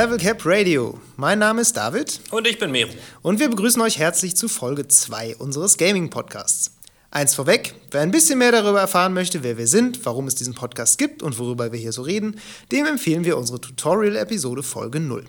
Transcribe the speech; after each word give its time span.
Level 0.00 0.16
Cap 0.16 0.42
Radio. 0.44 1.00
Mein 1.16 1.40
Name 1.40 1.60
ist 1.60 1.76
David. 1.76 2.20
Und 2.30 2.46
ich 2.46 2.56
bin 2.60 2.70
Mero. 2.70 2.92
Und 3.20 3.40
wir 3.40 3.50
begrüßen 3.50 3.82
euch 3.82 3.98
herzlich 3.98 4.36
zu 4.36 4.46
Folge 4.46 4.86
2 4.86 5.34
unseres 5.38 5.76
Gaming-Podcasts. 5.76 6.70
Eins 7.10 7.34
vorweg, 7.34 7.74
wer 7.90 8.02
ein 8.02 8.12
bisschen 8.12 8.38
mehr 8.38 8.52
darüber 8.52 8.78
erfahren 8.78 9.12
möchte, 9.12 9.42
wer 9.42 9.58
wir 9.58 9.66
sind, 9.66 10.06
warum 10.06 10.28
es 10.28 10.36
diesen 10.36 10.54
Podcast 10.54 10.98
gibt 10.98 11.20
und 11.20 11.36
worüber 11.40 11.72
wir 11.72 11.80
hier 11.80 11.90
so 11.90 12.02
reden, 12.02 12.38
dem 12.70 12.86
empfehlen 12.86 13.24
wir 13.24 13.36
unsere 13.36 13.60
Tutorial-Episode 13.60 14.62
Folge 14.62 15.00
0. 15.00 15.24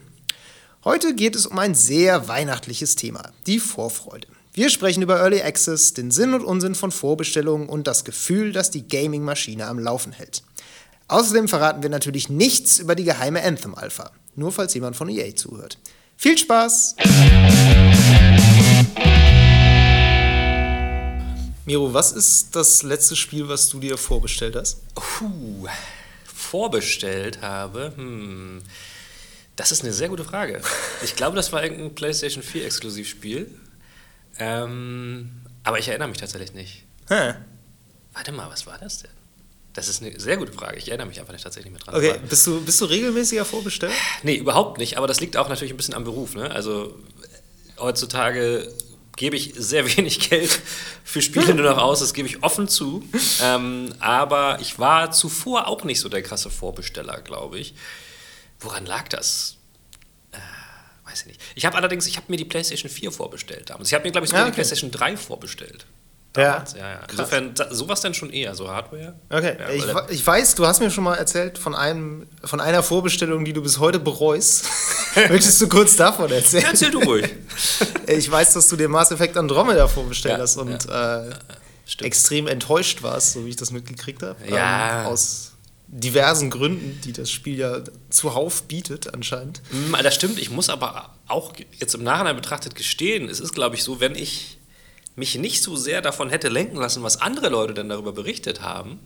Heute 0.83 1.15
geht 1.15 1.35
es 1.35 1.47
um 1.47 1.57
ein 1.57 1.73
sehr 1.73 2.27
weihnachtliches 2.27 2.95
Thema, 2.95 3.31
die 3.47 3.57
Vorfreude. 3.57 4.27
Wir 4.53 4.69
sprechen 4.69 5.01
über 5.01 5.17
Early 5.19 5.41
Access, 5.41 5.95
den 5.95 6.11
Sinn 6.11 6.35
und 6.35 6.43
Unsinn 6.43 6.75
von 6.75 6.91
Vorbestellungen 6.91 7.67
und 7.67 7.87
das 7.87 8.03
Gefühl, 8.03 8.51
das 8.51 8.69
die 8.69 8.87
Gaming-Maschine 8.87 9.65
am 9.65 9.79
Laufen 9.79 10.11
hält. 10.11 10.43
Außerdem 11.07 11.47
verraten 11.47 11.81
wir 11.81 11.89
natürlich 11.89 12.29
nichts 12.29 12.77
über 12.77 12.93
die 12.93 13.03
geheime 13.03 13.43
Anthem 13.43 13.73
Alpha, 13.73 14.11
nur 14.35 14.51
falls 14.51 14.73
jemand 14.73 14.95
von 14.95 15.09
EA 15.09 15.35
zuhört. 15.35 15.77
Viel 16.17 16.37
Spaß! 16.37 16.95
Miro, 21.65 21.93
was 21.93 22.11
ist 22.13 22.55
das 22.55 22.83
letzte 22.83 23.15
Spiel, 23.15 23.47
was 23.47 23.69
du 23.69 23.79
dir 23.79 23.97
vorbestellt 23.97 24.55
hast? 24.55 24.81
Puh, 24.95 25.67
vorbestellt 26.25 27.41
habe? 27.41 27.93
Hm. 27.95 28.61
Das 29.55 29.71
ist 29.71 29.83
eine 29.83 29.93
sehr 29.93 30.09
gute 30.09 30.23
Frage. 30.23 30.61
Ich 31.03 31.15
glaube, 31.15 31.35
das 31.35 31.51
war 31.51 31.61
irgendein 31.61 31.93
PlayStation 31.93 32.41
4 32.41 32.65
Exklusivspiel. 32.65 33.53
Ähm, 34.39 35.41
aber 35.63 35.79
ich 35.79 35.87
erinnere 35.89 36.07
mich 36.07 36.17
tatsächlich 36.17 36.53
nicht. 36.53 36.85
Hä? 37.07 37.35
Warte 38.13 38.31
mal, 38.31 38.49
was 38.49 38.65
war 38.65 38.77
das 38.77 39.03
denn? 39.03 39.11
Das 39.73 39.87
ist 39.87 40.01
eine 40.01 40.19
sehr 40.19 40.37
gute 40.37 40.51
Frage. 40.51 40.77
Ich 40.77 40.87
erinnere 40.89 41.07
mich 41.07 41.19
einfach 41.19 41.31
nicht 41.33 41.43
tatsächlich 41.43 41.71
mehr 41.71 41.79
dran. 41.81 41.95
Okay, 41.95 42.11
Aber- 42.11 42.19
bist 42.19 42.45
du, 42.47 42.59
bist 42.61 42.81
du 42.81 42.85
regelmäßiger 42.85 43.45
vorbestellt? 43.45 43.93
Nee, 44.23 44.35
überhaupt 44.35 44.77
nicht. 44.79 44.97
Aber 44.97 45.07
das 45.07 45.19
liegt 45.19 45.37
auch 45.37 45.47
natürlich 45.47 45.71
ein 45.73 45.77
bisschen 45.77 45.93
am 45.93 46.03
Beruf. 46.03 46.33
Ne? 46.35 46.49
Also 46.51 46.95
heutzutage 47.77 48.71
gebe 49.15 49.35
ich 49.35 49.53
sehr 49.55 49.85
wenig 49.97 50.29
Geld 50.29 50.59
für 51.03 51.21
Spiele 51.21 51.53
nur 51.53 51.65
noch 51.69 51.77
aus. 51.77 51.99
Das 51.99 52.13
gebe 52.13 52.27
ich 52.27 52.41
offen 52.43 52.67
zu. 52.67 53.03
Ähm, 53.43 53.93
aber 53.99 54.57
ich 54.59 54.79
war 54.79 55.11
zuvor 55.11 55.67
auch 55.67 55.83
nicht 55.83 55.99
so 55.99 56.09
der 56.09 56.23
krasse 56.23 56.49
Vorbesteller, 56.49 57.21
glaube 57.21 57.59
ich. 57.59 57.75
Woran 58.59 58.85
lag 58.85 59.07
das? 59.09 59.57
Äh, 60.31 60.37
weiß 61.09 61.21
ich 61.21 61.27
nicht. 61.27 61.41
Ich 61.55 61.65
habe 61.65 61.77
allerdings, 61.77 62.07
ich 62.07 62.17
habe 62.17 62.25
mir 62.29 62.37
die 62.37 62.45
PlayStation 62.45 62.89
4 62.91 63.11
vorbestellt 63.11 63.69
damals. 63.69 63.89
Ich 63.89 63.93
habe 63.93 64.03
mir, 64.03 64.11
glaube 64.11 64.25
ich, 64.25 64.29
sogar 64.29 64.43
Ah, 64.43 64.45
die 64.45 64.49
okay. 64.49 64.55
PlayStation 64.55 64.91
3 64.91 65.15
vorbestellt. 65.15 65.85
Ja. 66.37 66.51
Damals. 66.53 66.73
ja, 66.73 66.79
ja. 66.91 66.99
Insofern, 67.09 67.53
da- 67.55 67.73
sowas 67.73 68.01
dann 68.01 68.13
schon 68.13 68.29
eher, 68.29 68.53
so 68.55 68.69
Hardware. 68.69 69.15
Okay, 69.29 69.57
Ja, 69.59 69.69
ich, 69.69 69.83
ich 70.19 70.25
weiß, 70.25 70.55
du 70.55 70.65
hast 70.67 70.79
mir 70.79 70.91
schon 70.91 71.03
mal 71.03 71.15
erzählt 71.15 71.57
von, 71.57 71.73
einem, 71.75 72.27
von 72.43 72.61
einer 72.61 72.83
Vorbestellung, 72.83 73.43
die 73.45 73.53
du 73.53 73.61
bis 73.63 73.79
heute 73.79 73.99
bereust. 73.99 74.65
Möchtest 75.29 75.59
du 75.59 75.67
kurz 75.67 75.95
davon 75.95 76.31
erzählen? 76.31 76.63
Ja, 76.63 76.69
erzähl 76.69 76.91
du 76.91 76.99
ruhig. 76.99 77.25
Ich 78.07 78.29
weiß, 78.31 78.53
dass 78.53 78.67
du 78.69 78.75
dir 78.75 78.87
Mass 78.89 79.11
Effect 79.11 79.37
Andromeda 79.37 79.87
vorbestellt 79.87 80.37
Ja, 80.37 80.41
hast 80.43 80.57
und 80.57 80.87
äh, 80.89 81.29
extrem 82.05 82.47
enttäuscht 82.47 83.01
warst, 83.03 83.33
so 83.33 83.45
wie 83.45 83.49
ich 83.49 83.55
das 83.55 83.71
mitgekriegt 83.71 84.21
habe. 84.23 84.37
Ja. 84.47 85.01
Ähm, 85.01 85.07
aus 85.07 85.53
diversen 85.87 86.51
Gründen, 86.51 87.01
die 87.03 87.13
das 87.13 87.31
Spiel 87.31 87.57
ja 87.57 87.79
zuhauf 88.11 88.63
bietet, 88.63 89.11
anscheinend. 89.13 89.61
Mm, 89.71 89.95
Das 90.03 90.13
stimmt, 90.15 90.37
ich 90.39 90.51
muss 90.51 90.69
aber 90.69 91.15
auch 91.27 91.53
jetzt 91.79 91.95
im 91.95 92.03
Nachhinein 92.03 92.35
betrachtet 92.35 92.75
gestehen, 92.75 93.27
es 93.27 93.39
ist, 93.39 93.53
glaube 93.53 93.75
ich, 93.75 93.83
so, 93.83 93.99
wenn 93.99 94.13
ich 94.15 94.58
mich 95.19 95.35
nicht 95.35 95.61
so 95.61 95.75
sehr 95.75 96.01
davon 96.01 96.29
hätte 96.29 96.49
lenken 96.49 96.77
lassen, 96.77 97.03
was 97.03 97.21
andere 97.21 97.49
Leute 97.49 97.73
dann 97.73 97.89
darüber 97.89 98.13
berichtet 98.13 98.61
haben, 98.61 98.99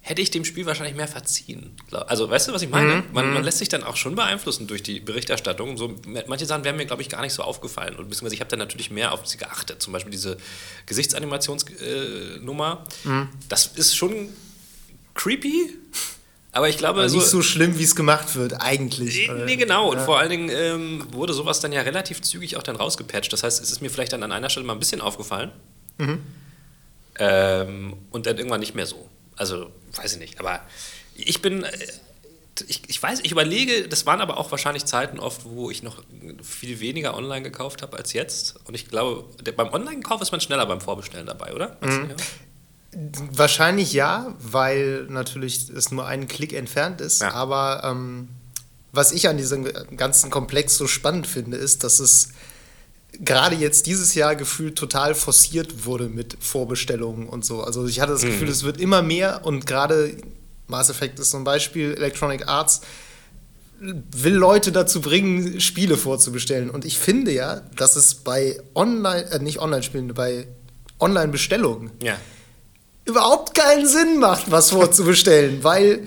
hätte 0.00 0.20
ich 0.20 0.30
dem 0.30 0.44
Spiel 0.44 0.66
wahrscheinlich 0.66 0.94
mehr 0.94 1.08
verziehen. 1.08 1.74
Also, 1.90 2.28
weißt 2.28 2.48
du, 2.48 2.52
was 2.52 2.60
ich 2.60 2.68
meine? 2.68 3.02
Man, 3.12 3.32
man 3.32 3.42
lässt 3.42 3.58
sich 3.58 3.70
dann 3.70 3.82
auch 3.82 3.96
schon 3.96 4.14
beeinflussen 4.14 4.66
durch 4.66 4.82
die 4.82 5.00
Berichterstattung. 5.00 5.78
So, 5.78 5.96
manche 6.26 6.44
Sachen 6.44 6.62
wären 6.62 6.76
mir, 6.76 6.84
glaube 6.84 7.00
ich, 7.00 7.08
gar 7.08 7.22
nicht 7.22 7.32
so 7.32 7.42
aufgefallen. 7.42 7.96
Und 7.96 8.10
beziehungsweise 8.10 8.34
ich 8.34 8.40
habe 8.40 8.50
dann 8.50 8.58
natürlich 8.58 8.90
mehr 8.90 9.12
auf 9.12 9.26
sie 9.26 9.38
geachtet. 9.38 9.80
Zum 9.80 9.94
Beispiel 9.94 10.12
diese 10.12 10.36
Gesichtsanimations-Nummer. 10.84 12.84
Das 13.48 13.66
ist 13.66 13.96
schon 13.96 14.28
creepy, 15.14 15.70
aber 16.54 16.68
ich 16.68 16.78
glaube, 16.78 17.00
Also 17.00 17.16
nicht 17.16 17.26
so 17.26 17.42
schlimm, 17.42 17.78
wie 17.78 17.82
es 17.82 17.96
gemacht 17.96 18.36
wird, 18.36 18.60
eigentlich. 18.60 19.28
Nee, 19.28 19.44
nee, 19.44 19.56
genau. 19.56 19.90
Und 19.90 20.00
vor 20.00 20.18
allen 20.20 20.30
Dingen 20.30 20.48
ähm, 20.50 21.06
wurde 21.12 21.32
sowas 21.32 21.58
dann 21.60 21.72
ja 21.72 21.82
relativ 21.82 22.22
zügig 22.22 22.56
auch 22.56 22.62
dann 22.62 22.76
rausgepatcht. 22.76 23.32
Das 23.32 23.42
heißt, 23.42 23.60
es 23.60 23.72
ist 23.72 23.80
mir 23.82 23.90
vielleicht 23.90 24.12
dann 24.12 24.22
an 24.22 24.30
einer 24.30 24.48
Stelle 24.48 24.64
mal 24.64 24.72
ein 24.74 24.78
bisschen 24.78 25.00
aufgefallen. 25.00 25.50
Ähm, 27.18 27.94
und 28.10 28.26
dann 28.26 28.38
irgendwann 28.38 28.60
nicht 28.60 28.74
mehr 28.74 28.86
so. 28.86 29.08
Also, 29.36 29.70
weiß 29.96 30.14
ich 30.14 30.18
nicht. 30.20 30.40
Aber 30.40 30.60
ich 31.16 31.42
bin. 31.42 31.64
Äh, 31.64 31.70
ich, 32.68 32.82
ich 32.86 33.02
weiß, 33.02 33.18
ich 33.24 33.32
überlege, 33.32 33.88
das 33.88 34.06
waren 34.06 34.20
aber 34.20 34.38
auch 34.38 34.52
wahrscheinlich 34.52 34.84
Zeiten 34.84 35.18
oft, 35.18 35.44
wo 35.44 35.72
ich 35.72 35.82
noch 35.82 36.04
viel 36.40 36.78
weniger 36.78 37.16
online 37.16 37.42
gekauft 37.42 37.82
habe 37.82 37.96
als 37.96 38.12
jetzt. 38.12 38.54
Und 38.66 38.74
ich 38.74 38.86
glaube, 38.88 39.24
der, 39.42 39.50
beim 39.50 39.72
Online-Kauf 39.72 40.20
ist 40.20 40.30
man 40.30 40.40
schneller 40.40 40.64
beim 40.66 40.80
Vorbestellen 40.80 41.26
dabei, 41.26 41.52
oder? 41.52 41.76
Ja? 41.82 42.14
Wahrscheinlich 43.32 43.92
ja, 43.92 44.34
weil 44.40 45.06
natürlich 45.08 45.68
es 45.70 45.90
nur 45.90 46.06
einen 46.06 46.28
Klick 46.28 46.52
entfernt 46.52 47.00
ist. 47.00 47.22
Ja. 47.22 47.32
Aber 47.32 47.82
ähm, 47.84 48.28
was 48.92 49.12
ich 49.12 49.28
an 49.28 49.36
diesem 49.36 49.64
ganzen 49.96 50.30
Komplex 50.30 50.76
so 50.76 50.86
spannend 50.86 51.26
finde, 51.26 51.56
ist, 51.56 51.84
dass 51.84 51.98
es 51.98 52.28
gerade 53.20 53.56
jetzt 53.56 53.86
dieses 53.86 54.14
Jahr 54.14 54.36
gefühlt 54.36 54.76
total 54.76 55.14
forciert 55.14 55.86
wurde 55.86 56.08
mit 56.08 56.36
Vorbestellungen 56.40 57.28
und 57.28 57.44
so. 57.44 57.62
Also 57.62 57.86
ich 57.86 58.00
hatte 58.00 58.12
das 58.12 58.22
Gefühl, 58.22 58.48
es 58.48 58.64
wird 58.64 58.80
immer 58.80 59.02
mehr 59.02 59.44
und 59.44 59.66
gerade 59.66 60.16
Mass 60.66 60.90
Effect 60.90 61.18
ist 61.18 61.30
so 61.30 61.36
ein 61.36 61.44
Beispiel, 61.44 61.94
Electronic 61.94 62.48
Arts 62.48 62.80
will 63.80 64.34
Leute 64.34 64.72
dazu 64.72 65.00
bringen, 65.00 65.60
Spiele 65.60 65.96
vorzubestellen. 65.96 66.70
Und 66.70 66.84
ich 66.84 66.98
finde 66.98 67.32
ja, 67.32 67.60
dass 67.76 67.96
es 67.96 68.14
bei 68.14 68.60
Online, 68.74 69.30
äh, 69.30 69.38
nicht 69.40 69.58
Online-Spielen, 69.58 70.14
bei 70.14 70.46
Online-Bestellungen 71.00 71.90
Ja. 72.00 72.16
Überhaupt 73.04 73.54
keinen 73.54 73.86
Sinn 73.86 74.18
macht, 74.18 74.50
was 74.50 74.70
vorzubestellen, 74.70 75.62
weil 75.62 76.06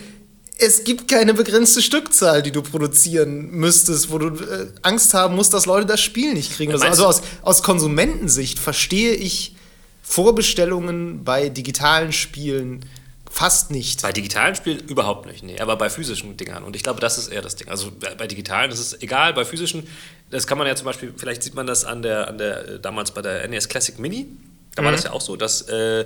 es 0.60 0.84
gibt 0.84 1.08
keine 1.08 1.34
begrenzte 1.34 1.82
Stückzahl, 1.82 2.42
die 2.42 2.52
du 2.52 2.62
produzieren 2.62 3.52
müsstest, 3.52 4.12
wo 4.12 4.18
du 4.18 4.28
äh, 4.44 4.68
Angst 4.82 5.14
haben 5.14 5.36
musst, 5.36 5.54
dass 5.54 5.66
Leute 5.66 5.86
das 5.86 6.02
Spiel 6.02 6.34
nicht 6.34 6.54
kriegen. 6.54 6.72
Also, 6.72 6.86
Meinst 6.86 7.00
also 7.00 7.22
aus, 7.22 7.28
aus 7.44 7.64
Konsumentensicht 7.64 8.58
verstehe 8.58 9.14
ich 9.14 9.56
Vorbestellungen 10.02 11.24
bei 11.24 11.50
digitalen 11.50 12.12
Spielen 12.12 12.86
fast 13.30 13.72
nicht. 13.72 14.02
Bei 14.02 14.12
digitalen 14.12 14.56
Spielen 14.56 14.80
überhaupt 14.88 15.28
nicht, 15.28 15.44
nee, 15.44 15.60
aber 15.60 15.76
bei 15.76 15.90
physischen 15.90 16.38
Dingern. 16.38 16.64
Und 16.64 16.76
ich 16.76 16.82
glaube, 16.82 17.00
das 17.00 17.18
ist 17.18 17.28
eher 17.28 17.42
das 17.42 17.56
Ding. 17.56 17.68
Also 17.68 17.92
bei 17.92 18.16
bei 18.16 18.26
digitalen 18.26 18.72
ist 18.72 18.80
es 18.80 19.02
egal, 19.02 19.34
bei 19.34 19.46
physischen, 19.46 19.88
das 20.32 20.48
kann 20.48 20.58
man 20.58 20.66
ja 20.66 20.76
zum 20.76 20.86
Beispiel, 20.86 21.14
vielleicht 21.16 21.44
sieht 21.44 21.54
man 21.54 21.68
das 21.68 21.86
an 21.86 22.02
der, 22.02 22.30
an 22.30 22.38
der 22.38 22.68
äh, 22.68 22.80
damals 22.80 23.12
bei 23.12 23.22
der 23.22 23.48
NES 23.48 23.70
Classic 23.70 24.00
Mini, 24.00 24.28
da 24.76 24.84
war 24.84 24.92
das 24.92 25.04
ja 25.04 25.12
auch 25.12 25.22
so, 25.22 25.36
dass 25.36 25.64
äh, 25.64 26.06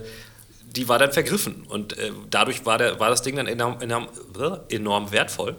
die 0.76 0.88
war 0.88 1.00
dann 1.00 1.12
vergriffen 1.12 1.64
und 1.68 1.98
äh, 1.98 2.12
dadurch 2.30 2.66
war, 2.66 2.78
der, 2.78 3.00
war 3.00 3.10
das 3.10 3.22
Ding 3.22 3.36
dann 3.36 3.48
enorm, 3.48 3.82
enorm, 3.82 4.08
äh, 4.40 4.76
enorm 4.76 5.12
wertvoll. 5.12 5.56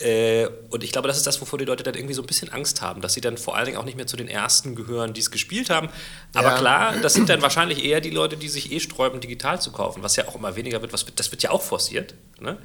Äh, 0.00 0.48
und 0.70 0.82
ich 0.82 0.92
glaube, 0.92 1.08
das 1.08 1.18
ist 1.18 1.26
das, 1.26 1.40
wovor 1.42 1.58
die 1.58 1.66
Leute 1.66 1.82
dann 1.82 1.94
irgendwie 1.94 2.14
so 2.14 2.22
ein 2.22 2.26
bisschen 2.26 2.50
Angst 2.50 2.80
haben, 2.80 3.02
dass 3.02 3.12
sie 3.12 3.20
dann 3.20 3.36
vor 3.36 3.54
allen 3.56 3.66
Dingen 3.66 3.76
auch 3.76 3.84
nicht 3.84 3.96
mehr 3.98 4.06
zu 4.06 4.16
den 4.16 4.28
Ersten 4.28 4.74
gehören, 4.74 5.12
die 5.12 5.20
es 5.20 5.30
gespielt 5.30 5.68
haben. 5.68 5.90
Aber 6.32 6.48
Ja. 6.52 6.58
klar, 6.58 6.94
das 7.02 7.12
sind 7.12 7.28
dann 7.28 7.42
wahrscheinlich 7.42 7.84
eher 7.84 8.00
die 8.00 8.08
Leute, 8.10 8.38
die 8.38 8.48
sich 8.48 8.72
eh 8.72 8.80
sträuben, 8.80 9.20
digital 9.20 9.60
zu 9.60 9.72
kaufen, 9.72 10.02
was 10.02 10.16
ja 10.16 10.26
auch 10.26 10.36
immer 10.36 10.56
weniger 10.56 10.80
wird. 10.80 10.94
Was, 10.94 11.04
das 11.14 11.30
wird 11.30 11.42
ja 11.42 11.50
auch 11.50 11.60
forciert. 11.62 12.14
Ne? 12.40 12.56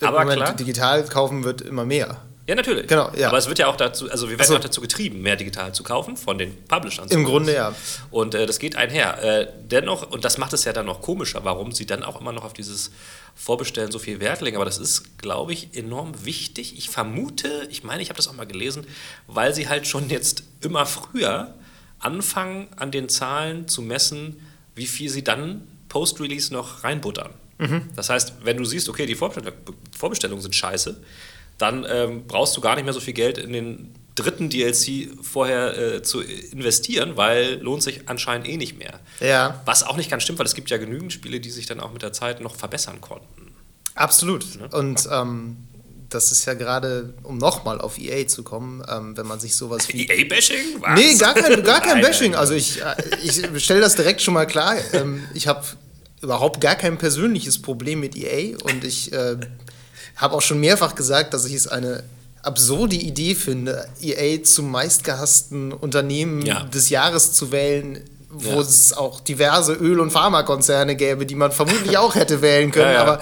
Aber 0.00 0.20
Moment, 0.20 0.42
klar. 0.42 0.54
digital 0.54 1.04
kaufen 1.06 1.42
wird 1.42 1.62
immer 1.62 1.84
mehr. 1.84 2.22
Ja, 2.46 2.54
natürlich. 2.54 2.86
Genau, 2.88 3.10
ja. 3.16 3.28
Aber 3.28 3.38
es 3.38 3.48
wird 3.48 3.58
ja 3.58 3.68
auch 3.68 3.76
dazu, 3.76 4.10
also 4.10 4.28
wir 4.28 4.38
werden 4.38 4.42
Ach 4.42 4.48
so. 4.48 4.56
auch 4.56 4.60
dazu 4.60 4.80
getrieben, 4.82 5.22
mehr 5.22 5.36
digital 5.36 5.72
zu 5.72 5.82
kaufen 5.82 6.16
von 6.16 6.36
den 6.36 6.54
Publishern. 6.64 7.08
Im 7.08 7.24
Grunde 7.24 7.54
ja. 7.54 7.74
Und 8.10 8.34
äh, 8.34 8.44
das 8.44 8.58
geht 8.58 8.76
einher. 8.76 9.22
Äh, 9.22 9.48
dennoch, 9.62 10.10
und 10.10 10.26
das 10.26 10.36
macht 10.36 10.52
es 10.52 10.64
ja 10.64 10.74
dann 10.74 10.84
noch 10.84 11.00
komischer, 11.00 11.44
warum 11.44 11.72
sie 11.72 11.86
dann 11.86 12.02
auch 12.02 12.20
immer 12.20 12.32
noch 12.32 12.44
auf 12.44 12.52
dieses 12.52 12.90
Vorbestellen 13.34 13.90
so 13.90 13.98
viel 13.98 14.20
Wert 14.20 14.42
legen. 14.42 14.56
Aber 14.56 14.66
das 14.66 14.76
ist, 14.76 15.16
glaube 15.18 15.54
ich, 15.54 15.74
enorm 15.74 16.26
wichtig. 16.26 16.76
Ich 16.76 16.90
vermute, 16.90 17.66
ich 17.70 17.82
meine, 17.82 18.02
ich 18.02 18.10
habe 18.10 18.18
das 18.18 18.28
auch 18.28 18.34
mal 18.34 18.46
gelesen, 18.46 18.86
weil 19.26 19.54
sie 19.54 19.68
halt 19.68 19.86
schon 19.86 20.10
jetzt 20.10 20.42
immer 20.60 20.84
früher 20.84 21.54
anfangen, 21.98 22.68
an 22.76 22.90
den 22.90 23.08
Zahlen 23.08 23.68
zu 23.68 23.80
messen, 23.80 24.38
wie 24.74 24.86
viel 24.86 25.08
sie 25.08 25.24
dann 25.24 25.66
Post-Release 25.88 26.52
noch 26.52 26.84
reinbuttern. 26.84 27.30
Das 27.94 28.10
heißt, 28.10 28.34
wenn 28.42 28.56
du 28.58 28.64
siehst, 28.64 28.88
okay, 28.88 29.06
die 29.06 29.14
Vorbestell 29.14 29.52
Vorbestellungen 29.96 30.42
sind 30.42 30.54
scheiße, 30.54 31.00
dann 31.58 31.86
ähm, 31.88 32.26
brauchst 32.26 32.56
du 32.56 32.60
gar 32.60 32.74
nicht 32.76 32.84
mehr 32.84 32.92
so 32.94 33.00
viel 33.00 33.14
Geld 33.14 33.38
in 33.38 33.52
den 33.52 33.94
dritten 34.14 34.48
DLC 34.48 35.08
vorher 35.22 35.76
äh, 35.76 36.02
zu 36.02 36.20
investieren, 36.20 37.16
weil 37.16 37.58
lohnt 37.60 37.82
sich 37.82 38.08
anscheinend 38.08 38.48
eh 38.48 38.56
nicht 38.56 38.78
mehr. 38.78 39.00
Ja. 39.20 39.60
Was 39.64 39.82
auch 39.82 39.96
nicht 39.96 40.10
ganz 40.10 40.22
stimmt, 40.22 40.38
weil 40.38 40.46
es 40.46 40.54
gibt 40.54 40.70
ja 40.70 40.76
genügend 40.76 41.12
Spiele, 41.12 41.40
die 41.40 41.50
sich 41.50 41.66
dann 41.66 41.80
auch 41.80 41.92
mit 41.92 42.02
der 42.02 42.12
Zeit 42.12 42.40
noch 42.40 42.54
verbessern 42.54 43.00
konnten. 43.00 43.54
Absolut. 43.94 44.44
Ne? 44.60 44.68
Und 44.72 45.08
ähm, 45.10 45.56
das 46.10 46.30
ist 46.30 46.44
ja 46.44 46.54
gerade, 46.54 47.14
um 47.24 47.38
nochmal 47.38 47.80
auf 47.80 47.98
EA 47.98 48.26
zu 48.26 48.44
kommen, 48.44 48.84
ähm, 48.88 49.16
wenn 49.16 49.26
man 49.26 49.40
sich 49.40 49.56
sowas 49.56 49.88
wie. 49.88 50.06
EA-Bashing? 50.06 50.80
Nee, 50.94 51.14
gar 51.16 51.34
kein, 51.34 51.62
gar 51.64 51.80
kein 51.80 52.00
Bashing. 52.02 52.34
Also 52.36 52.54
ich, 52.54 52.80
äh, 52.80 52.94
ich 53.22 53.64
stelle 53.64 53.80
das 53.80 53.96
direkt 53.96 54.22
schon 54.22 54.34
mal 54.34 54.46
klar. 54.46 54.76
Ähm, 54.92 55.24
ich 55.34 55.48
habe 55.48 55.64
überhaupt 56.22 56.60
gar 56.60 56.76
kein 56.76 56.98
persönliches 56.98 57.60
Problem 57.60 58.00
mit 58.00 58.16
EA 58.16 58.56
und 58.62 58.84
ich 58.84 59.12
äh, 59.12 59.36
habe 60.16 60.34
auch 60.34 60.42
schon 60.42 60.60
mehrfach 60.60 60.94
gesagt, 60.94 61.34
dass 61.34 61.44
ich 61.44 61.54
es 61.54 61.66
eine 61.66 62.04
absurde 62.42 62.96
Idee 62.96 63.34
finde, 63.34 63.88
EA 64.00 64.42
zum 64.42 64.70
meistgehassten 64.70 65.72
Unternehmen 65.72 66.42
Ja. 66.44 66.64
des 66.64 66.90
Jahres 66.90 67.32
zu 67.32 67.50
wählen, 67.52 68.00
wo 68.30 68.50
Ja. 68.50 68.60
es 68.60 68.92
auch 68.92 69.20
diverse 69.20 69.72
Öl- 69.74 70.00
und 70.00 70.10
Pharmakonzerne 70.10 70.94
gäbe, 70.96 71.24
die 71.26 71.34
man 71.36 71.52
vermutlich 71.52 71.96
auch 71.98 72.14
hätte 72.14 72.42
wählen 72.42 72.70
können. 72.70 72.92
Ja. 72.94 73.02
Aber 73.02 73.20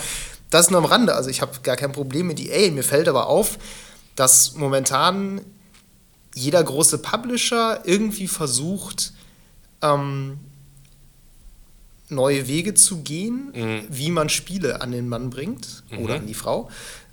das 0.51 0.71
nur 0.71 0.79
am 0.79 0.85
Rande. 0.87 1.15
Also 1.15 1.31
ich 1.31 1.41
habe 1.41 1.53
gar 1.63 1.77
kein 1.77 1.93
Problem 1.93 2.27
mit 2.27 2.41
EA. 2.41 2.71
Mir 2.73 2.83
fällt 2.83 3.09
aber 3.09 3.27
auf, 3.27 3.59
dass 4.17 4.55
momentan 4.55 5.41
jeder 6.35 6.63
große 6.63 6.99
Publisher 6.99 7.81
irgendwie 7.85 8.27
versucht, 8.29 9.13
ähm, 9.83 10.39
neue 12.09 12.47
Wege 12.49 12.75
zu 12.75 12.99
gehen, 12.99 13.53
Mhm. 13.55 13.81
wie 13.91 14.11
man 14.11 14.29
Spiele 14.29 14.81
an 14.83 14.93
den 14.93 15.09
Mann 15.09 15.31
bringt 15.31 15.83
oder 15.99 16.17
an 16.17 16.27
die 16.27 16.35
Frau. 16.35 16.69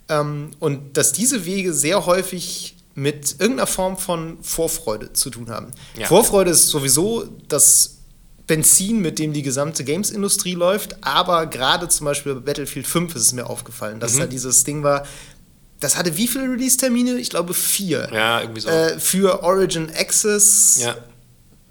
Ähm, 0.09 0.51
und 0.59 0.97
dass 0.97 1.12
diese 1.13 1.45
Wege 1.45 1.74
sehr 1.74 2.06
häufig 2.06 2.75
mit 2.95 3.36
irgendeiner 3.39 3.68
Form 3.68 3.97
von 3.97 4.38
Vorfreude 4.41 5.13
zu 5.13 5.30
tun 5.30 5.50
haben. 5.50 5.71
Ja. 5.97 6.07
Vorfreude 6.07 6.51
ist 6.51 6.68
sowieso 6.68 7.24
das 7.47 7.95
Benzin, 8.45 9.00
mit 9.00 9.19
dem 9.19 9.31
die 9.31 9.44
gesamte 9.44 9.83
Games-Industrie 9.83 10.56
läuft, 10.56 10.97
aber 11.06 11.45
gerade 11.45 11.88
zum 11.88 12.06
Beispiel 12.06 12.33
bei 12.36 12.39
Battlefield 12.41 12.88
5 12.88 13.15
ist 13.15 13.21
es 13.21 13.31
mir 13.33 13.45
aufgefallen, 13.47 14.00
dass 14.00 14.18
da 14.18 14.25
dieses 14.25 14.63
Ding 14.63 14.81
war, 14.83 15.06
das 15.80 15.95
hatte 15.95 16.18
wie 16.18 16.27
viele 16.27 16.45
Release-Termine? 16.51 17.19
Ich 17.19 17.30
glaube 17.30 17.53
vier. 17.53 18.09
Ja, 18.12 18.41
irgendwie 18.41 18.59
so. 18.62 18.69
Äh, 18.69 19.00
für 19.00 19.44
Origin 19.44 19.89
Access, 19.95 20.80
ja. 20.81 20.97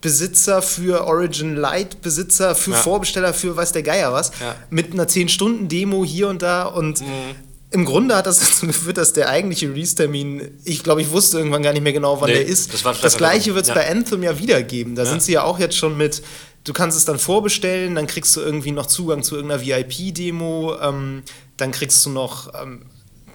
Besitzer, 0.01 0.63
für 0.63 1.07
Origin 1.07 1.57
Lite 1.57 1.97
Besitzer, 2.01 2.55
für 2.55 2.71
Ja. 2.73 2.77
Vorbesteller, 2.77 3.35
für 3.35 3.57
weiß 3.57 3.73
der 3.73 3.83
Geier 3.83 4.13
was. 4.13 4.31
Ja. 4.41 4.55
Mit 4.71 4.93
einer 4.93 5.07
10-Stunden-Demo 5.09 6.05
hier 6.05 6.29
und 6.29 6.43
da. 6.43 6.65
Und 6.67 7.03
im 7.71 7.85
Grunde 7.85 8.15
hat 8.17 8.27
das 8.27 8.39
dazu 8.41 8.67
geführt, 8.67 8.97
dass 8.97 9.13
der 9.13 9.29
eigentliche 9.29 9.69
Release-Termin, 9.71 10.59
ich 10.65 10.83
glaube, 10.85 11.03
ich 11.03 11.11
wusste 11.11 11.39
irgendwann 11.39 11.63
gar 11.63 11.73
nicht 11.73 11.83
mehr 11.83 11.93
genau, 11.93 12.21
wann 12.21 12.29
Nee, 12.31 12.37
der 12.37 12.47
ist. 12.47 12.73
das 12.73 12.85
war 12.85 12.95
das 12.95 13.17
gleiche 13.17 13.55
wird 13.55 13.65
es 13.65 13.69
Ja. 13.69 13.75
bei 13.75 13.91
Anthem 13.91 14.23
ja 14.23 14.39
wieder 14.39 14.63
geben. 14.63 14.95
Da 14.95 15.05
sind 15.05 15.23
sie 15.23 15.33
ja 15.33 15.43
auch 15.43 15.59
jetzt 15.59 15.77
schon 15.77 15.97
mit, 15.97 16.23
du 16.65 16.73
kannst 16.73 16.97
es 16.97 17.05
dann 17.05 17.19
vorbestellen, 17.19 17.95
dann 17.97 18.07
kriegst 18.07 18.37
du 18.37 18.41
irgendwie 18.41 18.71
noch 18.73 18.87
Zugang 18.87 19.23
zu 19.25 19.35
irgendeiner 19.35 19.63
VIP-Demo, 19.65 20.77
ähm, 20.81 21.23
dann 21.57 21.73
kriegst 21.73 22.05
du 22.07 22.11
noch. 22.11 22.53
Ähm, 22.63 22.83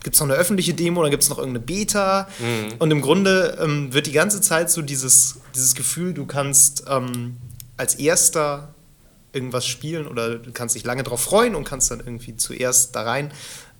Gibt 0.03 0.15
es 0.15 0.19
noch 0.19 0.27
eine 0.27 0.37
öffentliche 0.37 0.73
Demo, 0.73 1.01
dann 1.01 1.11
gibt 1.11 1.23
es 1.23 1.29
noch 1.29 1.37
irgendeine 1.37 1.65
Beta. 1.65 2.27
Mhm. 2.39 2.75
Und 2.79 2.91
im 2.91 3.01
Grunde 3.01 3.57
ähm, 3.61 3.93
wird 3.93 4.07
die 4.07 4.11
ganze 4.11 4.41
Zeit 4.41 4.69
so 4.69 4.81
dieses, 4.81 5.39
dieses 5.55 5.75
Gefühl, 5.75 6.13
du 6.13 6.25
kannst 6.25 6.83
ähm, 6.87 7.37
als 7.77 7.95
Erster 7.95 8.73
irgendwas 9.31 9.65
spielen 9.65 10.07
oder 10.07 10.35
du 10.37 10.51
kannst 10.51 10.75
dich 10.75 10.83
lange 10.83 11.03
drauf 11.03 11.21
freuen 11.21 11.55
und 11.55 11.63
kannst 11.63 11.89
dann 11.91 11.99
irgendwie 11.99 12.37
zuerst 12.37 12.95
da 12.95 13.01
rein. 13.03 13.31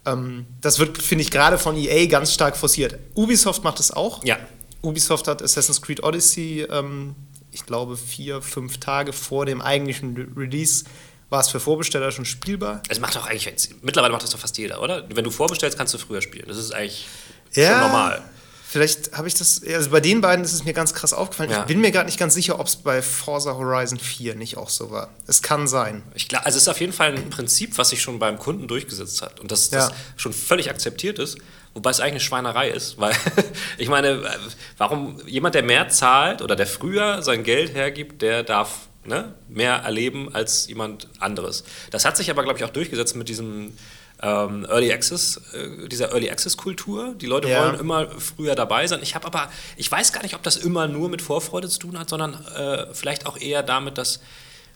Ähm, 0.06 0.46
das 0.62 0.80
wird, 0.80 1.02
finde 1.02 1.24
ich, 1.24 1.32
gerade 1.32 1.58
von 1.58 1.78
EA 1.78 2.08
ganz 2.08 2.34
stark 2.34 2.58
forciert. 2.58 2.98
Ubisoft 3.16 3.64
macht 3.64 3.80
es 3.80 3.92
auch. 3.92 4.24
Ja. 4.24 4.38
Ubisoft 4.82 5.28
hat 5.28 5.42
Assassin's 5.42 5.82
Creed 5.82 6.04
Odyssey, 6.04 6.68
ähm, 6.70 7.16
ich 7.52 7.66
glaube, 7.66 7.96
vier, 7.96 8.42
fünf 8.42 8.80
Tage 8.80 9.14
vor 9.14 9.46
dem 9.46 9.62
eigentlichen 9.62 10.16
Re 10.18 10.28
Release 10.36 10.86
war 11.30 11.40
es 11.40 11.50
für 11.50 11.60
Vorbesteller 11.60 12.12
schon 12.12 12.26
spielbar. 12.26 12.82
Es 12.90 13.00
macht 13.00 13.16
doch 13.16 13.26
eigentlich, 13.28 13.70
mittlerweile 13.82 14.12
macht 14.14 14.24
das 14.24 14.30
doch 14.30 14.40
fast 14.40 14.58
jeder, 14.58 14.82
oder? 14.82 15.04
Wenn 15.14 15.24
du 15.24 15.32
vorbestellst, 15.32 15.78
kannst 15.78 15.94
du 15.94 15.98
früher 15.98 16.22
spielen. 16.22 16.46
Das 16.48 16.58
ist 16.58 16.74
eigentlich 16.74 17.08
schon 17.54 17.80
normal. 17.80 18.22
Vielleicht 18.66 19.16
habe 19.16 19.28
ich 19.28 19.36
das, 19.36 19.62
also 19.72 19.92
bei 19.92 20.00
den 20.00 20.20
beiden 20.22 20.44
ist 20.44 20.52
es 20.52 20.64
mir 20.64 20.74
ganz 20.74 20.96
krass 20.96 21.14
aufgefallen. 21.14 21.52
Ja. 21.52 21.60
Ich 21.60 21.66
bin 21.68 21.80
mir 21.80 21.92
gerade 21.92 22.08
nicht 22.08 22.18
ganz 22.18 22.34
sicher, 22.34 22.60
ob 22.60 22.66
es 22.66 22.76
bei 22.78 23.04
Forza 23.04 23.54
Horizon 23.54 24.00
4 24.00 24.34
nicht 24.34 24.58
auch 24.58 24.70
so 24.70 24.90
war. 24.90 25.10
Es 25.28 25.44
kann 25.44 25.68
sein. 25.68 26.02
Ich 26.16 26.28
glaub, 26.28 26.44
also 26.44 26.58
es 26.58 26.64
ist 26.64 26.68
auf 26.70 26.80
jeden 26.80 26.92
Fall 26.92 27.14
ein 27.14 27.30
Prinzip, 27.30 27.78
was 27.78 27.90
sich 27.90 28.02
schon 28.02 28.18
beim 28.18 28.40
Kunden 28.40 28.68
durchgesetzt 28.68 29.22
hat 29.22 29.40
und 29.40 29.52
das, 29.52 29.70
das 29.70 29.90
Ja. 29.90 29.96
schon 30.18 30.34
völlig 30.34 30.72
akzeptiert 30.72 31.20
ist, 31.20 31.38
wobei 31.76 31.92
es 31.92 32.00
eigentlich 32.00 32.14
eine 32.14 32.20
Schweinerei 32.22 32.70
ist, 32.72 32.98
weil 32.98 33.14
ich 33.78 33.90
meine, 33.90 34.08
äh, 34.08 34.38
warum 34.80 35.22
jemand, 35.28 35.54
der 35.54 35.62
mehr 35.62 35.90
zahlt 35.90 36.42
oder 36.42 36.56
der 36.56 36.66
früher 36.66 37.22
sein 37.22 37.44
Geld 37.44 37.76
hergibt, 37.76 38.24
der 38.24 38.42
darf 38.42 38.88
ne, 39.06 39.34
mehr 39.50 39.74
erleben 39.76 40.34
als 40.34 40.68
jemand 40.68 41.08
anderes. 41.20 41.64
Das 41.92 42.06
hat 42.06 42.18
sich 42.18 42.30
aber, 42.30 42.44
glaube 42.44 42.58
ich, 42.60 42.66
auch 42.66 42.70
durchgesetzt 42.70 43.16
mit 43.16 43.30
diesem 43.30 43.74
ähm, 44.22 44.66
Early 44.70 44.92
Access, 44.94 45.38
äh, 45.54 45.88
dieser 45.90 46.12
Early 46.12 46.30
Access 46.30 46.56
Kultur. 46.56 47.14
Die 47.20 47.26
Leute 47.26 47.50
Ja. 47.50 47.60
wollen 47.62 47.80
immer 47.80 48.08
früher 48.20 48.56
dabei 48.56 48.88
sein. 48.88 49.00
Ich 49.04 49.16
habe 49.16 49.26
aber, 49.28 49.52
ich 49.76 49.92
weiß 49.92 50.14
gar 50.14 50.24
nicht, 50.24 50.36
ob 50.36 50.44
das 50.44 50.56
immer 50.58 50.88
nur 50.88 51.10
mit 51.10 51.22
Vorfreude 51.22 51.68
zu 51.68 51.80
tun 51.80 52.00
hat, 52.00 52.10
sondern 52.10 52.34
äh, 52.56 52.94
vielleicht 52.94 53.26
auch 53.26 53.38
eher 53.38 53.64
damit, 53.64 53.98
dass 53.98 54.22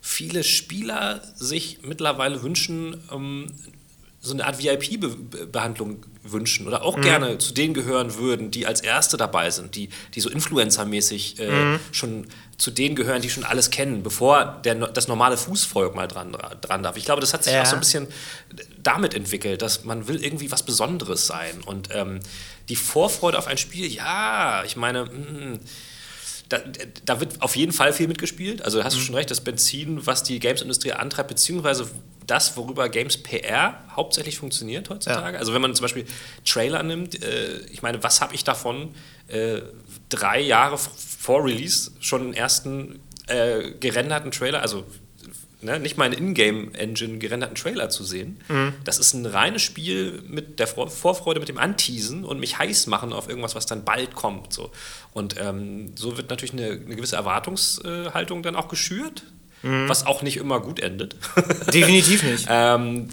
viele 0.02 0.44
Spieler 0.44 1.22
sich 1.36 1.80
mittlerweile 1.84 2.44
wünschen, 2.44 3.02
ähm, 3.12 3.52
so 4.28 4.34
eine 4.34 4.46
Art 4.46 4.62
VIP-Behandlung 4.62 6.06
wünschen 6.24 6.68
oder 6.68 6.84
auch 6.84 7.00
gerne 7.00 7.38
zu 7.38 7.54
denen 7.54 7.74
gehören 7.74 8.16
würden, 8.16 8.52
die 8.52 8.66
als 8.68 8.82
Erste 8.82 9.18
dabei 9.18 9.50
sind, 9.50 9.76
die, 9.76 9.90
die 10.14 10.22
so 10.22 10.30
Influencer-mäßig 10.30 11.40
äh, 11.40 11.80
schon 11.92 12.28
zu 12.58 12.72
denen 12.72 12.96
gehören, 12.96 13.22
die 13.22 13.30
schon 13.30 13.44
alles 13.44 13.70
kennen, 13.70 14.04
bevor 14.04 14.60
der, 14.64 14.76
das 14.76 15.08
normale 15.08 15.38
Fußvolk 15.38 15.96
mal 15.96 16.08
dran, 16.08 16.36
dran 16.62 16.84
darf. 16.84 16.98
Ich 16.98 17.06
glaube, 17.06 17.22
das 17.22 17.34
hat 17.34 17.44
sich 17.44 17.54
Ja. 17.54 17.62
auch 17.62 17.66
so 17.68 17.76
ein 17.76 17.80
bisschen 17.80 18.08
damit 18.84 19.14
entwickelt, 19.14 19.62
dass 19.62 19.84
man 19.86 20.08
will 20.08 20.24
irgendwie 20.24 20.52
was 20.52 20.64
Besonderes 20.64 21.28
sein. 21.28 21.62
Und 21.66 21.90
ähm, 21.94 22.20
die 22.70 22.76
Vorfreude 22.76 23.38
auf 23.38 23.48
ein 23.48 23.58
Spiel, 23.58 23.86
ja, 23.88 24.64
ich 24.66 24.76
meine, 24.76 25.06
mm, 25.06 25.60
da, 26.50 26.60
da 27.06 27.20
wird 27.20 27.42
auf 27.42 27.56
jeden 27.56 27.74
Fall 27.74 27.94
viel 27.94 28.08
mitgespielt. 28.08 28.62
Also 28.64 28.84
hast 28.84 28.96
du 28.96 29.02
schon 29.02 29.16
recht, 29.16 29.30
das 29.30 29.42
Benzin, 29.42 30.06
was 30.06 30.24
die 30.24 30.40
Games-Industrie 30.40 30.94
antreibt, 30.94 31.30
beziehungsweise 31.30 31.88
das, 32.28 32.58
worüber 32.58 32.90
Games 32.90 33.18
PR 33.18 33.82
hauptsächlich 33.96 34.38
funktioniert 34.38 34.90
heutzutage. 34.90 35.40
Also 35.40 35.54
wenn 35.54 35.62
man 35.62 35.74
zum 35.74 35.84
Beispiel 35.84 36.06
Trailer 36.46 36.84
nimmt, 36.84 37.24
äh, 37.24 37.60
ich 37.72 37.82
meine, 37.82 38.04
was 38.04 38.22
habe 38.22 38.36
ich 38.36 38.44
davon, 38.44 38.94
äh, 39.28 39.62
drei 40.10 40.40
Jahre 40.40 40.78
vor 40.78 41.44
Release 41.44 41.92
schon 42.00 42.22
einen 42.22 42.34
ersten 42.34 43.00
äh, 43.28 43.72
gerenderten 43.80 44.32
Trailer, 44.32 44.62
also 44.62 44.86
ne, 45.62 45.80
nicht 45.80 45.98
mal 45.98 46.06
einen 46.06 46.18
Ingame-Engine 46.18 47.18
gerenderten 47.18 47.56
Trailer 47.56 47.90
zu 47.90 48.04
sehen. 48.04 48.40
Das 48.84 49.00
ist 49.00 49.14
ein 49.14 49.26
reines 49.26 49.62
Spiel 49.62 50.22
mit 50.28 50.60
der 50.60 50.68
Vor 50.68 50.90
Vorfreude, 50.90 51.40
mit 51.40 51.50
dem 51.50 51.58
Anteasen 51.58 52.24
und 52.24 52.40
mich 52.40 52.58
heiß 52.58 52.88
machen 52.88 53.14
auf 53.14 53.30
irgendwas, 53.30 53.56
was 53.56 53.66
dann 53.66 53.84
bald 53.84 54.16
kommt. 54.16 54.54
So. 54.54 54.72
Und 55.14 55.36
ähm, 55.40 55.94
so 55.96 56.18
wird 56.18 56.30
natürlich 56.30 56.54
eine, 56.54 56.72
eine 56.72 56.96
gewisse 56.96 57.16
Erwartungshaltung 57.16 58.44
dann 58.44 58.56
auch 58.56 58.68
geschürt, 58.68 59.24
was 59.88 60.06
auch 60.06 60.22
nicht 60.22 60.38
immer 60.38 60.60
gut 60.60 60.80
endet. 60.80 61.16
Definitiv 61.74 62.24
nicht. 62.24 62.48
ähm, 62.50 63.10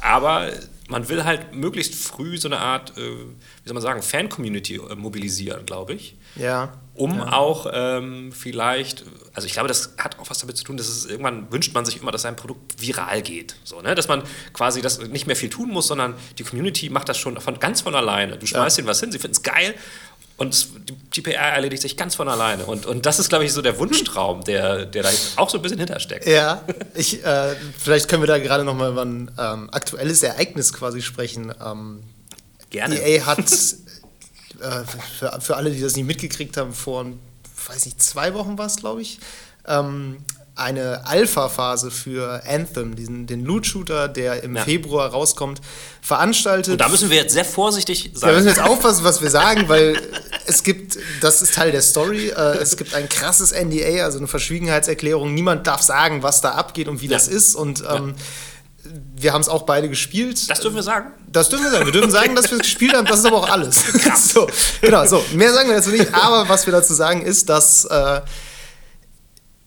aber 0.00 0.50
man 0.88 1.08
will 1.08 1.24
halt 1.24 1.54
möglichst 1.54 1.94
früh 1.94 2.36
so 2.36 2.48
eine 2.48 2.58
Art, 2.58 2.96
äh, 2.96 3.00
wie 3.00 3.66
soll 3.68 3.74
man 3.74 3.82
sagen, 3.82 4.02
Fan-Community 4.02 4.76
äh, 4.76 4.94
mobilisieren, 4.96 5.64
glaube 5.64 5.94
ich 5.94 6.16
Ja. 6.36 6.72
um 6.94 7.20
auch 7.20 7.68
ähm, 7.72 8.32
vielleicht, 8.32 9.04
also 9.32 9.46
ich 9.46 9.52
glaube, 9.52 9.68
das 9.68 9.94
hat 9.98 10.18
auch 10.18 10.28
was 10.28 10.38
damit 10.40 10.56
zu 10.56 10.64
tun, 10.64 10.76
dass 10.76 10.88
es 10.88 11.06
irgendwann 11.06 11.50
wünscht 11.52 11.72
man 11.74 11.84
sich 11.84 12.00
immer, 12.02 12.10
dass 12.10 12.22
sein 12.22 12.34
Produkt 12.34 12.80
viral 12.82 13.22
geht. 13.22 13.54
So, 13.62 13.80
ne? 13.80 13.94
Dass 13.94 14.08
man 14.08 14.22
quasi 14.52 14.82
das 14.82 15.00
nicht 15.00 15.28
mehr 15.28 15.36
viel 15.36 15.48
tun 15.50 15.70
muss, 15.70 15.86
sondern 15.86 16.14
die 16.38 16.42
Community 16.42 16.90
macht 16.90 17.08
das 17.08 17.18
schon 17.18 17.40
von, 17.40 17.60
ganz 17.60 17.82
von 17.82 17.94
alleine. 17.94 18.36
Du 18.36 18.46
schmeißt 18.46 18.78
ihnen 18.78 18.88
was 18.88 18.98
hin, 18.98 19.12
sie 19.12 19.18
finden 19.20 19.36
es 19.36 19.42
geil 19.42 19.74
und 20.40 20.68
die, 21.14 21.20
PR 21.20 21.52
erledigt 21.52 21.82
sich 21.82 21.98
ganz 21.98 22.14
von 22.14 22.26
alleine. 22.26 22.64
Und, 22.64 22.86
und 22.86 23.04
das 23.04 23.18
ist, 23.18 23.28
glaube 23.28 23.44
ich, 23.44 23.52
so 23.52 23.60
der 23.60 23.78
Wunschtraum, 23.78 24.42
der, 24.42 24.86
der 24.86 25.02
da 25.02 25.10
auch 25.36 25.50
so 25.50 25.58
ein 25.58 25.62
bisschen 25.62 25.76
hintersteckt. 25.76 26.26
Ja, 26.26 26.62
ich, 26.94 27.22
äh, 27.22 27.54
vielleicht 27.78 28.08
können 28.08 28.22
wir 28.22 28.26
da 28.26 28.38
gerade 28.38 28.64
noch 28.64 28.74
mal 28.74 28.90
über 28.90 29.04
ein 29.04 29.30
ähm, 29.38 29.68
aktuelles 29.70 30.22
Ereignis 30.22 30.72
quasi 30.72 31.02
sprechen. 31.02 31.52
Ähm, 31.62 32.02
Gerne. 32.70 32.98
EA 33.06 33.26
hat, 33.26 33.40
äh, 33.40 34.84
für, 35.18 35.38
für 35.42 35.56
alle, 35.58 35.72
die 35.72 35.80
das 35.82 35.94
nicht 35.94 36.06
mitgekriegt 36.06 36.56
haben, 36.56 36.72
vor, 36.72 37.04
weiß 37.66 37.84
nicht, 37.84 38.02
zwei 38.02 38.32
Wochen 38.32 38.56
war 38.56 38.64
es, 38.64 38.76
glaube 38.76 39.02
ich, 39.02 39.20
ähm, 39.66 40.24
eine 40.60 41.06
Alpha-Phase 41.06 41.90
für 41.90 42.42
Anthem, 42.46 42.94
diesen, 42.96 43.26
den 43.26 43.44
Loot-Shooter, 43.44 44.08
der 44.08 44.42
im 44.44 44.56
Ja. 44.56 44.64
Februar 44.64 45.08
rauskommt, 45.10 45.60
veranstaltet. 46.02 46.72
Und 46.72 46.80
da 46.80 46.88
müssen 46.88 47.10
wir 47.10 47.16
jetzt 47.16 47.32
sehr 47.32 47.44
vorsichtig 47.44 48.12
Da 48.14 48.18
sein. 48.20 48.34
müssen 48.34 48.46
wir 48.46 48.52
jetzt 48.52 48.62
aufpassen, 48.62 49.04
was 49.04 49.20
wir 49.22 49.30
sagen, 49.30 49.68
weil 49.68 50.00
es 50.46 50.62
gibt, 50.62 50.98
das 51.20 51.42
ist 51.42 51.54
Teil 51.54 51.72
der 51.72 51.82
Story, 51.82 52.28
äh, 52.28 52.58
es 52.58 52.76
gibt 52.76 52.94
ein 52.94 53.08
krasses 53.08 53.52
NDA, 53.52 54.04
also 54.04 54.18
eine 54.18 54.26
Verschwiegenheitserklärung. 54.28 55.34
Niemand 55.34 55.66
darf 55.66 55.82
sagen, 55.82 56.22
was 56.22 56.40
da 56.40 56.52
abgeht 56.52 56.88
und 56.88 57.00
wie 57.00 57.06
Ja. 57.06 57.12
das 57.12 57.28
ist. 57.28 57.54
Und 57.54 57.82
ähm, 57.90 58.14
wir 59.14 59.32
haben 59.32 59.42
es 59.42 59.48
auch 59.48 59.62
beide 59.62 59.88
gespielt. 59.88 60.48
das 60.50 60.60
dürfen 60.60 60.76
wir 60.76 60.82
sagen. 60.82 61.10
Das 61.30 61.48
dürfen 61.48 61.64
wir 61.64 61.70
sagen. 61.70 61.84
Wir 61.86 61.92
dürfen 61.92 62.10
sagen, 62.10 62.34
dass 62.34 62.50
wir 62.50 62.56
es 62.58 62.62
gespielt 62.64 62.94
haben. 62.94 63.04
Das 63.06 63.18
ist 63.20 63.26
aber 63.26 63.36
auch 63.36 63.48
alles. 63.50 63.82
so, 64.32 64.48
genau, 64.80 65.06
so. 65.06 65.22
Mehr 65.34 65.52
sagen 65.52 65.68
wir 65.68 65.76
dazu 65.76 65.90
nicht. 65.90 66.12
Aber 66.14 66.48
was 66.48 66.66
wir 66.66 66.72
dazu 66.72 66.94
sagen, 66.94 67.22
ist, 67.22 67.48
dass 67.48 67.84
äh, 67.84 68.20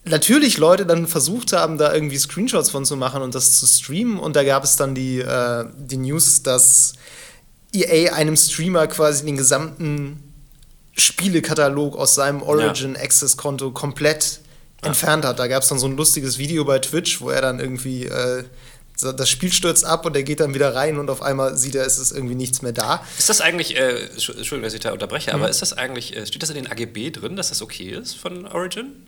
natürlich 0.06 0.58
Leute 0.58 0.86
dann 0.86 1.08
versucht 1.08 1.54
haben, 1.54 1.78
da 1.78 1.94
irgendwie 1.94 2.18
Screenshots 2.18 2.70
von 2.70 2.86
zu 2.86 2.96
machen 2.96 3.22
und 3.22 3.36
das 3.36 3.60
zu 3.60 3.66
streamen. 3.66 4.20
Und 4.20 4.36
da 4.36 4.44
gab 4.44 4.64
es 4.64 4.76
dann 4.76 4.96
die, 4.96 5.20
äh, 5.20 5.66
die 5.78 5.98
News, 5.98 6.44
dass 6.44 6.94
EA 7.74 8.14
einem 8.14 8.38
Streamer 8.38 8.88
quasi 8.88 9.26
den 9.26 9.38
gesamten 9.38 10.34
Spielekatalog 10.96 11.98
aus 11.98 12.16
seinem 12.16 12.42
Origin 12.44 12.96
Access 12.96 13.36
Konto 13.36 13.72
komplett 13.72 14.42
entfernt 14.84 15.26
hat. 15.26 15.40
Da 15.40 15.48
gab 15.48 15.64
es 15.64 15.70
dann 15.70 15.80
so 15.80 15.88
ein 15.88 15.98
lustiges 15.98 16.38
Video 16.38 16.66
bei 16.66 16.80
Twitch, 16.80 17.22
wo 17.22 17.30
er 17.30 17.42
dann 17.42 17.60
irgendwie 17.60 18.06
äh, 18.06 18.44
das 19.02 19.30
Spiel 19.30 19.52
stürzt 19.52 19.86
ab 19.86 20.06
und 20.06 20.16
er 20.16 20.24
geht 20.24 20.40
dann 20.40 20.54
wieder 20.54 20.76
rein 20.76 21.00
und 21.00 21.10
auf 21.10 21.22
einmal 21.22 21.58
sieht 21.58 21.76
er, 21.76 21.86
es 21.86 21.98
ist 21.98 22.12
irgendwie 22.12 22.36
nichts 22.36 22.62
mehr 22.62 22.74
da. 22.74 23.04
Ist 23.18 23.30
das 23.30 23.42
eigentlich, 23.42 23.76
äh, 23.76 24.08
Entschuldigung, 24.14 24.62
dass 24.62 24.74
ich 24.74 24.82
da 24.82 24.92
unterbreche, 24.92 25.32
mhm. 25.32 25.38
aber 25.38 25.50
ist 25.50 25.62
das 25.62 25.74
eigentlich, 25.74 26.16
äh, 26.16 26.26
steht 26.26 26.44
das 26.44 26.50
in 26.50 26.56
den 26.56 26.68
AGB 26.68 27.10
drin, 27.10 27.36
dass 27.36 27.50
das 27.50 27.62
okay 27.62 27.90
ist 27.90 28.14
von 28.14 28.46
Origin? 28.46 29.08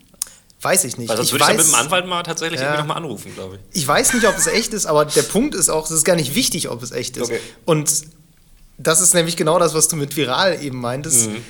Weiß 0.61 0.83
ich 0.85 0.97
nicht. 0.97 1.09
Weil 1.09 1.17
sonst 1.17 1.27
ich 1.27 1.33
würde 1.33 1.43
ich 1.43 1.47
dann 1.47 1.57
mit 1.57 1.67
dem 1.67 1.75
Anwalt 1.75 2.07
mal 2.07 2.23
tatsächlich 2.23 2.59
ja, 2.59 2.67
irgendwie 2.67 2.81
nochmal 2.81 2.97
anrufen, 2.97 3.33
glaube 3.35 3.55
ich. 3.55 3.81
Ich 3.81 3.87
weiß 3.87 4.13
nicht, 4.13 4.25
ob 4.25 4.37
es 4.37 4.47
echt 4.47 4.73
ist, 4.73 4.85
aber 4.85 5.05
der 5.05 5.23
Punkt 5.23 5.53
ist 5.53 5.69
auch, 5.69 5.85
es 5.85 5.91
ist 5.91 6.05
gar 6.05 6.15
nicht 6.15 6.33
wichtig, 6.33 6.69
ob 6.69 6.81
es 6.81 6.91
echt 6.91 7.17
ist. 7.17 7.23
Okay. 7.23 7.39
Und 7.65 7.91
das 8.77 9.01
ist 9.01 9.13
nämlich 9.13 9.37
genau 9.37 9.59
das, 9.59 9.73
was 9.73 9.87
du 9.87 9.95
mit 9.95 10.15
viral 10.15 10.61
eben 10.63 10.79
meintest. 10.79 11.29
Mhm. 11.29 11.43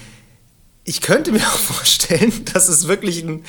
Ich 0.84 1.02
könnte 1.02 1.32
mir 1.32 1.40
auch 1.48 1.58
vorstellen, 1.58 2.46
dass 2.54 2.68
es 2.68 2.88
wirklich 2.88 3.24
ein, 3.24 3.46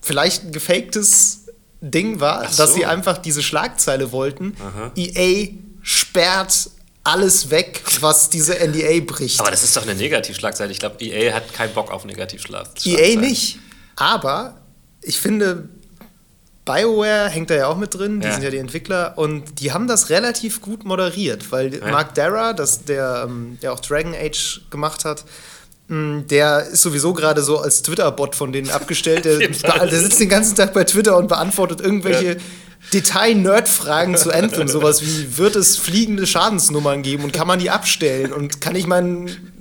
vielleicht 0.00 0.44
ein 0.44 0.52
gefaktes 0.52 1.46
Ding 1.80 2.20
war, 2.20 2.48
so. 2.48 2.62
dass 2.62 2.74
sie 2.74 2.86
einfach 2.86 3.18
diese 3.18 3.42
Schlagzeile 3.42 4.12
wollten. 4.12 4.56
Aha. 4.60 4.92
EA 4.96 5.48
sperrt 5.82 6.70
alles 7.04 7.50
weg, 7.50 7.82
was 8.00 8.28
diese 8.28 8.54
NDA 8.54 9.00
bricht. 9.00 9.40
Aber 9.40 9.50
das 9.50 9.64
ist 9.64 9.76
doch 9.76 9.82
eine 9.82 9.94
Negativschlagzeile. 9.94 10.70
Ich 10.70 10.78
glaube, 10.78 11.02
EA 11.02 11.34
hat 11.34 11.52
keinen 11.54 11.72
Bock 11.72 11.90
auf 11.90 12.04
Negativschlagzeilen. 12.04 12.98
EA 12.98 13.18
nicht. 13.18 13.58
Aber 13.96 14.59
ich 15.02 15.18
finde, 15.18 15.68
BioWare 16.64 17.28
hängt 17.28 17.50
da 17.50 17.54
ja 17.54 17.66
auch 17.68 17.76
mit 17.76 17.94
drin, 17.94 18.20
die 18.20 18.26
ja. 18.26 18.34
sind 18.34 18.42
ja 18.42 18.50
die 18.50 18.58
Entwickler 18.58 19.14
und 19.16 19.60
die 19.60 19.72
haben 19.72 19.86
das 19.86 20.10
relativ 20.10 20.60
gut 20.60 20.84
moderiert, 20.84 21.50
weil 21.50 21.74
ja. 21.74 21.90
Mark 21.90 22.14
Dara, 22.14 22.52
das, 22.52 22.84
der, 22.84 23.26
ähm, 23.26 23.58
der 23.62 23.72
auch 23.72 23.80
Dragon 23.80 24.14
Age 24.14 24.62
gemacht 24.70 25.04
hat, 25.04 25.24
hm, 25.88 26.26
der 26.28 26.68
ist 26.68 26.82
sowieso 26.82 27.12
gerade 27.12 27.42
so 27.42 27.58
als 27.58 27.82
Twitter-Bot 27.82 28.36
von 28.36 28.52
denen 28.52 28.70
abgestellt. 28.70 29.24
Der, 29.24 29.38
der, 29.48 30.00
sitzt 30.00 30.20
den 30.20 30.28
ganzen 30.28 30.54
Tag 30.54 30.72
bei 30.72 30.84
Twitter 30.84 31.16
und 31.16 31.28
beantwortet 31.28 31.80
irgendwelche 31.80 32.34
ja. 32.34 32.40
Detail-Nerd-Fragen 32.92 34.16
zu 34.16 34.32
Anthem. 34.32 34.68
Sowas 34.68 35.02
wie, 35.02 35.36
wird 35.36 35.56
es 35.56 35.76
fliegende 35.76 36.26
Schadensnummern 36.26 37.02
geben 37.02 37.24
und 37.24 37.32
kann 37.32 37.48
man 37.48 37.58
die 37.58 37.70
abstellen? 37.70 38.32
Und 38.32 38.60
kann 38.60 38.76
ich 38.76 38.86
meinen 38.86 39.52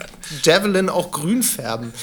Javelin 0.44 0.90
auch 0.90 1.12
grün 1.12 1.42
färben? 1.42 1.94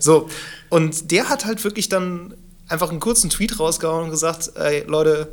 So, 0.00 0.28
und 0.68 1.12
der 1.12 1.28
hat 1.28 1.44
halt 1.44 1.62
wirklich 1.62 1.88
dann 1.88 2.34
einfach 2.68 2.90
einen 2.90 3.00
kurzen 3.00 3.30
Tweet 3.30 3.58
rausgehauen 3.58 4.04
und 4.04 4.10
gesagt, 4.10 4.52
ey, 4.56 4.84
Leute, 4.86 5.32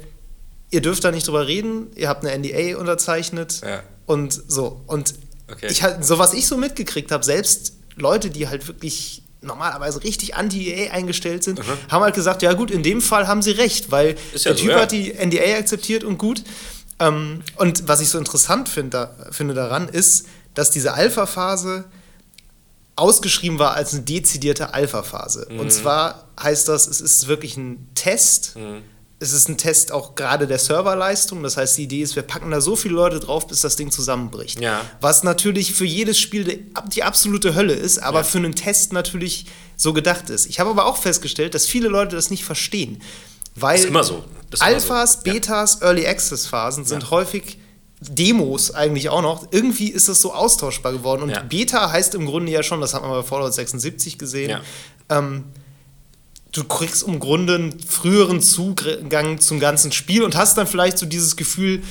ihr 0.70 0.82
dürft 0.82 1.04
da 1.04 1.12
nicht 1.12 1.28
drüber 1.28 1.48
reden, 1.48 1.92
ihr 1.96 2.10
habt 2.10 2.26
eine 2.26 2.38
NDA 2.38 2.78
unterzeichnet 2.78 3.62
ja. 3.64 3.84
und 4.06 4.34
so. 4.48 4.82
Und 4.88 5.16
okay. 5.52 5.68
ich 5.70 5.84
halt, 5.84 6.04
so 6.06 6.20
was 6.20 6.34
ich 6.34 6.48
so 6.48 6.58
mitgekriegt 6.58 7.12
habe, 7.12 7.24
selbst 7.24 7.74
Leute, 7.96 8.30
die 8.30 8.48
halt 8.48 8.68
wirklich 8.68 9.24
normalerweise 9.42 10.04
richtig 10.04 10.36
anti-EA 10.36 10.92
eingestellt 10.92 11.44
sind, 11.44 11.60
mhm. 11.60 11.64
haben 11.90 12.04
halt 12.04 12.16
gesagt, 12.16 12.42
ja 12.42 12.54
gut, 12.54 12.72
in 12.72 12.82
dem 12.82 13.02
Fall 13.02 13.28
haben 13.28 13.42
sie 13.42 13.52
recht, 13.52 13.92
weil 13.92 14.10
ja 14.10 14.16
der 14.34 14.40
so, 14.40 14.54
Typ 14.54 14.70
ja. 14.72 14.80
hat 14.82 14.92
die 14.92 15.14
NDA 15.14 15.58
akzeptiert 15.58 16.04
und 16.04 16.18
gut. 16.18 16.44
Ähm, 17.00 17.42
und 17.58 17.88
was 17.88 18.02
ich 18.02 18.10
so 18.10 18.18
interessant 18.18 18.70
find, 18.70 18.94
da, 18.94 19.16
finde 19.32 19.54
daran 19.54 19.90
ist, 19.90 20.28
dass 20.54 20.72
diese 20.72 20.94
Alpha-Phase 20.94 21.86
ausgeschrieben 22.96 23.60
war 23.60 23.74
als 23.74 23.94
eine 23.94 24.04
dezidierte 24.04 24.74
Alpha-Phase. 24.74 25.48
Mhm. 25.50 25.60
Und 25.60 25.72
zwar 25.72 26.28
heißt 26.42 26.68
das, 26.68 26.88
es 26.88 27.02
ist 27.02 27.28
wirklich 27.28 27.58
ein 27.58 27.90
Test. 27.96 28.56
Mhm. 28.56 28.84
Es 29.20 29.32
ist 29.32 29.48
ein 29.48 29.58
Test 29.58 29.92
auch 29.92 30.16
gerade 30.16 30.48
der 30.48 30.60
Serverleistung. 30.60 31.44
Das 31.44 31.56
heißt, 31.56 31.78
die 31.78 31.84
Idee 31.84 32.02
ist, 32.02 32.16
wir 32.16 32.24
packen 32.24 32.52
da 32.52 32.60
so 32.60 32.76
viele 32.76 32.96
Leute 32.96 33.20
drauf, 33.20 33.48
bis 33.48 33.62
das 33.62 33.78
Ding 33.78 33.90
zusammenbricht. 33.90 34.60
Ja. 34.60 34.82
Was 35.00 35.24
natürlich 35.24 35.74
für 35.74 35.86
jedes 35.86 36.20
Spiel 36.20 36.44
die, 36.44 36.74
die 36.94 37.04
absolute 37.04 37.56
Hölle 37.56 37.74
ist, 37.74 38.00
aber 38.00 38.20
ja. 38.20 38.24
für 38.24 38.40
einen 38.40 38.54
Test 38.54 38.92
natürlich 38.92 39.46
so 39.78 39.94
gedacht 39.94 40.30
ist. 40.30 40.46
Ich 40.46 40.60
habe 40.60 40.70
aber 40.70 40.86
auch 40.86 40.98
festgestellt, 40.98 41.56
dass 41.56 41.66
viele 41.66 41.88
Leute 41.88 42.16
das 42.16 42.30
nicht 42.30 42.44
verstehen. 42.44 43.02
Weil 43.56 43.76
das 43.76 43.86
ist 43.86 43.90
immer 43.90 44.04
so. 44.04 44.24
Alphas, 44.60 45.14
so. 45.14 45.20
Betas, 45.22 45.80
ja. 45.80 45.88
Early 45.88 46.06
Access 46.06 46.46
Phasen 46.48 46.86
sind 46.86 47.10
häufig 47.10 47.58
Demos 48.10 48.72
eigentlich 48.72 49.10
auch 49.10 49.22
noch. 49.22 49.48
Irgendwie 49.52 49.90
ist 49.90 50.10
das 50.10 50.22
so 50.22 50.34
austauschbar 50.34 50.92
geworden. 50.92 51.24
Und 51.24 51.30
ja. 51.30 51.42
Beta 51.42 51.92
heißt 51.92 52.16
im 52.16 52.26
Grunde 52.26 52.52
ja 52.52 52.64
schon, 52.64 52.82
das 52.82 52.94
hat 52.94 53.02
man 53.02 53.12
bei 53.12 53.24
Fallout 53.24 53.54
76 53.54 54.18
gesehen, 54.18 54.50
ja. 54.50 54.62
ähm, 55.10 55.46
du 56.52 56.64
kriegst 56.64 57.04
im 57.04 57.20
Grunde 57.20 57.56
einen 57.56 57.80
früheren 57.80 58.42
Zugang 58.42 59.40
zum 59.40 59.60
ganzen 59.60 59.92
Spiel 59.92 60.24
und 60.24 60.36
hast 60.36 60.58
dann 60.58 60.68
vielleicht 60.68 60.98
so 60.98 61.06
dieses 61.06 61.36
Gefühl, 61.36 61.82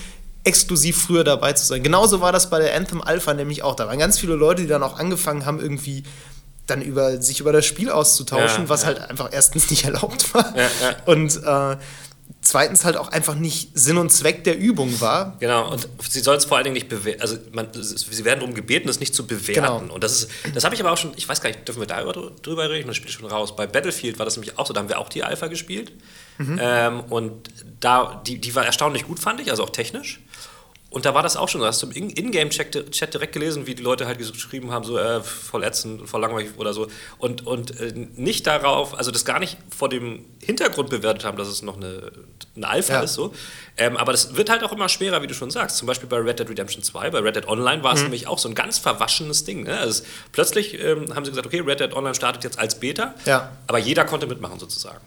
exklusiv 0.44 1.00
früher 1.00 1.24
dabei 1.24 1.52
zu 1.52 1.66
sein. 1.66 1.82
Genauso 1.82 2.20
war 2.20 2.32
das 2.32 2.50
bei 2.50 2.58
der 2.58 2.74
Anthem 2.74 3.00
Alpha 3.00 3.32
nämlich 3.34 3.62
auch. 3.62 3.76
Da 3.76 3.86
waren 3.86 3.98
ganz 3.98 4.18
viele 4.18 4.34
Leute, 4.34 4.62
die 4.62 4.68
dann 4.68 4.82
auch 4.82 4.98
angefangen 4.98 5.46
haben, 5.46 5.60
irgendwie 5.60 6.02
dann 6.66 6.82
über 6.82 7.20
sich 7.20 7.40
über 7.40 7.52
das 7.52 7.66
Spiel 7.66 7.90
auszutauschen, 7.90 8.64
ja, 8.64 8.68
was 8.68 8.86
halt 8.86 8.98
einfach 9.00 9.30
erstens 9.32 9.70
nicht 9.70 9.84
erlaubt 9.84 10.32
war. 10.34 10.52
Und 11.06 11.36
äh, 11.44 11.76
zweitens 12.52 12.84
halt 12.84 12.98
auch 12.98 13.08
einfach 13.08 13.34
nicht 13.34 13.70
Sinn 13.72 13.96
und 13.96 14.10
Zweck 14.10 14.44
der 14.44 14.58
Übung 14.58 15.00
war. 15.00 15.36
Genau, 15.40 15.72
und 15.72 15.88
sie 16.06 16.20
soll 16.20 16.36
es 16.36 16.44
vor 16.44 16.58
allen 16.58 16.64
Dingen 16.64 16.74
nicht 16.74 16.90
bewerten, 16.90 17.22
also 17.22 17.38
man, 17.52 17.68
sie 17.72 18.24
werden 18.26 18.40
darum 18.40 18.54
gebeten, 18.54 18.90
es 18.90 19.00
nicht 19.00 19.14
zu 19.14 19.26
bewerten. 19.26 19.54
Genau. 19.54 19.94
Und 19.94 20.04
das 20.04 20.12
ist, 20.12 20.30
das 20.54 20.64
habe 20.64 20.74
ich 20.74 20.80
aber 20.82 20.92
auch 20.92 20.98
schon, 20.98 21.12
ich 21.16 21.26
weiß 21.26 21.40
gar 21.40 21.48
nicht, 21.48 21.66
dürfen 21.66 21.80
wir 21.80 21.86
da 21.86 22.02
drüber 22.02 22.68
reden? 22.68 22.88
Das 22.88 22.96
spielt 22.96 23.12
schon 23.12 23.26
raus. 23.26 23.56
Bei 23.56 23.66
Battlefield 23.66 24.18
war 24.18 24.26
das 24.26 24.36
nämlich 24.36 24.58
auch 24.58 24.66
so, 24.66 24.74
da 24.74 24.80
haben 24.80 24.90
wir 24.90 24.98
auch 24.98 25.08
die 25.08 25.24
Alpha 25.24 25.46
gespielt. 25.46 25.92
Mhm. 26.36 26.58
Ähm, 26.60 27.00
und 27.08 27.48
da, 27.80 28.22
die, 28.26 28.38
die 28.38 28.54
war 28.54 28.66
erstaunlich 28.66 29.06
gut, 29.06 29.18
fand 29.18 29.40
ich, 29.40 29.50
also 29.50 29.64
auch 29.64 29.70
technisch. 29.70 30.20
Und 30.92 31.06
da 31.06 31.14
war 31.14 31.22
das 31.22 31.38
auch 31.38 31.48
schon, 31.48 31.62
da 31.62 31.68
hast 31.68 31.82
du 31.82 31.88
im 31.88 32.10
Ingame-Chat 32.10 33.14
direkt 33.14 33.32
gelesen, 33.32 33.66
wie 33.66 33.74
die 33.74 33.82
Leute 33.82 34.06
halt 34.06 34.18
geschrieben 34.18 34.70
haben, 34.72 34.84
so 34.84 34.98
äh, 34.98 35.22
voll 35.22 35.64
ätzend, 35.64 36.06
voll 36.06 36.20
langweilig 36.20 36.50
oder 36.58 36.74
so. 36.74 36.86
Und, 37.16 37.46
und 37.46 37.80
äh, 37.80 37.94
nicht 38.14 38.46
darauf, 38.46 38.96
also 38.98 39.10
das 39.10 39.24
gar 39.24 39.38
nicht 39.38 39.56
vor 39.74 39.88
dem 39.88 40.26
Hintergrund 40.42 40.90
bewertet 40.90 41.24
haben, 41.24 41.38
dass 41.38 41.48
es 41.48 41.62
noch 41.62 41.78
eine, 41.78 42.12
eine 42.54 42.68
Alpha 42.68 42.92
ja. 42.92 43.00
ist. 43.00 43.14
So. 43.14 43.32
Ähm, 43.78 43.96
aber 43.96 44.12
das 44.12 44.36
wird 44.36 44.50
halt 44.50 44.62
auch 44.64 44.72
immer 44.72 44.90
schwerer, 44.90 45.22
wie 45.22 45.26
du 45.26 45.32
schon 45.32 45.50
sagst. 45.50 45.78
Zum 45.78 45.86
Beispiel 45.86 46.10
bei 46.10 46.18
Red 46.18 46.40
Dead 46.40 46.50
Redemption 46.50 46.82
2, 46.82 47.08
bei 47.08 47.20
Red 47.20 47.36
Dead 47.36 47.48
Online 47.48 47.82
war 47.82 47.94
es 47.94 48.00
mhm. 48.00 48.06
nämlich 48.06 48.26
auch 48.26 48.38
so 48.38 48.50
ein 48.50 48.54
ganz 48.54 48.76
verwaschenes 48.76 49.44
Ding. 49.44 49.62
Ne? 49.62 49.78
Also 49.78 50.04
plötzlich 50.32 50.78
ähm, 50.78 51.14
haben 51.14 51.24
sie 51.24 51.30
gesagt, 51.30 51.46
okay, 51.46 51.60
Red 51.60 51.80
Dead 51.80 51.94
Online 51.94 52.14
startet 52.14 52.44
jetzt 52.44 52.58
als 52.58 52.78
Beta, 52.78 53.14
ja. 53.24 53.50
aber 53.66 53.78
jeder 53.78 54.04
konnte 54.04 54.26
mitmachen 54.26 54.58
sozusagen 54.58 55.00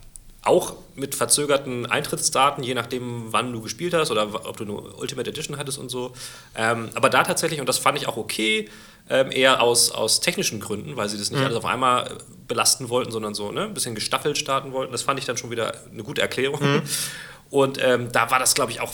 auch 0.45 0.75
mit 0.95 1.15
verzögerten 1.15 1.85
Eintrittsdaten, 1.85 2.63
je 2.63 2.73
nachdem, 2.73 3.33
wann 3.33 3.51
du 3.51 3.61
gespielt 3.61 3.93
hast 3.93 4.11
oder 4.11 4.47
ob 4.47 4.57
du 4.57 4.63
eine 4.63 4.73
Ultimate 4.73 5.29
Edition 5.29 5.57
hattest 5.57 5.77
und 5.77 5.89
so. 5.89 6.13
Ähm, 6.55 6.89
aber 6.93 7.09
da 7.09 7.23
tatsächlich, 7.23 7.59
und 7.59 7.67
das 7.67 7.79
fand 7.79 7.97
ich 7.97 8.07
auch 8.07 8.15
okay, 8.15 8.69
ähm, 9.09 9.31
eher 9.31 9.61
aus, 9.61 9.91
aus 9.91 10.21
technischen 10.21 10.59
Gründen, 10.59 10.95
weil 10.97 11.09
sie 11.09 11.17
das 11.17 11.31
nicht 11.31 11.39
mhm. 11.39 11.47
alles 11.47 11.57
auf 11.57 11.65
einmal 11.65 12.17
belasten 12.47 12.89
wollten, 12.89 13.11
sondern 13.11 13.33
so 13.33 13.51
ne, 13.51 13.63
ein 13.63 13.73
bisschen 13.73 13.95
gestaffelt 13.95 14.37
starten 14.37 14.71
wollten. 14.71 14.91
Das 14.91 15.01
fand 15.01 15.19
ich 15.19 15.25
dann 15.25 15.37
schon 15.37 15.51
wieder 15.51 15.73
eine 15.91 16.03
gute 16.03 16.21
Erklärung. 16.21 16.61
Mhm. 16.61 16.81
Und 17.49 17.79
ähm, 17.81 18.11
da 18.11 18.31
war 18.31 18.39
das, 18.39 18.53
glaube 18.53 18.71
ich, 18.71 18.81
auch 18.81 18.93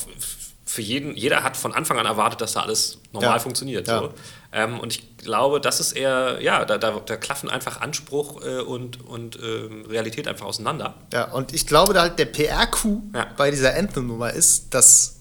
für 0.66 0.82
jeden, 0.82 1.16
jeder 1.16 1.44
hat 1.44 1.58
von 1.58 1.74
Anfang 1.74 1.98
an 1.98 2.06
erwartet, 2.06 2.42
dass 2.42 2.54
da 2.54 2.62
alles 2.62 3.00
normal 3.12 3.38
ja. 3.38 3.40
funktioniert. 3.40 3.88
Ja. 3.88 4.00
So. 4.00 4.14
Ähm, 4.54 4.80
und 4.80 4.94
ich 4.94 5.18
glaube, 5.18 5.60
das 5.60 5.80
ist 5.80 5.94
eher, 5.94 6.40
ja, 6.42 6.66
da, 6.66 6.78
da, 6.78 7.00
da 7.06 7.18
klaffen 7.18 7.50
einfach 7.50 7.82
Anspruch 7.82 8.44
äh, 8.44 8.60
und, 8.62 9.06
und 9.06 9.38
äh, 9.38 9.70
Realität 9.90 10.28
einfach 10.28 10.46
auseinander. 10.46 10.96
Ja, 11.12 11.32
und 11.32 11.54
ich 11.54 11.68
glaube, 11.68 11.94
da 11.94 12.02
halt 12.02 12.20
der 12.20 12.26
PR-Coup 12.26 13.02
ja. 13.14 13.28
bei 13.38 13.52
dieser 13.52 13.76
Anthem-Nummer 13.76 14.32
ist, 14.32 14.74
dass, 14.74 15.18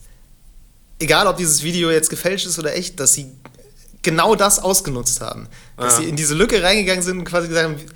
egal 0.98 1.26
ob 1.26 1.36
dieses 1.36 1.62
Video 1.62 1.90
jetzt 1.90 2.10
gefälscht 2.10 2.46
ist 2.46 2.58
oder 2.58 2.74
echt, 2.74 3.00
dass 3.00 3.14
sie 3.14 3.32
genau 4.02 4.34
das 4.34 4.58
ausgenutzt 4.58 5.20
haben. 5.20 5.48
Dass 5.76 5.96
sie 5.96 6.08
in 6.08 6.16
diese 6.16 6.34
Lücke 6.34 6.62
reingegangen 6.62 7.02
sind 7.02 7.18
und 7.18 7.24
quasi 7.24 7.48
gesagt 7.48 7.68
haben, 7.68 7.86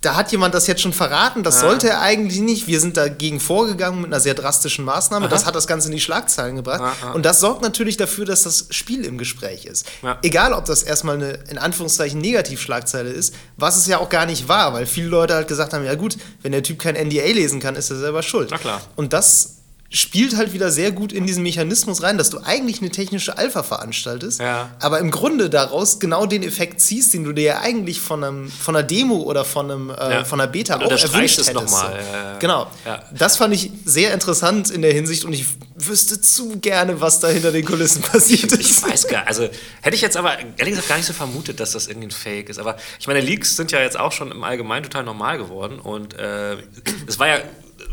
da 0.00 0.14
hat 0.16 0.32
jemand 0.32 0.54
das 0.54 0.66
jetzt 0.66 0.80
schon 0.80 0.94
verraten, 0.94 1.42
das 1.42 1.56
ja. 1.56 1.68
sollte 1.68 1.88
er 1.90 2.00
eigentlich 2.00 2.40
nicht. 2.40 2.66
Wir 2.66 2.80
sind 2.80 2.96
dagegen 2.96 3.38
vorgegangen 3.38 4.00
mit 4.00 4.06
einer 4.10 4.20
sehr 4.20 4.34
drastischen 4.34 4.84
Maßnahme. 4.84 5.26
Aha. 5.26 5.30
Das 5.30 5.44
hat 5.44 5.54
das 5.54 5.66
Ganze 5.66 5.88
in 5.88 5.92
die 5.92 6.00
Schlagzeilen 6.00 6.56
gebracht. 6.56 6.80
Aha. 6.80 7.12
Und 7.12 7.26
das 7.26 7.40
sorgt 7.40 7.60
natürlich 7.60 7.98
dafür, 7.98 8.24
dass 8.24 8.44
das 8.44 8.66
Spiel 8.70 9.04
im 9.04 9.18
Gespräch 9.18 9.66
ist. 9.66 9.86
Ja. 10.02 10.18
Egal, 10.22 10.54
ob 10.54 10.64
das 10.64 10.82
erstmal 10.82 11.16
eine 11.16 11.38
in 11.50 11.58
Anführungszeichen 11.58 12.18
Negativschlagzeile 12.18 13.10
ist, 13.10 13.34
was 13.58 13.76
es 13.76 13.86
ja 13.86 13.98
auch 13.98 14.08
gar 14.08 14.24
nicht 14.24 14.48
war, 14.48 14.72
weil 14.72 14.86
viele 14.86 15.08
Leute 15.08 15.34
halt 15.34 15.48
gesagt 15.48 15.74
haben: 15.74 15.84
Ja, 15.84 15.94
gut, 15.94 16.16
wenn 16.42 16.52
der 16.52 16.62
Typ 16.62 16.78
kein 16.78 16.94
NDA 16.94 17.26
lesen 17.26 17.60
kann, 17.60 17.76
ist 17.76 17.90
er 17.90 17.98
selber 17.98 18.22
schuld. 18.22 18.48
Na 18.50 18.58
klar. 18.58 18.80
Und 18.96 19.12
das 19.12 19.59
spielt 19.92 20.36
halt 20.36 20.52
wieder 20.52 20.70
sehr 20.70 20.92
gut 20.92 21.12
in 21.12 21.26
diesen 21.26 21.42
Mechanismus 21.42 22.02
rein, 22.02 22.16
dass 22.16 22.30
du 22.30 22.38
eigentlich 22.38 22.80
eine 22.80 22.90
technische 22.90 23.36
Alpha 23.36 23.64
veranstaltest, 23.64 24.38
ja. 24.38 24.70
aber 24.78 25.00
im 25.00 25.10
Grunde 25.10 25.50
daraus 25.50 25.98
genau 25.98 26.26
den 26.26 26.44
Effekt 26.44 26.80
ziehst, 26.80 27.12
den 27.12 27.24
du 27.24 27.32
dir 27.32 27.42
ja 27.42 27.60
eigentlich 27.60 28.00
von, 28.00 28.22
einem, 28.22 28.50
von 28.50 28.76
einer 28.76 28.84
Demo 28.84 29.16
oder 29.16 29.44
von, 29.44 29.70
einem, 29.70 29.90
äh, 29.90 29.92
ja. 29.92 30.24
von 30.24 30.40
einer 30.40 30.50
Beta 30.50 30.76
oder 30.76 30.86
auch 30.86 30.90
erwünscht 30.90 31.38
hättest. 31.38 31.54
Noch 31.54 31.68
mal. 31.68 31.98
Ja, 32.12 32.38
genau. 32.38 32.70
Das 33.12 33.36
fand 33.36 33.52
ich 33.52 33.72
sehr 33.84 34.14
interessant 34.14 34.70
in 34.70 34.82
der 34.82 34.92
Hinsicht 34.92 35.24
und 35.24 35.32
ich 35.32 35.44
wüsste 35.74 36.20
zu 36.20 36.58
gerne, 36.60 37.00
was 37.00 37.18
da 37.18 37.28
hinter 37.28 37.50
den 37.50 37.64
Kulissen 37.64 38.02
passiert 38.02 38.52
ist. 38.52 38.60
Ich 38.60 38.82
weiß 38.82 39.08
gar 39.08 39.20
also 39.26 39.48
hätte 39.80 39.96
ich 39.96 40.02
jetzt 40.02 40.16
aber 40.16 40.38
ehrlich 40.38 40.70
gesagt 40.70 40.88
gar 40.88 40.96
nicht 40.96 41.06
so 41.06 41.12
vermutet, 41.12 41.58
dass 41.58 41.72
das 41.72 41.88
irgendwie 41.88 42.08
ein 42.08 42.12
Fake 42.12 42.48
ist. 42.48 42.58
Aber 42.58 42.76
ich 42.98 43.06
meine, 43.06 43.20
Leaks 43.20 43.56
sind 43.56 43.72
ja 43.72 43.80
jetzt 43.80 43.98
auch 43.98 44.12
schon 44.12 44.30
im 44.30 44.44
Allgemeinen 44.44 44.84
total 44.84 45.04
normal 45.04 45.38
geworden 45.38 45.78
und 45.78 46.14
äh, 46.14 46.56
es 47.06 47.18
war 47.18 47.26
ja 47.26 47.38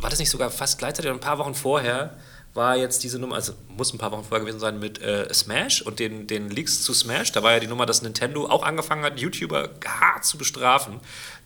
war 0.01 0.09
das 0.09 0.19
nicht 0.19 0.29
sogar 0.29 0.49
fast 0.51 0.77
gleichzeitig, 0.79 1.11
ein 1.11 1.19
paar 1.19 1.37
Wochen 1.37 1.53
vorher, 1.55 2.15
war 2.53 2.75
jetzt 2.75 3.03
diese 3.03 3.19
Nummer, 3.19 3.35
also 3.35 3.53
muss 3.67 3.93
ein 3.93 3.99
paar 3.99 4.11
Wochen 4.11 4.23
vorher 4.23 4.39
gewesen 4.39 4.59
sein, 4.59 4.79
mit 4.79 4.99
äh, 4.99 5.31
Smash 5.31 5.83
und 5.83 5.99
den, 5.99 6.25
den 6.25 6.49
Leaks 6.49 6.81
zu 6.81 6.91
Smash. 6.93 7.31
Da 7.31 7.43
war 7.43 7.51
ja 7.51 7.59
die 7.59 7.67
Nummer, 7.67 7.85
dass 7.85 8.01
Nintendo 8.01 8.47
auch 8.47 8.63
angefangen 8.63 9.03
hat, 9.03 9.19
YouTuber 9.19 9.69
hart 9.85 10.25
zu 10.25 10.39
bestrafen, 10.39 10.99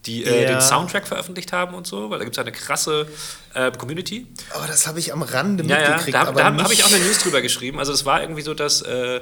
die 0.06 0.24
äh, 0.24 0.44
Ja. 0.44 0.52
den 0.54 0.62
Soundtrack 0.62 1.06
veröffentlicht 1.06 1.52
haben 1.52 1.74
und 1.76 1.86
so, 1.86 2.10
weil 2.10 2.20
da 2.20 2.24
gibt 2.24 2.38
es 2.38 2.42
eine 2.42 2.54
krasse 2.54 3.08
äh, 3.54 3.72
Community. 3.72 4.26
Aber 4.56 4.68
das 4.68 4.88
habe 4.88 5.00
ich 5.00 5.12
am 5.12 5.22
Rande 5.22 5.66
Ja, 5.66 5.80
ja, 5.82 5.88
mitgekriegt. 5.90 6.16
da, 6.16 6.22
aber 6.22 6.40
da 6.40 6.46
habe 6.46 6.64
hab 6.64 6.72
ich 6.72 6.84
auch 6.86 6.92
eine 6.94 7.04
News 7.04 7.20
drüber 7.20 7.42
geschrieben. 7.42 7.80
Also 7.80 7.92
es 7.92 8.06
war 8.06 8.22
irgendwie 8.22 8.42
so, 8.42 8.54
dass 8.54 8.82
äh, 8.82 9.20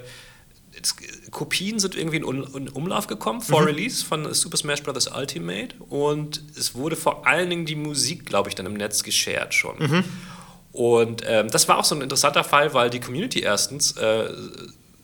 es, 0.83 0.95
Kopien 1.31 1.79
sind 1.79 1.95
irgendwie 1.95 2.17
in, 2.17 2.43
in 2.55 2.69
Umlauf 2.69 3.07
gekommen 3.07 3.41
vor 3.41 3.65
Release 3.65 4.05
von 4.05 4.33
Super 4.33 4.57
Smash 4.57 4.83
Bros. 4.83 5.07
Ultimate 5.07 5.75
und 5.89 6.41
es 6.57 6.75
wurde 6.75 6.95
vor 6.95 7.25
allen 7.27 7.49
Dingen 7.49 7.65
die 7.65 7.75
Musik, 7.75 8.25
glaube 8.25 8.49
ich, 8.49 8.55
dann 8.55 8.65
im 8.65 8.73
Netz 8.73 9.03
geshared 9.03 9.53
schon. 9.53 10.03
Und 10.71 11.23
ähm, 11.25 11.49
das 11.49 11.67
war 11.67 11.77
auch 11.77 11.83
so 11.83 11.95
ein 11.95 12.01
interessanter 12.01 12.43
Fall, 12.43 12.73
weil 12.73 12.89
die 12.89 12.99
Community 12.99 13.39
erstens 13.39 13.93
äh, 13.97 14.29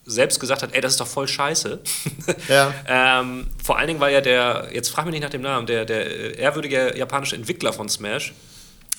selbst 0.06 0.40
gesagt 0.40 0.62
hat, 0.62 0.74
ey, 0.74 0.82
das 0.82 0.94
ist 0.94 1.02
doch 1.02 1.08
voll 1.08 1.28
scheiße. 1.28 1.80
Ja. 2.50 2.74
ähm, 2.88 3.48
vor 3.64 3.78
allen 3.78 3.88
Dingen, 3.88 4.00
weil 4.00 4.14
ja 4.14 4.22
der, 4.22 4.70
jetzt 4.74 4.90
frag 4.90 5.06
mich 5.06 5.14
nicht 5.14 5.24
nach 5.24 5.30
dem 5.30 5.42
Namen, 5.42 5.66
der, 5.68 5.86
der 5.86 6.06
äh, 6.06 6.38
ehrwürdige 6.38 6.96
japanische 6.98 7.36
Entwickler 7.36 7.74
von 7.74 7.90
Smash, 7.90 8.34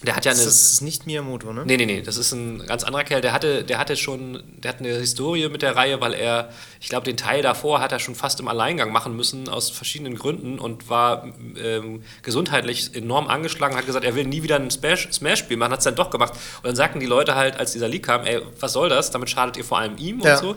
der 0.03 0.15
hat 0.17 0.25
ja 0.25 0.33
eine... 0.33 0.45
Das 0.45 0.73
ist 0.73 0.83
nicht 0.83 1.07
Miyamoto, 1.07 1.53
ne? 1.53 1.63
Nee, 1.65 1.77
nee, 1.79 1.87
nee, 1.87 2.03
das 2.03 2.17
ist 2.17 2.33
ein 2.33 2.65
ganz 2.67 2.85
anderer 2.85 3.03
Kerl. 3.05 3.21
Der 3.23 3.33
hatte, 3.33 3.65
der 3.65 3.79
hatte 3.79 3.97
schon, 3.97 4.43
der 4.59 4.71
hat 4.73 4.81
eine 4.81 4.91
Historie 4.91 5.49
mit 5.49 5.63
der 5.63 5.75
Reihe, 5.75 6.01
weil 6.01 6.13
er, 6.13 6.51
ich 6.81 6.89
glaube, 6.89 7.05
den 7.05 7.17
Teil 7.17 7.43
davor 7.43 7.81
hat 7.81 7.93
er 7.93 7.99
schon 7.99 8.15
fast 8.15 8.39
im 8.41 8.49
Alleingang 8.49 8.93
machen 8.93 9.17
müssen, 9.17 9.49
aus 9.49 9.71
verschiedenen 9.71 10.17
Gründen 10.17 10.59
und 10.59 10.89
war 10.91 11.27
ähm, 11.63 12.03
gesundheitlich 12.23 12.95
enorm 12.95 13.27
angeschlagen, 13.29 13.77
hat 13.77 13.87
gesagt, 13.87 14.05
er 14.05 14.15
will 14.15 14.25
nie 14.27 14.43
wieder 14.43 14.57
ein 14.57 14.71
Smash- 14.71 15.09
Smash-Spiel 15.13 15.57
machen, 15.57 15.73
hat 15.73 15.79
es 15.79 15.85
dann 15.85 15.97
doch 15.97 16.11
gemacht. 16.11 16.35
Und 16.59 16.67
dann 16.67 16.77
sagten 16.77 17.01
die 17.01 17.07
Leute 17.07 17.35
halt, 17.35 17.57
als 17.59 17.73
dieser 17.73 17.89
Leak 17.89 18.05
kam, 18.05 18.25
ey, 18.27 18.41
was 18.61 18.73
soll 18.75 18.89
das? 18.89 19.11
Damit 19.11 19.31
schadet 19.31 19.57
ihr 19.57 19.65
vor 19.65 19.79
allem 19.79 19.97
ihm 19.97 20.21
Ja. 20.21 20.35
und 20.35 20.41
so. 20.41 20.57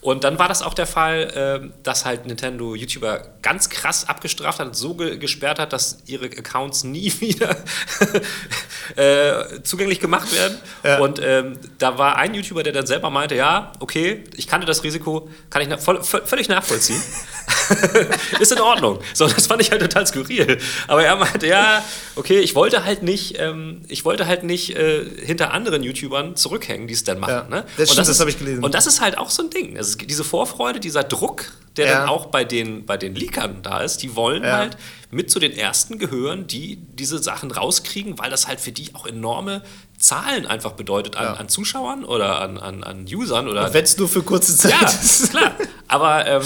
Und 0.00 0.22
dann 0.22 0.38
war 0.38 0.46
das 0.46 0.62
auch 0.62 0.74
der 0.74 0.86
Fall, 0.86 1.32
ähm, 1.34 1.72
dass 1.82 2.04
halt 2.04 2.24
Nintendo 2.26 2.74
YouTuber 2.76 3.20
ganz 3.42 3.68
krass 3.68 4.08
abgestraft 4.08 4.60
hat, 4.60 4.76
so 4.76 4.94
ge 4.94 5.16
gesperrt 5.18 5.58
hat, 5.58 5.72
dass 5.72 5.98
ihre 6.06 6.26
Accounts 6.26 6.84
nie 6.84 7.12
wieder 7.20 7.56
äh, 8.96 9.62
zugänglich 9.62 10.00
gemacht 10.00 10.32
werden. 10.32 10.58
Ja. 10.84 10.98
Und 10.98 11.20
ähm, 11.22 11.58
da 11.78 11.98
war 11.98 12.16
ein 12.16 12.34
YouTuber, 12.34 12.62
der 12.62 12.72
dann 12.72 12.86
selber 12.86 13.10
meinte, 13.10 13.34
ja, 13.34 13.72
okay, 13.80 14.24
ich 14.36 14.46
kannte 14.46 14.66
das 14.66 14.84
Risiko, 14.84 15.28
kann 15.50 15.62
ich 15.62 15.68
na 15.68 15.76
voll, 15.78 15.98
vö- 15.98 16.24
völlig 16.24 16.48
nachvollziehen. 16.48 17.02
ist 18.40 18.52
in 18.52 18.60
Ordnung. 18.60 19.00
So, 19.14 19.26
das 19.26 19.46
fand 19.46 19.60
ich 19.62 19.70
halt 19.70 19.82
total 19.82 20.06
skurril. 20.06 20.58
Aber 20.86 21.04
er 21.04 21.16
meinte, 21.16 21.46
ja, 21.46 21.82
okay, 22.16 22.38
ich 22.40 22.54
wollte 22.54 22.84
halt 22.84 23.02
nicht, 23.02 23.38
ähm, 23.38 23.82
ich 23.88 24.04
wollte 24.04 24.26
halt 24.26 24.42
nicht 24.44 24.76
äh, 24.76 25.04
hinter 25.24 25.52
anderen 25.52 25.82
YouTubern 25.82 26.36
zurückhängen, 26.36 26.86
die 26.88 26.94
es 26.94 27.04
dann 27.04 27.18
machen. 27.20 27.30
Ja, 27.32 27.42
ne? 27.48 27.64
das 27.76 27.88
Und 27.90 27.94
stimmt, 27.94 27.98
das 27.98 28.08
ist- 28.08 28.20
hab 28.20 28.28
ich 28.28 28.38
gelesen. 28.38 28.64
Und 28.64 28.74
das 28.74 28.86
ist 28.86 29.00
halt 29.00 29.18
auch 29.18 29.30
so 29.30 29.42
ein 29.42 29.50
Ding. 29.50 29.76
Also 29.76 29.87
es 29.90 29.98
gibt 29.98 30.10
diese 30.10 30.24
Vorfreude, 30.24 30.80
dieser 30.80 31.04
Druck, 31.04 31.52
der 31.76 31.86
Ja. 31.86 31.98
dann 32.00 32.08
auch 32.08 32.26
bei 32.26 32.44
den, 32.44 32.86
bei 32.86 32.96
den 32.96 33.14
Leakern 33.14 33.62
da 33.62 33.80
ist, 33.80 33.98
die 34.02 34.16
wollen 34.16 34.42
Ja. 34.44 34.56
halt 34.58 34.76
mit 35.10 35.30
zu 35.30 35.38
den 35.38 35.52
ersten 35.52 35.98
gehören, 35.98 36.46
die 36.46 36.76
diese 36.76 37.18
Sachen 37.22 37.50
rauskriegen, 37.50 38.18
weil 38.18 38.30
das 38.30 38.48
halt 38.48 38.60
für 38.60 38.72
die 38.72 38.94
auch 38.94 39.06
enorme 39.06 39.62
Zahlen 39.98 40.46
einfach 40.46 40.72
bedeutet 40.72 41.16
an, 41.16 41.24
Ja. 41.24 41.32
an 41.34 41.48
Zuschauern 41.48 42.04
oder 42.04 42.40
an, 42.40 42.58
an, 42.58 42.82
an 42.84 43.04
Usern 43.06 43.48
oder 43.48 43.72
Wenn 43.72 43.84
es 43.84 43.96
nur 43.96 44.08
für 44.08 44.22
kurze 44.22 44.56
Zeit 44.56 44.72
ja, 44.80 44.88
ist. 44.88 45.30
klar. 45.30 45.52
Aber 45.86 46.26
ähm, 46.26 46.42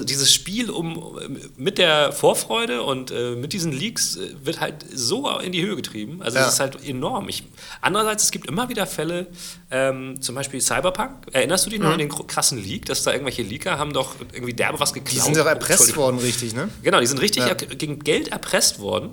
dieses 0.00 0.32
Spiel 0.32 0.70
um, 0.70 1.18
mit 1.56 1.78
der 1.78 2.12
Vorfreude 2.12 2.82
und 2.82 3.10
äh, 3.10 3.36
mit 3.36 3.52
diesen 3.52 3.72
Leaks 3.72 4.16
äh, 4.16 4.30
wird 4.42 4.60
halt 4.60 4.84
so 4.92 5.28
in 5.38 5.52
die 5.52 5.62
Höhe 5.62 5.76
getrieben. 5.76 6.22
Also 6.22 6.38
Ja. 6.38 6.46
es 6.46 6.54
ist 6.54 6.60
halt 6.60 6.84
enorm. 6.86 7.28
Ich, 7.28 7.44
andererseits, 7.80 8.24
es 8.24 8.30
gibt 8.30 8.46
immer 8.46 8.68
wieder 8.68 8.86
Fälle, 8.86 9.26
ähm, 9.70 10.20
zum 10.20 10.34
Beispiel 10.34 10.60
Cyberpunk. 10.60 11.26
Erinnerst 11.32 11.66
du 11.66 11.70
dich 11.70 11.80
noch 11.80 11.90
an 11.92 11.98
den 11.98 12.08
krassen 12.08 12.62
Leak, 12.62 12.86
dass 12.86 13.02
da 13.02 13.12
irgendwelche 13.12 13.42
Leaker 13.42 13.78
haben 13.78 13.92
doch 13.92 14.14
irgendwie 14.32 14.54
derbe 14.54 14.80
was 14.80 14.92
geklaut? 14.92 15.14
Die 15.14 15.20
sind 15.20 15.36
doch 15.36 15.46
erpresst 15.46 15.96
worden, 15.96 16.18
richtig, 16.18 16.54
ne? 16.54 16.68
Genau, 16.82 17.00
die 17.00 17.06
sind 17.06 17.20
richtig 17.20 17.44
Ja. 17.46 17.54
gegen 17.54 17.98
Geld 18.00 18.28
erpresst 18.28 18.78
worden. 18.80 19.10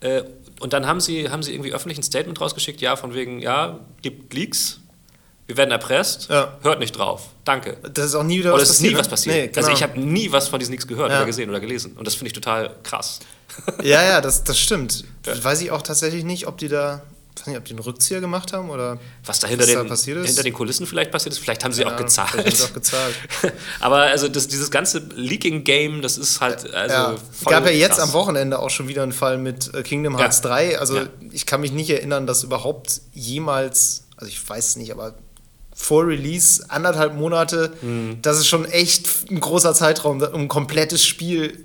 Äh, 0.00 0.22
und 0.60 0.72
dann 0.72 0.86
haben 0.86 1.00
sie, 1.00 1.28
haben 1.30 1.42
sie 1.42 1.52
irgendwie 1.52 1.72
öffentlich 1.72 1.98
ein 1.98 2.02
Statement 2.02 2.40
rausgeschickt, 2.40 2.80
ja, 2.80 2.96
von 2.96 3.14
wegen, 3.14 3.40
ja, 3.40 3.80
gibt 4.02 4.32
Leaks, 4.34 4.80
wir 5.48 5.56
werden 5.56 5.70
erpresst, 5.72 6.28
Ja. 6.30 6.56
hört 6.62 6.78
nicht 6.78 6.92
drauf. 6.96 7.22
Danke. 7.44 7.78
Das 7.94 8.06
ist 8.06 8.14
auch 8.14 8.22
nie 8.22 8.38
wieder 8.38 8.52
was 8.52 8.68
ist 8.70 8.80
nie 8.82 8.90
passiert, 8.90 8.98
was 9.00 9.06
ne? 9.06 9.10
passiert. 9.10 9.36
Nee, 9.36 9.46
genau. 9.48 9.58
Also 9.66 9.72
ich 9.72 9.82
habe 9.82 9.98
nie 10.00 10.30
was 10.30 10.46
von 10.48 10.58
diesen 10.60 10.72
Leaks 10.72 10.86
gehört 10.86 11.10
Ja. 11.10 11.16
oder 11.16 11.26
gesehen 11.26 11.48
oder 11.50 11.58
gelesen. 11.60 11.92
Und 11.96 12.06
das 12.06 12.14
finde 12.14 12.26
ich 12.28 12.32
total 12.34 12.76
krass. 12.84 13.18
Ja, 13.82 14.02
ja, 14.04 14.20
das, 14.20 14.44
das 14.44 14.58
stimmt. 14.60 15.04
Ja. 15.26 15.42
Weiß 15.42 15.60
ich 15.62 15.70
auch 15.72 15.82
tatsächlich 15.82 16.22
nicht, 16.22 16.46
ob 16.46 16.58
die 16.58 16.68
da, 16.68 17.00
weiß 17.38 17.46
nicht, 17.46 17.56
ob 17.56 17.64
die 17.64 17.70
einen 17.72 17.78
Rückzieher 17.80 18.20
gemacht 18.20 18.52
haben 18.52 18.68
oder 18.68 18.98
Was 19.24 19.40
da 19.40 19.48
hinter, 19.48 19.64
was 19.66 19.72
da 19.72 19.80
den, 19.82 19.88
passiert 19.88 20.18
ist. 20.18 20.26
hinter 20.26 20.42
den 20.42 20.52
Kulissen 20.52 20.86
vielleicht 20.86 21.10
passiert 21.10 21.32
ist. 21.32 21.38
Vielleicht 21.40 21.64
haben 21.64 21.72
sie 21.72 21.84
auch 21.86 21.96
gezahlt. 21.96 22.34
haben 22.44 22.50
sie 22.54 22.62
auch 22.64 22.72
gezahlt. 22.74 23.14
Aber 23.80 24.00
also 24.02 24.28
das, 24.28 24.48
dieses 24.48 24.70
ganze 24.70 24.98
Leaking-Game, 25.14 26.02
das 26.02 26.18
ist 26.18 26.42
halt. 26.42 26.72
Also 26.74 26.94
ja. 26.94 27.14
Gab 27.46 27.64
ja 27.64 27.70
jetzt 27.72 27.92
krass. 27.96 28.00
am 28.00 28.12
Wochenende 28.12 28.58
auch 28.58 28.70
schon 28.70 28.86
wieder 28.86 29.02
einen 29.02 29.12
Fall 29.12 29.38
mit 29.38 29.72
äh, 29.74 29.82
Kingdom 29.82 30.18
Hearts 30.18 30.42
Ja. 30.44 30.50
3. 30.50 30.78
Also 30.78 31.00
ich 31.32 31.46
kann 31.46 31.62
mich 31.62 31.72
nicht 31.72 31.88
erinnern, 31.88 32.26
dass 32.26 32.42
überhaupt 32.44 33.00
jemals, 33.14 34.04
also 34.16 34.28
ich 34.28 34.46
weiß 34.46 34.68
es 34.68 34.76
nicht, 34.76 34.92
aber 34.92 35.14
vor 35.80 36.06
Release 36.08 36.64
anderthalb 36.68 37.14
Monate, 37.14 37.72
Mhm. 37.82 38.18
das 38.20 38.38
ist 38.38 38.48
schon 38.48 38.64
echt 38.64 39.08
ein 39.30 39.38
großer 39.40 39.74
Zeitraum, 39.74 40.20
um 40.20 40.40
ein 40.42 40.48
komplettes 40.48 41.06
Spiel 41.06 41.64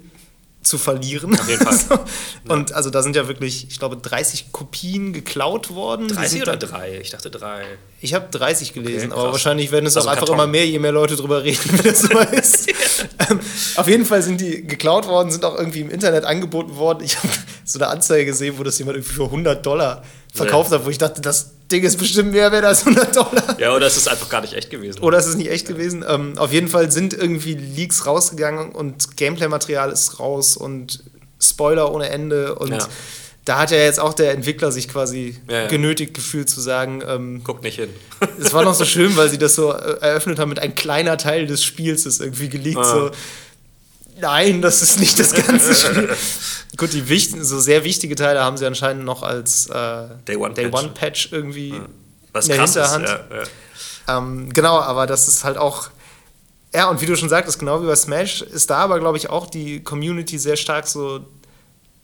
zu 0.61 0.77
verlieren. 0.77 1.37
Auf 1.37 1.49
jeden 1.49 1.65
Fall. 1.65 1.73
So. 1.89 2.53
Und 2.53 2.71
also 2.73 2.89
da 2.89 3.01
sind 3.03 3.15
ja 3.17 3.27
wirklich, 3.27 3.67
ich 3.69 3.79
glaube, 3.79 3.97
30 3.97 4.51
Kopien 4.53 5.11
geklaut 5.13 5.71
worden. 5.73 6.07
Die 6.07 6.13
30 6.13 6.29
sind 6.31 6.41
oder 6.43 6.55
dann- 6.57 6.69
drei? 6.69 6.99
Ich 7.01 7.09
dachte 7.09 7.29
drei. 7.31 7.63
Ich 7.99 8.13
habe 8.13 8.27
30 8.31 8.71
gelesen, 8.73 9.11
Okay, 9.11 9.19
aber 9.21 9.31
wahrscheinlich 9.33 9.71
werden 9.71 9.87
es 9.87 9.97
Also 9.97 10.07
auch 10.07 10.11
einfach 10.13 10.25
Karton. 10.27 10.35
immer 10.35 10.47
mehr, 10.47 10.65
je 10.67 10.77
mehr 10.79 10.91
Leute 10.93 11.15
drüber 11.17 11.43
reden, 11.43 11.59
wie 11.83 11.89
das 11.89 12.01
so 12.03 12.17
ist. 12.19 12.69
ähm, 13.29 13.39
auf 13.75 13.87
jeden 13.87 14.05
Fall 14.05 14.21
sind 14.21 14.39
die 14.39 14.65
geklaut 14.65 15.07
worden, 15.07 15.31
sind 15.31 15.43
auch 15.43 15.57
irgendwie 15.57 15.81
im 15.81 15.89
Internet 15.89 16.23
angeboten 16.23 16.75
worden. 16.77 17.03
Ich 17.03 17.17
habe 17.17 17.27
so 17.65 17.79
eine 17.79 17.87
Anzeige 17.87 18.25
gesehen, 18.25 18.55
wo 18.57 18.63
das 18.63 18.77
jemand 18.79 18.97
irgendwie 18.97 19.13
für 19.15 19.25
100 19.25 19.65
Dollar 19.65 20.03
verkauft 20.33 20.71
hat, 20.71 20.85
wo 20.85 20.89
ich 20.89 20.97
dachte, 20.97 21.19
das 21.21 21.51
Ding 21.73 21.83
ist 21.83 21.97
bestimmt 21.97 22.31
mehr 22.31 22.51
wert 22.51 22.63
als 22.65 22.85
100 22.85 23.15
Dollar. 23.15 23.59
Ja, 23.59 23.75
oder 23.75 23.87
es 23.87 23.97
ist 23.97 24.07
einfach 24.07 24.29
gar 24.29 24.41
nicht 24.41 24.53
echt 24.53 24.69
gewesen. 24.69 24.99
Oder 25.01 25.17
ist 25.17 25.25
es 25.25 25.35
nicht 25.35 25.49
echt 25.51 25.67
gewesen? 25.67 26.05
Ähm, 26.07 26.37
auf 26.37 26.53
jeden 26.53 26.67
Fall 26.69 26.91
sind 26.91 27.13
irgendwie 27.13 27.55
Leaks 27.55 28.05
rausgegangen 28.05 28.71
und 28.71 29.17
Gameplay-Material 29.17 29.91
ist 29.91 30.19
raus 30.19 30.55
und 30.55 31.03
Spoiler 31.41 31.91
ohne 31.93 32.09
Ende. 32.09 32.55
Und 32.55 32.71
Ja. 32.71 32.87
da 33.45 33.59
hat 33.59 33.71
ja 33.71 33.77
jetzt 33.77 33.99
auch 33.99 34.13
der 34.13 34.31
Entwickler 34.31 34.71
sich 34.71 34.87
quasi 34.87 35.35
Ja, 35.49 35.63
ja. 35.63 35.67
genötigt 35.67 36.13
gefühlt 36.13 36.49
zu 36.49 36.61
sagen, 36.61 37.03
ähm, 37.05 37.41
Guck 37.43 37.61
nicht 37.63 37.75
hin. 37.79 37.89
es 38.39 38.53
war 38.53 38.63
noch 38.63 38.73
so 38.75 38.85
schön, 38.85 39.17
weil 39.17 39.27
sie 39.29 39.37
das 39.37 39.55
so 39.55 39.73
äh, 39.73 39.97
eröffnet 39.99 40.39
haben 40.39 40.49
mit 40.49 40.59
ein 40.59 40.75
kleiner 40.75 41.17
Teil 41.17 41.45
des 41.47 41.63
Spiels 41.63 42.05
ist 42.05 42.21
irgendwie 42.21 42.47
geleakt. 42.49 42.77
Ah. 42.77 42.83
So, 42.83 43.11
nein, 44.19 44.61
das 44.61 44.81
ist 44.81 44.99
nicht 44.99 45.19
das 45.19 45.33
ganze 45.33 45.75
Spiel. 45.75 46.15
Gut, 46.77 46.93
die 46.93 47.07
wichtigen, 47.09 47.43
so 47.43 47.59
sehr 47.59 47.83
wichtige 47.83 48.15
Teile 48.15 48.43
haben 48.43 48.57
sie 48.57 48.65
anscheinend 48.65 49.05
noch 49.05 49.21
als 49.23 49.67
äh, 49.67 50.07
Day 50.27 50.35
One 50.35 50.53
Day 50.53 50.69
Patch. 50.69 50.83
One 50.83 50.93
Patch 50.93 51.29
irgendwie 51.31 51.81
Was 52.31 52.47
in 52.47 52.55
der 52.55 52.63
Hinterhand. 52.63 53.05
ist. 53.05 53.11
Ja, 53.11 53.37
ja. 53.37 54.17
Ähm, 54.17 54.51
genau, 54.51 54.79
aber 54.79 55.07
das 55.07 55.27
ist 55.27 55.43
halt 55.43 55.57
auch. 55.57 55.89
Ja, 56.73 56.89
und 56.89 57.01
wie 57.01 57.05
du 57.05 57.15
schon 57.15 57.29
sagtest, 57.29 57.59
genau 57.59 57.81
wie 57.83 57.85
bei 57.85 57.95
Smash, 57.95 58.41
ist 58.41 58.69
da 58.69 58.77
aber, 58.77 58.99
glaube 58.99 59.17
ich, 59.17 59.29
auch 59.29 59.45
die 59.47 59.83
Community 59.83 60.39
sehr 60.39 60.55
stark 60.55 60.87
so, 60.87 61.19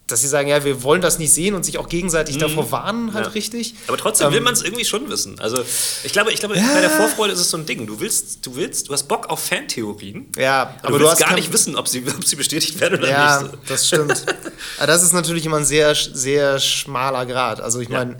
dass 0.10 0.22
sie 0.22 0.28
sagen, 0.28 0.50
ja, 0.50 0.64
wir 0.66 0.84
wollen 0.84 1.02
das 1.02 1.20
nicht 1.20 1.34
sehen 1.34 1.56
und 1.56 1.64
sich 1.64 1.78
auch 1.78 1.88
gegenseitig 1.88 2.38
davor 2.38 2.72
warnen, 2.72 3.14
halt 3.14 3.26
Mhm. 3.26 3.30
Ja. 3.30 3.34
richtig. 3.36 3.76
Aber 3.88 3.98
trotzdem 3.98 4.28
Ähm, 4.28 4.34
will 4.34 4.42
man 4.42 4.54
es 4.54 4.62
irgendwie 4.64 4.84
schon 4.86 5.10
wissen. 5.10 5.40
Also 5.40 5.64
ich 6.04 6.12
glaube, 6.12 6.32
ich 6.34 6.40
glaube 6.40 6.58
Ja. 6.58 6.66
bei 6.74 6.82
der 6.82 6.90
Vorfreude 6.90 7.34
ist 7.34 7.40
es 7.40 7.50
so 7.50 7.58
ein 7.58 7.66
Ding. 7.66 7.86
Du 7.88 8.00
willst, 8.00 8.46
du 8.46 8.56
willst, 8.56 8.90
du 8.90 8.94
hast 8.94 9.04
Bock 9.08 9.28
auf 9.30 9.40
Fantheorien. 9.40 10.28
Ja, 10.38 10.62
aber, 10.62 10.72
aber 10.72 10.88
du 10.88 10.94
du 10.94 11.00
willst 11.10 11.22
hast 11.22 11.30
gar 11.30 11.36
nicht 11.36 11.54
wissen, 11.54 11.76
ob 11.76 11.88
sie, 11.88 12.04
ob 12.18 12.26
sie 12.26 12.36
bestätigt 12.36 12.80
werden 12.80 13.00
oder 13.00 13.10
Ja, 13.10 13.42
nicht. 13.44 13.54
das 13.68 13.88
stimmt. 13.88 14.24
Aber 14.78 14.88
das 14.88 15.04
ist 15.04 15.14
natürlich 15.14 15.46
immer 15.46 15.58
ein 15.58 15.66
sehr, 15.66 15.94
sehr 15.96 16.60
schmaler 16.60 17.26
Grad. 17.26 17.62
Also 17.62 17.80
ich 17.80 17.90
Ja. 17.90 18.00
meine, 18.00 18.18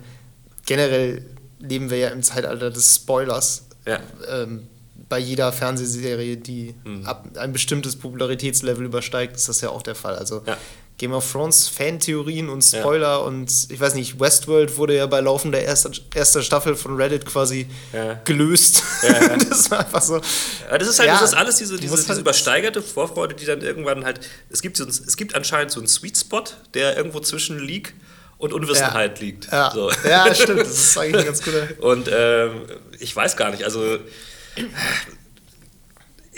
generell 0.66 1.26
leben 1.58 1.90
wir 1.90 1.98
ja 1.98 2.08
im 2.08 2.22
Zeitalter 2.22 2.70
des 2.70 2.94
Spoilers. 2.96 3.66
Ja. 3.86 4.00
Ähm, 4.28 4.68
bei 5.08 5.18
jeder 5.18 5.52
Fernsehserie, 5.52 6.36
die 6.36 6.74
Mhm. 6.84 7.04
ab 7.06 7.28
ein 7.36 7.52
bestimmtes 7.52 7.96
Popularitätslevel 7.96 8.84
übersteigt, 8.84 9.36
ist 9.36 9.48
das 9.48 9.60
ja 9.60 9.70
auch 9.70 9.82
der 9.82 9.94
Fall. 9.94 10.16
Also 10.16 10.42
Ja. 10.46 10.56
Game 11.00 11.14
of 11.14 11.32
Thrones, 11.32 11.66
Fantheorien 11.66 12.50
und 12.50 12.70
Ja. 12.72 12.80
Spoiler 12.80 13.24
und 13.24 13.50
ich 13.70 13.80
weiß 13.80 13.94
nicht, 13.94 14.20
Westworld 14.20 14.76
wurde 14.76 14.94
ja 14.96 15.06
bei 15.06 15.20
Laufen 15.20 15.50
der 15.50 15.66
ersten 15.66 15.92
erster 16.14 16.42
Staffel 16.42 16.76
von 16.76 16.96
Reddit 16.96 17.24
quasi 17.24 17.66
Ja. 17.94 18.20
gelöst. 18.26 18.82
Ja, 19.02 19.08
ja. 19.28 19.36
das 19.48 19.70
war 19.70 19.78
einfach 19.80 20.02
so. 20.02 20.20
Ja, 20.70 20.76
das 20.76 20.88
ist 20.88 20.98
halt, 20.98 21.08
Ja, 21.08 21.14
das 21.18 21.30
ist 21.30 21.36
alles 21.38 21.56
diese, 21.56 21.78
diese, 21.78 21.96
diese 21.96 22.08
halt- 22.10 22.18
übersteigerte 22.20 22.82
Vorfreude, 22.82 23.34
die 23.34 23.46
dann 23.46 23.62
irgendwann 23.62 24.04
halt. 24.04 24.20
Es 24.50 24.60
gibt, 24.60 24.76
so 24.76 24.84
ein, 24.84 24.90
es 24.90 25.16
gibt 25.16 25.34
anscheinend 25.34 25.72
so 25.72 25.80
einen 25.80 25.86
Sweet 25.88 26.18
Spot, 26.18 26.44
der 26.74 26.98
irgendwo 26.98 27.20
zwischen 27.20 27.58
Leak 27.58 27.94
und 28.36 28.52
Unwissenheit 28.52 29.20
liegt. 29.20 29.50
Ja. 29.50 29.70
So. 29.74 29.90
ja, 30.06 30.34
stimmt. 30.34 30.60
Das 30.60 30.68
ist 30.68 30.98
eigentlich 30.98 31.20
ein 31.20 31.24
ganz 31.26 31.42
guter. 31.42 31.66
Und 31.80 32.10
ähm, 32.12 32.62
ich 32.98 33.16
weiß 33.16 33.36
gar 33.38 33.50
nicht, 33.50 33.64
also 33.64 33.98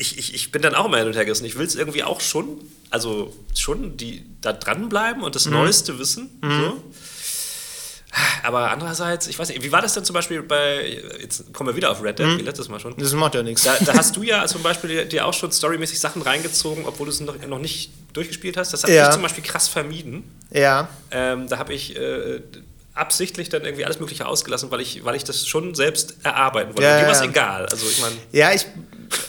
ich, 0.02 0.18
ich, 0.18 0.34
ich 0.34 0.52
bin 0.52 0.60
dann 0.60 0.74
auch 0.74 0.84
immer 0.84 0.98
hin 0.98 1.06
und 1.06 1.14
her 1.16 1.24
gerissen. 1.24 1.46
Ich 1.46 1.56
will 1.56 1.66
es 1.66 1.74
irgendwie 1.74 2.02
auch 2.04 2.20
schon, 2.20 2.60
also 2.90 3.34
schon 3.56 3.96
die, 3.96 4.24
da 4.42 4.52
dranbleiben 4.52 5.22
und 5.22 5.34
das 5.34 5.46
Mhm. 5.46 5.52
Neueste 5.54 5.98
wissen. 5.98 6.28
So. 6.42 6.82
Aber 8.42 8.70
andererseits, 8.70 9.26
ich 9.26 9.38
weiß 9.38 9.48
nicht, 9.48 9.62
wie 9.62 9.72
war 9.72 9.80
das 9.80 9.94
denn 9.94 10.04
zum 10.04 10.12
Beispiel 10.12 10.42
bei, 10.42 11.00
jetzt 11.22 11.50
kommen 11.54 11.70
wir 11.70 11.76
wieder 11.76 11.90
auf 11.90 12.02
Red 12.02 12.18
Dead, 12.18 12.26
Mhm. 12.26 12.38
wie 12.38 12.42
letztes 12.42 12.68
Mal 12.68 12.78
schon. 12.78 12.94
Das 12.98 13.12
macht 13.14 13.34
ja 13.34 13.42
nichts. 13.42 13.62
Da, 13.62 13.74
da 13.86 13.94
hast 13.94 14.14
du 14.16 14.22
ja 14.22 14.46
zum 14.54 14.62
Beispiel 14.62 14.90
dir- 14.90 15.04
dir 15.06 15.26
auch 15.26 15.32
schon 15.32 15.50
storymäßig 15.50 15.98
Sachen 15.98 16.20
reingezogen, 16.20 16.84
obwohl 16.84 17.06
du 17.06 17.12
es 17.12 17.20
noch, 17.20 17.38
noch 17.46 17.58
nicht 17.58 17.90
durchgespielt 18.12 18.58
hast. 18.58 18.72
Das 18.74 18.82
habe 18.82 18.92
Ja. 18.92 19.06
ich 19.08 19.14
zum 19.14 19.22
Beispiel 19.22 19.42
krass 19.42 19.68
vermieden. 19.68 20.24
Ja, 20.50 20.88
Ähm, 21.10 21.48
da 21.48 21.56
habe 21.58 21.72
ich 21.72 21.96
äh, 21.96 22.40
absichtlich 22.94 23.48
dann 23.48 23.64
irgendwie 23.64 23.84
alles 23.84 24.00
Mögliche 24.00 24.26
ausgelassen, 24.26 24.70
weil 24.70 24.80
ich, 24.80 25.04
weil 25.04 25.14
ich 25.14 25.24
das 25.24 25.46
schon 25.46 25.74
selbst 25.74 26.16
erarbeiten 26.22 26.70
wollte. 26.74 26.82
Ja, 26.82 27.00
Mir 27.00 27.06
war 27.06 27.12
es 27.12 27.20
ja. 27.20 27.24
egal. 27.26 27.66
Also 27.66 27.86
ich 27.88 28.00
meine, 28.00 28.16
Ja, 28.32 28.52
ich, 28.52 28.66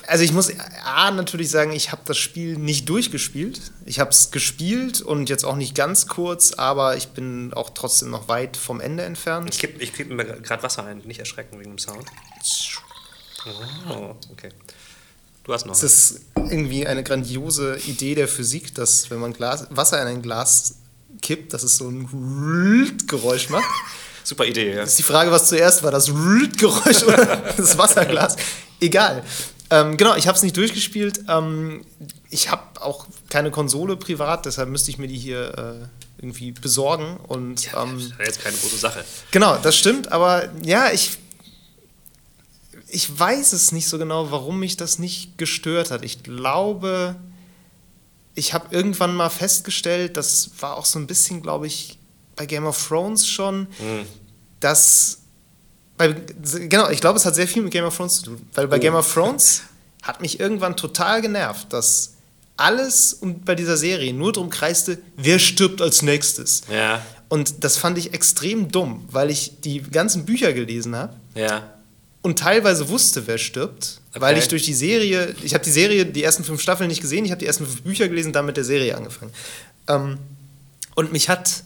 also 0.07 0.23
ich 0.23 0.33
muss 0.33 0.51
A 0.83 1.11
natürlich 1.11 1.49
sagen, 1.49 1.71
ich 1.71 1.91
habe 1.91 2.01
das 2.05 2.17
Spiel 2.17 2.57
nicht 2.57 2.89
durchgespielt. 2.89 3.61
Ich 3.85 3.99
habe 3.99 4.11
es 4.11 4.31
gespielt 4.31 5.01
und 5.01 5.29
jetzt 5.29 5.45
auch 5.45 5.55
nicht 5.55 5.75
ganz 5.75 6.07
kurz, 6.07 6.53
aber 6.53 6.97
ich 6.97 7.09
bin 7.09 7.53
auch 7.53 7.69
trotzdem 7.69 8.09
noch 8.09 8.27
weit 8.27 8.57
vom 8.57 8.81
Ende 8.81 9.03
entfernt. 9.03 9.49
ich 9.53 9.59
kipp, 9.59 9.81
ich 9.81 9.93
kipp 9.93 10.09
mir 10.09 10.25
gerade 10.25 10.61
Wasser 10.63 10.85
ein, 10.85 10.99
nicht 10.99 11.19
erschrecken 11.19 11.59
wegen 11.59 11.71
dem 11.71 11.79
Sound. 11.79 12.05
Oh, 13.89 14.15
okay. 14.31 14.49
Du 15.43 15.53
hast 15.53 15.65
noch. 15.65 15.73
Es 15.73 15.83
ist 15.83 16.21
irgendwie 16.35 16.87
eine 16.87 17.03
grandiose 17.03 17.77
Idee 17.85 18.15
der 18.15 18.27
Physik, 18.29 18.73
dass 18.75 19.09
wenn 19.09 19.19
man 19.19 19.33
Glas, 19.33 19.67
Wasser 19.69 20.01
in 20.01 20.07
ein 20.07 20.21
Glas 20.21 20.75
kippt, 21.21 21.53
dass 21.53 21.63
es 21.63 21.77
so 21.77 21.89
ein 21.89 22.97
Geräusch 23.07 23.49
macht. 23.49 23.65
Super 24.23 24.45
Idee, 24.45 24.71
ja. 24.75 24.81
Das 24.81 24.91
ist 24.91 24.99
die 24.99 25.03
Frage, 25.03 25.31
was 25.31 25.49
zuerst 25.49 25.83
war, 25.83 25.91
das 25.91 26.05
Geräusch 26.05 27.03
oder 27.03 27.53
das 27.57 27.77
Wasserglas. 27.77 28.37
Egal. 28.79 29.23
Ähm, 29.69 29.97
genau, 29.97 30.15
ich 30.15 30.27
habe 30.27 30.37
es 30.37 30.43
nicht 30.43 30.55
durchgespielt. 30.55 31.21
Ähm, 31.27 31.83
ich 32.29 32.49
habe 32.49 32.81
auch 32.81 33.07
keine 33.29 33.51
Konsole 33.51 33.97
privat, 33.97 34.45
deshalb 34.45 34.69
müsste 34.69 34.91
ich 34.91 34.97
mir 34.97 35.07
die 35.07 35.17
hier 35.17 35.57
äh, 35.57 35.87
irgendwie 36.19 36.51
besorgen. 36.51 37.17
Und 37.17 37.69
ähm, 37.75 37.95
Das 37.95 38.03
ist 38.03 38.13
jetzt 38.19 38.43
keine 38.43 38.55
große 38.55 38.77
Sache. 38.77 39.03
Genau, 39.31 39.57
das 39.57 39.77
stimmt, 39.77 40.11
aber 40.11 40.49
ja, 40.63 40.91
ich, 40.91 41.17
ich 42.87 43.19
weiß 43.19 43.53
es 43.53 43.71
nicht 43.71 43.87
so 43.87 43.97
genau, 43.97 44.31
warum 44.31 44.59
mich 44.59 44.77
das 44.77 44.99
nicht 44.99 45.37
gestört 45.37 45.91
hat. 45.91 46.03
Ich 46.05 46.23
glaube, 46.23 47.15
ich 48.35 48.53
habe 48.53 48.67
irgendwann 48.75 49.15
mal 49.15 49.29
festgestellt, 49.29 50.17
das 50.17 50.49
war 50.59 50.77
auch 50.77 50.85
so 50.85 50.99
ein 50.99 51.07
bisschen, 51.07 51.41
glaube 51.41 51.67
ich, 51.67 51.99
bei 52.35 52.45
Game 52.45 52.65
of 52.65 52.87
Thrones 52.87 53.27
schon, 53.27 53.67
dass. 54.59 55.19
Bei, 55.97 56.07
genau, 56.67 56.89
ich 56.89 56.99
glaube, 57.01 57.17
es 57.19 57.25
hat 57.25 57.35
sehr 57.35 57.47
viel 57.47 57.61
mit 57.61 57.71
Game 57.71 57.85
of 57.85 57.95
Thrones 57.95 58.15
zu 58.17 58.23
tun. 58.23 58.47
Weil 58.55 58.67
bei 58.67 58.77
Oh. 58.77 58.79
Game 58.79 58.95
of 58.95 59.11
Thrones 59.13 59.61
hat 60.01 60.21
mich 60.21 60.39
irgendwann 60.39 60.75
total 60.75 61.21
genervt, 61.21 61.71
dass 61.71 62.13
alles 62.57 63.13
und 63.13 63.45
bei 63.45 63.55
dieser 63.55 63.77
Serie 63.77 64.13
nur 64.13 64.31
darum 64.33 64.49
kreiste, 64.49 64.97
wer 65.15 65.37
stirbt 65.39 65.81
als 65.81 66.01
nächstes. 66.01 66.63
Ja, 66.71 67.03
Und 67.29 67.63
das 67.63 67.77
fand 67.77 67.97
ich 67.97 68.13
extrem 68.13 68.71
dumm, 68.71 69.05
weil 69.11 69.29
ich 69.29 69.61
die 69.61 69.81
ganzen 69.81 70.25
Bücher 70.25 70.53
gelesen 70.53 70.95
habe 70.95 71.15
ja. 71.35 71.72
Und 72.23 72.39
teilweise 72.39 72.89
wusste, 72.89 73.27
wer 73.27 73.37
stirbt, 73.37 73.99
Okay. 74.11 74.21
weil 74.21 74.37
ich 74.37 74.47
durch 74.47 74.63
die 74.63 74.73
Serie, 74.73 75.35
ich 75.43 75.53
habe 75.53 75.63
die 75.63 75.71
Serie, 75.71 76.05
die 76.05 76.23
ersten 76.23 76.43
fünf 76.43 76.61
Staffeln 76.61 76.87
nicht 76.87 77.01
gesehen, 77.01 77.25
ich 77.25 77.31
habe 77.31 77.39
die 77.39 77.47
ersten 77.47 77.65
fünf 77.65 77.81
Bücher 77.81 78.07
gelesen, 78.07 78.31
dann 78.31 78.45
mit 78.45 78.57
der 78.57 78.63
Serie 78.63 78.95
angefangen. 78.95 79.31
Ähm, 79.87 80.17
und 80.95 81.11
mich 81.11 81.29
hat, 81.29 81.63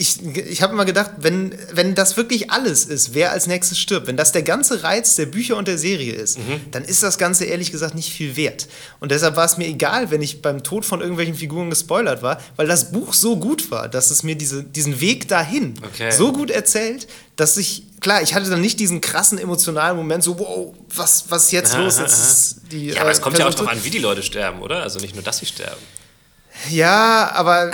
ich, 0.00 0.22
ich 0.22 0.62
habe 0.62 0.72
immer 0.74 0.84
gedacht, 0.84 1.10
wenn, 1.18 1.52
wenn 1.72 1.96
das 1.96 2.16
wirklich 2.16 2.52
alles 2.52 2.84
ist, 2.84 3.14
wer 3.14 3.32
als 3.32 3.48
nächstes 3.48 3.80
stirbt, 3.80 4.06
wenn 4.06 4.16
das 4.16 4.30
der 4.30 4.42
ganze 4.42 4.84
Reiz 4.84 5.16
der 5.16 5.26
Bücher 5.26 5.56
und 5.56 5.66
der 5.66 5.76
Serie 5.76 6.12
ist, 6.12 6.38
dann 6.70 6.84
ist 6.84 7.02
das 7.02 7.18
Ganze 7.18 7.44
ehrlich 7.46 7.72
gesagt 7.72 7.96
nicht 7.96 8.12
viel 8.12 8.36
wert. 8.36 8.68
Und 9.00 9.10
deshalb 9.10 9.34
war 9.34 9.44
es 9.44 9.56
mir 9.58 9.66
egal, 9.66 10.12
wenn 10.12 10.22
ich 10.22 10.40
beim 10.40 10.62
Tod 10.62 10.84
von 10.84 11.00
irgendwelchen 11.00 11.34
Figuren 11.34 11.68
gespoilert 11.68 12.22
war, 12.22 12.40
weil 12.54 12.68
das 12.68 12.92
Buch 12.92 13.12
so 13.12 13.36
gut 13.36 13.72
war, 13.72 13.88
dass 13.88 14.12
es 14.12 14.22
mir 14.22 14.36
diese, 14.36 14.62
diesen 14.62 15.00
Weg 15.00 15.26
dahin 15.28 15.74
Okay. 15.84 16.12
so 16.12 16.32
gut 16.32 16.50
erzählt, 16.52 17.08
dass 17.34 17.56
ich, 17.56 17.82
klar, 18.00 18.22
ich 18.22 18.34
hatte 18.34 18.48
dann 18.50 18.60
nicht 18.60 18.78
diesen 18.78 19.00
krassen 19.00 19.36
emotionalen 19.38 19.96
Moment, 19.96 20.22
so, 20.22 20.38
wow, 20.38 20.74
was, 20.94 21.24
was 21.28 21.46
ist 21.46 21.52
jetzt 21.52 21.74
Aha, 21.74 21.82
los? 21.82 21.96
aha, 21.98 22.04
ist 22.06 22.56
die, 22.70 22.90
Ja, 22.90 23.00
aber 23.00 23.10
äh, 23.10 23.12
es 23.14 23.20
kommt 23.20 23.36
ja 23.38 23.48
auch 23.48 23.54
darauf 23.54 23.68
an, 23.72 23.82
wie 23.82 23.90
die 23.90 23.98
Leute 23.98 24.22
sterben, 24.22 24.60
oder? 24.62 24.82
Also 24.84 25.00
nicht 25.00 25.14
nur, 25.14 25.24
dass 25.24 25.38
sie 25.38 25.46
sterben. 25.46 25.82
Ja, 26.70 27.30
aber 27.34 27.70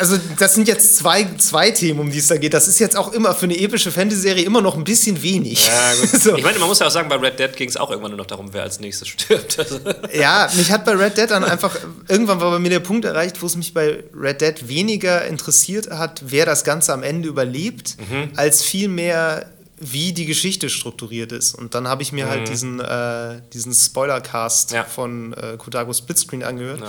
also 0.00 0.16
das 0.38 0.54
sind 0.54 0.66
jetzt 0.68 0.96
zwei, 0.96 1.24
zwei 1.38 1.70
Themen, 1.70 2.00
um 2.00 2.10
die 2.10 2.18
es 2.18 2.26
da 2.28 2.36
geht. 2.36 2.54
Das 2.54 2.68
ist 2.68 2.78
jetzt 2.78 2.96
auch 2.96 3.12
immer 3.12 3.34
für 3.34 3.44
eine 3.44 3.58
epische 3.58 3.92
Fantasy-Serie 3.92 4.44
immer 4.44 4.60
noch 4.62 4.76
ein 4.76 4.84
bisschen 4.84 5.22
wenig. 5.22 5.68
so. 6.20 6.36
Ich 6.36 6.42
meine, 6.44 6.58
man 6.58 6.68
muss 6.68 6.78
ja 6.78 6.86
auch 6.86 6.90
sagen, 6.90 7.08
bei 7.08 7.16
Red 7.16 7.38
Dead 7.38 7.54
ging 7.56 7.68
es 7.68 7.76
auch 7.76 7.90
irgendwann 7.90 8.12
nur 8.12 8.18
noch 8.18 8.26
darum, 8.26 8.52
wer 8.52 8.62
als 8.62 8.80
nächstes 8.80 9.08
stirbt. 9.08 9.58
Also, 9.58 9.78
Ja, 10.12 10.48
mich 10.56 10.70
hat 10.72 10.84
bei 10.84 10.92
Red 10.92 11.16
Dead 11.18 11.30
dann 11.30 11.44
einfach, 11.44 11.76
irgendwann 12.08 12.40
war 12.40 12.50
bei 12.50 12.58
mir 12.58 12.70
der 12.70 12.80
Punkt 12.80 13.04
erreicht, 13.04 13.40
wo 13.42 13.46
es 13.46 13.56
mich 13.56 13.74
bei 13.74 14.02
Red 14.14 14.40
Dead 14.40 14.68
weniger 14.68 15.24
interessiert 15.26 15.90
hat, 15.90 16.22
wer 16.26 16.46
das 16.46 16.64
Ganze 16.64 16.92
am 16.92 17.02
Ende 17.02 17.28
überlebt, 17.28 17.96
Mhm. 18.10 18.30
als 18.36 18.62
vielmehr, 18.62 19.50
wie 19.78 20.12
die 20.12 20.24
Geschichte 20.26 20.70
strukturiert 20.70 21.32
ist. 21.32 21.54
Und 21.54 21.74
dann 21.74 21.88
habe 21.88 22.02
ich 22.02 22.12
mir 22.12 22.28
halt 22.28 22.48
diesen, 22.48 22.80
äh, 22.80 23.40
diesen 23.52 23.74
Spoilercast 23.74 24.70
Mhm. 24.70 24.76
Ja. 24.76 24.84
von 24.84 25.32
äh, 25.34 25.56
Kotaku 25.58 25.92
Splitscreen 25.92 26.42
angehört. 26.42 26.80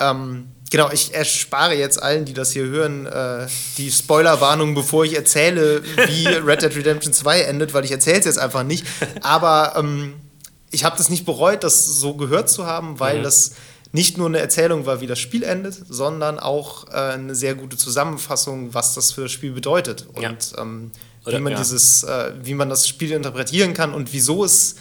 Ähm, 0.00 0.46
genau, 0.70 0.90
ich 0.90 1.14
erspare 1.14 1.74
jetzt 1.74 2.02
allen, 2.02 2.24
die 2.24 2.34
das 2.34 2.52
hier 2.52 2.64
hören, 2.64 3.06
äh, 3.06 3.46
die 3.76 3.90
Spoilerwarnung, 3.90 4.74
bevor 4.74 5.04
ich 5.04 5.14
erzähle, 5.14 5.82
wie 6.08 6.26
Red 6.46 6.62
Dead 6.62 6.74
Redemption 6.76 7.12
2 7.12 7.42
endet, 7.42 7.74
weil 7.74 7.84
ich 7.84 7.92
erzähle 7.92 8.18
es 8.18 8.24
jetzt 8.24 8.38
einfach 8.38 8.62
nicht. 8.64 8.84
Aber 9.22 9.74
ähm, 9.76 10.14
ich 10.70 10.84
habe 10.84 10.96
das 10.96 11.08
nicht 11.10 11.24
bereut, 11.24 11.64
das 11.64 11.86
so 11.86 12.14
gehört 12.14 12.50
zu 12.50 12.66
haben, 12.66 13.00
weil 13.00 13.22
das 13.22 13.52
nicht 13.92 14.18
nur 14.18 14.26
eine 14.26 14.38
Erzählung 14.38 14.84
war, 14.84 15.00
wie 15.00 15.06
das 15.06 15.18
Spiel 15.18 15.42
endet, 15.42 15.74
sondern 15.88 16.38
auch 16.38 16.88
äh, 16.88 17.14
eine 17.14 17.34
sehr 17.34 17.54
gute 17.54 17.76
Zusammenfassung, 17.78 18.74
was 18.74 18.94
das 18.94 19.12
für 19.12 19.22
das 19.22 19.32
Spiel 19.32 19.52
bedeutet 19.52 20.06
und 20.12 20.22
Ja. 20.22 20.34
ähm, 20.58 20.90
Oder- 21.24 21.38
wie 21.38 21.42
man 21.42 21.52
ja. 21.52 21.58
dieses, 21.58 22.02
äh, 22.02 22.32
wie 22.42 22.52
man 22.54 22.68
das 22.68 22.86
Spiel 22.86 23.12
interpretieren 23.12 23.72
kann 23.72 23.94
und 23.94 24.12
wieso 24.12 24.44
es 24.44 24.76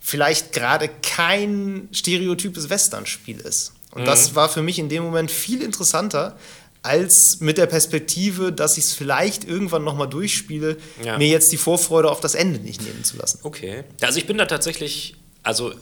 vielleicht 0.00 0.52
gerade 0.52 0.88
kein 1.02 1.88
stereotypes 1.92 2.68
Western-Spiel 2.68 3.38
ist. 3.38 3.72
Und 3.92 4.02
Mhm. 4.02 4.06
das 4.06 4.34
war 4.34 4.48
für 4.48 4.62
mich 4.62 4.78
in 4.78 4.88
dem 4.88 5.02
Moment 5.04 5.30
viel 5.30 5.62
interessanter, 5.62 6.36
als 6.82 7.38
mit 7.40 7.58
der 7.58 7.66
Perspektive, 7.66 8.52
dass 8.52 8.76
ich 8.76 8.84
es 8.84 8.92
vielleicht 8.92 9.44
irgendwann 9.44 9.84
nochmal 9.84 10.08
durchspiele, 10.08 10.78
Ja. 11.04 11.16
mir 11.16 11.28
jetzt 11.28 11.52
die 11.52 11.56
Vorfreude 11.56 12.10
auf 12.10 12.18
das 12.20 12.34
Ende 12.34 12.58
nicht 12.58 12.82
nehmen 12.82 13.04
zu 13.04 13.16
lassen. 13.16 13.38
okay. 13.44 13.84
Also 14.00 14.18
ich 14.18 14.26
bin 14.26 14.36
da 14.36 14.46
tatsächlich, 14.46 15.14
also 15.44 15.70
äh, 15.70 15.74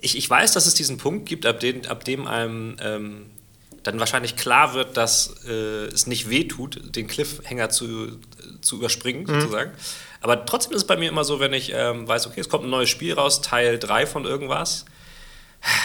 ich, 0.00 0.16
ich 0.16 0.28
weiß, 0.28 0.52
dass 0.52 0.66
es 0.66 0.74
diesen 0.74 0.96
Punkt 0.98 1.28
gibt, 1.28 1.44
ab, 1.46 1.60
den, 1.60 1.86
ab 1.86 2.04
dem 2.04 2.26
einem 2.26 2.76
ähm, 2.80 3.26
dann 3.82 3.98
wahrscheinlich 4.00 4.36
klar 4.36 4.74
wird, 4.74 4.96
dass 4.96 5.34
äh, 5.46 5.86
es 5.86 6.06
nicht 6.06 6.30
wehtut, 6.30 6.94
den 6.96 7.06
Cliffhanger 7.08 7.68
zu, 7.68 8.18
zu 8.60 8.76
überspringen, 8.76 9.26
sozusagen. 9.26 9.72
Aber 10.20 10.46
trotzdem 10.46 10.72
ist 10.72 10.82
es 10.82 10.86
bei 10.86 10.96
mir 10.96 11.08
immer 11.08 11.24
so, 11.24 11.40
wenn 11.40 11.52
ich 11.52 11.72
ähm, 11.74 12.06
weiß, 12.06 12.26
okay, 12.28 12.40
es 12.40 12.48
kommt 12.48 12.64
ein 12.64 12.70
neues 12.70 12.88
Spiel 12.88 13.12
raus, 13.14 13.42
Teil 13.42 13.78
3 13.78 14.06
von 14.06 14.24
irgendwas, 14.24 14.84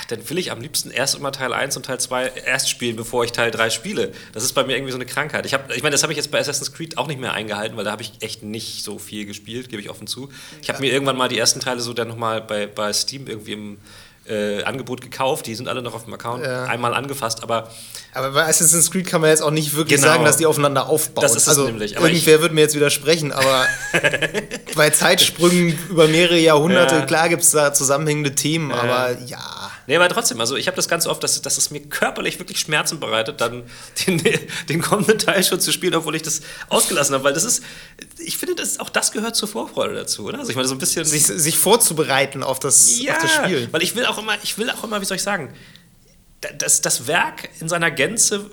dann 0.07 0.29
will 0.29 0.37
ich 0.37 0.51
am 0.51 0.61
liebsten 0.61 0.89
erst 0.89 1.15
immer 1.15 1.31
Teil 1.31 1.53
1 1.53 1.77
und 1.77 1.85
Teil 1.85 1.99
2 1.99 2.27
erst 2.45 2.69
spielen, 2.69 2.95
bevor 2.95 3.23
ich 3.23 3.31
Teil 3.31 3.51
3 3.51 3.69
spiele. 3.69 4.11
Das 4.33 4.43
ist 4.43 4.53
bei 4.53 4.63
mir 4.63 4.75
irgendwie 4.75 4.91
so 4.91 4.97
eine 4.97 5.05
Krankheit. 5.05 5.45
Ich, 5.45 5.53
hab, 5.53 5.71
ich 5.71 5.83
meine, 5.83 5.93
das 5.93 6.03
habe 6.03 6.13
ich 6.13 6.17
jetzt 6.17 6.31
bei 6.31 6.39
Assassin's 6.39 6.73
Creed 6.73 6.97
auch 6.97 7.07
nicht 7.07 7.19
mehr 7.19 7.33
eingehalten, 7.33 7.77
weil 7.77 7.83
da 7.83 7.91
habe 7.91 8.01
ich 8.01 8.13
echt 8.21 8.43
nicht 8.43 8.83
so 8.83 8.97
viel 8.97 9.25
gespielt, 9.25 9.69
gebe 9.69 9.81
ich 9.81 9.89
offen 9.89 10.07
zu. 10.07 10.29
Ich 10.61 10.69
habe 10.69 10.79
mir 10.79 10.91
irgendwann 10.91 11.17
mal 11.17 11.27
die 11.27 11.37
ersten 11.37 11.59
Teile 11.59 11.79
so 11.79 11.93
dann 11.93 12.07
nochmal 12.07 12.41
bei, 12.41 12.67
bei 12.67 12.91
Steam 12.93 13.27
irgendwie 13.27 13.53
im 13.53 13.77
äh, 14.29 14.63
Angebot 14.63 15.01
gekauft. 15.01 15.45
Die 15.47 15.55
sind 15.55 15.67
alle 15.67 15.81
noch 15.81 15.93
auf 15.93 16.03
dem 16.05 16.13
Account 16.13 16.43
Ja. 16.45 16.63
einmal 16.65 16.93
angefasst, 16.93 17.43
aber 17.43 17.69
Aber 18.13 18.31
bei 18.31 18.45
Assassin's 18.47 18.89
Creed 18.91 19.05
kann 19.07 19.21
man 19.21 19.29
jetzt 19.29 19.41
auch 19.41 19.51
nicht 19.51 19.75
wirklich 19.75 19.99
Genau. 20.01 20.11
sagen, 20.13 20.25
dass 20.25 20.37
die 20.37 20.45
aufeinander 20.45 20.87
aufbauen. 20.89 21.21
Das 21.21 21.35
ist 21.35 21.43
es 21.43 21.49
also 21.49 21.65
nämlich. 21.65 21.97
Aber 21.97 22.07
irgendwer 22.09 22.41
wird 22.41 22.53
mir 22.53 22.61
jetzt 22.61 22.75
widersprechen, 22.75 23.31
aber 23.31 23.65
bei 24.75 24.89
Zeitsprüngen 24.89 25.77
über 25.89 26.07
mehrere 26.07 26.37
Jahrhunderte, 26.39 26.95
Ja. 26.95 27.05
klar 27.05 27.29
gibt 27.29 27.43
es 27.43 27.51
da 27.51 27.73
zusammenhängende 27.73 28.33
Themen, 28.35 28.71
aber 28.71 29.17
ja. 29.25 29.39
Nee, 29.87 29.95
aber 29.95 30.09
trotzdem, 30.09 30.39
also 30.41 30.55
ich 30.57 30.67
habe 30.67 30.75
das 30.75 30.87
ganz 30.89 31.07
oft, 31.07 31.23
dass, 31.23 31.41
dass 31.41 31.57
es 31.57 31.71
mir 31.71 31.79
körperlich 31.79 32.37
wirklich 32.39 32.59
Schmerzen 32.59 32.99
bereitet, 32.99 33.39
dann 33.41 33.63
den, 34.07 34.21
den 34.69 34.81
kommenden 34.81 35.17
Teil 35.17 35.43
schon 35.43 35.59
zu 35.61 35.71
spielen, 35.71 35.95
obwohl 35.95 36.15
ich 36.15 36.21
das 36.23 36.41
ausgelassen 36.69 37.15
habe, 37.15 37.23
weil 37.23 37.33
das 37.33 37.45
ist, 37.45 37.63
ich 38.19 38.37
finde, 38.37 38.55
das, 38.55 38.79
auch 38.79 38.89
das 38.89 39.11
gehört 39.13 39.35
zur 39.37 39.47
Vorfreude 39.47 39.95
dazu, 39.95 40.25
oder? 40.25 40.39
Also 40.39 40.49
ich 40.51 40.55
meine, 40.57 40.67
so 40.67 40.75
ein 40.75 40.79
bisschen... 40.79 41.05
Sich, 41.05 41.25
sich 41.25 41.57
vorzubereiten 41.57 42.43
auf 42.43 42.59
das, 42.59 42.99
ja, 42.99 43.13
auf 43.15 43.21
das 43.21 43.31
Spiel. 43.33 43.69
weil 43.71 43.81
ich 43.81 43.95
will 43.95 44.05
auch 44.05 44.17
immer, 44.17 44.33
ich 44.43 44.57
will 44.57 44.69
auch 44.69 44.83
immer, 44.83 44.99
wie 45.01 45.05
soll 45.05 45.15
ich 45.17 45.23
sagen, 45.23 45.53
da- 46.41 46.51
das, 46.51 46.81
das 46.81 47.07
Werk 47.07 47.49
in 47.61 47.69
seiner 47.69 47.89
Gänze 47.89 48.45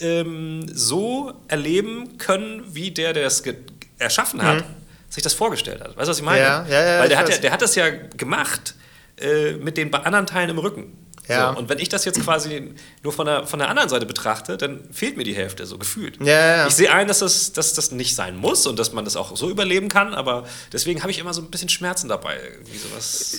ähm, 0.00 0.66
so 0.72 1.32
erleben 1.48 2.18
können, 2.18 2.62
wie 2.74 2.90
der, 2.90 3.12
der 3.12 3.26
es 3.26 3.42
erschaffen 3.98 4.42
hat, 4.42 4.64
sich 5.08 5.22
das 5.22 5.32
vorgestellt 5.32 5.80
hat. 5.80 5.96
Weißt 5.96 6.06
du, 6.08 6.10
was 6.10 6.18
ich 6.18 6.24
meine? 6.24 6.40
Mhm. 6.40 6.70
Ja, 6.72 6.80
ja, 6.82 6.92
ja, 6.94 7.00
Weil 7.00 7.08
der 7.08 7.18
hat, 7.18 7.28
ja, 7.28 7.38
der 7.38 7.52
hat 7.52 7.62
das 7.62 7.74
ja 7.76 7.88
gemacht 7.88 8.74
äh, 9.20 9.52
mit 9.52 9.76
den 9.76 9.92
anderen 9.94 10.26
Teilen 10.26 10.50
im 10.50 10.58
Rücken. 10.58 11.06
Ja. 11.28 11.52
So, 11.52 11.58
und 11.58 11.68
wenn 11.68 11.78
ich 11.78 11.88
das 11.88 12.04
jetzt 12.04 12.22
quasi 12.22 12.74
nur 13.02 13.12
von 13.12 13.26
der, 13.26 13.46
von 13.46 13.58
der 13.58 13.68
anderen 13.68 13.88
Seite 13.88 14.06
betrachte, 14.06 14.56
dann 14.56 14.88
fehlt 14.92 15.16
mir 15.16 15.24
die 15.24 15.34
Hälfte, 15.34 15.66
so 15.66 15.76
gefühlt. 15.76 16.18
Ja, 16.20 16.56
ja. 16.56 16.66
Ich 16.68 16.74
sehe 16.74 16.92
ein, 16.92 17.08
dass 17.08 17.18
das, 17.18 17.52
dass 17.52 17.74
das 17.74 17.90
nicht 17.90 18.14
sein 18.14 18.36
muss 18.36 18.66
und 18.66 18.78
dass 18.78 18.92
man 18.92 19.04
das 19.04 19.16
auch 19.16 19.36
so 19.36 19.50
überleben 19.50 19.88
kann, 19.88 20.14
aber 20.14 20.44
deswegen 20.72 21.02
habe 21.02 21.10
ich 21.10 21.18
immer 21.18 21.34
so 21.34 21.42
ein 21.42 21.50
bisschen 21.50 21.68
Schmerzen 21.68 22.08
dabei. 22.08 22.38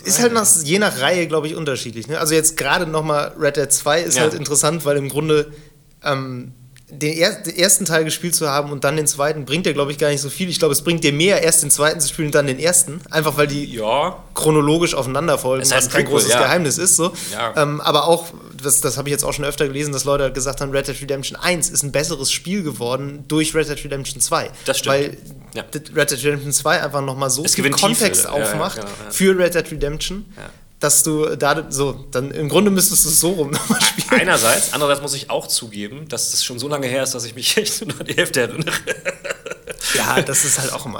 Ist 0.04 0.20
halt 0.20 0.34
nach, 0.34 0.48
je 0.64 0.80
nach 0.80 1.00
Reihe, 1.00 1.28
glaube 1.28 1.48
ich, 1.48 1.56
unterschiedlich. 1.56 2.08
Ne? 2.08 2.20
Also 2.20 2.34
jetzt 2.34 2.58
gerade 2.58 2.86
nochmal 2.88 3.34
Red 3.40 3.56
Dead 3.56 3.72
2 3.72 4.02
ist 4.02 4.20
halt 4.20 4.34
interessant, 4.34 4.84
weil 4.84 4.98
im 4.98 5.08
Grunde 5.08 5.54
ähm, 6.04 6.54
den, 6.90 7.18
er 7.18 7.34
den, 7.34 7.58
ersten 7.58 7.84
Teil 7.84 8.06
gespielt 8.06 8.34
zu 8.34 8.50
haben 8.50 8.72
und 8.72 8.86
dann 8.86 8.96
den 8.96 9.08
zweiten 9.08 9.44
bringt 9.44 9.66
dir, 9.66 9.74
glaube 9.74 9.92
ich, 9.92 9.98
gar 9.98 10.10
nicht 10.10 10.22
so 10.22 10.30
viel. 10.30 10.48
Ich 10.50 10.58
glaube, 10.58 10.72
es 10.72 10.82
bringt 10.82 11.04
dir 11.04 11.12
mehr, 11.12 11.44
erst 11.44 11.62
den 11.62 11.70
zweiten 11.70 12.00
zu 12.00 12.08
spielen 12.08 12.28
und 12.28 12.36
dann 12.36 12.48
den 12.48 12.60
ersten. 12.60 13.02
Einfach 13.12 13.36
weil 13.36 13.48
die 13.48 13.66
ja. 13.66 14.24
chronologisch 14.34 14.94
aufeinander 14.94 15.38
folgen, 15.38 15.64
Das 15.64 15.74
heißt 15.74 15.88
was 15.88 15.94
kein 15.94 16.06
Prequel, 16.06 16.20
großes 16.20 16.34
ja. 16.34 16.44
Geheimnis 16.44 16.78
ist. 16.78 16.96
So. 16.96 17.12
Ja. 17.34 17.54
Ähm, 17.58 17.82
aber 17.82 18.08
auch, 18.08 18.28
das, 18.62 18.80
das 18.80 18.98
habe 18.98 19.10
ich 19.10 19.12
jetzt 19.12 19.26
auch 19.26 19.34
schon 19.34 19.44
öfter 19.44 19.68
gelesen, 19.68 19.92
dass 19.92 20.06
Leute 20.06 20.24
halt 20.24 20.34
gesagt 20.34 20.62
haben, 20.62 20.72
Red 20.72 20.88
Dead 20.88 21.02
Redemption 21.02 21.38
1 21.38 21.70
ist 21.70 21.84
ein 21.84 21.92
besseres 21.92 22.32
Spiel 22.32 22.64
geworden 22.64 23.26
durch 23.28 23.54
Red 23.54 23.68
Dead 23.68 23.84
Redemption 23.84 24.22
2. 24.22 24.50
Das 24.66 24.80
stimmt. 24.80 24.96
Weil. 24.96 25.18
Red 25.94 26.12
Dead 26.12 26.24
Redemption 26.24 26.54
2 26.54 26.84
einfach 26.84 27.02
nochmal 27.02 27.30
so 27.30 27.44
Es 27.44 27.56
viel 27.56 27.70
Kontext 27.70 28.22
Tiefe. 28.22 28.32
Aufmacht 28.32 28.80
für 29.10 29.38
Red 29.38 29.56
Dead 29.56 29.72
Redemption. 29.72 30.26
Dass 30.80 31.02
du 31.02 31.36
da 31.36 31.66
so, 31.72 32.06
dann 32.12 32.30
im 32.30 32.50
Grunde 32.50 32.70
müsstest 32.70 33.04
du 33.06 33.10
es 33.10 33.20
so 33.20 33.32
rum 33.32 33.50
nochmal 33.52 33.82
spielen. 33.82 34.22
Einerseits, 34.22 34.74
andererseits 34.74 35.02
muss 35.02 35.16
ich 35.16 35.30
auch 35.32 35.48
zugeben, 35.48 36.08
dass 36.08 36.30
das 36.32 36.44
schon 36.46 36.60
so 36.60 36.68
lange 36.68 36.86
her 36.86 37.02
ist, 37.02 37.16
dass 37.16 37.26
ich 37.26 37.34
mich 37.34 37.58
echt 37.58 37.86
nur 37.86 38.00
an 38.00 38.06
die 38.06 38.14
Hälfte 38.16 38.42
erinnere. 38.42 38.72
Ja, 39.96 40.22
das 40.22 40.44
ist 40.46 40.60
halt 40.60 40.72
auch 40.74 40.86
immer 40.86 41.00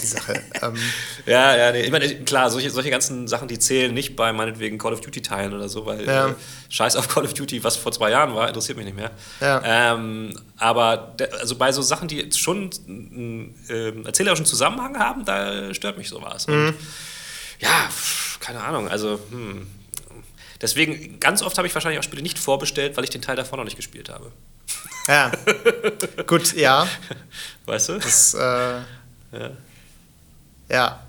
die 0.00 0.06
Sache. 0.06 0.42
ähm, 0.62 0.74
Ja, 1.26 1.56
ja, 1.56 1.72
nee. 1.72 1.82
Ich 1.82 1.90
meine, 1.90 2.08
klar, 2.24 2.50
solche, 2.50 2.70
solche 2.70 2.88
ganzen 2.90 3.28
Sachen, 3.28 3.48
die 3.48 3.58
zählen 3.58 3.92
nicht 3.92 4.16
bei 4.16 4.32
meinetwegen 4.32 4.78
Call 4.78 4.92
of 4.94 5.00
Duty-Teilen 5.00 5.52
oder 5.52 5.68
so, 5.68 5.84
weil 5.84 6.06
Ja. 6.06 6.28
äh, 6.28 6.34
Scheiß 6.70 6.96
auf 6.96 7.08
Call 7.08 7.24
of 7.24 7.34
Duty, 7.34 7.62
was 7.64 7.76
vor 7.76 7.92
zwei 7.92 8.10
Jahren 8.10 8.34
war, 8.34 8.48
interessiert 8.48 8.76
mich 8.78 8.86
nicht 8.86 8.96
mehr. 8.96 9.10
Ja. 9.40 9.94
Ähm, 9.94 10.34
aber 10.56 11.14
der, 11.18 11.34
also 11.40 11.56
bei 11.56 11.70
so 11.72 11.82
Sachen, 11.82 12.08
die 12.08 12.16
jetzt 12.16 12.38
schon 12.40 12.70
einen 12.86 13.54
ähm, 13.68 14.06
erzählerischen 14.06 14.46
Zusammenhang 14.46 14.98
haben, 14.98 15.24
da 15.24 15.74
stört 15.74 15.98
mich 15.98 16.08
sowas. 16.08 16.46
Und 16.46 16.74
ja, 17.58 17.88
keine 18.40 18.62
Ahnung, 18.62 18.88
also 18.88 19.18
hm. 19.30 19.66
deswegen, 20.60 21.20
ganz 21.20 21.42
oft 21.42 21.56
habe 21.58 21.66
ich 21.66 21.74
wahrscheinlich 21.74 21.98
auch 21.98 22.04
Spiele 22.04 22.22
nicht 22.22 22.38
vorbestellt, 22.38 22.96
weil 22.96 23.04
ich 23.04 23.10
den 23.10 23.22
Teil 23.22 23.36
davor 23.36 23.58
noch 23.58 23.64
nicht 23.64 23.76
gespielt 23.76 24.08
habe. 24.08 24.32
ja. 25.06 25.32
Gut, 26.26 26.54
ja. 26.54 26.86
Weißt 27.66 27.88
du? 27.90 27.98
Das, 27.98 28.34
äh, 28.34 28.80
ja. 30.70 31.06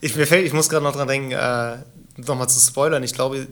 Ich, 0.00 0.16
mir 0.16 0.26
fällt, 0.26 0.46
ich 0.46 0.52
muss 0.52 0.68
gerade 0.68 0.84
noch 0.84 0.94
dran 0.94 1.08
denken, 1.08 1.32
äh, 1.32 1.78
nochmal 2.16 2.48
zu 2.48 2.58
spoilern. 2.58 3.02
Ich 3.02 3.14
glaube, 3.14 3.46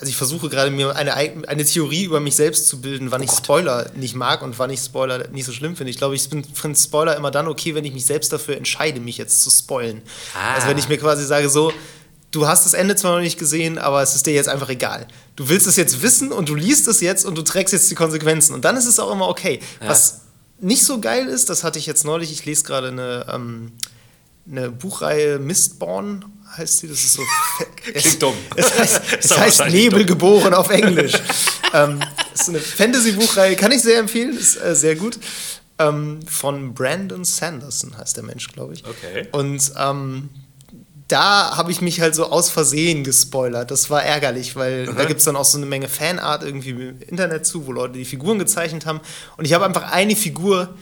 also 0.00 0.08
ich 0.10 0.16
versuche 0.16 0.48
gerade 0.48 0.70
mir 0.70 0.96
eine, 0.96 1.14
eine 1.14 1.64
Theorie 1.64 2.04
über 2.04 2.20
mich 2.20 2.34
selbst 2.34 2.68
zu 2.68 2.80
bilden, 2.80 3.10
wann 3.10 3.22
ich 3.22 3.30
Spoiler 3.30 3.90
nicht 3.94 4.14
mag 4.16 4.40
und 4.42 4.58
wann 4.58 4.70
ich 4.70 4.80
Spoiler 4.80 5.28
nicht 5.28 5.44
so 5.44 5.52
schlimm 5.52 5.76
finde. 5.76 5.90
Ich 5.90 5.98
glaube, 5.98 6.14
ich 6.16 6.28
bin- 6.30 6.42
finde 6.42 6.78
Spoiler 6.78 7.16
immer 7.16 7.30
dann 7.30 7.46
okay, 7.48 7.74
wenn 7.74 7.84
ich 7.84 7.92
mich 7.92 8.06
selbst 8.06 8.32
dafür 8.32 8.56
entscheide, 8.56 8.98
mich 9.00 9.18
jetzt 9.18 9.42
zu 9.42 9.50
spoilen. 9.50 10.00
Ah. 10.34 10.54
Also 10.54 10.68
wenn 10.68 10.78
ich 10.78 10.88
mir 10.88 10.96
quasi 10.98 11.24
sage, 11.26 11.50
so, 11.50 11.72
du 12.30 12.46
hast 12.48 12.64
das 12.64 12.72
Ende 12.74 12.96
zwar 12.96 13.14
noch 13.14 13.20
nicht 13.22 13.38
gesehen, 13.38 13.76
aber 13.78 14.02
es 14.02 14.14
ist 14.16 14.24
dir 14.26 14.32
jetzt 14.32 14.48
einfach 14.48 14.68
egal. 14.70 15.06
Du 15.36 15.48
willst 15.48 15.66
es 15.66 15.76
jetzt 15.76 16.00
wissen 16.02 16.32
und 16.32 16.48
du 16.48 16.54
liest 16.54 16.88
es 16.88 17.00
jetzt 17.00 17.24
und 17.26 17.36
du 17.36 17.42
trägst 17.42 17.72
jetzt 17.72 17.90
die 17.90 17.94
Konsequenzen. 17.94 18.54
Und 18.54 18.64
dann 18.64 18.76
ist 18.76 18.86
es 18.86 18.98
auch 18.98 19.12
immer 19.12 19.28
okay. 19.28 19.60
Was 19.80 20.22
nicht 20.60 20.84
so 20.84 21.00
geil 21.00 21.26
ist, 21.26 21.50
das 21.50 21.62
hatte 21.64 21.78
ich 21.78 21.86
jetzt 21.86 22.04
neulich, 22.04 22.32
ich 22.32 22.44
lese 22.46 22.64
gerade 22.64 22.88
eine, 22.88 23.26
ähm, 23.32 23.72
eine 24.46 24.70
Buchreihe 24.70 25.38
Mistborn, 25.38 26.24
heißt 26.56 26.78
sie. 26.78 26.88
Das 26.88 26.98
ist 26.98 27.14
so. 27.14 27.22
Klingt 27.76 28.22
dumm. 28.22 28.34
Es 28.56 28.78
heißt, 28.78 29.02
es 29.20 29.38
heißt 29.38 29.66
Nebel 29.68 30.00
dumm. 30.00 30.18
geboren 30.18 30.54
auf 30.54 30.70
Englisch. 30.70 31.14
ähm, 31.72 32.00
ist 32.34 32.48
eine 32.48 32.60
Fantasy-Buchreihe, 32.60 33.56
kann 33.56 33.72
ich 33.72 33.82
sehr 33.82 33.98
empfehlen, 33.98 34.36
ist 34.36 34.56
äh, 34.56 34.74
sehr 34.74 34.96
gut. 34.96 35.18
Ähm, 35.78 36.20
von 36.26 36.74
Brandon 36.74 37.24
Sanderson 37.24 37.96
heißt 37.96 38.16
der 38.16 38.24
Mensch, 38.24 38.48
glaube 38.52 38.74
ich. 38.74 38.84
Okay. 38.84 39.28
Und 39.32 39.72
ähm, 39.78 40.28
da 41.08 41.56
habe 41.56 41.72
ich 41.72 41.80
mich 41.80 42.00
halt 42.00 42.14
so 42.14 42.26
aus 42.26 42.50
Versehen 42.50 43.02
gespoilert. 43.02 43.70
Das 43.70 43.90
war 43.90 44.02
ärgerlich, 44.02 44.54
weil 44.56 44.86
da 44.86 45.04
gibt 45.04 45.18
es 45.18 45.24
dann 45.24 45.36
auch 45.36 45.44
so 45.44 45.58
eine 45.58 45.66
Menge 45.66 45.88
Fanart 45.88 46.44
irgendwie 46.44 46.70
im 46.70 47.02
Internet 47.02 47.46
zu, 47.46 47.66
wo 47.66 47.72
Leute 47.72 47.94
die 47.94 48.04
Figuren 48.04 48.38
gezeichnet 48.38 48.86
haben. 48.86 49.00
Und 49.36 49.44
ich 49.44 49.52
habe 49.52 49.64
einfach 49.64 49.90
eine 49.90 50.14
Figur 50.14 50.76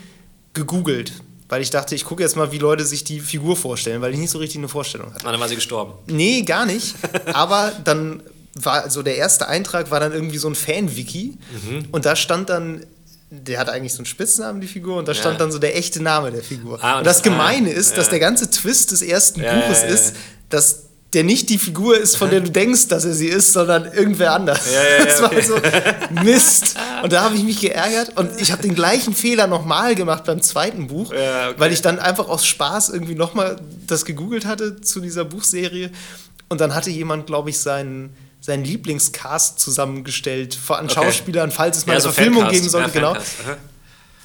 gegoogelt, 0.53 1.13
weil 1.49 1.63
ich 1.63 1.71
dachte, 1.71 1.95
ich 1.95 2.05
gucke 2.05 2.23
jetzt 2.23 2.37
mal, 2.37 2.53
wie 2.53 2.59
Leute 2.59 2.85
sich 2.85 3.05
die 3.05 3.21
Figur 3.21 3.57
vorstellen, 3.57 4.01
weil 4.03 4.13
ich 4.13 4.19
nicht 4.19 4.31
so 4.31 4.39
richtig 4.39 4.59
eine 4.59 4.69
Vorstellung 4.69 5.13
hatte. 5.15 5.27
Und 5.27 5.33
dann 5.33 5.41
war 5.41 5.49
sie 5.49 5.55
gestorben. 5.55 5.95
Nee, 6.07 6.43
gar 6.43 6.67
nicht. 6.67 6.95
Aber 7.33 7.73
dann 7.85 8.23
war, 8.55 8.83
also 8.85 9.03
der 9.03 9.17
erste 9.17 9.49
Eintrag 9.49 9.91
war 9.91 10.01
dann 10.01 10.13
irgendwie 10.13 10.39
so 10.39 10.49
ein 10.49 10.55
Fan-Wiki. 10.55 11.39
Mhm. 11.69 11.87
Und 11.93 12.05
da 12.05 12.17
stand 12.17 12.49
dann, 12.51 12.85
der 13.31 13.61
hat 13.61 13.69
eigentlich 13.69 13.93
so 13.93 13.99
einen 13.99 14.07
Spitznamen, 14.07 14.61
die 14.61 14.67
Figur, 14.67 14.97
und 14.99 15.07
da 15.09 15.15
stand 15.15 15.35
Ja. 15.35 15.39
dann 15.39 15.53
so 15.53 15.59
der 15.59 15.77
echte 15.77 16.03
Name 16.03 16.31
der 16.33 16.43
Figur. 16.43 16.79
Ah, 16.83 16.93
und 16.95 16.99
und 16.99 17.07
das 17.07 17.19
das- 17.19 17.23
Gemeine 17.23 17.69
ah, 17.71 17.73
ist, 17.73 17.97
dass 17.97 18.07
ja. 18.07 18.11
der 18.13 18.21
ganze 18.21 18.51
Twist 18.51 18.91
des 18.91 19.03
ersten 19.03 19.43
Ja, 19.43 19.55
Buches 19.55 19.83
ist, 19.85 20.17
dass 20.49 20.88
der 21.15 21.25
nicht 21.25 21.49
die 21.49 21.59
Figur 21.59 21.97
ist, 21.97 22.17
von 22.17 22.29
der 22.29 22.41
du 22.41 22.51
denkst, 22.51 22.89
dass 22.89 23.07
er 23.07 23.15
sie 23.15 23.29
ist, 23.29 23.55
sondern 23.55 23.87
irgendwer 23.87 24.35
anders. 24.35 24.67
Ja, 24.67 24.83
ja, 24.83 24.99
ja, 24.99 25.05
das 25.07 25.23
war 25.23 25.43
so 25.43 26.23
Mist. 26.23 26.77
Und 27.03 27.13
da 27.13 27.23
habe 27.23 27.35
ich 27.35 27.45
mich 27.45 27.61
geärgert 27.61 28.17
und 28.17 28.39
ich 28.41 28.53
habe 28.53 28.61
den 28.61 28.75
gleichen 28.75 29.15
Fehler 29.15 29.47
nochmal 29.47 29.95
gemacht 29.95 30.25
beim 30.25 30.43
zweiten 30.43 30.89
Buch, 30.89 31.07
okay. 31.11 31.55
weil 31.57 31.73
ich 31.73 31.81
dann 31.81 31.99
einfach 31.99 32.29
aus 32.29 32.47
Spaß 32.47 32.91
irgendwie 32.91 33.15
nochmal 33.15 33.57
das 33.87 34.05
gegoogelt 34.05 34.45
hatte 34.45 34.81
zu 34.83 35.01
dieser 35.01 35.25
Buchserie. 35.25 35.91
Und 36.51 36.61
dann 36.61 36.75
hatte 36.75 36.91
jemand, 36.91 37.27
glaube 37.27 37.51
ich, 37.51 37.59
seinen, 37.59 38.15
seinen 38.41 38.65
Lieblingscast 38.65 39.59
zusammengestellt 39.59 40.55
von 40.55 40.85
Okay. 40.85 40.95
Schauspielern, 40.95 41.51
falls 41.51 41.79
es 41.79 41.87
mal 41.87 41.95
eine 41.95 42.03
so 42.03 42.11
Verfilmung 42.11 42.43
Fancast. 42.43 42.61
geben 42.61 42.71
sollte. 42.71 42.91
Genau. 42.91 43.15
Fancast. 43.15 43.37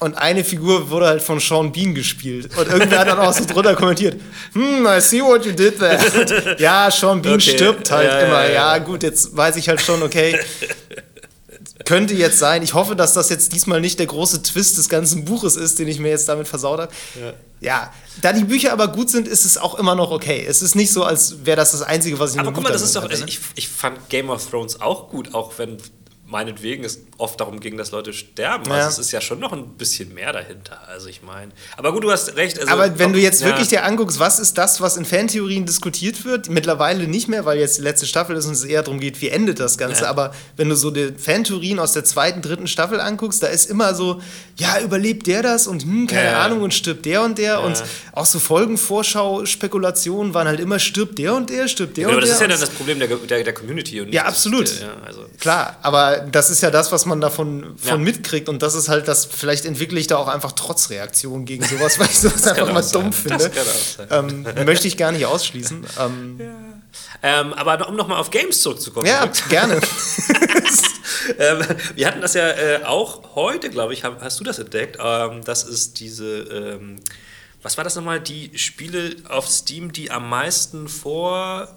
Und 0.04 0.14
eine 0.18 0.44
Figur 0.44 0.90
wurde 0.90 1.06
halt 1.06 1.22
von 1.22 1.40
Sean 1.40 1.72
Bean 1.72 1.94
gespielt. 1.94 2.50
Und 2.58 2.68
irgendwer 2.68 2.98
hat 3.00 3.08
dann 3.08 3.18
auch 3.18 3.32
so 3.32 3.44
drunter 3.46 3.74
kommentiert, 3.74 4.20
hm, 4.52 4.86
I 4.86 5.00
see 5.00 5.22
what 5.22 5.46
you 5.46 5.52
did 5.52 5.78
there. 5.78 5.98
Und 5.98 6.60
ja, 6.60 6.90
Sean 6.90 7.22
Bean 7.22 7.34
Okay. 7.36 7.54
stirbt 7.56 7.90
halt 7.90 8.10
Ja, 8.10 8.20
ja, 8.20 8.26
immer. 8.26 8.42
ja, 8.44 8.48
Ja, 8.52 8.76
ja. 8.76 8.78
gut, 8.78 9.02
jetzt 9.02 9.34
weiß 9.34 9.56
ich 9.56 9.68
halt 9.68 9.80
schon, 9.80 10.02
okay, 10.02 10.38
könnte 11.84 12.14
jetzt 12.14 12.38
sein. 12.38 12.62
Ich 12.62 12.74
hoffe, 12.74 12.96
dass 12.96 13.14
das 13.14 13.28
jetzt 13.30 13.52
diesmal 13.52 13.80
nicht 13.80 13.98
der 13.98 14.06
große 14.06 14.42
Twist 14.42 14.78
des 14.78 14.88
ganzen 14.88 15.24
Buches 15.24 15.56
ist, 15.56 15.78
den 15.78 15.88
ich 15.88 15.98
mir 15.98 16.08
jetzt 16.10 16.28
damit 16.28 16.48
versaut 16.48 16.80
habe. 16.80 16.92
Ja. 17.60 17.90
da 18.20 18.32
die 18.34 18.44
Bücher 18.44 18.72
aber 18.72 18.88
gut 18.88 19.08
sind, 19.08 19.26
ist 19.26 19.44
es 19.46 19.56
auch 19.56 19.74
immer 19.76 19.94
noch 19.94 20.10
okay. 20.10 20.44
Es 20.46 20.60
ist 20.60 20.74
nicht 20.74 20.92
so, 20.92 21.02
als 21.04 21.44
wäre 21.46 21.56
das 21.56 21.72
das 21.72 21.80
Einzige, 21.82 22.18
was 22.18 22.34
ich 22.34 22.40
Aber 22.40 22.52
guck 22.52 22.62
mal, 22.62 22.72
das 22.72 22.82
ist 22.82 22.94
doch, 22.94 23.08
also 23.08 23.24
ich, 23.26 23.40
ich 23.54 23.68
fand 23.68 24.08
Game 24.10 24.28
of 24.28 24.44
Thrones 24.50 24.80
auch 24.82 25.08
gut, 25.08 25.32
auch 25.34 25.52
wenn 25.56 25.78
meinetwegen 26.34 26.82
es 26.82 26.98
oft 27.16 27.38
darum 27.40 27.60
ging, 27.60 27.76
dass 27.76 27.92
Leute 27.92 28.12
sterben. 28.12 28.64
Ja. 28.66 28.72
Also 28.86 29.00
es 29.00 29.06
ist 29.06 29.12
ja 29.12 29.20
schon 29.20 29.38
noch 29.38 29.52
ein 29.52 29.68
bisschen 29.78 30.12
mehr 30.14 30.32
dahinter. 30.32 30.80
Also 30.88 31.06
ich 31.06 31.22
meine, 31.22 31.52
aber 31.76 31.92
gut, 31.92 32.02
du 32.02 32.10
hast 32.10 32.34
recht. 32.34 32.58
Also, 32.58 32.72
Aber 32.72 32.98
wenn 32.98 33.12
du 33.12 33.20
jetzt 33.20 33.40
ja. 33.40 33.46
wirklich 33.46 33.68
dir 33.68 33.84
anguckst, 33.84 34.18
was 34.18 34.40
ist 34.40 34.58
das, 34.58 34.80
was 34.80 34.96
in 34.96 35.04
Fantheorien 35.04 35.64
diskutiert 35.64 36.24
wird, 36.24 36.48
mittlerweile 36.50 37.06
nicht 37.06 37.28
mehr, 37.28 37.44
weil 37.44 37.60
jetzt 37.60 37.78
die 37.78 37.82
letzte 37.82 38.06
Staffel 38.06 38.34
ist 38.34 38.46
und 38.46 38.52
es 38.54 38.64
eher 38.64 38.82
darum 38.82 38.98
geht, 38.98 39.20
wie 39.20 39.28
endet 39.28 39.60
das 39.60 39.78
Ganze. 39.78 40.02
Ja. 40.02 40.10
Aber 40.10 40.34
wenn 40.56 40.68
du 40.68 40.74
so 40.74 40.90
die 40.90 41.12
Fantheorien 41.16 41.78
aus 41.78 41.92
der 41.92 42.04
zweiten, 42.04 42.42
dritten 42.42 42.66
Staffel 42.66 43.00
anguckst, 43.00 43.40
da 43.40 43.46
ist 43.46 43.70
immer 43.70 43.94
so, 43.94 44.20
ja, 44.56 44.80
überlebt 44.80 45.28
der 45.28 45.42
das 45.44 45.68
und 45.68 45.84
hm, 45.84 46.08
keine. 46.08 46.36
Ahnung 46.36 46.62
und 46.62 46.74
stirbt 46.74 47.06
der 47.06 47.22
und 47.22 47.38
der. 47.38 47.62
Und 47.62 47.80
auch 48.12 48.26
so 48.26 48.40
Folgenvorschau-Spekulationen 48.40 50.34
waren 50.34 50.48
halt 50.48 50.58
immer, 50.58 50.78
stirbt 50.80 51.18
der 51.18 51.34
und 51.34 51.48
der, 51.50 51.68
stirbt 51.68 51.96
der 51.96 52.02
Ja, 52.02 52.08
und 52.08 52.14
aber 52.14 52.20
das 52.22 52.30
der. 52.30 52.34
ist 52.36 52.40
ja 52.42 52.48
dann 52.48 52.60
das 52.60 52.70
Problem 52.70 52.98
der, 52.98 53.08
der, 53.08 53.44
der 53.44 53.54
Community. 53.54 54.00
Und 54.00 54.12
Ja, 54.12 54.22
das- 54.24 54.32
absolut. 54.32 54.80
Ja, 54.80 54.94
also. 55.06 55.26
Klar, 55.38 55.76
aber 55.82 56.23
das 56.30 56.50
ist 56.50 56.60
ja 56.62 56.70
das, 56.70 56.92
was 56.92 57.06
man 57.06 57.20
davon 57.20 57.76
von 57.78 57.88
Ja. 57.88 57.96
mitkriegt. 57.96 58.48
Und 58.48 58.62
das 58.62 58.74
ist 58.74 58.88
halt 58.88 59.08
das, 59.08 59.24
vielleicht 59.26 59.64
entwickle 59.64 59.98
ich 60.00 60.06
da 60.06 60.16
auch 60.16 60.28
einfach 60.28 60.52
Trotzreaktion 60.52 61.44
gegen 61.44 61.64
sowas, 61.64 61.98
weil 61.98 62.06
ich 62.06 62.18
sowas 62.18 62.46
einfach 62.46 62.72
mal 62.72 62.82
dumm 62.82 63.12
finde. 63.12 63.50
Ähm, 64.10 64.46
möchte 64.64 64.86
ich 64.88 64.96
gar 64.96 65.12
nicht 65.12 65.26
ausschließen. 65.26 65.84
Ähm, 66.00 66.40
Ähm, 67.22 67.52
aber 67.54 67.88
um 67.88 67.96
nochmal 67.96 68.18
auf 68.20 68.30
Games 68.30 68.60
zurückzukommen. 68.60 69.06
ja, 69.06 69.26
gerne. 69.48 69.80
ähm, 71.38 71.58
wir 71.94 72.06
hatten 72.06 72.20
das 72.20 72.34
ja 72.34 72.48
äh, 72.50 72.84
auch 72.84 73.34
heute, 73.34 73.70
glaube 73.70 73.92
ich, 73.94 74.04
hab, 74.04 74.20
hast 74.22 74.40
du 74.40 74.44
das 74.44 74.58
entdeckt? 74.58 74.98
Ähm, 75.00 75.42
das 75.44 75.64
ist 75.64 76.00
diese, 76.00 76.24
ähm, 76.40 76.96
was 77.62 77.76
war 77.76 77.84
das 77.84 77.94
nochmal? 77.96 78.20
Die 78.20 78.56
Spiele 78.58 79.16
auf 79.28 79.48
Steam, 79.48 79.92
die 79.92 80.10
am 80.10 80.28
meisten 80.28 80.88
vor 80.88 81.68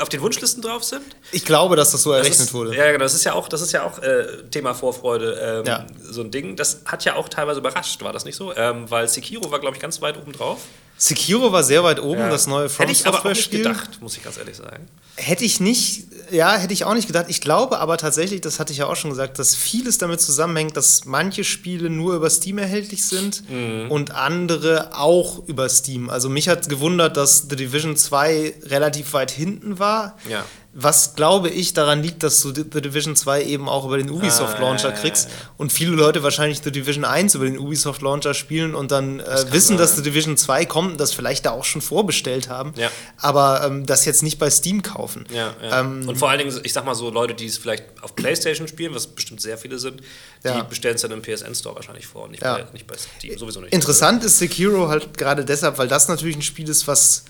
auf 0.00 0.08
den 0.08 0.20
Wunschlisten 0.20 0.62
drauf 0.62 0.84
sind? 0.84 1.02
Ich 1.32 1.44
glaube, 1.44 1.76
dass 1.76 1.92
das 1.92 2.02
so 2.02 2.10
Das 2.12 2.20
errechnet 2.20 2.48
ist, 2.48 2.54
wurde. 2.54 2.74
Ja, 2.76 2.86
genau, 2.92 3.04
das 3.04 3.14
ist 3.14 3.24
ja 3.24 3.34
auch, 3.34 3.48
das 3.48 3.60
ist 3.60 3.72
ja 3.72 3.84
auch 3.84 3.98
äh, 4.00 4.26
Thema 4.50 4.74
Vorfreude, 4.74 5.38
ähm, 5.40 5.66
Ja. 5.66 5.86
so 6.02 6.22
ein 6.22 6.30
Ding. 6.30 6.56
Das 6.56 6.80
hat 6.84 7.04
ja 7.04 7.14
auch 7.16 7.28
teilweise 7.28 7.60
überrascht, 7.60 8.02
war 8.02 8.12
das 8.12 8.24
nicht 8.24 8.36
so? 8.36 8.54
Ähm, 8.56 8.90
weil 8.90 9.08
Sekiro 9.08 9.50
war, 9.50 9.60
glaube 9.60 9.76
ich, 9.76 9.82
ganz 9.82 10.00
weit 10.02 10.16
oben 10.16 10.32
drauf. 10.32 10.58
Sekiro 10.98 11.52
war 11.52 11.62
sehr 11.62 11.84
weit 11.84 12.00
oben, 12.00 12.30
das 12.30 12.46
neue 12.46 12.68
From 12.68 12.86
Hätte 12.86 12.92
ich 12.92 13.06
aber 13.06 13.18
auch 13.20 13.24
nicht 13.24 13.36
Software-Spiel. 13.42 13.58
gedacht, 13.64 14.00
muss 14.00 14.16
ich 14.16 14.22
ganz 14.24 14.38
ehrlich 14.38 14.56
sagen. 14.56 14.86
Hätte 15.16 15.44
ich 15.44 15.60
nicht, 15.60 16.04
ja, 16.30 16.56
hätte 16.56 16.72
ich 16.72 16.84
auch 16.84 16.94
nicht 16.94 17.06
gedacht. 17.06 17.26
Ich 17.28 17.40
glaube 17.40 17.78
aber 17.78 17.96
tatsächlich, 17.98 18.40
das 18.40 18.58
hatte 18.60 18.72
ich 18.72 18.78
ja 18.80 18.86
auch 18.86 18.96
schon 18.96 19.10
gesagt, 19.10 19.38
dass 19.38 19.54
vieles 19.54 19.98
damit 19.98 20.20
zusammenhängt, 20.20 20.76
dass 20.76 21.04
manche 21.04 21.44
Spiele 21.44 21.88
nur 21.90 22.14
über 22.14 22.28
Steam 22.30 22.58
erhältlich 22.58 23.04
sind 23.04 23.48
Mhm. 23.50 23.90
und 23.90 24.10
andere 24.12 24.96
auch 24.98 25.46
über 25.46 25.68
Steam. 25.68 26.08
Also 26.10 26.28
mich 26.28 26.48
hat 26.48 26.68
gewundert, 26.68 27.16
dass 27.16 27.46
The 27.48 27.56
Division 27.56 27.96
2 27.96 28.54
relativ 28.64 29.12
weit 29.12 29.30
hinten 29.30 29.78
war. 29.78 30.16
Ja. 30.28 30.44
Was 30.78 31.14
glaube 31.14 31.48
ich 31.48 31.72
daran 31.72 32.02
liegt, 32.02 32.22
dass 32.22 32.42
du 32.42 32.52
The 32.54 32.64
Division 32.68 33.16
2 33.16 33.44
eben 33.44 33.66
auch 33.66 33.86
über 33.86 33.96
den 33.96 34.10
Ubisoft 34.10 34.58
Launcher 34.58 34.88
Ah, 34.88 34.90
ja, 34.90 34.94
ja, 34.96 35.00
kriegst 35.00 35.28
ja. 35.30 35.34
und 35.56 35.72
viele 35.72 35.92
Leute 35.92 36.22
wahrscheinlich 36.22 36.60
The 36.62 36.70
Division 36.70 37.06
1 37.06 37.34
über 37.34 37.46
den 37.46 37.58
Ubisoft 37.58 38.02
Launcher 38.02 38.34
spielen 38.34 38.74
und 38.74 38.90
dann 38.90 39.20
äh, 39.20 39.46
wissen, 39.52 39.68
sein. 39.68 39.78
dass 39.78 39.96
The 39.96 40.02
Division 40.02 40.36
2 40.36 40.66
kommt 40.66 40.92
und 40.92 41.00
das 41.00 41.14
vielleicht 41.14 41.46
da 41.46 41.52
auch 41.52 41.64
schon 41.64 41.80
vorbestellt 41.80 42.50
haben, 42.50 42.74
Ja. 42.76 42.90
aber 43.16 43.62
ähm, 43.64 43.86
das 43.86 44.04
jetzt 44.04 44.22
nicht 44.22 44.38
bei 44.38 44.50
Steam 44.50 44.82
kaufen. 44.82 45.24
Ja, 45.32 45.54
ja. 45.62 45.80
Ähm, 45.80 46.06
und 46.06 46.16
vor 46.18 46.28
allen 46.28 46.40
Dingen, 46.40 46.60
ich 46.62 46.74
sag 46.74 46.84
mal 46.84 46.94
so, 46.94 47.08
Leute, 47.08 47.32
die 47.32 47.46
es 47.46 47.56
vielleicht 47.56 47.84
auf 48.02 48.14
Playstation 48.14 48.68
spielen, 48.68 48.94
was 48.94 49.06
bestimmt 49.06 49.40
sehr 49.40 49.56
viele 49.56 49.78
sind, 49.78 50.00
die 50.44 50.48
Ja. 50.48 50.62
bestellen 50.62 50.96
es 50.96 51.00
dann 51.00 51.10
im 51.10 51.22
PSN-Store 51.22 51.74
wahrscheinlich 51.74 52.06
vor 52.06 52.24
und 52.24 52.32
nicht, 52.32 52.42
Ja. 52.42 52.56
bei, 52.58 52.66
nicht 52.74 52.86
bei 52.86 52.96
Steam. 52.98 53.38
Sowieso 53.38 53.62
nicht. 53.62 53.72
Interessant 53.72 54.22
ist 54.24 54.38
Sekiro 54.38 54.88
halt 54.88 55.16
gerade 55.16 55.42
deshalb, 55.46 55.78
weil 55.78 55.88
das 55.88 56.08
natürlich 56.08 56.36
ein 56.36 56.42
Spiel 56.42 56.68
ist, 56.68 56.86
was 56.86 57.24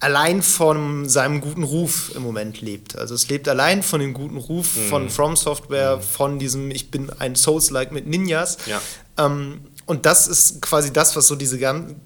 allein 0.00 0.42
von 0.42 1.08
seinem 1.08 1.40
guten 1.40 1.62
Ruf 1.62 2.12
im 2.16 2.22
Moment 2.22 2.60
lebt. 2.62 2.96
Also 2.96 3.14
es 3.14 3.28
lebt 3.28 3.48
allein 3.48 3.82
von 3.82 4.00
dem 4.00 4.14
guten 4.14 4.38
Ruf 4.38 4.74
Mhm. 4.76 4.88
von 4.88 5.10
From 5.10 5.36
Software, 5.36 6.00
von 6.00 6.38
diesem 6.38 6.70
Ich 6.70 6.90
bin 6.90 7.10
ein 7.18 7.36
Souls-like 7.36 7.92
mit 7.92 8.06
Ninjas. 8.06 8.56
Ja. 8.66 8.80
Ähm, 9.18 9.60
und 9.86 10.06
das 10.06 10.26
ist 10.26 10.62
quasi 10.62 10.92
das, 10.92 11.16
was 11.16 11.26
so 11.26 11.36
diese 11.36 11.58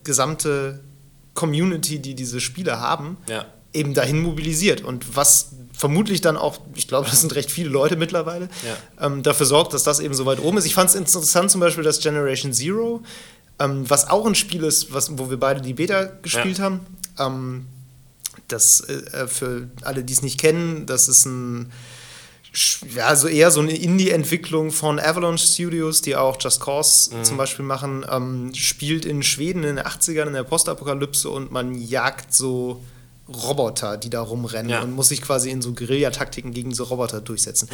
gesamte 0.03 0.81
Community, 1.35 1.99
die 2.01 2.15
diese 2.15 2.41
Spiele 2.41 2.81
haben, 2.81 3.17
Ja. 3.29 3.47
eben 3.73 3.95
dahin 3.95 4.23
mobilisiert. 4.23 4.81
Und 4.83 5.17
was 5.17 5.51
vermutlich 5.73 6.21
dann 6.21 6.37
auch, 6.37 6.59
ich 6.75 6.87
glaube, 6.89 7.09
das 7.11 7.21
sind 7.21 7.35
recht 7.35 7.51
viele 7.51 7.69
Leute 7.69 7.97
mittlerweile, 7.97 8.49
ähm, 9.01 9.23
dafür 9.23 9.47
sorgt, 9.47 9.73
dass 9.75 9.83
das 9.83 10.01
eben 10.01 10.15
so 10.15 10.25
weit 10.27 10.41
oben 10.41 10.57
ist. 10.59 10.65
Ich 10.67 10.75
fand 10.75 10.91
es 10.91 10.95
interessant 10.97 11.51
zum 11.51 11.61
Beispiel, 11.61 11.83
dass 11.85 11.99
Generation 12.01 12.53
Zero, 12.53 13.03
ähm, 13.59 13.89
was 13.89 14.09
auch 14.09 14.27
ein 14.27 14.35
Spiel 14.37 14.63
ist, 14.65 14.93
was, 14.93 15.17
wo 15.19 15.31
wir 15.31 15.37
beide 15.39 15.61
die 15.61 15.75
Beta 15.75 16.05
gespielt 16.23 16.61
haben, 16.61 16.81
ähm, 17.19 17.67
das 18.49 18.81
äh, 18.89 19.27
für 19.27 19.69
alle, 19.83 20.05
die 20.05 20.13
es 20.13 20.23
nicht 20.23 20.39
kennen, 20.41 20.87
das 20.87 21.09
ist 21.09 21.25
ein 21.27 21.73
ja, 22.95 23.17
so 23.17 23.27
eher 23.27 23.51
so 23.51 23.59
eine 23.61 23.77
Indie-Entwicklung 23.77 24.71
von 24.71 25.01
Avalanche 25.01 25.45
Studios, 25.45 26.03
die 26.03 26.15
auch 26.15 26.37
Just 26.41 26.61
Cause 26.61 27.11
zum 27.25 27.37
Beispiel 27.37 27.65
machen, 27.65 28.07
ähm, 28.09 28.55
spielt 28.55 29.05
in 29.05 29.25
Schweden 29.25 29.65
in 29.65 29.75
den 29.75 29.85
80ern 29.85 30.29
in 30.29 30.35
der 30.35 30.45
Postapokalypse 30.45 31.29
und 31.31 31.51
man 31.51 31.75
jagt 31.75 32.33
so 32.33 32.81
Roboter, 33.29 33.97
die 33.97 34.09
da 34.11 34.21
rumrennen 34.21 34.71
Ja. 34.71 34.83
und 34.83 34.93
muss 34.93 35.09
sich 35.09 35.21
quasi 35.21 35.51
in 35.51 35.63
so 35.63 35.73
Guerillataktiken 35.73 36.53
gegen 36.53 36.71
diese 36.71 36.85
Roboter 36.85 37.21
durchsetzen. 37.21 37.69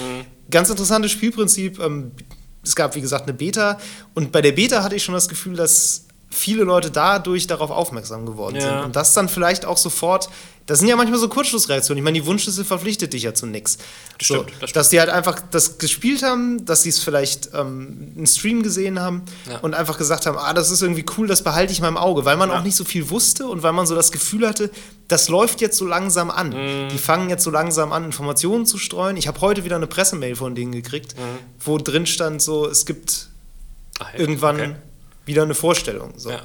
Ganz 0.50 0.70
interessantes 0.70 1.10
Spielprinzip. 1.10 1.78
Ähm, 1.78 2.12
es 2.62 2.74
gab, 2.74 2.94
wie 2.94 3.00
gesagt, 3.02 3.24
eine 3.24 3.34
Beta 3.34 3.78
und 4.14 4.32
bei 4.32 4.40
der 4.40 4.52
Beta 4.52 4.82
hatte 4.82 4.94
ich 4.94 5.02
schon 5.04 5.14
das 5.14 5.28
Gefühl, 5.28 5.56
dass 5.56 6.06
viele 6.32 6.62
Leute 6.64 6.90
dadurch 6.90 7.46
darauf 7.48 7.70
aufmerksam 7.70 8.24
geworden 8.24 8.56
Ja. 8.56 8.62
sind. 8.62 8.84
Und 8.84 8.96
das 8.96 9.14
dann 9.14 9.28
vielleicht 9.28 9.64
auch 9.64 9.76
sofort, 9.76 10.28
das 10.66 10.78
sind 10.78 10.86
ja 10.86 10.94
manchmal 10.94 11.18
so 11.18 11.28
Kurzschlussreaktionen. 11.28 11.98
Ich 11.98 12.04
meine, 12.04 12.20
die 12.20 12.24
Wunschliste 12.26 12.64
verpflichtet 12.64 13.12
dich 13.12 13.24
ja 13.24 13.34
zu 13.34 13.46
nichts. 13.46 13.78
Das 14.18 14.28
So, 14.28 14.34
stimmt, 14.34 14.50
das 14.50 14.56
stimmt. 14.70 14.76
Dass 14.76 14.88
die 14.90 15.00
halt 15.00 15.10
einfach 15.10 15.40
das 15.50 15.78
gespielt 15.78 16.22
haben, 16.22 16.64
dass 16.64 16.84
sie 16.84 16.90
es 16.90 17.00
vielleicht 17.00 17.50
ähm, 17.52 18.12
einen 18.16 18.26
Stream 18.28 18.62
gesehen 18.62 19.00
haben 19.00 19.22
Ja. 19.50 19.58
und 19.58 19.74
einfach 19.74 19.98
gesagt 19.98 20.26
haben, 20.26 20.38
ah, 20.38 20.54
das 20.54 20.70
ist 20.70 20.82
irgendwie 20.82 21.04
cool, 21.18 21.26
das 21.26 21.42
behalte 21.42 21.72
ich 21.72 21.80
mal 21.80 21.88
im 21.88 21.96
Auge, 21.96 22.24
weil 22.24 22.36
man 22.36 22.50
Ja. 22.50 22.58
auch 22.60 22.62
nicht 22.62 22.76
so 22.76 22.84
viel 22.84 23.10
wusste 23.10 23.48
und 23.48 23.64
weil 23.64 23.72
man 23.72 23.86
so 23.88 23.96
das 23.96 24.12
Gefühl 24.12 24.46
hatte, 24.46 24.70
das 25.08 25.28
läuft 25.28 25.60
jetzt 25.60 25.76
so 25.76 25.84
langsam 25.86 26.30
an. 26.30 26.50
Mhm. 26.50 26.88
Die 26.90 26.98
fangen 26.98 27.28
jetzt 27.28 27.42
so 27.42 27.50
langsam 27.50 27.90
an, 27.92 28.04
Informationen 28.04 28.66
zu 28.66 28.78
streuen. 28.78 29.16
Ich 29.16 29.26
habe 29.26 29.40
heute 29.40 29.64
wieder 29.64 29.74
eine 29.74 29.88
Pressemail 29.88 30.36
von 30.36 30.54
denen 30.54 30.70
gekriegt, 30.70 31.16
Mhm. 31.18 31.22
wo 31.64 31.76
drin 31.78 32.06
stand 32.06 32.40
so, 32.40 32.68
es 32.68 32.86
gibt 32.86 33.26
Ach, 33.98 34.14
irgendwann 34.14 34.56
Okay. 34.56 34.74
Wieder 35.30 35.42
eine 35.42 35.54
Vorstellung. 35.54 36.12
So. 36.18 36.30
Ja, 36.30 36.42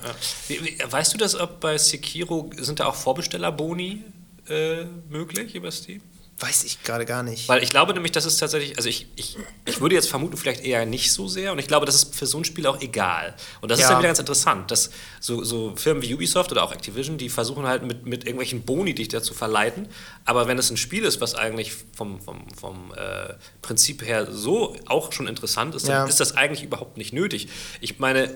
ja. 0.50 0.92
Weißt 0.92 1.14
du 1.14 1.18
das, 1.18 1.36
ob 1.36 1.60
bei 1.60 1.78
Sekiro 1.78 2.50
sind 2.58 2.80
da 2.80 2.86
auch 2.86 2.96
Vorbestellerboni 2.96 4.04
äh, 4.48 4.86
möglich 5.10 5.56
über 5.56 5.72
Steam? 5.72 6.02
Weiß 6.38 6.66
ich 6.66 6.84
gerade 6.84 7.06
gar 7.06 7.24
nicht. 7.24 7.48
Weil 7.48 7.64
ich 7.64 7.70
glaube 7.70 7.94
nämlich, 7.94 8.12
das 8.12 8.26
ist 8.26 8.38
tatsächlich, 8.40 8.76
also 8.76 8.90
ich, 8.90 9.08
ich, 9.16 9.38
ich 9.64 9.80
würde 9.80 9.96
jetzt 9.96 10.10
vermuten, 10.10 10.36
vielleicht 10.36 10.66
eher 10.66 10.86
nicht 10.86 11.14
so 11.14 11.30
sehr. 11.30 11.54
Und 11.54 11.60
ich 11.60 11.68
glaube, 11.68 11.86
das 11.86 11.96
ist 11.96 12.14
für 12.14 12.26
so 12.26 12.38
ein 12.38 12.44
Spiel 12.44 12.68
auch 12.68 12.82
egal. 12.82 13.34
Und 13.62 13.72
das 13.72 13.80
ist 13.80 13.84
Ja. 13.84 13.92
dann 13.92 14.00
wieder 14.00 14.10
ganz 14.10 14.20
interessant, 14.20 14.70
dass 14.70 14.90
so, 15.22 15.46
so 15.46 15.78
Firmen 15.78 16.04
wie 16.04 16.14
Ubisoft 16.14 16.52
oder 16.52 16.64
auch 16.64 16.74
Activision, 16.74 17.18
die 17.18 17.30
versuchen 17.30 17.66
halt 17.66 17.84
mit, 17.84 18.06
mit 18.06 18.26
irgendwelchen 18.26 18.64
Boni 18.64 18.94
dich 18.94 19.08
dazu 19.08 19.34
verleiten. 19.34 19.88
Aber 20.26 20.46
wenn 20.50 20.58
es 20.58 20.70
ein 20.70 20.76
Spiel 20.76 21.06
ist, 21.06 21.22
was 21.22 21.36
eigentlich 21.36 21.72
vom, 21.96 22.20
vom, 22.20 22.50
vom 22.50 22.94
äh, 22.98 23.36
Prinzip 23.62 24.06
her 24.06 24.28
so 24.30 24.76
auch 24.88 25.14
schon 25.14 25.28
interessant 25.28 25.74
ist, 25.74 25.88
dann 25.88 25.96
Ja. 26.04 26.06
ist 26.06 26.20
das 26.20 26.36
eigentlich 26.36 26.64
überhaupt 26.64 26.98
nicht 26.98 27.14
nötig. 27.14 27.48
Ich 27.80 27.98
meine, 28.00 28.30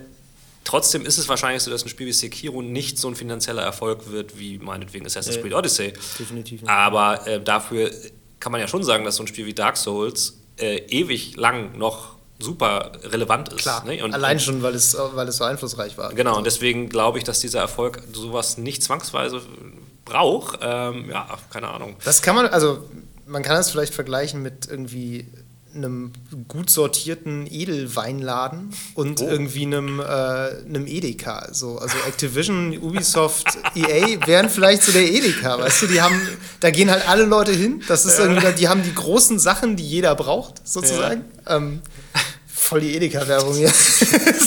Trotzdem 0.70 1.04
ist 1.04 1.18
es 1.18 1.28
wahrscheinlich 1.28 1.64
so, 1.64 1.72
dass 1.72 1.84
ein 1.84 1.90
Spiel 1.90 2.06
wie 2.06 2.14
Sekiro 2.14 2.62
nicht 2.62 3.00
so 3.00 3.08
ein 3.08 3.16
finanzieller 3.16 3.64
Erfolg 3.64 4.12
wird 4.12 4.38
wie 4.38 4.60
meinetwegen 4.60 5.04
Assassin's. 5.04 5.42
Creed 5.42 5.56
Odyssey. 5.56 5.94
Definitiv 6.20 6.62
nicht. 6.62 6.70
Aber 6.70 7.26
äh, 7.26 7.42
dafür 7.42 7.90
kann 8.40 8.52
man 8.52 8.62
ja 8.62 8.68
schon 8.68 8.84
sagen, 8.84 9.04
dass 9.04 9.16
so 9.16 9.24
ein 9.24 9.28
Spiel 9.28 9.48
wie 9.48 9.56
Dark 9.56 9.78
Souls 9.78 10.38
äh, 10.58 10.78
ewig 10.90 11.36
lang 11.38 11.76
noch 11.76 12.10
super 12.38 12.92
relevant 13.04 13.50
ist. 13.50 13.58
Klar, 13.58 13.84
ne? 13.84 14.04
und, 14.04 14.14
allein 14.14 14.40
schon, 14.40 14.62
weil 14.62 14.76
es, 14.76 14.96
weil 14.96 15.28
es 15.28 15.38
so 15.38 15.44
einflussreich 15.44 15.98
war. 15.98 16.14
Genau, 16.14 16.38
und 16.38 16.46
deswegen 16.46 16.88
glaube 16.88 17.18
ich, 17.18 17.24
dass 17.24 17.40
dieser 17.40 17.62
Erfolg 17.62 18.04
sowas 18.14 18.60
nicht 18.60 18.84
zwangsweise 18.84 19.42
braucht. 20.06 20.60
Ähm, 20.62 21.10
ja, 21.10 21.36
keine 21.50 21.70
Ahnung. 21.70 21.96
Das 22.06 22.22
kann 22.22 22.36
man, 22.36 22.46
also 22.46 22.88
man 23.26 23.42
kann 23.42 23.56
das 23.56 23.72
vielleicht 23.72 23.96
vergleichen 23.96 24.44
mit 24.44 24.68
irgendwie 24.68 25.26
einem 25.76 26.12
gut 26.48 26.70
sortierten 26.70 27.46
Edelweinladen 27.50 28.74
und 28.96 29.22
Oh. 29.22 29.28
irgendwie 29.28 29.64
einem, 29.66 30.00
äh, 30.00 30.04
einem 30.04 30.88
Edeka. 30.88 31.50
So, 31.52 31.78
also 31.78 31.96
Activision, 32.08 32.78
Ubisoft, 32.82 33.46
EA 33.76 34.26
wären 34.26 34.50
vielleicht 34.50 34.84
so 34.84 34.92
der 34.92 35.04
Edeka, 35.12 35.60
weißt 35.60 35.84
du? 35.84 35.88
Die 35.88 36.02
haben, 36.02 36.20
da 36.60 36.72
gehen 36.72 36.90
halt 36.90 37.08
alle 37.08 37.26
Leute 37.26 37.52
hin. 37.52 37.82
Das 37.88 38.06
ist 38.06 38.18
irgendwie, 38.20 38.52
die 38.58 38.68
haben 38.68 38.84
die 38.84 38.94
großen 38.94 39.40
Sachen, 39.40 39.76
die 39.76 39.88
jeder 39.88 40.16
braucht, 40.16 40.68
sozusagen. 40.68 41.26
Ähm, 41.48 41.82
voll 42.48 42.82
die 42.82 42.96
Edeka-Werbung 42.96 43.56
hier. 43.56 43.72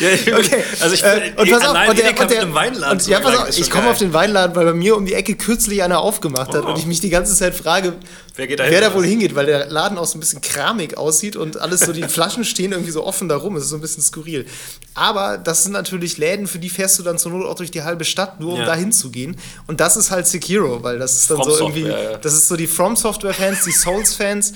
Ja, 0.00 0.36
Okay. 0.38 0.64
Also 0.80 0.94
ich 0.94 1.02
Äh, 1.02 1.32
und 1.36 1.50
pass 1.50 1.62
auf, 1.62 1.68
allein 1.70 1.90
und 1.90 1.98
der, 1.98 2.20
und 2.20 2.30
der, 2.30 2.54
Weinladen 2.54 2.98
und, 2.98 3.06
ja, 3.06 3.20
pass 3.20 3.36
auf, 3.36 3.58
ich 3.58 3.70
komme 3.70 3.90
auf 3.90 3.98
den 3.98 4.12
Weinladen, 4.12 4.54
weil 4.56 4.64
bei 4.66 4.72
mir 4.74 4.96
um 4.96 5.04
die 5.06 5.14
Ecke 5.14 5.34
kürzlich 5.36 5.82
einer 5.82 6.00
aufgemacht 6.00 6.54
hat 6.54 6.64
Oh. 6.64 6.68
und 6.68 6.78
ich 6.78 6.86
mich 6.86 7.00
die 7.00 7.10
ganze 7.10 7.34
Zeit 7.34 7.54
frage, 7.54 7.94
Wer 8.34 8.48
wer 8.48 8.80
da 8.80 8.94
wohl 8.94 9.04
hingeht, 9.04 9.34
weil 9.34 9.44
der 9.44 9.66
Laden 9.66 9.98
auch 9.98 10.06
so 10.06 10.16
ein 10.16 10.20
bisschen 10.20 10.40
kramig 10.40 10.96
aussieht 10.96 11.36
und 11.36 11.60
alles 11.60 11.80
so, 11.80 11.92
die 11.92 12.04
Flaschen 12.04 12.44
stehen 12.44 12.72
irgendwie 12.72 12.90
so 12.90 13.04
offen 13.04 13.28
da 13.28 13.36
rum. 13.36 13.56
Es 13.56 13.64
ist 13.64 13.68
so 13.68 13.76
ein 13.76 13.82
bisschen 13.82 14.02
skurril. 14.02 14.46
Aber 14.94 15.36
das 15.36 15.64
sind 15.64 15.72
natürlich 15.72 16.16
Läden, 16.16 16.46
für 16.46 16.58
die 16.58 16.70
fährst 16.70 16.98
du 16.98 17.02
dann 17.02 17.18
zur 17.18 17.30
Not 17.32 17.46
auch 17.46 17.56
durch 17.56 17.70
die 17.70 17.82
halbe 17.82 18.06
Stadt, 18.06 18.40
nur 18.40 18.54
um 18.54 18.60
Ja. 18.60 18.64
da 18.66 18.74
hinzugehen. 18.74 19.36
Und 19.66 19.80
das 19.80 19.98
ist 19.98 20.10
halt 20.10 20.26
Sekiro, 20.26 20.82
weil 20.82 20.98
das 20.98 21.12
ist 21.14 21.30
dann 21.30 21.36
From 21.42 21.50
so 21.50 21.58
irgendwie, 21.58 21.88
ja. 21.88 22.16
das 22.16 22.32
ist 22.32 22.48
so 22.48 22.56
die 22.56 22.66
From 22.66 22.96
Software-Fans, 22.96 23.64
die 23.64 23.72
Souls-Fans. 23.72 24.54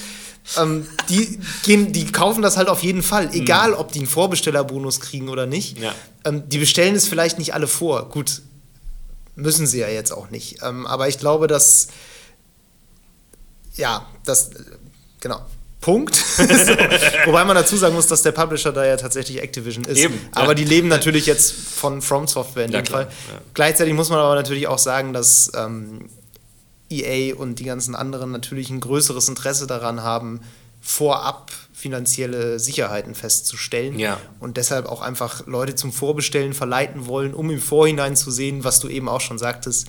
Ähm, 0.59 0.87
die, 1.09 1.38
gehen, 1.64 1.92
die 1.92 2.11
kaufen 2.12 2.42
das 2.42 2.56
halt 2.56 2.68
auf 2.68 2.82
jeden 2.82 3.02
Fall, 3.02 3.30
egal 3.35 3.72
ob 3.74 3.92
die 3.92 3.98
einen 3.98 4.09
Vorbestellerbonus 4.09 5.00
kriegen 5.00 5.28
oder 5.28 5.46
nicht. 5.46 5.78
Ja. 5.78 5.94
Ähm, 6.24 6.48
die 6.48 6.59
bestellen 6.59 6.94
es 6.94 7.09
vielleicht 7.09 7.38
nicht 7.38 7.52
alle 7.54 7.66
vor. 7.66 8.09
Gut, 8.09 8.42
müssen 9.35 9.66
sie 9.66 9.80
ja 9.80 9.88
jetzt 9.88 10.12
auch 10.12 10.30
nicht. 10.30 10.62
Ähm, 10.62 10.87
aber 10.87 11.09
ich 11.09 11.18
glaube, 11.18 11.46
dass. 11.46 11.88
Ja, 13.74 14.06
das. 14.24 14.50
äh, 14.50 14.59
Genau. 15.20 15.40
Punkt. 15.80 16.14
so. 16.37 16.42
Wobei 17.26 17.44
man 17.44 17.54
dazu 17.56 17.76
sagen 17.76 17.94
muss, 17.94 18.06
dass 18.06 18.22
der 18.22 18.32
Publisher 18.32 18.72
da 18.72 18.85
ja 18.85 18.96
tatsächlich 18.96 19.40
Activision 19.42 19.85
ist. 19.85 19.98
Eben, 19.98 20.18
aber 20.32 20.48
ja. 20.48 20.54
die 20.54 20.64
leben 20.64 20.88
natürlich 20.88 21.26
jetzt 21.26 21.52
von 21.52 22.02
From 22.02 22.26
Software 22.28 22.64
in 22.66 22.72
Ja, 22.72 22.80
dem 22.80 22.87
klar, 22.87 23.02
Fall. 23.02 23.11
ja. 23.32 23.40
Gleichzeitig 23.54 23.94
muss 23.94 24.09
man 24.09 24.18
aber 24.18 24.35
natürlich 24.35 24.66
auch 24.68 24.78
sagen, 24.78 25.12
dass 25.12 25.50
ähm, 25.56 26.09
EA 26.90 27.35
und 27.37 27.59
die 27.59 27.64
ganzen 27.64 27.94
anderen 27.94 28.31
natürlich 28.33 28.70
ein 28.70 28.81
größeres 28.81 29.29
Interesse 29.29 29.66
daran 29.66 30.03
haben, 30.03 30.40
vorab 30.81 31.51
finanzielle 31.72 32.59
Sicherheiten 32.59 33.14
festzustellen 33.14 33.99
Ja. 33.99 34.18
und 34.40 34.57
deshalb 34.57 34.87
auch 34.87 35.03
einfach 35.03 35.46
Leute 35.46 35.75
zum 35.75 35.92
Vorbestellen 35.92 36.53
verleiten 36.55 37.07
wollen, 37.07 37.35
um 37.35 37.51
im 37.51 37.61
Vorhinein 37.61 38.16
zu 38.16 38.31
sehen, 38.31 38.64
was 38.64 38.81
du 38.81 38.88
eben 38.88 39.09
auch 39.09 39.20
schon 39.20 39.38
sagtest, 39.38 39.88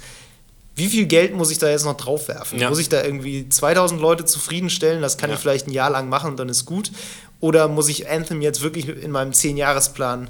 wie 0.75 0.87
viel 0.87 1.05
Geld 1.07 1.33
muss 1.35 1.49
ich 1.49 1.57
da 1.57 1.69
jetzt 1.69 1.85
noch 1.85 1.97
draufwerfen? 1.97 2.59
Ja. 2.59 2.69
Muss 2.69 2.77
ich 2.79 2.89
da 2.89 3.03
irgendwie 3.03 3.49
2000 3.49 3.99
Leute 3.99 4.25
zufriedenstellen? 4.25 5.01
Das 5.01 5.17
kann 5.17 5.29
Ja. 5.29 5.35
ich 5.35 5.41
vielleicht 5.41 5.67
ein 5.67 5.71
Jahr 5.71 5.89
lang 5.89 6.07
machen 6.09 6.31
und 6.31 6.37
dann 6.39 6.49
ist 6.49 6.65
gut. 6.65 6.91
Oder 7.39 7.67
muss 7.67 7.87
ich 7.89 8.09
Anthem 8.09 8.41
jetzt 8.41 8.61
wirklich 8.61 8.87
in 8.87 9.09
meinem 9.11 9.31
10-Jahres-Plan 9.31 10.29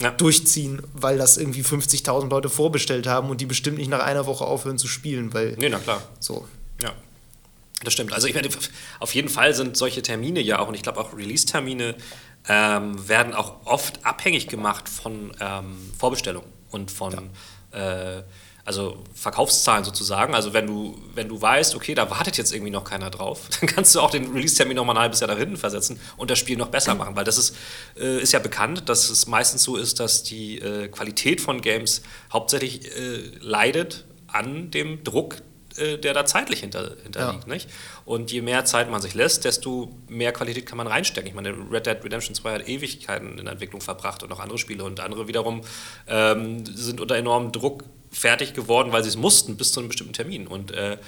Ja. 0.00 0.10
durchziehen, 0.12 0.80
weil 0.92 1.18
das 1.18 1.36
irgendwie 1.38 1.62
50.000 1.62 2.28
Leute 2.30 2.48
vorbestellt 2.48 3.06
haben 3.08 3.30
und 3.30 3.40
die 3.40 3.46
bestimmt 3.46 3.78
nicht 3.78 3.88
nach 3.90 4.00
einer 4.00 4.26
Woche 4.26 4.44
aufhören 4.44 4.78
zu 4.78 4.86
spielen, 4.86 5.34
weil 5.34 5.56
Nee, 5.58 5.68
na 5.68 5.78
klar. 5.78 6.02
so. 6.20 6.46
Ja, 6.80 6.92
das 7.82 7.94
stimmt. 7.94 8.12
Also 8.12 8.28
ich 8.28 8.34
meine, 8.34 8.48
auf 9.00 9.14
jeden 9.14 9.28
Fall 9.28 9.54
sind 9.54 9.76
solche 9.76 10.02
Termine 10.02 10.40
ja 10.40 10.60
auch, 10.60 10.68
und 10.68 10.74
ich 10.74 10.82
glaube 10.82 11.00
auch 11.00 11.16
Release-Termine 11.16 11.96
ähm, 12.48 13.08
werden 13.08 13.34
auch 13.34 13.66
oft 13.66 14.04
abhängig 14.06 14.46
gemacht 14.46 14.88
von 14.88 15.32
ähm, 15.40 15.76
Vorbestellungen 15.98 16.48
und 16.70 16.90
von 16.90 17.30
äh, 17.72 18.22
also 18.68 18.98
Verkaufszahlen 19.14 19.82
sozusagen. 19.82 20.34
Also 20.34 20.52
wenn 20.52 20.66
du, 20.66 20.94
wenn 21.14 21.26
du 21.26 21.40
weißt, 21.40 21.74
okay, 21.74 21.94
da 21.94 22.10
wartet 22.10 22.36
jetzt 22.36 22.52
irgendwie 22.52 22.70
noch 22.70 22.84
keiner 22.84 23.08
drauf, 23.08 23.48
dann 23.60 23.66
kannst 23.66 23.94
du 23.94 24.00
auch 24.00 24.10
den 24.10 24.30
Release-Termin 24.30 24.76
noch 24.76 24.84
mal 24.84 24.92
ein 24.92 24.98
halbes 24.98 25.20
Jahr 25.20 25.30
nach 25.30 25.38
hinten 25.38 25.56
versetzen 25.56 25.98
und 26.18 26.30
das 26.30 26.38
Spiel 26.38 26.58
noch 26.58 26.68
besser 26.68 26.94
machen. 26.94 27.16
Weil 27.16 27.24
das 27.24 27.38
ist, 27.38 27.56
äh, 27.98 28.20
ist 28.20 28.32
ja 28.32 28.40
bekannt, 28.40 28.90
dass 28.90 29.08
es 29.08 29.26
meistens 29.26 29.62
so 29.62 29.76
ist, 29.76 30.00
dass 30.00 30.22
die 30.22 30.58
äh, 30.58 30.88
Qualität 30.88 31.40
von 31.40 31.62
Games 31.62 32.02
hauptsächlich 32.30 32.94
äh, 32.94 33.30
leidet 33.40 34.04
an 34.26 34.70
dem 34.70 35.02
Druck 35.02 35.36
äh, 35.78 35.96
der 35.96 36.12
da 36.12 36.26
zeitlich 36.26 36.60
hinter, 36.60 36.96
hinterliegt. 37.02 37.46
Ja. 37.46 37.54
Nicht? 37.54 37.70
Und 38.04 38.30
je 38.30 38.42
mehr 38.42 38.66
Zeit 38.66 38.90
man 38.90 39.00
sich 39.00 39.14
lässt, 39.14 39.46
desto 39.46 39.96
mehr 40.08 40.32
Qualität 40.32 40.66
kann 40.66 40.76
man 40.76 40.86
reinstecken. 40.86 41.26
Ich 41.26 41.34
meine, 41.34 41.54
Red 41.70 41.86
Dead 41.86 42.04
Redemption 42.04 42.34
2 42.34 42.52
hat 42.52 42.68
Ewigkeiten 42.68 43.38
in 43.38 43.44
der 43.46 43.52
Entwicklung 43.52 43.80
verbracht 43.80 44.22
und 44.22 44.30
auch 44.30 44.40
andere 44.40 44.58
Spiele. 44.58 44.84
Und 44.84 45.00
andere 45.00 45.26
wiederum 45.26 45.62
ähm, 46.06 46.66
sind 46.66 47.00
unter 47.00 47.16
enormem 47.16 47.52
Druck 47.52 47.84
fertig 48.18 48.54
geworden, 48.54 48.92
weil 48.92 49.02
sie 49.02 49.08
es 49.08 49.16
mussten 49.16 49.56
bis 49.56 49.72
zu 49.72 49.80
einem 49.80 49.88
bestimmten 49.88 50.12
Termin. 50.12 50.46
Und 50.46 50.70
äh, 50.72 50.98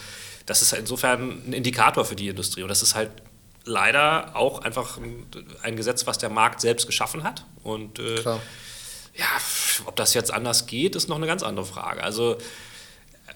das 0.47 0.63
ist 0.63 0.73
insofern 0.73 1.43
ein 1.49 1.53
Indikator 1.53 2.05
für 2.05 2.17
die 2.17 2.29
Industrie. 2.29 2.63
Und 2.63 2.69
das 2.69 2.83
ist 2.83 2.95
halt 2.95 3.11
leider 3.65 4.37
auch 4.37 4.61
einfach 4.61 4.99
ein 5.63 5.77
Gesetz, 5.77 6.07
was 6.07 6.19
der 6.19 6.31
Markt 6.31 6.61
selbst 6.61 6.87
geschaffen 6.87 7.25
hat. 7.25 7.45
Und 7.63 7.99
äh, 7.99 8.23
ja, 8.23 9.27
ob 9.87 9.97
das 9.97 10.15
jetzt 10.15 10.33
anders 10.33 10.67
geht, 10.67 10.97
ist 10.97 11.09
noch 11.09 11.17
eine 11.17 11.27
ganz 11.27 11.43
andere 11.43 11.67
Frage. 11.67 12.03
Also 12.03 12.39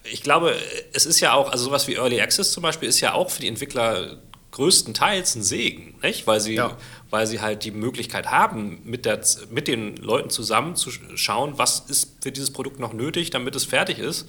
ich 0.05 0.23
glaube, 0.23 0.57
es 0.93 1.07
ist 1.07 1.21
ja 1.21 1.33
auch, 1.33 1.51
also 1.51 1.65
sowas 1.65 1.87
wie 1.89 1.95
Early 1.95 2.21
Access 2.21 2.53
zum 2.53 2.63
Beispiel 2.63 2.89
ist 2.89 3.01
ja 3.01 3.15
auch 3.15 3.31
für 3.31 3.41
die 3.41 3.49
Entwickler 3.49 4.19
größtenteils 4.55 5.35
ein 5.35 5.43
Segen, 5.43 5.95
nicht? 6.01 6.29
Weil 6.29 6.41
sie, 6.41 6.55
ja. 6.55 6.77
weil 7.11 7.27
sie 7.27 7.41
halt 7.41 7.65
die 7.65 7.73
Möglichkeit 7.73 8.31
haben, 8.31 8.81
mit, 8.85 9.05
der, 9.05 9.21
mit 9.51 9.67
den 9.67 9.97
Leuten 9.97 10.31
zusammen 10.31 10.77
zu 10.77 10.93
schauen, 11.17 11.59
was 11.59 11.81
ist 11.81 12.23
für 12.23 12.31
dieses 12.31 12.53
Produkt 12.53 12.79
noch 12.79 12.93
nötig, 12.93 13.31
damit 13.31 13.57
es 13.57 13.65
fertig 13.65 13.99
ist. 13.99 14.29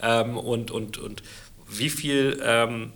Ähm, 0.00 0.36
und, 0.38 0.70
und, 0.70 0.98
und 0.98 1.24
wie 1.68 1.90
viel, 1.90 2.40
ähm, 2.44 2.92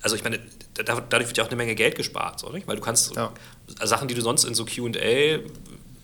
also 0.00 0.16
ich 0.16 0.24
meine, 0.24 0.38
dadurch 0.72 1.26
wird 1.26 1.36
ja 1.36 1.44
auch 1.44 1.48
eine 1.48 1.56
Menge 1.56 1.74
Geld 1.74 1.96
gespart, 1.96 2.40
so, 2.40 2.50
nicht? 2.50 2.66
weil 2.66 2.76
du 2.76 2.82
kannst 2.82 3.14
ja. 3.14 3.30
Sachen, 3.84 4.08
die 4.08 4.14
du 4.14 4.22
sonst 4.22 4.44
in 4.44 4.54
so 4.54 4.64
QA 4.64 5.40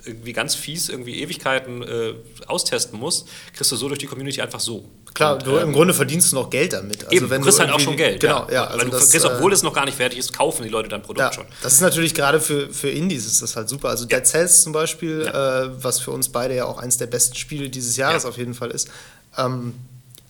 irgendwie 0.04 0.32
ganz 0.34 0.54
fies 0.54 0.90
irgendwie 0.90 1.22
Ewigkeiten 1.22 1.82
äh, 1.82 2.14
austesten 2.48 2.98
musst, 2.98 3.28
kriegst 3.54 3.72
du 3.72 3.76
so 3.76 3.88
durch 3.88 4.00
die 4.00 4.06
Community 4.06 4.42
einfach 4.42 4.60
so. 4.60 4.84
Klar, 5.14 5.34
und, 5.34 5.46
du, 5.46 5.56
ähm, 5.56 5.68
im 5.68 5.72
Grunde 5.72 5.94
verdienst 5.94 6.32
du 6.32 6.36
noch 6.36 6.48
Geld 6.50 6.72
damit. 6.72 7.04
Also 7.04 7.16
eben, 7.16 7.30
wenn 7.30 7.40
du 7.40 7.46
kriegst 7.46 7.60
halt 7.60 7.70
auch 7.70 7.80
schon 7.80 7.96
Geld. 7.96 8.20
Genau, 8.20 8.46
ja. 8.48 8.52
ja 8.52 8.64
also 8.64 8.78
Weil 8.78 8.90
du 8.90 8.98
kriegst, 8.98 9.24
obwohl 9.24 9.52
äh, 9.52 9.54
es 9.54 9.62
noch 9.62 9.74
gar 9.74 9.84
nicht 9.84 9.96
fertig 9.96 10.18
ist, 10.18 10.32
kaufen 10.32 10.62
die 10.62 10.68
Leute 10.68 10.88
dein 10.88 11.02
Produkt 11.02 11.20
ja, 11.20 11.32
schon. 11.32 11.44
Das 11.62 11.74
ist 11.74 11.80
natürlich 11.80 12.14
gerade 12.14 12.40
für, 12.40 12.70
für 12.70 12.88
Indies 12.88 13.26
ist 13.26 13.42
das 13.42 13.56
halt 13.56 13.68
super. 13.68 13.88
Also 13.88 14.06
Dead 14.06 14.26
Cells 14.26 14.62
zum 14.62 14.72
Beispiel, 14.72 15.22
äh, 15.22 15.82
was 15.82 16.00
für 16.00 16.12
uns 16.12 16.28
beide 16.30 16.54
ja 16.56 16.64
auch 16.64 16.78
eines 16.78 16.96
der 16.96 17.06
besten 17.06 17.36
Spiele 17.36 17.68
dieses 17.68 17.96
Jahres 17.96 18.24
auf 18.24 18.38
jeden 18.38 18.54
Fall 18.54 18.70
ist, 18.70 18.88
ähm, 19.36 19.74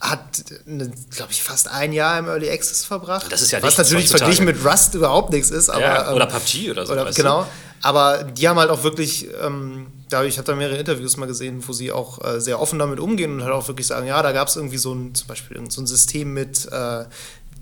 hat, 0.01 0.21
glaube 1.11 1.31
ich, 1.31 1.45
fast 1.45 1.69
ein 1.69 1.93
Jahr 1.93 2.19
im 2.19 2.27
Early 2.27 2.51
Access 2.51 2.85
verbracht. 2.85 3.31
Das 3.31 3.41
ist 3.41 3.53
ja 3.53 3.63
Was 3.63 3.79
natürlich 3.79 4.09
verglichen 4.09 4.45
mit 4.45 4.65
Rust 4.65 4.95
überhaupt 4.95 5.31
nichts 5.31 5.51
ist. 5.51 5.69
Aber, 5.69 5.81
ja, 5.81 6.13
oder 6.13 6.25
ähm, 6.25 6.33
PUBG 6.33 6.71
oder 6.73 6.87
so. 6.87 6.93
Oder, 6.93 7.13
genau. 7.13 7.43
Du? 7.43 7.49
Aber 7.83 8.25
die 8.25 8.49
haben 8.49 8.59
halt 8.59 8.71
auch 8.71 8.83
wirklich, 8.83 9.29
ähm, 9.41 9.87
da, 10.13 10.25
ich 10.25 10.39
habe 10.39 10.47
da 10.47 10.55
mehrere 10.55 10.79
Interviews 10.79 11.17
mal 11.17 11.27
gesehen, 11.27 11.63
wo 11.67 11.73
sie 11.73 11.93
auch 11.93 12.25
äh, 12.25 12.41
sehr 12.41 12.61
offen 12.61 12.79
damit 12.79 13.01
umgehen 13.01 13.33
und 13.33 13.45
halt 13.45 13.53
auch 13.53 13.69
wirklich 13.69 13.87
sagen, 13.87 14.07
ja, 14.07 14.23
da 14.23 14.33
gab 14.33 14.49
es 14.49 14.57
irgendwie 14.57 14.79
so 14.79 14.95
ein, 14.95 15.15
zum 15.15 15.29
Beispiel 15.29 15.59
so 15.71 15.81
ein 15.81 15.87
System 15.87 16.33
mit, 16.33 16.67
äh, 16.71 17.05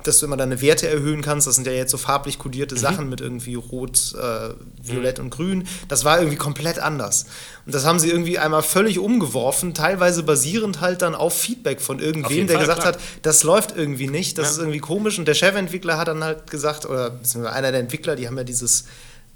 dass 0.05 0.19
du 0.19 0.27
immer 0.27 0.37
deine 0.37 0.61
Werte 0.61 0.89
erhöhen 0.89 1.23
kannst. 1.23 1.47
Das 1.47 1.57
sind 1.57 1.67
ja 1.67 1.73
jetzt 1.73 1.91
so 1.91 1.99
farblich 1.99 2.39
kodierte 2.39 2.75
mhm. 2.75 2.79
Sachen 2.79 3.09
mit 3.09 3.21
irgendwie 3.21 3.55
Rot, 3.55 4.15
äh, 4.15 4.55
Violett 4.83 5.19
mhm. 5.19 5.25
und 5.25 5.31
Grün. 5.31 5.69
Das 5.89 6.05
war 6.05 6.19
irgendwie 6.19 6.37
komplett 6.37 6.79
anders. 6.79 7.27
Und 7.67 7.75
das 7.75 7.85
haben 7.85 7.99
sie 7.99 8.11
irgendwie 8.11 8.39
einmal 8.39 8.63
völlig 8.63 8.99
umgeworfen, 8.99 9.75
teilweise 9.75 10.23
basierend 10.23 10.81
halt 10.81 11.03
dann 11.03 11.15
auf 11.15 11.39
Feedback 11.39 11.81
von 11.81 11.99
irgendwem, 11.99 12.47
der 12.47 12.57
Fall, 12.57 12.67
gesagt 12.67 12.81
klar. 12.83 12.95
hat, 12.95 13.01
das 13.23 13.43
läuft 13.43 13.77
irgendwie 13.77 14.09
nicht, 14.09 14.39
das 14.39 14.47
ja. 14.47 14.53
ist 14.53 14.59
irgendwie 14.59 14.81
komisch. 14.81 15.19
Und 15.19 15.29
der 15.29 15.35
Chefentwickler 15.35 15.99
hat 15.99 16.09
dann 16.09 16.25
halt 16.25 16.51
gesagt, 16.51 16.87
oder 16.87 17.19
einer 17.53 17.73
der 17.73 17.81
Entwickler, 17.81 18.17
die 18.17 18.27
haben 18.27 18.37
ja 18.37 18.45
dieses 18.45 18.85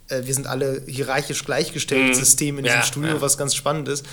äh, 0.08 0.22
wir 0.24 0.34
sind 0.34 0.46
alle 0.46 0.82
hierarchisch 0.86 1.44
gleichgestellt 1.44 2.08
mhm. 2.08 2.14
System 2.14 2.58
in 2.58 2.64
diesem 2.64 2.80
ja, 2.80 2.84
Studio, 2.84 3.14
ja. 3.14 3.20
was 3.20 3.38
ganz 3.38 3.54
spannend 3.54 3.88
ist. 3.88 4.04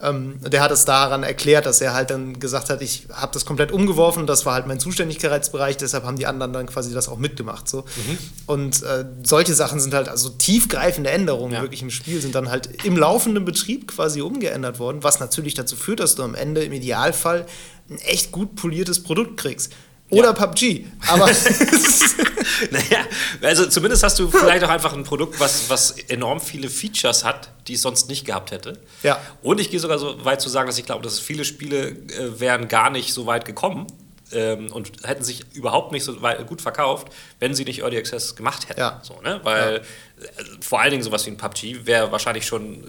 Ähm, 0.00 0.38
der 0.40 0.62
hat 0.62 0.70
es 0.70 0.84
daran 0.84 1.24
erklärt, 1.24 1.66
dass 1.66 1.80
er 1.80 1.92
halt 1.92 2.10
dann 2.10 2.38
gesagt 2.38 2.70
hat, 2.70 2.82
ich 2.82 3.06
habe 3.12 3.32
das 3.32 3.44
komplett 3.44 3.72
umgeworfen, 3.72 4.26
das 4.26 4.46
war 4.46 4.54
halt 4.54 4.66
mein 4.66 4.78
Zuständigkeitsbereich, 4.78 5.76
deshalb 5.76 6.04
haben 6.04 6.16
die 6.16 6.26
anderen 6.26 6.52
dann 6.52 6.66
quasi 6.66 6.94
das 6.94 7.08
auch 7.08 7.18
mitgemacht. 7.18 7.68
So. 7.68 7.78
Mhm. 7.78 8.18
Und 8.46 8.82
äh, 8.82 9.04
solche 9.24 9.54
Sachen 9.54 9.80
sind 9.80 9.94
halt, 9.94 10.08
also 10.08 10.28
tiefgreifende 10.28 11.10
Änderungen 11.10 11.54
ja. 11.54 11.62
wirklich 11.62 11.82
im 11.82 11.90
Spiel, 11.90 12.20
sind 12.20 12.34
dann 12.34 12.48
halt 12.50 12.84
im 12.84 12.96
laufenden 12.96 13.44
Betrieb 13.44 13.88
quasi 13.88 14.20
umgeändert 14.20 14.78
worden, 14.78 15.02
was 15.02 15.18
natürlich 15.18 15.54
dazu 15.54 15.74
führt, 15.74 15.98
dass 16.00 16.14
du 16.14 16.22
am 16.22 16.36
Ende 16.36 16.62
im 16.62 16.72
Idealfall 16.72 17.46
ein 17.90 17.98
echt 17.98 18.30
gut 18.30 18.54
poliertes 18.54 19.02
Produkt 19.02 19.38
kriegst. 19.38 19.72
Oder 20.10 20.28
ja. 20.28 20.32
PUBG. 20.32 20.86
Aber. 21.06 21.26
naja, 22.70 23.06
also 23.42 23.66
zumindest 23.66 24.02
hast 24.02 24.18
du 24.18 24.28
vielleicht 24.28 24.64
auch 24.64 24.70
einfach 24.70 24.94
ein 24.94 25.04
Produkt, 25.04 25.38
was, 25.38 25.68
was 25.68 25.92
enorm 26.08 26.40
viele 26.40 26.70
Features 26.70 27.24
hat, 27.24 27.50
die 27.66 27.74
es 27.74 27.82
sonst 27.82 28.08
nicht 28.08 28.24
gehabt 28.24 28.50
hätte. 28.50 28.78
Ja. 29.02 29.20
Und 29.42 29.60
ich 29.60 29.70
gehe 29.70 29.80
sogar 29.80 29.98
so 29.98 30.24
weit 30.24 30.40
zu 30.40 30.48
sagen, 30.48 30.66
dass 30.66 30.78
ich 30.78 30.86
glaube, 30.86 31.02
dass 31.02 31.18
viele 31.18 31.44
Spiele 31.44 31.88
äh, 31.88 32.40
wären 32.40 32.68
gar 32.68 32.90
nicht 32.90 33.12
so 33.12 33.26
weit 33.26 33.44
gekommen 33.44 33.86
ähm, 34.32 34.72
und 34.72 34.92
hätten 35.04 35.24
sich 35.24 35.44
überhaupt 35.54 35.92
nicht 35.92 36.04
so 36.04 36.22
weit, 36.22 36.46
gut 36.46 36.62
verkauft, 36.62 37.08
wenn 37.38 37.54
sie 37.54 37.64
nicht 37.64 37.80
Early 37.80 37.98
Access 37.98 38.34
gemacht 38.34 38.68
hätten. 38.68 38.80
Ja. 38.80 39.00
So, 39.02 39.20
ne? 39.20 39.40
Weil 39.42 39.74
ja. 39.74 40.24
äh, 40.24 40.44
vor 40.60 40.80
allen 40.80 40.90
Dingen 40.90 41.02
sowas 41.02 41.26
wie 41.26 41.30
ein 41.30 41.36
PUBG 41.36 41.86
wäre 41.86 42.10
wahrscheinlich 42.12 42.46
schon 42.46 42.84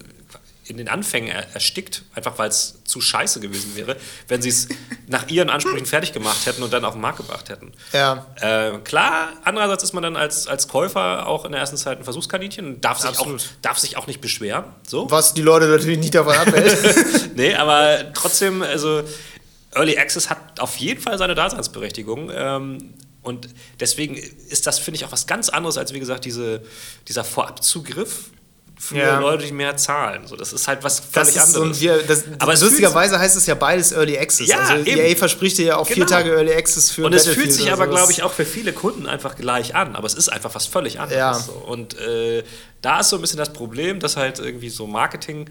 in 0.70 0.78
den 0.78 0.88
Anfängen 0.88 1.30
erstickt, 1.30 2.04
einfach 2.14 2.38
weil 2.38 2.50
es 2.50 2.84
zu 2.84 3.02
scheiße 3.02 3.40
gewesen 3.40 3.76
wäre, 3.76 3.96
wenn 4.28 4.42
sie 4.42 4.50
es 4.50 4.68
nach 5.08 5.28
ihren 5.28 5.50
Ansprüchen 5.50 5.88
fertig 5.88 6.14
gemacht 6.14 6.46
hätten 6.46 6.62
und 6.62 6.72
dann 6.72 6.86
auf 6.86 6.94
den 6.94 7.02
Markt 7.02 7.18
gebracht 7.18 7.50
hätten. 7.50 7.72
Ja. 7.92 8.28
Äh, 8.40 8.78
klar, 8.84 9.30
andererseits 9.44 9.82
ist 9.82 9.94
man 9.94 10.04
dann 10.04 10.16
als, 10.16 10.46
als 10.46 10.68
Käufer 10.68 11.26
auch 11.26 11.44
in 11.46 11.54
der 11.54 11.62
ersten 11.62 11.76
Zeit 11.76 11.98
ein 11.98 12.04
Versuchskaninchen 12.04 12.68
und 12.68 12.86
darf 12.86 13.00
sich, 13.00 13.18
auch, 13.18 13.28
darf 13.64 13.80
sich 13.80 13.98
auch 13.98 14.06
nicht 14.06 14.22
beschweren. 14.22 14.66
So. 14.88 15.10
Was 15.10 15.34
die 15.34 15.42
Leute 15.42 15.66
natürlich 15.66 15.98
nicht 15.98 16.14
davon 16.14 16.36
abhält. 16.36 17.36
nee, 17.36 17.56
aber 17.56 18.14
trotzdem, 18.14 18.62
also 18.62 19.02
Early 19.74 19.98
Access 19.98 20.30
hat 20.30 20.60
auf 20.60 20.78
jeden 20.78 21.02
Fall 21.02 21.18
seine 21.18 21.34
Daseinsberechtigung. 21.34 22.30
Ähm, 22.32 22.94
und 23.24 23.50
deswegen 23.80 24.16
ist 24.16 24.68
das, 24.68 24.78
finde 24.78 24.98
ich, 24.98 25.06
auch 25.06 25.12
was 25.12 25.26
ganz 25.26 25.50
anderes 25.50 25.80
als, 25.80 25.94
wie 25.94 26.00
gesagt, 26.00 26.26
diese, 26.26 26.62
dieser 27.08 27.24
Vorabzugriff 27.24 28.30
für 28.82 28.98
ja. 28.98 29.20
Leute, 29.20 29.46
die 29.46 29.52
mehr 29.52 29.76
zahlen. 29.76 30.26
So, 30.26 30.38
das 30.38 30.54
ist 30.54 30.66
halt 30.66 30.86
was 30.86 31.02
völlig 31.02 31.34
das 31.34 31.54
anderes. 31.54 31.82
Wir, 31.82 32.02
das, 32.02 32.24
Aber 32.40 32.56
lustigerweise 32.56 33.20
heißt 33.20 33.36
es 33.36 33.46
ja 33.46 33.54
beides 33.54 33.92
Early 33.92 34.18
Access. 34.18 34.48
Ja, 34.48 34.60
also 34.60 34.86
eben. 34.86 35.02
EA 35.02 35.18
verspricht 35.18 35.58
dir 35.58 35.66
ja 35.66 35.76
auch 35.76 35.86
genau. 35.86 35.96
vier 35.96 36.08
Tage 36.08 36.32
Early 36.32 36.54
Access 36.54 36.90
für 36.90 37.06
Und 37.06 37.14
es 37.14 37.28
fühlt 37.28 37.52
sich 37.52 37.70
aber, 37.74 37.88
glaube 37.88 38.14
ich, 38.14 38.24
auch 38.24 38.32
für 38.32 38.46
viele 38.46 38.72
Kunden 38.72 39.06
einfach 39.06 39.36
gleich 39.36 39.76
an. 39.76 39.98
Aber 39.98 40.08
es 40.08 40.14
ist 40.14 40.30
einfach 40.30 40.56
was 40.56 40.66
völlig 40.66 41.02
anderes. 41.02 41.20
Ja. 41.20 41.34
So. 41.34 41.52
Und 41.52 42.00
äh, 42.00 42.44
da 42.82 43.02
ist 43.02 43.10
so 43.10 43.18
ein 43.18 43.22
bisschen 43.22 43.38
das 43.38 43.52
Problem, 43.52 44.00
dass 44.00 44.16
halt 44.16 44.40
irgendwie 44.40 44.70
so 44.70 44.88
Marketing 44.88 45.50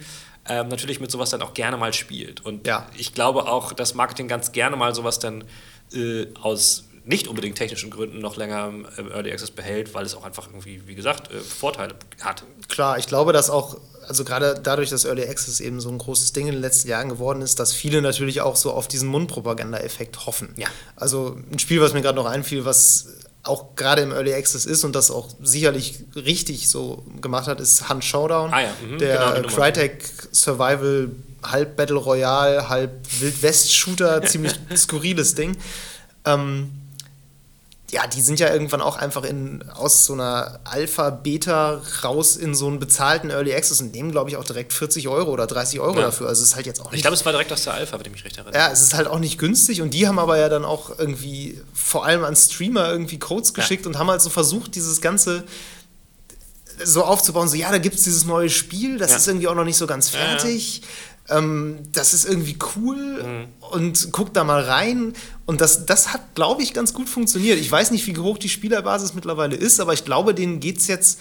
ähm, 0.49 0.69
natürlich 0.69 0.99
mit 0.99 1.11
sowas 1.11 1.29
dann 1.29 1.43
auch 1.43 1.53
gerne 1.53 1.77
mal 1.77 1.93
spielt. 1.93 2.41
Und 2.47 2.67
ja. 2.67 2.87
ich 2.97 3.13
glaube 3.13 3.47
auch, 3.47 3.75
dass 3.75 3.93
Marketing 3.93 4.29
ganz 4.29 4.53
gerne 4.53 4.75
mal 4.77 4.95
sowas 4.95 5.19
dann 5.19 5.45
äh, 5.93 6.27
aus 6.41 6.88
nicht 7.09 7.27
unbedingt 7.27 7.57
technischen 7.57 7.91
Gründen 7.91 8.21
noch 8.21 8.37
länger 8.37 8.71
im 8.99 9.11
Early 9.11 9.33
Access 9.33 9.51
behält, 9.51 9.95
weil 9.95 10.05
es 10.05 10.15
auch 10.15 10.25
einfach 10.25 10.47
irgendwie, 10.49 10.83
wie 10.87 10.95
gesagt, 10.95 11.33
äh, 11.33 11.39
Vorteile 11.39 11.95
hat. 12.21 12.45
Klar, 12.69 12.99
ich 12.99 13.07
glaube, 13.07 13.33
dass 13.33 13.49
auch, 13.49 13.79
also 14.07 14.25
gerade 14.25 14.61
dadurch, 14.63 14.91
dass 14.91 15.07
Early 15.07 15.25
Access 15.25 15.61
eben 15.61 15.81
so 15.81 15.89
ein 15.89 15.97
großes 15.97 16.35
Ding 16.35 16.49
in 16.49 16.53
den 16.53 16.61
letzten 16.61 16.89
Jahren 16.89 17.09
geworden 17.09 17.41
ist, 17.41 17.59
dass 17.61 17.73
viele 17.73 18.03
natürlich 18.03 18.43
auch 18.43 18.57
so 18.57 18.73
auf 18.73 18.89
diesen 18.89 19.09
Mundpropaganda-Effekt 19.09 20.27
hoffen. 20.27 20.51
Ja. 20.57 20.69
Also 20.97 21.39
ein 21.51 21.59
Spiel, 21.59 21.81
was 21.81 21.95
mir 21.95 22.03
gerade 22.03 22.17
noch 22.17 22.27
einfiel, 22.27 22.67
was 22.67 23.09
auch 23.43 23.75
gerade 23.75 24.03
im 24.03 24.13
Early 24.13 24.35
Access 24.35 24.67
ist 24.67 24.85
und 24.85 24.95
das 24.95 25.11
auch 25.11 25.29
sicherlich 25.43 26.05
richtig 26.15 26.69
so 26.69 27.07
gemacht 27.23 27.47
hat, 27.47 27.59
ist 27.59 27.89
Hunt 27.89 28.05
Showdown. 28.05 28.53
Ah 28.53 28.61
ja, 28.61 28.73
mhm, 28.87 28.99
der 28.99 29.33
genau, 29.37 29.49
Crytek 29.49 30.05
Survival 30.33 31.11
halb 31.43 31.75
Battle 31.77 31.97
Royale, 31.97 32.69
halb 32.69 32.91
Wild 33.21 33.43
West 33.43 33.73
Shooter, 33.73 34.23
ziemlich 34.27 34.53
skurriles 34.77 35.35
Ding. 35.35 35.57
Ähm, 36.27 36.71
ja, 37.91 38.07
die 38.07 38.21
sind 38.21 38.39
ja 38.39 38.53
irgendwann 38.53 38.83
auch 38.83 38.97
einfach 38.97 39.25
in, 39.25 39.65
aus 39.71 40.05
so 40.05 40.13
einer 40.13 40.61
Alpha, 40.65 41.09
Beta 41.09 41.81
raus 42.05 42.37
in 42.37 42.55
so 42.55 42.67
einen 42.67 42.79
bezahlten 42.79 43.31
Early 43.31 43.55
Access 43.55 43.81
und 43.81 43.93
nehmen, 43.93 44.11
glaube 44.11 44.29
ich, 44.29 44.37
auch 44.37 44.45
direkt 44.45 44.75
40 44.75 45.09
Euro 45.09 45.31
oder 45.31 45.47
30 45.47 45.81
Euro 45.81 45.97
ja. 45.97 46.03
dafür. 46.03 46.29
Also 46.29 46.43
es 46.43 46.51
ist 46.51 46.57
halt 46.57 46.67
jetzt 46.67 46.81
auch 46.81 46.91
nicht. 46.91 46.99
Ich 46.99 47.03
glaube, 47.03 47.15
es 47.15 47.25
war 47.25 47.33
direkt 47.33 47.51
aus 47.51 47.65
der 47.65 47.75
Alpha, 47.75 47.99
wenn 47.99 48.05
ich 48.07 48.13
mich 48.13 48.25
recht 48.27 48.37
erinnere. 48.37 48.59
Ja, 48.59 48.71
es 48.71 48.83
ist 48.83 48.93
halt 48.93 49.09
auch 49.09 49.19
nicht 49.19 49.39
günstig 49.39 49.81
und 49.81 49.95
die 49.95 50.07
haben 50.07 50.19
aber 50.19 50.37
ja 50.37 50.51
dann 50.51 50.67
auch 50.67 50.99
irgendwie 50.99 51.63
vor 51.73 52.05
allem 52.05 52.25
an 52.25 52.37
Streamer 52.37 52.91
irgendwie 52.91 53.19
Codes 53.19 53.55
geschickt 53.55 53.85
ja. 53.87 53.91
und 53.91 53.99
haben 53.99 54.11
halt 54.11 54.21
so 54.21 54.29
versucht, 54.29 54.75
dieses 54.75 55.01
ganze 55.01 55.45
so 56.85 57.05
aufzubauen, 57.05 57.49
so 57.49 57.57
ja, 57.57 57.71
da 57.73 57.79
gibt 57.79 57.97
es 57.97 58.05
dieses 58.05 58.25
neue 58.25 58.51
Spiel, 58.51 58.99
das 58.99 59.11
ja. 59.11 59.17
ist 59.17 59.27
irgendwie 59.27 59.49
auch 59.49 59.55
noch 59.55 59.65
nicht 59.65 59.77
so 59.77 59.87
ganz 59.87 60.11
fertig. 60.11 60.83
Ähm, 61.31 61.79
das 61.93 62.15
ist 62.15 62.25
irgendwie 62.25 62.57
cool 62.77 62.97
mhm. 62.97 63.49
und 63.71 64.09
guck 64.13 64.33
da 64.33 64.45
mal 64.45 64.63
rein. 64.63 65.13
Und 65.47 65.61
das, 65.61 65.87
das 65.87 66.13
hat, 66.13 66.35
glaube 66.35 66.63
ich, 66.63 66.73
ganz 66.73 66.95
gut 66.95 67.09
funktioniert. 67.09 67.59
Ich 67.59 67.71
weiß 67.71 67.91
nicht, 67.91 68.07
wie 68.07 68.17
hoch 68.17 68.39
die 68.39 68.49
Spielerbasis 68.49 69.15
mittlerweile 69.15 69.57
ist, 69.57 69.81
aber 69.81 69.93
ich 69.93 70.05
glaube, 70.05 70.35
denen 70.35 70.61
geht 70.61 70.79
es 70.79 70.87
jetzt 70.87 71.21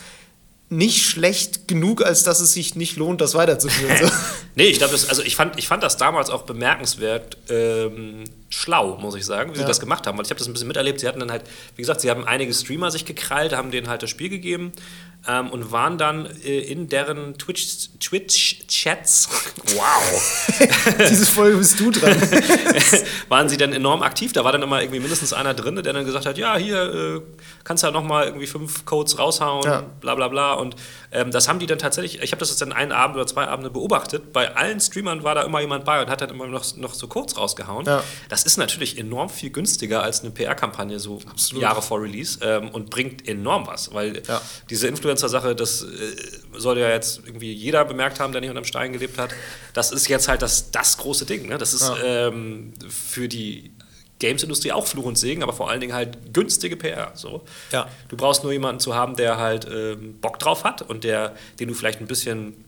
nicht 0.69 1.05
schlecht 1.05 1.67
genug, 1.67 2.03
als 2.03 2.23
dass 2.23 2.41
es 2.41 2.51
sich 2.51 2.75
nicht 2.75 2.97
lohnt, 2.97 3.21
das 3.21 3.35
weiterzuführen. 3.35 4.11
Nee, 4.55 4.69
ich 4.69 4.79
glaube, 4.79 4.93
also 4.93 5.21
ich 5.21 5.35
fand, 5.35 5.59
ich 5.59 5.67
fand 5.67 5.83
das 5.83 5.97
damals 5.97 6.31
auch 6.31 6.41
bemerkenswert 6.41 7.37
ähm, 7.47 8.23
schlau, 8.49 8.97
muss 8.97 9.13
ich 9.13 9.23
sagen, 9.23 9.51
wie 9.51 9.57
ja. 9.57 9.61
sie 9.61 9.67
das 9.67 9.79
gemacht 9.79 10.07
haben. 10.07 10.17
Weil 10.17 10.25
ich 10.25 10.31
habe 10.31 10.39
das 10.39 10.47
ein 10.47 10.53
bisschen 10.53 10.67
miterlebt. 10.67 10.99
Sie 10.99 11.07
hatten 11.07 11.19
dann 11.19 11.29
halt, 11.29 11.43
wie 11.75 11.83
gesagt, 11.83 12.01
sie 12.01 12.09
haben 12.09 12.25
einige 12.25 12.51
Streamer 12.51 12.89
sich 12.89 13.05
gekrallt, 13.05 13.53
haben 13.53 13.69
denen 13.69 13.87
halt 13.87 14.01
das 14.01 14.09
Spiel 14.09 14.29
gegeben 14.29 14.71
ähm, 15.27 15.49
und 15.49 15.71
waren 15.71 15.97
dann 15.97 16.25
äh, 16.43 16.59
in 16.59 16.87
deren 16.87 17.37
Twitch, 17.37 17.89
Twitch-Chats, 17.99 19.29
wow, 19.75 20.57
Diese 21.09 21.25
Folge 21.25 21.57
bist 21.57 21.79
du 21.79 21.91
dran. 21.91 22.15
waren 23.29 23.49
sie 23.49 23.57
dann 23.57 23.73
enorm 23.73 24.01
aktiv. 24.03 24.33
Da 24.33 24.43
war 24.43 24.51
dann 24.51 24.61
immer 24.61 24.81
irgendwie 24.81 24.99
mindestens 24.99 25.33
einer 25.33 25.53
drin, 25.53 25.75
der 25.75 25.93
dann 25.93 26.05
gesagt 26.05 26.25
hat, 26.25 26.37
ja, 26.37 26.57
hier 26.57 26.93
äh, 27.17 27.21
kannst 27.63 27.83
du 27.83 27.87
ja 27.87 27.91
nochmal 27.93 28.25
irgendwie 28.25 28.47
fünf 28.47 28.85
Codes 28.85 29.17
raushauen, 29.19 29.63
Ja. 29.65 29.81
bla 29.99 30.15
bla 30.15 30.27
bla. 30.27 30.53
Und 30.53 30.75
ähm, 31.11 31.31
das 31.31 31.47
haben 31.47 31.59
die 31.59 31.65
dann 31.65 31.79
tatsächlich, 31.79 32.21
ich 32.21 32.31
habe 32.31 32.39
das 32.39 32.49
jetzt 32.49 32.61
dann 32.61 32.73
einen 32.73 32.91
Abend 32.91 33.15
oder 33.15 33.27
zwei 33.27 33.47
Abende 33.47 33.69
beobachtet. 33.69 34.33
Bei 34.33 34.55
allen 34.55 34.79
Streamern 34.79 35.23
war 35.23 35.35
da 35.35 35.43
immer 35.43 35.61
jemand 35.61 35.85
bei 35.85 36.01
und 36.01 36.09
hat 36.09 36.21
dann 36.21 36.29
immer 36.29 36.47
noch, 36.47 36.75
noch 36.77 36.93
so 36.93 37.07
Codes 37.07 37.37
rausgehauen. 37.37 37.85
Ja. 37.85 38.03
Das 38.29 38.43
ist 38.43 38.57
natürlich 38.57 38.97
enorm 38.97 39.29
viel 39.29 39.49
günstiger 39.49 40.03
als 40.03 40.21
eine 40.21 40.31
PR-Kampagne 40.31 40.99
so 40.99 41.19
Absolut. 41.29 41.61
Jahre 41.61 41.81
vor 41.81 42.01
Release 42.01 42.39
ähm, 42.41 42.69
und 42.69 42.89
bringt 42.89 43.27
enorm 43.27 43.67
was, 43.67 43.93
weil 43.93 44.21
Ja. 44.27 44.41
diese 44.69 44.87
Influencer-Sache, 45.17 45.55
das 45.55 45.83
äh, 45.83 46.15
soll 46.57 46.77
ja 46.77 46.89
jetzt 46.89 47.21
irgendwie 47.25 47.51
jeder 47.51 47.85
bemerkt 47.85 48.19
haben, 48.19 48.31
der 48.31 48.41
nicht 48.41 48.49
unterm 48.49 48.65
Stein 48.65 48.93
gelebt 48.93 49.17
hat. 49.17 49.31
Das 49.73 49.91
ist 49.91 50.07
jetzt 50.07 50.27
halt 50.27 50.41
das, 50.41 50.71
das 50.71 50.97
große 50.97 51.25
Ding. 51.25 51.47
Ne? 51.47 51.57
Das 51.57 51.73
ist 51.73 51.91
ähm, 52.03 52.73
für 52.87 53.27
die 53.27 53.71
Games-Industrie 54.19 54.71
auch 54.71 54.87
Fluch 54.87 55.05
und 55.05 55.17
Segen, 55.17 55.43
aber 55.43 55.53
vor 55.53 55.69
allen 55.69 55.81
Dingen 55.81 55.93
halt 55.93 56.33
günstige 56.33 56.75
PR. 56.75 57.11
So. 57.15 57.43
Ja. 57.71 57.87
Du 58.09 58.17
brauchst 58.17 58.43
nur 58.43 58.51
jemanden 58.51 58.79
zu 58.79 58.95
haben, 58.95 59.15
der 59.15 59.37
halt 59.37 59.67
ähm, 59.71 60.19
Bock 60.19 60.39
drauf 60.39 60.63
hat 60.63 60.81
und 60.81 61.03
der, 61.03 61.35
den 61.59 61.67
du 61.67 61.73
vielleicht 61.73 61.99
ein 61.99 62.07
bisschen 62.07 62.65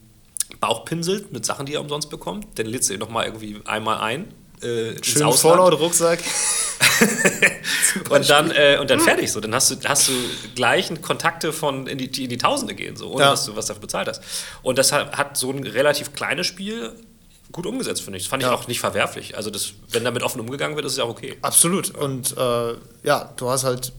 Bauch 0.59 0.85
pinselt 0.85 1.31
mit 1.31 1.45
Sachen, 1.45 1.65
die 1.65 1.75
er 1.75 1.81
umsonst 1.81 2.09
bekommt. 2.09 2.47
Dann 2.55 2.65
lädst 2.65 2.89
du 2.89 2.93
ihn 2.93 2.99
nochmal 2.99 3.25
irgendwie 3.25 3.61
einmal 3.65 3.99
ein. 3.99 4.33
Äh, 4.61 5.01
Schönen. 5.03 5.31
Fallout-Rucksack. 5.33 6.19
Und 8.09 8.29
dann, 8.29 8.51
äh, 8.51 8.77
und 8.79 8.89
dann 8.89 8.99
fertig 8.99 9.31
so. 9.31 9.39
Dann 9.39 9.53
hast 9.55 9.71
du, 9.71 9.75
hast 9.87 10.07
du 10.09 10.11
gleichen 10.55 11.01
Kontakte 11.01 11.53
von 11.53 11.87
in 11.87 11.97
die, 11.97 12.09
die 12.09 12.25
in 12.25 12.29
die 12.29 12.37
Tausende 12.37 12.75
gehen, 12.75 12.95
so, 12.95 13.09
ohne 13.11 13.23
Ja. 13.23 13.31
dass 13.31 13.45
du 13.45 13.55
was 13.55 13.65
dafür 13.67 13.81
bezahlt 13.81 14.07
hast. 14.07 14.21
Und 14.61 14.77
das 14.77 14.91
hat, 14.91 15.17
hat 15.17 15.37
so 15.37 15.51
ein 15.51 15.63
relativ 15.63 16.13
kleines 16.13 16.47
Spiel 16.47 16.91
gut 17.51 17.65
umgesetzt, 17.65 18.01
finde 18.03 18.17
ich. 18.17 18.23
Das 18.25 18.29
fand 18.29 18.43
ich 18.43 18.49
Ja. 18.49 18.53
auch 18.55 18.67
nicht 18.67 18.79
verwerflich. 18.79 19.35
Also 19.37 19.49
das, 19.49 19.73
wenn 19.89 20.03
damit 20.03 20.23
offen 20.23 20.39
umgegangen 20.39 20.75
wird, 20.75 20.85
ist 20.85 20.93
es 20.93 20.97
ja 20.99 21.03
auch 21.05 21.09
okay. 21.09 21.37
Absolut. 21.41 21.95
Und 21.95 22.35
äh, 22.37 22.73
ja, 23.03 23.33
du 23.37 23.49
hast 23.49 23.63
halt 23.63 23.91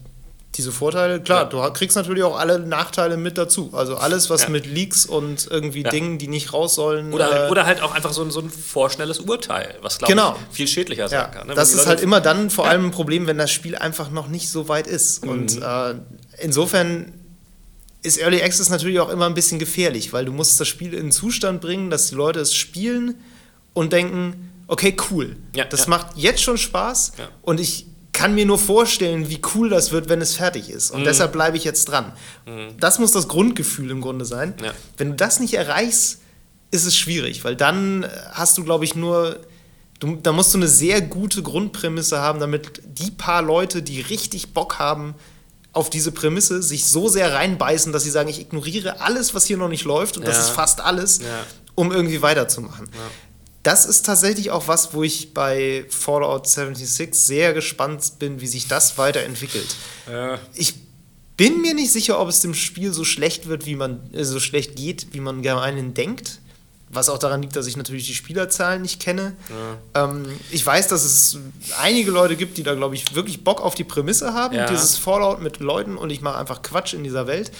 diese 0.55 0.71
Vorteile. 0.73 1.21
Klar, 1.21 1.43
Ja. 1.43 1.45
du 1.67 1.73
kriegst 1.73 1.95
natürlich 1.95 2.23
auch 2.23 2.37
alle 2.37 2.59
Nachteile 2.59 3.15
mit 3.15 3.37
dazu. 3.37 3.69
Also 3.73 3.95
alles, 3.95 4.29
was 4.29 4.43
Ja. 4.43 4.49
mit 4.49 4.65
Leaks 4.65 5.05
und 5.05 5.47
irgendwie 5.49 5.83
Ja. 5.83 5.89
Dingen, 5.89 6.17
die 6.17 6.27
nicht 6.27 6.51
raus 6.51 6.75
sollen. 6.75 7.13
Oder, 7.13 7.47
äh, 7.47 7.49
oder 7.51 7.65
halt 7.65 7.81
auch 7.81 7.93
einfach 7.93 8.11
so 8.11 8.21
ein, 8.21 8.31
so 8.31 8.41
ein 8.41 8.49
vorschnelles 8.49 9.19
Urteil, 9.19 9.77
was, 9.81 9.97
glaube 9.97 10.11
Genau. 10.13 10.35
ich, 10.51 10.55
viel 10.57 10.67
schädlicher 10.67 11.07
sein 11.07 11.31
kann. 11.31 11.47
ne? 11.47 11.53
das 11.55 11.73
ist 11.73 11.87
halt 11.87 12.01
immer 12.01 12.19
dann 12.19 12.49
vor 12.49 12.67
allem 12.67 12.85
ein 12.87 12.91
Problem, 12.91 13.27
wenn 13.27 13.37
das 13.37 13.49
Spiel 13.51 13.75
einfach 13.77 14.11
noch 14.11 14.27
nicht 14.27 14.49
so 14.49 14.67
weit 14.67 14.87
ist. 14.87 15.23
Mhm. 15.23 15.31
Und 15.31 15.61
äh, 15.61 15.95
insofern 16.39 17.13
ist 18.03 18.17
Early 18.19 18.41
Access 18.41 18.69
natürlich 18.69 18.99
auch 18.99 19.09
immer 19.09 19.27
ein 19.27 19.33
bisschen 19.35 19.59
gefährlich, 19.59 20.11
weil 20.11 20.25
du 20.25 20.31
musst 20.33 20.59
das 20.59 20.67
Spiel 20.67 20.93
in 20.93 20.99
einen 21.01 21.11
Zustand 21.11 21.61
bringen, 21.61 21.89
dass 21.89 22.07
die 22.09 22.15
Leute 22.15 22.39
es 22.39 22.53
spielen 22.55 23.15
und 23.73 23.93
denken, 23.93 24.51
okay, 24.67 24.95
cool. 25.11 25.37
Das 25.69 25.87
macht 25.87 26.07
jetzt 26.17 26.41
schon 26.41 26.57
Spaß 26.57 27.13
und 27.41 27.59
ich 27.59 27.85
kann 28.13 28.35
mir 28.35 28.45
nur 28.45 28.59
vorstellen, 28.59 29.29
wie 29.29 29.39
cool 29.55 29.69
das 29.69 29.91
wird, 29.91 30.09
wenn 30.09 30.21
es 30.21 30.35
fertig 30.35 30.69
ist. 30.69 30.91
Mhm. 30.91 30.99
Und 30.99 31.05
deshalb 31.05 31.31
bleibe 31.31 31.57
ich 31.57 31.63
jetzt 31.63 31.85
dran. 31.85 32.11
Das 32.79 32.99
muss 32.99 33.11
das 33.11 33.27
Grundgefühl 33.27 33.89
im 33.91 34.01
Grunde 34.01 34.25
sein. 34.25 34.53
Ja. 34.63 34.71
Wenn 34.97 35.11
du 35.11 35.15
das 35.15 35.39
nicht 35.39 35.53
erreichst, 35.53 36.19
ist 36.71 36.85
es 36.85 36.95
schwierig, 36.97 37.43
weil 37.43 37.55
dann 37.55 38.05
hast 38.31 38.57
du, 38.57 38.63
glaube 38.63 38.85
ich, 38.85 38.95
nur. 38.95 39.39
Du, 39.99 40.15
da 40.15 40.31
musst 40.31 40.51
du 40.53 40.57
eine 40.57 40.67
sehr 40.67 40.99
gute 40.99 41.43
Grundprämisse 41.43 42.19
haben, 42.19 42.39
damit 42.39 42.81
die 42.85 43.11
paar 43.11 43.43
Leute, 43.43 43.83
die 43.83 44.01
richtig 44.01 44.51
Bock 44.51 44.79
haben 44.79 45.13
auf 45.73 45.91
diese 45.91 46.11
Prämisse, 46.11 46.63
sich 46.63 46.85
so 46.87 47.07
sehr 47.07 47.33
reinbeißen, 47.33 47.93
dass 47.93 48.03
sie 48.03 48.09
sagen, 48.09 48.27
ich 48.27 48.41
ignoriere 48.41 48.99
alles, 49.01 49.35
was 49.35 49.45
hier 49.45 49.57
noch 49.57 49.69
nicht 49.69 49.83
läuft, 49.85 50.17
und 50.17 50.27
das 50.27 50.37
Ja. 50.37 50.41
ist 50.43 50.49
fast 50.49 50.81
alles, 50.81 51.19
Ja. 51.19 51.25
um 51.75 51.91
irgendwie 51.91 52.21
weiterzumachen. 52.23 52.89
Das 53.63 53.85
ist 53.85 54.05
tatsächlich 54.05 54.49
auch 54.49 54.67
was, 54.67 54.93
wo 54.93 55.03
ich 55.03 55.33
bei 55.33 55.85
Fallout 55.89 56.47
76 56.47 57.13
sehr 57.13 57.53
gespannt 57.53 58.13
bin, 58.17 58.41
wie 58.41 58.47
sich 58.47 58.67
das 58.67 58.97
weiterentwickelt. 58.97 59.75
Ja. 60.09 60.39
Ich 60.55 60.75
bin 61.37 61.61
mir 61.61 61.73
nicht 61.73 61.91
sicher, 61.91 62.19
ob 62.19 62.29
es 62.29 62.41
dem 62.41 62.53
Spiel 62.53 62.91
so 62.93 63.03
schlecht 63.03 63.47
wird, 63.47 63.65
wie 63.65 63.75
man 63.75 64.11
äh, 64.13 64.23
so 64.23 64.39
schlecht 64.39 64.75
geht, 64.75 65.07
wie 65.11 65.19
man 65.19 65.41
gemeinhin 65.41 65.93
denkt. 65.93 66.39
Was 66.93 67.07
auch 67.07 67.19
daran 67.19 67.41
liegt, 67.41 67.55
dass 67.55 67.67
ich 67.67 67.77
natürlich 67.77 68.05
die 68.05 68.13
Spielerzahlen 68.13 68.81
nicht 68.81 68.99
kenne. 68.99 69.33
Ähm, 69.95 70.25
ich 70.49 70.65
weiß, 70.65 70.89
dass 70.89 71.05
es 71.05 71.37
einige 71.79 72.11
Leute 72.11 72.35
gibt, 72.35 72.57
die 72.57 72.63
da, 72.63 72.75
glaube 72.75 72.95
ich, 72.95 73.15
wirklich 73.15 73.45
Bock 73.45 73.61
auf 73.61 73.75
die 73.75 73.85
Prämisse 73.85 74.33
haben. 74.33 74.55
Ja. 74.55 74.67
Dieses 74.69 74.97
Fallout 74.97 75.41
mit 75.41 75.59
Leuten 75.59 75.95
und 75.95 76.09
ich 76.09 76.19
mache 76.21 76.37
einfach 76.37 76.61
Quatsch 76.61 76.93
in 76.93 77.03
dieser 77.03 77.27
Welt. 77.27 77.51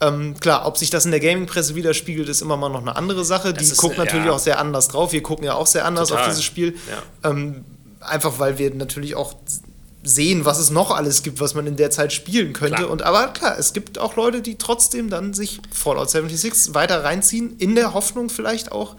Ähm, 0.00 0.38
klar, 0.38 0.66
ob 0.66 0.76
sich 0.76 0.90
das 0.90 1.06
in 1.06 1.10
der 1.10 1.20
Gaming-Presse 1.20 1.74
widerspiegelt, 1.74 2.28
ist 2.28 2.42
immer 2.42 2.56
mal 2.56 2.68
noch 2.68 2.82
eine 2.82 2.96
andere 2.96 3.24
Sache. 3.24 3.54
Das 3.54 3.64
Die 3.64 3.72
ist, 3.72 3.78
guckt 3.78 3.96
äh, 3.96 3.98
natürlich 3.98 4.26
ja. 4.26 4.32
auch 4.32 4.38
sehr 4.38 4.58
anders 4.58 4.88
drauf. 4.88 5.12
Wir 5.12 5.22
gucken 5.22 5.44
ja 5.44 5.54
auch 5.54 5.66
sehr 5.66 5.86
anders 5.86 6.08
Total. 6.08 6.24
auf 6.24 6.28
dieses 6.30 6.44
Spiel. 6.44 6.76
Ja. 7.22 7.30
Ähm, 7.30 7.64
einfach 8.00 8.38
weil 8.38 8.58
wir 8.58 8.74
natürlich 8.74 9.14
auch 9.14 9.34
sehen, 10.02 10.44
was 10.44 10.58
es 10.58 10.70
noch 10.70 10.90
alles 10.90 11.22
gibt, 11.22 11.40
was 11.40 11.54
man 11.54 11.66
in 11.66 11.76
der 11.76 11.90
Zeit 11.90 12.12
spielen 12.12 12.52
könnte. 12.52 12.76
Klar. 12.76 12.90
Und 12.90 13.02
aber 13.02 13.28
klar, 13.28 13.58
es 13.58 13.72
gibt 13.72 13.98
auch 13.98 14.16
Leute, 14.16 14.40
die 14.40 14.56
trotzdem 14.56 15.10
dann 15.10 15.34
sich 15.34 15.60
Fallout 15.72 16.10
76 16.10 16.74
weiter 16.74 17.02
reinziehen, 17.02 17.56
in 17.58 17.74
der 17.74 17.92
Hoffnung 17.92 18.28
vielleicht 18.30 18.72
auch, 18.72 18.96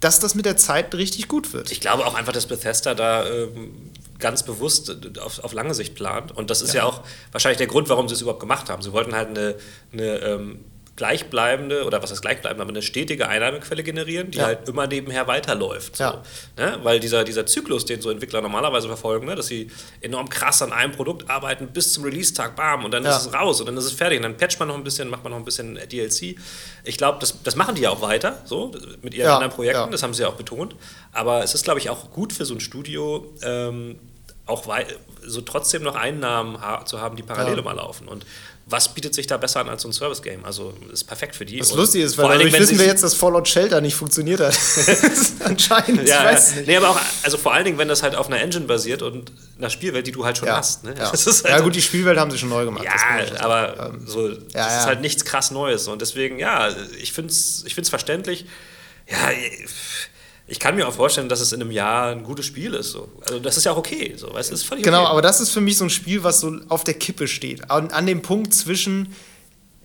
dass 0.00 0.20
das 0.20 0.34
mit 0.34 0.44
der 0.44 0.56
Zeit 0.56 0.94
richtig 0.94 1.28
gut 1.28 1.52
wird. 1.52 1.72
Ich 1.72 1.80
glaube 1.80 2.06
auch 2.06 2.14
einfach, 2.14 2.32
dass 2.32 2.46
Bethesda 2.46 2.94
da 2.94 3.26
ähm, 3.26 3.90
ganz 4.18 4.42
bewusst 4.42 4.96
auf, 5.20 5.42
auf 5.42 5.52
lange 5.52 5.74
Sicht 5.74 5.94
plant. 5.94 6.32
Und 6.32 6.50
das 6.50 6.62
ist 6.62 6.74
ja. 6.74 6.84
auch 6.84 7.02
wahrscheinlich 7.32 7.58
der 7.58 7.66
Grund, 7.66 7.88
warum 7.88 8.08
sie 8.08 8.14
es 8.14 8.22
überhaupt 8.22 8.40
gemacht 8.40 8.70
haben. 8.70 8.82
Sie 8.82 8.92
wollten 8.92 9.14
halt 9.14 9.28
eine, 9.28 9.56
eine 9.92 10.18
ähm, 10.18 10.64
gleichbleibende, 10.96 11.84
oder 11.84 12.02
was 12.02 12.10
heißt 12.10 12.22
gleichbleibende, 12.22 12.62
aber 12.62 12.70
eine 12.70 12.82
stetige 12.82 13.28
Einnahmequelle 13.28 13.82
generieren, 13.82 14.30
die 14.30 14.38
Ja. 14.38 14.46
halt 14.46 14.68
immer 14.68 14.86
nebenher 14.86 15.26
weiterläuft. 15.26 15.96
So. 15.96 16.04
Ja. 16.04 16.22
Ne? 16.56 16.78
Weil 16.82 17.00
dieser, 17.00 17.24
dieser 17.24 17.46
Zyklus, 17.46 17.84
den 17.84 18.00
so 18.00 18.10
Entwickler 18.10 18.40
normalerweise 18.40 18.86
verfolgen, 18.86 19.26
ne? 19.26 19.34
dass 19.34 19.46
sie 19.48 19.70
enorm 20.00 20.28
krass 20.28 20.62
an 20.62 20.72
einem 20.72 20.92
Produkt 20.92 21.28
arbeiten 21.28 21.68
bis 21.68 21.92
zum 21.92 22.04
Release-Tag, 22.04 22.54
bam, 22.56 22.84
und 22.84 22.92
dann 22.92 23.04
Ja. 23.04 23.16
ist 23.16 23.26
es 23.26 23.34
raus 23.34 23.60
und 23.60 23.66
dann 23.66 23.76
ist 23.76 23.84
es 23.84 23.92
fertig. 23.92 24.18
Und 24.18 24.22
dann 24.22 24.36
patcht 24.36 24.58
man 24.60 24.68
noch 24.68 24.76
ein 24.76 24.84
bisschen, 24.84 25.08
macht 25.08 25.24
man 25.24 25.32
noch 25.32 25.38
ein 25.38 25.44
bisschen 25.44 25.78
DLC. 25.90 26.36
Ich 26.84 26.96
glaube, 26.96 27.18
das, 27.20 27.42
das 27.42 27.56
machen 27.56 27.74
die 27.74 27.82
ja 27.82 27.90
auch 27.90 28.00
weiter, 28.00 28.40
so, 28.44 28.72
mit 29.02 29.14
ihren 29.14 29.30
anderen 29.30 29.52
Projekten. 29.52 29.90
Das 29.90 30.02
haben 30.02 30.14
sie 30.14 30.22
ja 30.22 30.28
auch 30.28 30.34
betont. 30.36 30.76
Aber 31.12 31.42
es 31.42 31.54
ist, 31.54 31.64
glaube 31.64 31.80
ich, 31.80 31.90
auch 31.90 32.10
gut 32.12 32.32
für 32.32 32.44
so 32.44 32.54
ein 32.54 32.60
Studio, 32.60 33.32
ähm, 33.42 33.98
auch 34.46 34.64
so 35.26 35.40
trotzdem 35.40 35.82
noch 35.82 35.94
Einnahmen 35.96 36.60
ha 36.60 36.84
zu 36.84 37.00
haben, 37.00 37.16
die 37.16 37.22
parallel 37.22 37.54
Ja. 37.54 37.60
immer 37.60 37.72
laufen. 37.74 38.08
Und 38.08 38.26
was 38.66 38.94
bietet 38.94 39.14
sich 39.14 39.26
da 39.26 39.36
besser 39.36 39.60
an 39.60 39.68
als 39.68 39.82
so 39.82 39.88
ein 39.88 39.92
Service-Game? 39.92 40.44
Also 40.44 40.72
ist 40.90 41.04
perfekt 41.04 41.36
für 41.36 41.44
die. 41.44 41.60
Was 41.60 41.74
lustig 41.74 42.02
ist, 42.02 42.14
vor 42.14 42.24
weil 42.24 42.32
allen 42.38 42.46
dadurch 42.46 42.60
wissen 42.62 42.78
wir 42.78 42.86
jetzt, 42.86 43.02
dass 43.04 43.14
Fallout 43.14 43.46
Shelter 43.46 43.80
nicht 43.82 43.94
funktioniert 43.94 44.40
hat. 44.40 44.58
Anscheinend, 45.44 46.08
ja, 46.08 46.20
ich 46.20 46.32
weiß 46.32 46.42
es 46.42 46.50
ja. 46.50 46.56
nicht. 46.56 46.68
Nee, 46.68 46.76
aber 46.78 46.90
auch, 46.90 47.00
also 47.22 47.36
vor 47.36 47.52
allen 47.52 47.66
Dingen, 47.66 47.76
wenn 47.76 47.88
das 47.88 48.02
halt 48.02 48.14
auf 48.14 48.26
einer 48.28 48.40
Engine 48.40 48.64
basiert 48.64 49.02
und 49.02 49.32
einer 49.58 49.68
Spielwelt, 49.68 50.06
die 50.06 50.12
du 50.12 50.24
halt 50.24 50.38
schon 50.38 50.48
Ja, 50.48 50.56
hast. 50.56 50.82
Ne? 50.84 50.94
ja. 50.96 51.10
Ist 51.10 51.44
ja 51.44 51.52
halt- 51.52 51.62
gut, 51.64 51.74
die 51.74 51.82
Spielwelt 51.82 52.18
haben 52.18 52.30
sie 52.30 52.38
schon 52.38 52.48
neu 52.48 52.64
gemacht. 52.64 52.84
Ja, 52.84 52.92
aber 53.40 53.90
Ähm, 53.94 54.06
so, 54.06 54.28
das 54.28 54.52
ja, 54.54 54.78
ist 54.80 54.86
halt 54.86 55.00
nichts 55.02 55.24
krass 55.26 55.50
Neues. 55.50 55.86
Und 55.88 56.00
deswegen, 56.00 56.38
ja, 56.38 56.70
ich 56.98 57.12
finde 57.12 57.32
es 57.32 57.64
ich 57.66 57.74
find's 57.74 57.90
verständlich. 57.90 58.46
Ja, 59.06 59.30
ich 60.46 60.58
kann 60.60 60.76
mir 60.76 60.86
auch 60.86 60.92
vorstellen, 60.92 61.28
dass 61.28 61.40
es 61.40 61.52
in 61.52 61.60
einem 61.62 61.70
Jahr 61.70 62.10
ein 62.10 62.22
gutes 62.22 62.44
Spiel 62.46 62.74
ist. 62.74 62.90
So. 62.90 63.08
Also 63.22 63.38
das 63.40 63.56
ist 63.56 63.64
ja 63.64 63.72
auch 63.72 63.76
okay. 63.78 64.14
So. 64.16 64.32
Weißt, 64.32 64.52
ist 64.52 64.64
völlig 64.64 64.84
Genau, 64.84 65.02
okay. 65.02 65.10
aber 65.10 65.22
das 65.22 65.40
ist 65.40 65.50
für 65.50 65.60
mich 65.62 65.76
so 65.78 65.84
ein 65.84 65.90
Spiel, 65.90 66.22
was 66.22 66.40
so 66.40 66.52
auf 66.68 66.84
der 66.84 66.94
Kippe 66.94 67.28
steht. 67.28 67.70
An, 67.70 67.90
an 67.90 68.04
dem 68.06 68.20
Punkt 68.20 68.52
zwischen, 68.52 69.14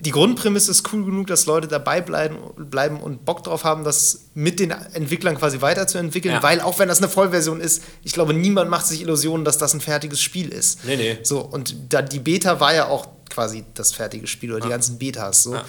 die 0.01 0.11
Grundprämisse 0.11 0.71
ist 0.71 0.91
cool 0.93 1.05
genug, 1.05 1.27
dass 1.27 1.45
Leute 1.45 1.67
dabei 1.69 2.01
bleiben, 2.01 2.37
bleiben 2.57 2.99
und 3.01 3.23
Bock 3.25 3.43
drauf 3.43 3.63
haben, 3.63 3.83
das 3.85 4.25
mit 4.33 4.59
den 4.59 4.71
Entwicklern 4.71 5.37
quasi 5.37 5.61
weiterzuentwickeln, 5.61 6.35
Ja. 6.35 6.43
weil 6.43 6.59
auch 6.61 6.77
wenn 6.79 6.89
das 6.89 6.97
eine 6.99 7.07
Vollversion 7.09 7.61
ist, 7.61 7.81
ich 8.03 8.11
glaube, 8.13 8.33
niemand 8.33 8.69
macht 8.69 8.85
sich 8.87 9.01
Illusionen, 9.01 9.45
dass 9.45 9.57
das 9.57 9.73
ein 9.73 9.81
fertiges 9.81 10.21
Spiel 10.21 10.49
ist. 10.49 10.83
Nee, 10.85 10.97
nee. 10.97 11.17
So, 11.23 11.39
und 11.39 11.75
da, 11.89 12.01
die 12.01 12.19
Beta 12.19 12.59
war 12.59 12.73
ja 12.73 12.87
auch 12.87 13.07
quasi 13.29 13.63
das 13.75 13.93
fertige 13.93 14.27
Spiel 14.27 14.51
oder 14.53 14.61
die 14.65 14.69
ganzen 14.69 14.97
Betas. 14.99 15.43
So. 15.43 15.53
Ja, 15.55 15.63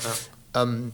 Ähm, 0.54 0.92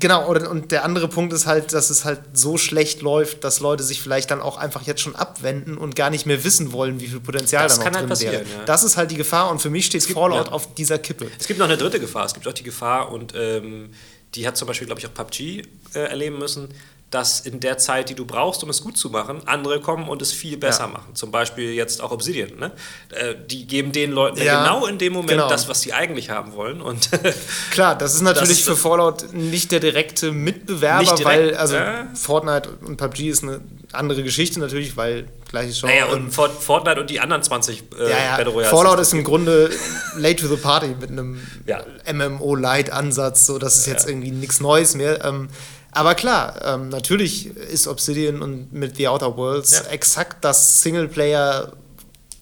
Genau, 0.00 0.28
oder, 0.28 0.50
und 0.50 0.70
der 0.70 0.84
andere 0.84 1.08
Punkt 1.08 1.32
ist 1.32 1.46
halt, 1.46 1.72
dass 1.72 1.90
es 1.90 2.04
halt 2.04 2.20
so 2.32 2.56
schlecht 2.58 3.02
läuft, 3.02 3.42
dass 3.42 3.60
Leute 3.60 3.82
sich 3.82 4.02
vielleicht 4.02 4.30
dann 4.30 4.40
auch 4.40 4.56
einfach 4.56 4.82
jetzt 4.82 5.00
schon 5.00 5.16
abwenden 5.16 5.78
und 5.78 5.96
gar 5.96 6.10
nicht 6.10 6.26
mehr 6.26 6.44
wissen 6.44 6.72
wollen, 6.72 7.00
wie 7.00 7.08
viel 7.08 7.20
Potenzial 7.20 7.64
Das 7.64 7.74
da 7.74 7.78
noch 7.78 7.84
kann 7.84 7.92
drin 7.94 8.10
halt 8.10 8.20
wäre. 8.20 8.32
passieren, 8.38 8.58
ja. 8.58 8.64
Das 8.64 8.84
ist 8.84 8.96
halt 8.96 9.10
die 9.10 9.16
Gefahr 9.16 9.50
und 9.50 9.60
für 9.60 9.70
mich 9.70 9.86
steht 9.86 10.04
Fallout 10.04 10.46
ja. 10.46 10.52
auf 10.52 10.74
dieser 10.74 10.98
Kippe. 10.98 11.30
Es 11.38 11.46
gibt 11.46 11.58
noch 11.58 11.66
eine 11.66 11.76
dritte 11.76 11.98
Gefahr. 12.00 12.26
Es 12.26 12.34
gibt 12.34 12.46
auch 12.46 12.52
die 12.52 12.62
Gefahr, 12.62 13.10
und 13.10 13.32
ähm, 13.34 13.90
die 14.34 14.46
hat 14.46 14.56
zum 14.56 14.68
Beispiel, 14.68 14.86
glaube 14.86 15.00
ich, 15.00 15.06
auch 15.06 15.14
PUBG 15.14 15.62
äh, 15.94 16.00
erleben 16.00 16.38
müssen, 16.38 16.68
dass 17.10 17.40
in 17.40 17.58
der 17.60 17.78
Zeit, 17.78 18.10
die 18.10 18.14
du 18.14 18.26
brauchst, 18.26 18.62
um 18.62 18.68
es 18.68 18.82
gut 18.82 18.98
zu 18.98 19.08
machen, 19.08 19.40
andere 19.46 19.80
kommen 19.80 20.08
und 20.10 20.20
es 20.20 20.30
viel 20.32 20.58
besser 20.58 20.82
Ja. 20.84 20.86
machen. 20.88 21.14
Zum 21.14 21.30
Beispiel 21.30 21.72
jetzt 21.72 22.02
auch 22.02 22.10
Obsidian. 22.10 22.50
Ne? 22.58 22.70
Äh, 23.10 23.34
Die 23.48 23.66
geben 23.66 23.92
den 23.92 24.12
Leuten 24.12 24.42
ja 24.42 24.62
genau 24.62 24.84
in 24.86 24.98
dem 24.98 25.14
Moment 25.14 25.30
genau. 25.30 25.48
das, 25.48 25.68
was 25.68 25.80
sie 25.80 25.94
eigentlich 25.94 26.28
haben 26.28 26.52
wollen. 26.54 26.82
Und 26.82 27.08
Klar, 27.70 27.96
das 27.96 28.14
ist 28.14 28.20
natürlich 28.20 28.58
Das- 28.58 28.68
für 28.68 28.76
Fallout 28.76 29.32
nicht 29.32 29.72
der 29.72 29.80
direkte 29.80 30.32
Mitbewerber, 30.32 31.02
direkt, 31.04 31.24
weil 31.24 31.54
also 31.56 31.76
ja. 31.76 32.08
Fortnite 32.14 32.68
und 32.84 32.98
PUBG 32.98 33.30
ist 33.30 33.42
eine 33.42 33.60
andere 33.92 34.22
Geschichte 34.22 34.60
natürlich, 34.60 34.96
weil 34.98 35.28
gleiches 35.48 35.80
Genre. 35.80 35.94
naja, 35.94 36.06
und- 36.12 36.24
und 36.26 36.30
Fort- 36.34 36.62
Fortnite 36.62 37.00
und 37.00 37.08
die 37.08 37.20
anderen 37.20 37.42
20 37.42 37.84
äh, 37.98 38.02
ja, 38.02 38.08
ja. 38.10 38.36
Battle 38.36 38.52
Royales. 38.52 38.70
Fallout 38.70 39.00
ist 39.00 39.14
im 39.14 39.24
Grunde 39.24 39.70
late 40.16 40.36
to 40.36 40.46
the 40.46 40.56
party 40.60 40.88
mit 41.00 41.08
einem 41.10 41.40
Ja. 41.64 41.82
MMO-Light-Ansatz, 42.12 43.46
so 43.46 43.58
das 43.58 43.78
ist 43.78 43.86
jetzt 43.86 44.06
irgendwie 44.08 44.30
nichts 44.30 44.60
Neues 44.60 44.94
mehr. 44.94 45.24
Ähm, 45.24 45.48
aber 45.92 46.14
klar, 46.14 46.60
ähm, 46.64 46.88
natürlich 46.90 47.46
ist 47.56 47.86
Obsidian 47.88 48.42
und 48.42 48.72
mit 48.72 48.96
The 48.96 49.08
Outer 49.08 49.36
Worlds 49.36 49.70
Ja. 49.72 49.90
exakt 49.90 50.44
das 50.44 50.82
Singleplayer 50.82 51.72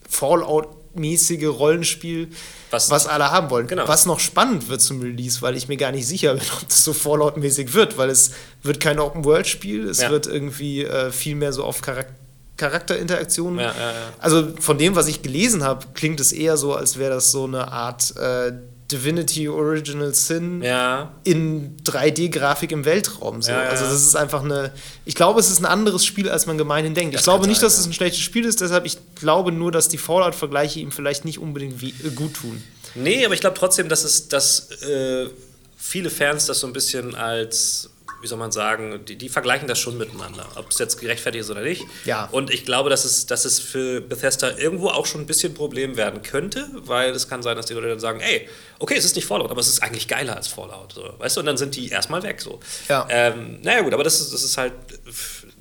Fallout-mäßige 0.09 1.47
Rollenspiel, 1.47 2.29
Was- 2.71 2.91
was, 2.91 3.07
alle 3.07 3.31
haben 3.31 3.51
wollen. 3.51 3.67
Genau. 3.67 3.87
Was 3.87 4.07
noch 4.07 4.19
spannend 4.21 4.69
wird 4.69 4.81
zum 4.81 5.01
Release, 5.01 5.43
weil 5.43 5.57
ich 5.57 5.69
mir 5.69 5.77
gar 5.77 5.93
nicht 5.93 6.07
sicher 6.07 6.35
bin, 6.35 6.43
ob 6.61 6.69
das 6.69 6.85
so 6.85 6.93
Fallout-mäßig 6.93 7.75
wird, 7.75 7.97
weil 7.99 8.11
es 8.11 8.31
wird 8.63 8.81
kein 8.81 8.99
Open-World-Spiel, 8.99 9.89
es 9.89 10.01
Ja. 10.01 10.11
wird 10.11 10.27
irgendwie 10.27 10.85
äh, 10.85 11.11
viel 11.13 11.35
mehr 11.37 11.53
so 11.53 11.65
auf 11.65 11.81
Charak 11.83 12.09
Charakterinteraktionen. 12.57 13.61
Ja. 13.61 13.75
Also 14.19 14.49
von 14.61 14.79
dem, 14.79 14.97
was 14.97 15.09
ich 15.09 15.21
gelesen 15.21 15.63
habe, 15.63 15.85
klingt 15.93 16.21
es 16.21 16.33
eher 16.33 16.57
so, 16.57 16.75
als 16.75 16.97
wäre 16.97 17.11
das 17.13 17.31
so 17.31 17.45
eine 17.45 17.71
Art 17.71 18.17
äh, 18.17 18.53
Divinity 18.91 19.49
Original 19.49 20.15
Sin 20.15 20.63
Ja, 20.63 21.13
in 21.25 21.77
3D-Grafik 21.85 22.71
im 22.73 22.85
Weltraum. 22.85 23.43
So. 23.43 23.51
Ja, 23.51 23.65
ja, 23.65 23.69
Also 23.71 23.85
das 23.85 23.95
ist 24.03 24.15
einfach 24.15 24.45
eine. 24.45 24.73
Ich 25.05 25.15
glaube, 25.15 25.41
es 25.41 25.51
ist 25.51 25.59
ein 25.59 25.67
anderes 25.67 26.05
Spiel, 26.05 26.29
als 26.29 26.47
man 26.47 26.57
gemeinhin 26.57 26.95
denkt. 26.95 27.15
Das 27.15 27.23
ich 27.23 27.25
glaube 27.25 27.47
nicht, 27.49 27.61
sein, 27.61 27.67
dass 27.67 27.79
es 27.79 27.87
ein 27.87 27.93
schlechtes 27.93 28.21
Spiel 28.21 28.45
ist, 28.45 28.61
deshalb 28.61 28.87
ich 28.87 28.99
glaube 29.17 29.51
nur, 29.53 29.73
dass 29.73 29.89
die 29.89 29.99
Fallout-Vergleiche 29.99 30.81
ihm 30.81 30.93
vielleicht 30.93 31.25
nicht 31.25 31.39
unbedingt 31.39 31.81
wie, 31.81 31.91
äh, 32.05 32.11
gut 32.15 32.35
tun. 32.35 32.63
Nee, 32.95 33.25
aber 33.25 33.35
ich 33.35 33.41
glaube 33.41 33.57
trotzdem, 33.59 33.89
dass 33.89 34.05
es, 34.05 34.29
dass 34.29 34.71
äh, 34.83 35.29
viele 35.77 36.11
Fans 36.11 36.47
das 36.47 36.61
so 36.61 36.67
ein 36.67 36.73
bisschen 36.73 37.15
als, 37.15 37.91
wie 38.21 38.27
soll 38.27 38.39
man 38.39 38.53
sagen, 38.53 39.05
die, 39.05 39.17
die 39.17 39.29
vergleichen 39.29 39.69
das 39.69 39.79
schon 39.79 39.99
miteinander, 39.99 40.47
ob 40.57 40.71
es 40.71 40.79
jetzt 40.79 40.99
gerechtfertigt 40.99 41.45
ist 41.45 41.51
oder 41.51 41.63
nicht. 41.63 41.85
Ja. 42.05 42.29
Und 42.33 42.51
ich 42.51 42.65
glaube, 42.65 42.91
dass 42.91 43.05
es, 43.05 43.27
dass 43.27 43.45
es 43.45 43.59
für 43.61 44.01
Bethesda 44.01 44.57
irgendwo 44.57 44.89
auch 44.89 45.07
schon 45.07 45.23
ein 45.23 45.27
bisschen 45.27 45.53
ein 45.53 45.57
Problem 45.57 45.97
werden 45.97 46.23
könnte, 46.23 46.69
weil 46.75 47.11
es 47.11 47.29
kann 47.29 47.43
sein, 47.43 47.57
dass 47.57 47.67
die 47.67 47.75
Leute 47.75 47.89
dann 47.89 48.01
sagen, 48.01 48.21
ey, 48.21 48.49
okay, 48.79 48.95
es 48.97 49.05
ist 49.05 49.17
nicht 49.17 49.27
Fallout, 49.27 49.51
aber 49.51 49.61
es 49.61 49.69
ist 49.69 49.83
eigentlich 49.83 50.09
geiler 50.09 50.37
als 50.37 50.49
Fallout. 50.49 50.93
So, 50.93 51.15
weißt 51.19 51.37
du, 51.37 51.41
und 51.41 51.47
dann 51.47 51.57
sind 51.57 51.77
die 51.77 51.89
erstmal 51.89 52.23
weg. 52.23 52.41
So. 52.41 52.61
Ja. 52.89 53.07
Ähm, 53.11 53.59
naja 53.63 53.83
gut, 53.83 53.95
aber 53.95 54.05
das 54.05 54.21
ist, 54.21 54.33
das 54.33 54.43
ist 54.43 54.57
halt 54.57 54.73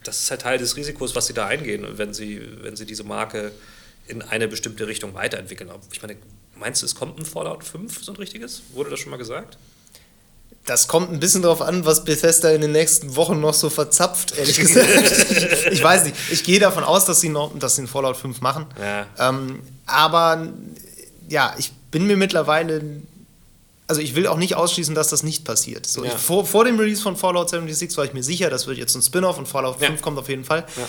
das 0.07 0.21
ist 0.21 0.31
halt 0.31 0.41
Teil 0.41 0.57
des 0.57 0.75
Risikos, 0.75 1.15
was 1.15 1.27
sie 1.27 1.33
da 1.33 1.47
eingehen, 1.47 1.85
wenn 1.97 2.13
sie, 2.13 2.41
wenn 2.61 2.75
sie 2.75 2.85
diese 2.85 3.03
Marke 3.03 3.51
in 4.07 4.21
eine 4.21 4.47
bestimmte 4.47 4.87
Richtung 4.87 5.13
weiterentwickeln. 5.13 5.69
Ich 5.91 6.01
meine, 6.01 6.17
meinst 6.55 6.81
du, 6.81 6.85
es 6.85 6.95
kommt 6.95 7.19
ein 7.19 7.25
Fallout 7.25 7.63
5, 7.63 8.03
so 8.03 8.11
ein 8.13 8.17
richtiges? 8.17 8.63
Wurde 8.73 8.91
das 8.91 8.99
schon 8.99 9.11
mal 9.11 9.17
gesagt? 9.17 9.57
Das 10.65 10.87
kommt 10.87 11.11
ein 11.11 11.19
bisschen 11.19 11.43
darauf 11.43 11.61
an, 11.61 11.85
was 11.85 12.03
Bethesda 12.05 12.49
in 12.49 12.61
den 12.61 12.71
nächsten 12.71 13.15
Wochen 13.15 13.39
noch 13.39 13.53
so 13.53 13.69
verzapft, 13.69 14.35
ehrlich 14.35 14.57
gesagt. 14.59 14.87
ich 15.71 15.83
weiß 15.83 16.05
nicht. 16.05 16.15
Ich 16.31 16.43
gehe 16.43 16.59
davon 16.59 16.83
aus, 16.83 17.05
dass 17.05 17.21
sie 17.21 17.29
noch, 17.29 17.57
dass 17.59 17.75
sie 17.75 17.81
einen 17.81 17.87
Fallout 17.87 18.17
5 18.17 18.41
machen. 18.41 18.65
Ja. 18.81 19.29
Ähm, 19.29 19.61
aber 19.85 20.47
ja, 21.29 21.53
ich 21.59 21.71
bin 21.91 22.07
mir 22.07 22.17
mittlerweile. 22.17 22.81
Also 23.87 24.01
ich 24.01 24.15
will 24.15 24.25
auch 24.25 24.37
nicht 24.37 24.55
ausschließen, 24.55 24.95
dass 24.95 25.09
das 25.09 25.21
nicht 25.21 25.45
passiert. 25.45 25.85
So, 25.85 26.03
Ja. 26.03 26.11
ich, 26.13 26.17
vor, 26.19 26.43
vor 26.47 26.65
dem 26.65 26.79
Release 26.79 26.99
von 27.03 27.15
Fallout 27.15 27.51
76 27.51 27.95
war 27.97 28.05
ich 28.05 28.13
mir 28.13 28.23
sicher, 28.23 28.49
das 28.49 28.65
wird 28.65 28.79
jetzt 28.79 28.95
ein 28.95 29.03
Spin-off 29.03 29.37
und 29.37 29.47
Fallout 29.47 29.79
Ja. 29.79 29.87
5 29.87 30.01
kommt 30.01 30.17
auf 30.17 30.27
jeden 30.29 30.43
Fall. 30.43 30.65
Ja. 30.75 30.87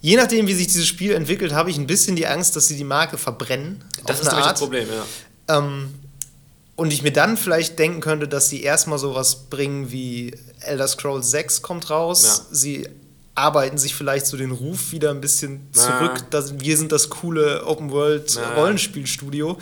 Je 0.00 0.16
nachdem, 0.16 0.46
wie 0.46 0.54
sich 0.54 0.68
dieses 0.68 0.86
Spiel 0.86 1.10
entwickelt, 1.12 1.52
habe 1.52 1.70
ich 1.70 1.78
ein 1.78 1.88
bisschen 1.88 2.14
die 2.14 2.28
Angst, 2.28 2.54
dass 2.54 2.68
sie 2.68 2.76
die 2.76 2.84
Marke 2.84 3.18
verbrennen. 3.18 3.82
Das 4.06 4.20
ist 4.20 4.28
Art. 4.28 4.52
das 4.52 4.60
Problem, 4.60 4.86
ja. 5.48 5.58
Ähm, 5.58 5.92
und 6.76 6.92
ich 6.92 7.02
mir 7.02 7.12
dann 7.12 7.36
vielleicht 7.36 7.78
denken 7.78 8.00
könnte, 8.00 8.28
dass 8.28 8.48
sie 8.48 8.62
erstmal 8.62 8.98
sowas 8.98 9.48
bringen 9.50 9.90
wie 9.90 10.34
Elder 10.60 10.86
Scrolls 10.86 11.30
6 11.30 11.62
kommt 11.62 11.90
raus. 11.90 12.22
Ja. 12.24 12.54
Sie 12.54 12.88
arbeiten 13.34 13.78
sich 13.78 13.94
vielleicht 13.94 14.26
so 14.26 14.36
den 14.36 14.50
Ruf 14.50 14.92
wieder 14.92 15.10
ein 15.10 15.20
bisschen 15.20 15.68
Na. 15.74 15.82
zurück. 15.82 16.30
Dass 16.30 16.60
wir 16.60 16.76
sind 16.76 16.92
das 16.92 17.10
coole 17.10 17.64
Open 17.66 17.90
World. 17.90 18.38
Rollenspielstudio. 18.56 19.58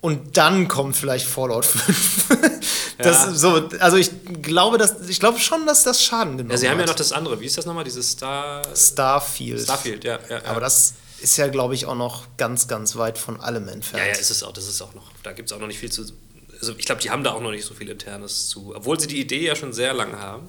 Und 0.00 0.36
dann 0.36 0.68
kommt 0.68 0.96
vielleicht 0.96 1.26
Fallout 1.26 1.64
5. 1.64 2.28
das, 2.98 3.24
Ja. 3.26 3.32
so, 3.34 3.68
also 3.80 3.96
ich 3.96 4.10
glaube, 4.42 4.78
dass, 4.78 5.08
ich 5.08 5.18
glaube 5.18 5.38
schon, 5.40 5.66
dass 5.66 5.82
das 5.82 6.02
Schaden 6.02 6.36
genommen 6.36 6.50
ja. 6.52 6.56
Sie 6.56 6.68
haben 6.68 6.76
ja 6.76 6.82
hat. 6.82 6.88
noch 6.90 6.94
das 6.94 7.12
andere. 7.12 7.40
Wie 7.40 7.46
ist 7.46 7.58
das 7.58 7.66
nochmal? 7.66 7.84
Dieses 7.84 8.12
Star. 8.12 8.62
Starfield. 8.76 9.62
Starfield, 9.62 10.04
ja. 10.04 10.18
ja, 10.28 10.36
ja. 10.36 10.44
Aber 10.44 10.60
das 10.60 10.94
ist 11.20 11.36
ja, 11.36 11.48
glaube 11.48 11.74
ich, 11.74 11.86
auch 11.86 11.96
noch 11.96 12.26
ganz, 12.36 12.68
ganz 12.68 12.94
weit 12.94 13.18
von 13.18 13.40
allem 13.40 13.66
entfernt. 13.66 14.04
Ja, 14.04 14.12
ja, 14.12 14.18
ist 14.18 14.30
es 14.30 14.44
auch. 14.44 14.52
Das 14.52 14.68
ist 14.68 14.80
auch 14.80 14.94
noch. 14.94 15.10
Da 15.24 15.32
gibt 15.32 15.50
es 15.50 15.56
auch 15.56 15.60
noch 15.60 15.66
nicht 15.66 15.80
viel 15.80 15.90
zu. 15.90 16.04
Also 16.60 16.74
ich 16.76 16.84
glaube, 16.86 17.00
die 17.00 17.10
haben 17.10 17.22
da 17.24 17.32
auch 17.32 17.40
noch 17.40 17.50
nicht 17.50 17.64
so 17.64 17.74
viel 17.74 17.88
Internes 17.88 18.48
zu. 18.48 18.74
Obwohl 18.74 18.98
sie 18.98 19.06
die 19.06 19.20
Idee 19.20 19.44
ja 19.46 19.54
schon 19.56 19.72
sehr 19.72 19.94
lange 19.94 20.18
haben. 20.18 20.48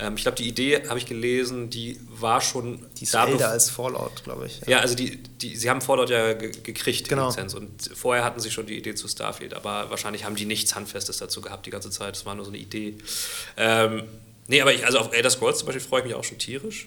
Ähm, 0.00 0.14
ich 0.16 0.22
glaube, 0.22 0.36
die 0.36 0.46
Idee, 0.48 0.88
habe 0.88 0.98
ich 0.98 1.06
gelesen, 1.06 1.70
die 1.70 2.00
war 2.08 2.40
schon. 2.40 2.86
Die 2.98 3.04
ist 3.04 3.14
da 3.14 3.26
älter 3.26 3.50
als 3.50 3.68
Fallout, 3.70 4.22
glaube 4.24 4.46
ich. 4.46 4.60
Ja, 4.66 4.78
also 4.80 4.94
die, 4.94 5.16
die, 5.16 5.56
sie 5.56 5.68
haben 5.70 5.80
Fallout 5.80 6.10
ja 6.10 6.34
ge 6.34 6.52
gekriegt, 6.62 7.08
Genau. 7.08 7.22
die 7.22 7.28
Lizenz. 7.30 7.54
Und 7.54 7.90
vorher 7.94 8.24
hatten 8.24 8.40
sie 8.40 8.50
schon 8.50 8.66
die 8.66 8.76
Idee 8.78 8.94
zu 8.94 9.08
Starfield, 9.08 9.54
aber 9.54 9.90
wahrscheinlich 9.90 10.24
haben 10.24 10.36
die 10.36 10.44
nichts 10.44 10.74
Handfestes 10.74 11.18
dazu 11.18 11.40
gehabt 11.40 11.66
die 11.66 11.70
ganze 11.70 11.90
Zeit. 11.90 12.14
Das 12.14 12.26
war 12.26 12.34
nur 12.34 12.44
so 12.44 12.50
eine 12.50 12.58
Idee. 12.58 12.94
Ähm, 13.56 14.04
nee, 14.46 14.60
aber 14.60 14.72
ich, 14.72 14.86
also 14.86 14.98
auf 14.98 15.12
Elder 15.12 15.30
Scrolls 15.30 15.58
zum 15.58 15.66
Beispiel 15.66 15.82
freue 15.84 16.00
ich 16.00 16.06
mich 16.06 16.14
auch 16.14 16.24
schon 16.24 16.38
tierisch. 16.38 16.86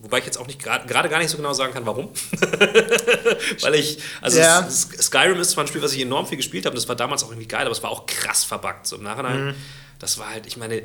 Wobei 0.00 0.18
ich 0.18 0.24
jetzt 0.26 0.38
auch 0.38 0.46
nicht 0.46 0.62
gerade 0.62 0.86
gar 1.08 1.18
nicht 1.18 1.30
so 1.30 1.36
genau 1.36 1.52
sagen 1.52 1.72
kann, 1.72 1.86
warum. 1.86 2.10
Weil 3.62 3.74
ich, 3.76 3.98
also 4.20 4.38
Ja. 4.38 4.68
Skyrim 4.70 5.40
ist 5.40 5.50
zwar 5.52 5.64
ein 5.64 5.68
Spiel, 5.68 5.82
was 5.82 5.92
ich 5.94 6.02
enorm 6.02 6.26
viel 6.26 6.36
gespielt 6.36 6.66
habe, 6.66 6.76
das 6.76 6.88
war 6.88 6.96
damals 6.96 7.24
auch 7.24 7.30
irgendwie 7.30 7.48
geil, 7.48 7.62
aber 7.62 7.72
es 7.72 7.82
war 7.82 7.90
auch 7.90 8.06
krass 8.06 8.44
verbuggt. 8.44 8.86
So 8.86 8.96
im 8.96 9.02
Nachhinein, 9.02 9.46
Mhm. 9.48 9.54
das 9.98 10.18
war 10.18 10.30
halt, 10.30 10.46
ich 10.46 10.56
meine, 10.56 10.82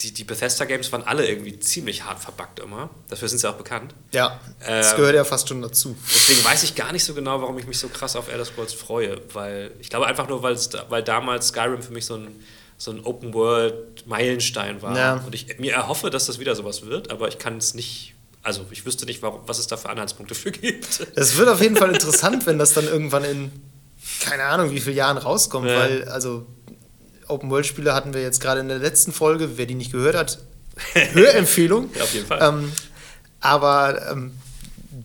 die, 0.00 0.12
die 0.12 0.24
Bethesda-Games 0.24 0.90
waren 0.92 1.04
alle 1.04 1.26
irgendwie 1.28 1.58
ziemlich 1.60 2.04
hart 2.04 2.18
verbuggt 2.20 2.58
immer. 2.60 2.90
Dafür 3.08 3.28
sind 3.28 3.38
sie 3.38 3.48
auch 3.48 3.54
bekannt. 3.54 3.94
Ja, 4.12 4.40
das 4.66 4.90
Ähm, 4.92 4.96
gehört 4.96 5.14
ja 5.14 5.24
fast 5.24 5.48
schon 5.48 5.62
dazu. 5.62 5.96
Deswegen 6.12 6.44
weiß 6.44 6.64
ich 6.64 6.74
gar 6.74 6.92
nicht 6.92 7.04
so 7.04 7.14
genau, 7.14 7.40
warum 7.40 7.56
ich 7.58 7.66
mich 7.66 7.78
so 7.78 7.88
krass 7.88 8.16
auf 8.16 8.28
Elder 8.30 8.44
Scrolls 8.44 8.74
freue, 8.74 9.20
weil 9.32 9.70
ich 9.80 9.90
glaube 9.90 10.06
einfach 10.06 10.28
nur, 10.28 10.42
weil 10.42 11.02
damals 11.04 11.48
Skyrim 11.48 11.82
für 11.82 11.92
mich 11.92 12.04
so 12.06 12.14
ein, 12.16 12.28
so 12.78 12.90
ein 12.90 13.04
Open-World-Meilenstein 13.04 14.82
war. 14.82 14.96
Ja. 14.96 15.14
Und 15.24 15.34
ich 15.34 15.58
mir 15.58 15.72
erhoffe, 15.74 16.10
dass 16.10 16.26
das 16.26 16.38
wieder 16.38 16.54
sowas 16.56 16.84
wird, 16.84 17.10
aber 17.10 17.28
ich 17.28 17.38
kann 17.38 17.56
es 17.58 17.74
nicht, 17.74 18.11
also 18.42 18.66
ich 18.70 18.84
wüsste 18.84 19.06
nicht, 19.06 19.22
warum, 19.22 19.40
was 19.46 19.58
es 19.58 19.66
da 19.66 19.76
für 19.76 19.88
Anhaltspunkte 19.88 20.34
für 20.34 20.50
gibt. 20.50 21.06
Es 21.14 21.36
wird 21.36 21.48
auf 21.48 21.60
jeden 21.62 21.76
Fall 21.76 21.90
interessant, 21.92 22.44
wenn 22.46 22.58
das 22.58 22.72
dann 22.74 22.86
irgendwann 22.86 23.24
in 23.24 23.52
keine 24.20 24.44
Ahnung 24.44 24.70
wie 24.72 24.80
vielen 24.80 24.96
Jahren 24.96 25.16
rauskommt, 25.18 25.68
Ja. 25.68 25.78
weil 25.78 26.08
also 26.08 26.44
Open 27.28 27.50
World 27.50 27.66
Spiele 27.66 27.94
hatten 27.94 28.14
wir 28.14 28.20
jetzt 28.22 28.40
gerade 28.40 28.60
in 28.60 28.68
der 28.68 28.78
letzten 28.78 29.12
Folge, 29.12 29.56
wer 29.56 29.66
die 29.66 29.74
nicht 29.76 29.92
gehört 29.92 30.16
hat, 30.16 30.38
Hörempfehlung. 30.94 31.90
Ja, 31.96 32.02
auf 32.02 32.14
jeden 32.14 32.26
Fall. 32.26 32.40
Ähm, 32.42 32.72
aber 33.40 34.10
ähm, 34.10 34.32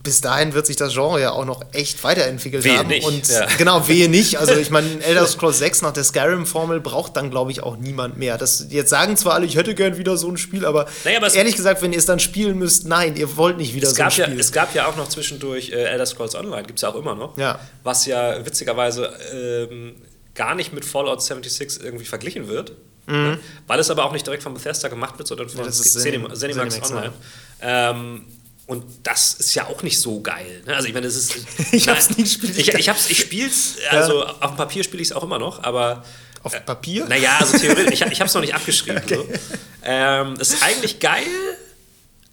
bis 0.04 0.22
dahin 0.22 0.54
wird 0.54 0.66
sich 0.66 0.76
das 0.76 0.94
Genre 0.94 1.20
ja 1.20 1.32
auch 1.32 1.46
noch 1.46 1.62
echt 1.74 2.04
weiterentwickelt 2.04 2.64
Wehe 2.64 2.78
haben. 2.78 2.88
nicht, 2.88 3.06
Und 3.06 3.28
ja. 3.28 3.46
genau, 3.58 3.88
wehe 3.88 4.08
nicht. 4.10 4.38
Also 4.38 4.54
ich 4.54 4.70
meine, 4.70 4.88
Elder 5.04 5.26
Scrolls 5.28 5.58
6 5.60 5.82
nach 5.82 5.92
der 5.94 6.04
Skyrim-Formel 6.04 6.80
braucht 6.80 7.18
dann, 7.18 7.30
glaube 7.30 7.52
ich, 7.52 7.62
auch 7.64 7.78
niemand 7.78 8.18
mehr. 8.18 8.38
Das, 8.38 8.68
jetzt 8.70 8.90
sagen 8.90 9.18
zwar 9.18 9.34
alle, 9.34 9.46
ich 9.46 9.56
hätte 9.56 9.76
gern 9.76 9.98
wieder 9.98 10.16
so 10.18 10.30
ein 10.30 10.38
Spiel, 10.38 10.66
aber, 10.66 10.88
Naja, 11.04 11.18
aber 11.18 11.34
ehrlich 11.34 11.56
gesagt, 11.56 11.82
wenn 11.82 11.92
ihr 11.94 12.00
es 12.00 12.06
dann 12.06 12.20
spielen 12.20 12.58
müsst, 12.58 12.86
nein, 12.88 13.16
ihr 13.16 13.36
wollt 13.38 13.58
nicht 13.58 13.74
wieder 13.76 13.88
so 13.88 13.94
ein 13.96 13.98
gab, 13.98 14.14
ja, 14.18 14.26
Spiel. 14.26 14.40
es 14.40 14.52
gab 14.52 14.74
ja 14.76 14.88
auch 14.88 14.96
noch 14.96 15.10
zwischendurch 15.10 15.70
äh, 15.72 15.84
Elder 15.84 16.06
Scrolls 16.06 16.36
Online, 16.36 16.64
gibt 16.64 16.80
es 16.80 16.84
ja 16.84 16.90
auch 16.90 16.96
immer 16.96 17.16
noch. 17.16 17.38
Ja. 17.38 17.60
Was 17.84 18.06
ja 18.06 18.46
witzigerweise 18.46 19.14
ähm, 19.34 19.96
gar 20.36 20.56
nicht 20.56 20.74
mit 20.74 20.86
Fallout 20.86 21.22
76 21.24 21.84
irgendwie 21.84 22.06
verglichen 22.06 22.48
wird. 22.48 22.74
Ne? 23.10 23.40
Weil 23.68 23.80
es 23.80 23.90
aber 23.90 24.04
auch 24.04 24.12
nicht 24.12 24.26
direkt 24.28 24.44
von 24.44 24.54
Bethesda 24.54 24.90
gemacht 24.90 25.18
wird, 25.18 25.30
sondern 25.30 25.48
von 25.48 25.64
Mhm. 25.66 25.70
Zenim- 25.72 26.34
Zenimax 26.34 26.40
Zenimax 26.40 26.92
Online. 26.92 27.14
Ähm, 27.62 28.26
und 28.68 28.84
das 29.04 29.34
ist 29.36 29.56
ja 29.56 29.68
auch 29.68 29.82
nicht 29.82 30.00
so 30.00 30.22
geil. 30.22 30.62
Ne? 30.66 30.76
Also 30.76 30.90
ich 30.90 30.94
meine, 30.94 31.08
das 31.08 31.16
ist. 31.16 31.36
Ich 31.72 31.88
hab's 31.88 32.10
nie 32.16 32.24
gespielt. 32.24 32.58
Ich, 32.58 32.68
ich, 32.68 32.90
hab's, 32.90 33.10
ich 33.10 33.20
spiel's, 33.20 33.78
also 33.90 34.26
auf 34.26 34.52
dem 34.52 34.58
Papier 34.58 34.84
spiele 34.84 35.02
ich 35.02 35.10
es 35.10 35.16
auch 35.16 35.24
immer 35.24 35.40
noch, 35.40 35.64
aber. 35.64 36.04
Auf 36.44 36.66
Papier? 36.66 37.06
Naja, 37.08 37.38
also 37.40 37.58
theoretisch, 37.58 38.02
ich, 38.02 38.12
ich 38.12 38.20
habe 38.20 38.28
es 38.28 38.34
noch 38.34 38.42
nicht 38.42 38.54
abgeschrieben. 38.54 39.02
So. 39.10 39.28
Ähm, 39.84 40.34
es 40.40 40.52
ist 40.52 40.64
eigentlich 40.64 41.00
geil, 41.00 41.24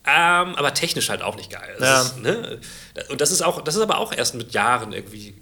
ähm, 0.06 0.56
aber 0.56 0.74
technisch 0.74 1.08
halt 1.08 1.22
auch 1.22 1.36
nicht 1.36 1.50
geil. 1.50 1.76
Ja. 1.80 2.02
ist, 2.02 2.18
ne? 2.18 2.58
Und 3.08 3.20
das 3.20 3.30
ist 3.30 3.42
auch, 3.42 3.62
das 3.62 3.76
ist 3.76 3.80
aber 3.80 3.98
auch 3.98 4.12
erst 4.12 4.34
mit 4.34 4.52
Jahren 4.52 4.92
irgendwie 4.92 5.34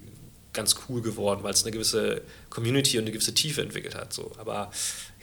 ganz 0.53 0.75
cool 0.87 1.01
geworden, 1.01 1.39
weil 1.43 1.53
es 1.53 1.63
eine 1.63 1.71
gewisse 1.71 2.21
Community 2.49 2.99
und 2.99 3.05
eine 3.05 3.11
gewisse 3.11 3.33
Tiefe 3.33 3.61
entwickelt 3.61 3.95
hat. 3.95 4.13
So. 4.13 4.31
Aber 4.37 4.71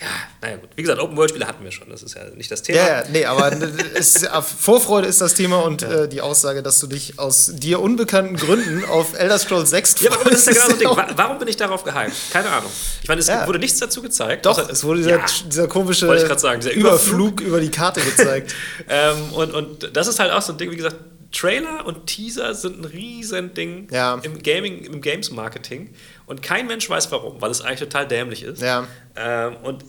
ja, 0.01 0.07
naja 0.41 0.57
gut. 0.57 0.71
Wie 0.77 0.83
gesagt, 0.83 0.99
Open-World-Spiele 0.99 1.47
hatten 1.47 1.63
wir 1.63 1.71
schon, 1.71 1.91
das 1.91 2.03
ist 2.03 2.15
ja 2.15 2.25
nicht 2.35 2.51
das 2.51 2.63
Thema. 2.63 2.79
Ja, 2.79 2.87
ja 2.87 3.05
nee, 3.11 3.25
aber 3.27 3.53
es, 3.95 4.27
Vorfreude 4.59 5.07
ist 5.07 5.21
das 5.21 5.35
Thema 5.35 5.59
und 5.65 5.83
ja. 5.83 6.05
äh, 6.05 6.09
die 6.09 6.23
Aussage, 6.23 6.63
dass 6.63 6.81
du 6.81 6.87
dich 6.87 7.19
aus 7.19 7.53
dir 7.55 7.81
unbekannten 7.81 8.37
Gründen 8.37 8.85
auf 8.87 9.19
Elder 9.19 9.39
Scrolls 9.39 9.71
6 9.71 10.01
Ja, 10.01 10.13
aber 10.13 10.31
das 10.31 10.47
ist 10.47 10.47
ja 10.47 10.53
genau 10.55 10.67
so 10.67 10.73
ein 10.73 11.07
Ding. 11.07 11.17
Warum 11.17 11.39
bin 11.39 11.49
ich 11.49 11.57
darauf 11.57 11.85
gehypt? 11.85 12.15
Keine 12.33 12.49
Ahnung. 12.49 12.71
Ich 13.03 13.09
meine, 13.09 13.21
es 13.21 13.27
ja. 13.27 13.47
wurde 13.47 13.59
nichts 13.59 13.79
dazu 13.79 14.01
gezeigt. 14.01 14.47
Doch, 14.47 14.71
es 14.71 14.85
wurde 14.85 15.03
dieser, 15.03 15.25
dieser 15.47 15.69
komische 15.69 16.07
sagen, 16.39 16.61
dieser 16.61 16.73
Überflug, 16.73 17.41
Überflug 17.41 17.41
über 17.43 17.61
die 17.61 17.71
Karte 17.71 18.01
gezeigt. 18.01 18.55
ähm, 18.89 19.33
und, 19.33 19.53
und 19.53 19.97
das 19.97 20.07
ist 20.07 20.19
halt 20.19 20.33
auch 20.33 20.43
so 20.43 20.53
ein 20.53 20.59
Ding, 20.59 20.71
wie 20.71 20.77
gesagt, 20.77 20.97
Trailer 21.33 21.87
und 21.87 22.07
Teaser 22.07 22.55
sind 22.55 22.81
ein 22.81 22.85
Riesending 22.85 23.89
ja. 23.93 24.19
im 24.23 24.43
Gaming, 24.43 24.85
im 24.85 25.01
Games-Marketing. 25.01 25.95
Und 26.31 26.43
kein 26.43 26.69
Mensch 26.69 26.89
weiß 26.89 27.11
warum, 27.11 27.41
weil 27.41 27.51
es 27.51 27.61
eigentlich 27.61 27.81
total 27.81 28.07
dämlich 28.07 28.45
ist. 28.45 28.63
Ja. 28.63 28.87
Ähm, 29.17 29.57
und 29.65 29.85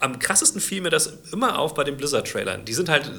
am 0.00 0.18
krassesten 0.18 0.60
fiel 0.60 0.82
mir 0.82 0.90
das 0.90 1.06
immer 1.32 1.58
auf 1.58 1.72
bei 1.72 1.82
den 1.82 1.96
Blizzard-Trailern. 1.96 2.66
Die 2.66 2.74
sind 2.74 2.90
halt 2.90 3.10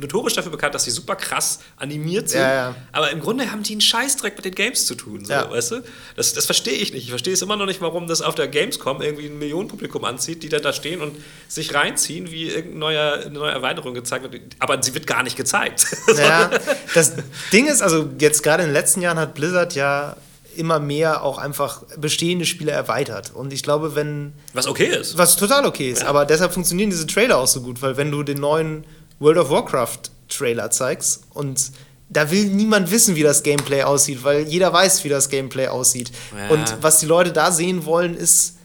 notorisch 0.00 0.32
dafür 0.32 0.50
bekannt, 0.50 0.74
dass 0.74 0.84
sie 0.84 0.92
super 0.92 1.14
krass 1.14 1.60
animiert 1.76 2.30
sind. 2.30 2.40
Ja, 2.40 2.54
ja. 2.54 2.74
Aber 2.92 3.10
im 3.10 3.20
Grunde 3.20 3.52
haben 3.52 3.62
die 3.64 3.72
einen 3.72 3.82
Scheißdreck 3.82 4.34
mit 4.34 4.46
den 4.46 4.54
Games 4.54 4.86
zu 4.86 4.94
tun. 4.94 5.26
So, 5.26 5.32
ja. 5.34 5.50
weißt 5.50 5.72
du? 5.72 5.82
Das, 6.16 6.32
das 6.32 6.46
verstehe 6.46 6.72
ich 6.72 6.94
nicht. 6.94 7.02
Ich 7.02 7.10
verstehe 7.10 7.34
es 7.34 7.42
immer 7.42 7.56
noch 7.56 7.66
nicht, 7.66 7.82
warum 7.82 8.06
das 8.06 8.22
auf 8.22 8.34
der 8.34 8.48
Gamescom 8.48 9.02
irgendwie 9.02 9.26
ein 9.26 9.38
Millionenpublikum 9.38 10.06
anzieht, 10.06 10.42
die 10.42 10.48
dann 10.48 10.62
da 10.62 10.72
stehen 10.72 11.02
und 11.02 11.18
sich 11.48 11.74
reinziehen, 11.74 12.30
wie 12.30 12.48
irgendeine 12.48 12.78
neue, 12.78 13.12
eine 13.12 13.30
neue 13.38 13.52
Erweiterung 13.52 13.92
gezeigt 13.92 14.32
wird. 14.32 14.42
Aber 14.58 14.82
sie 14.82 14.94
wird 14.94 15.06
gar 15.06 15.22
nicht 15.22 15.36
gezeigt. 15.36 15.84
Ja, 16.16 16.50
das 16.94 17.12
Ding 17.52 17.66
ist, 17.66 17.82
also 17.82 18.08
jetzt 18.18 18.42
gerade 18.42 18.62
in 18.62 18.70
den 18.70 18.74
letzten 18.74 19.02
Jahren 19.02 19.18
hat 19.18 19.34
Blizzard 19.34 19.74
ja 19.74 20.16
immer 20.60 20.78
mehr 20.78 21.22
auch 21.24 21.38
einfach 21.38 21.82
bestehende 21.96 22.46
Spiele 22.46 22.70
erweitert. 22.70 23.32
Und 23.34 23.52
ich 23.52 23.62
glaube, 23.62 23.96
wenn. 23.96 24.34
Was 24.52 24.66
okay 24.68 24.86
ist. 24.86 25.18
Was 25.18 25.36
total 25.36 25.66
okay 25.66 25.90
ist. 25.90 26.02
Ja. 26.02 26.08
Aber 26.08 26.24
deshalb 26.26 26.52
funktionieren 26.52 26.90
diese 26.90 27.06
Trailer 27.06 27.38
auch 27.38 27.48
so 27.48 27.62
gut, 27.62 27.82
weil 27.82 27.96
wenn 27.96 28.10
du 28.12 28.22
den 28.22 28.38
neuen 28.38 28.84
World 29.18 29.38
of 29.38 29.50
Warcraft 29.50 29.98
Trailer 30.28 30.70
zeigst 30.70 31.22
und 31.34 31.72
da 32.08 32.30
will 32.30 32.46
niemand 32.46 32.90
wissen, 32.90 33.16
wie 33.16 33.22
das 33.22 33.42
Gameplay 33.42 33.82
aussieht, 33.82 34.22
weil 34.24 34.42
jeder 34.46 34.72
weiß, 34.72 35.04
wie 35.04 35.08
das 35.08 35.28
Gameplay 35.28 35.68
aussieht. 35.68 36.10
Ja. 36.36 36.54
Und 36.54 36.76
was 36.80 36.98
die 37.00 37.06
Leute 37.06 37.32
da 37.32 37.52
sehen 37.52 37.84
wollen, 37.84 38.14
ist 38.16 38.56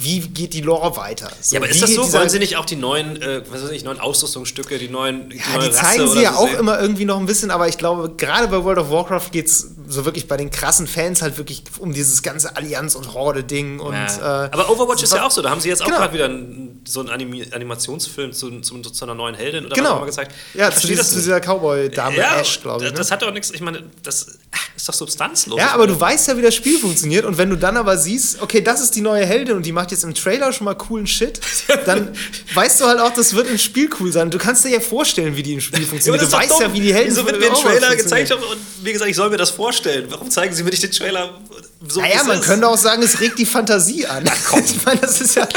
wie 0.00 0.20
geht 0.20 0.54
die 0.54 0.60
Lore 0.60 0.96
weiter? 0.96 1.28
So, 1.40 1.56
ja, 1.56 1.60
aber 1.60 1.68
ist 1.68 1.82
das 1.82 1.92
so? 1.92 2.12
Wollen 2.12 2.28
sie 2.28 2.38
nicht 2.38 2.56
auch 2.56 2.64
die 2.64 2.76
neuen, 2.76 3.20
äh, 3.20 3.42
was 3.50 3.64
weiß 3.64 3.70
ich, 3.70 3.82
neuen 3.82 3.98
Ausrüstungsstücke, 3.98 4.78
die 4.78 4.88
neuen 4.88 5.28
die 5.28 5.38
Ja, 5.38 5.56
neue 5.58 5.68
die 5.70 5.74
zeigen 5.74 6.02
Rasse 6.02 6.12
sie 6.14 6.22
ja 6.22 6.32
so 6.34 6.38
auch 6.38 6.48
sehen? 6.48 6.60
immer 6.60 6.80
irgendwie 6.80 7.04
noch 7.04 7.18
ein 7.18 7.26
bisschen, 7.26 7.50
aber 7.50 7.66
ich 7.66 7.78
glaube, 7.78 8.14
gerade 8.16 8.46
bei 8.46 8.62
World 8.62 8.78
of 8.78 8.90
Warcraft 8.92 9.30
geht 9.32 9.46
es 9.46 9.72
so 9.88 10.04
wirklich 10.04 10.28
bei 10.28 10.36
den 10.36 10.50
krassen 10.50 10.86
Fans 10.86 11.22
halt 11.22 11.38
wirklich 11.38 11.62
um 11.78 11.92
dieses 11.92 12.22
ganze 12.22 12.56
Allianz- 12.56 12.94
und 12.94 13.14
Horde-Ding. 13.14 13.80
Ja. 13.80 14.44
Äh, 14.46 14.50
aber 14.52 14.70
Overwatch 14.70 15.02
ist 15.02 15.14
ja 15.14 15.24
auch 15.24 15.30
so, 15.30 15.40
da 15.40 15.50
haben 15.50 15.60
sie 15.60 15.70
jetzt 15.70 15.80
auch 15.82 15.86
genau. 15.86 15.98
gerade 15.98 16.12
wieder 16.12 16.26
einen, 16.26 16.82
so 16.86 17.00
einen 17.00 17.08
Anim 17.08 17.44
Animationsfilm 17.50 18.32
zu, 18.32 18.60
zu, 18.60 18.80
zu, 18.82 19.04
einer 19.04 19.14
neuen 19.14 19.34
Heldin 19.34 19.66
oder 19.66 19.74
genau. 19.74 19.90
was 19.90 19.96
immer 19.96 20.06
gezeigt. 20.06 20.34
Ja, 20.54 20.70
zu, 20.70 20.86
dieses, 20.86 21.10
zu 21.10 21.16
dieser 21.16 21.40
Cowboy-Dame 21.40 22.16
ja, 22.16 22.40
Ash, 22.40 22.60
glaube 22.60 22.84
ich. 22.84 22.92
Ne? 22.92 22.98
Das 22.98 23.10
hat 23.10 23.22
doch 23.22 23.32
nichts, 23.32 23.50
ich 23.50 23.62
meine, 23.62 23.84
das 24.02 24.38
ist 24.76 24.88
doch 24.88 24.94
substanzlos. 24.94 25.58
Ja, 25.58 25.72
aber 25.72 25.86
du 25.86 25.98
weißt 25.98 26.28
ja, 26.28 26.36
wie 26.36 26.42
das 26.42 26.54
Spiel 26.54 26.78
funktioniert 26.78 27.24
und 27.24 27.36
wenn 27.36 27.50
du 27.50 27.56
dann 27.56 27.76
aber 27.76 27.98
siehst, 27.98 28.40
okay, 28.40 28.60
das 28.60 28.80
ist 28.80 28.94
die 28.94 29.00
neue 29.00 29.26
Heldin 29.26 29.56
und 29.56 29.66
die 29.66 29.72
macht 29.72 29.90
jetzt 29.90 30.04
im 30.04 30.14
Trailer 30.14 30.52
schon 30.52 30.64
mal 30.64 30.74
coolen 30.74 31.06
Shit, 31.06 31.40
dann 31.86 32.14
weißt 32.54 32.80
du 32.80 32.86
halt 32.86 33.00
auch, 33.00 33.12
das 33.12 33.34
wird 33.34 33.48
im 33.48 33.58
Spiel 33.58 33.90
cool 34.00 34.12
sein. 34.12 34.30
Du 34.30 34.38
kannst 34.38 34.64
dir 34.64 34.70
ja 34.70 34.80
vorstellen, 34.80 35.36
wie 35.36 35.42
die 35.42 35.54
im 35.54 35.60
Spiel 35.60 35.84
funktioniert. 35.84 36.22
Du 36.22 36.32
weißt 36.32 36.52
dumm. 36.52 36.62
ja, 36.62 36.72
wie 36.72 36.80
die 36.80 36.94
Helden 36.94 37.10
Wieso 37.10 37.26
wird 37.26 37.40
mir 37.40 37.48
ein 37.48 37.54
Trailer 37.54 37.96
gezeigt 37.96 38.32
und 38.32 38.42
wie 38.82 38.92
gesagt, 38.92 39.10
ich 39.10 39.16
soll 39.16 39.30
mir 39.30 39.36
das 39.36 39.50
vorstellen. 39.50 40.06
Warum 40.08 40.30
zeigen 40.30 40.54
sie 40.54 40.62
mir 40.62 40.70
nicht 40.70 40.82
den 40.82 40.92
Trailer 40.92 41.40
so? 41.86 42.00
Naja, 42.00 42.24
man 42.24 42.38
ist? 42.38 42.46
könnte 42.46 42.68
auch 42.68 42.78
sagen, 42.78 43.02
es 43.02 43.20
regt 43.20 43.38
die 43.38 43.46
Fantasie 43.46 44.06
an. 44.06 44.22
Na, 44.24 44.32
komm. 44.48 44.62
Ich 44.64 44.84
meine, 44.84 45.00
das 45.00 45.20
ist 45.20 45.34
ja 45.34 45.48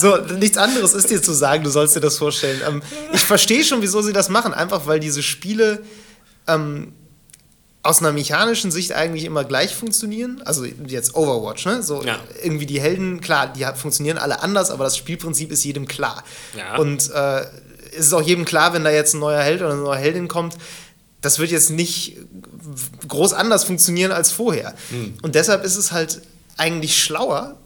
so, 0.00 0.16
nichts 0.38 0.56
anderes 0.56 0.94
ist 0.94 1.10
dir 1.10 1.22
zu 1.22 1.32
sagen, 1.32 1.64
du 1.64 1.70
sollst 1.70 1.96
dir 1.96 2.00
das 2.00 2.18
vorstellen. 2.18 2.60
Ähm, 2.66 2.82
ich 3.12 3.20
verstehe 3.20 3.64
schon, 3.64 3.82
wieso 3.82 4.02
sie 4.02 4.12
das 4.12 4.28
machen, 4.28 4.54
einfach 4.54 4.86
weil 4.86 5.00
diese 5.00 5.22
Spiele 5.22 5.82
ähm, 6.46 6.92
aus 7.82 8.00
einer 8.00 8.12
mechanischen 8.12 8.70
Sicht 8.70 8.92
eigentlich 8.92 9.24
immer 9.24 9.44
gleich 9.44 9.74
funktionieren. 9.74 10.42
Also 10.44 10.64
jetzt 10.64 11.14
Overwatch, 11.14 11.64
ne? 11.64 11.82
So 11.82 12.02
ja. 12.02 12.18
irgendwie 12.42 12.66
die 12.66 12.80
Helden, 12.80 13.20
klar, 13.20 13.52
die 13.52 13.64
funktionieren 13.74 14.18
alle 14.18 14.42
anders, 14.42 14.70
aber 14.70 14.84
das 14.84 14.96
Spielprinzip 14.96 15.50
ist 15.50 15.64
jedem 15.64 15.88
klar. 15.88 16.22
Ja. 16.56 16.76
Und 16.76 17.10
äh, 17.10 17.40
es 17.92 18.06
ist 18.06 18.12
auch 18.12 18.22
jedem 18.22 18.44
klar, 18.44 18.74
wenn 18.74 18.84
da 18.84 18.90
jetzt 18.90 19.14
ein 19.14 19.20
neuer 19.20 19.40
Held 19.40 19.62
oder 19.62 19.72
eine 19.72 19.80
neue 19.80 19.98
Heldin 19.98 20.28
kommt, 20.28 20.56
das 21.22 21.38
wird 21.38 21.50
jetzt 21.50 21.70
nicht 21.70 22.16
groß 23.08 23.32
anders 23.32 23.64
funktionieren 23.64 24.12
als 24.12 24.30
vorher. 24.30 24.74
Mhm. 24.90 25.14
Und 25.22 25.34
deshalb 25.34 25.64
ist 25.64 25.76
es 25.76 25.92
halt 25.92 26.20
eigentlich 26.56 27.02
schlauer, 27.02 27.56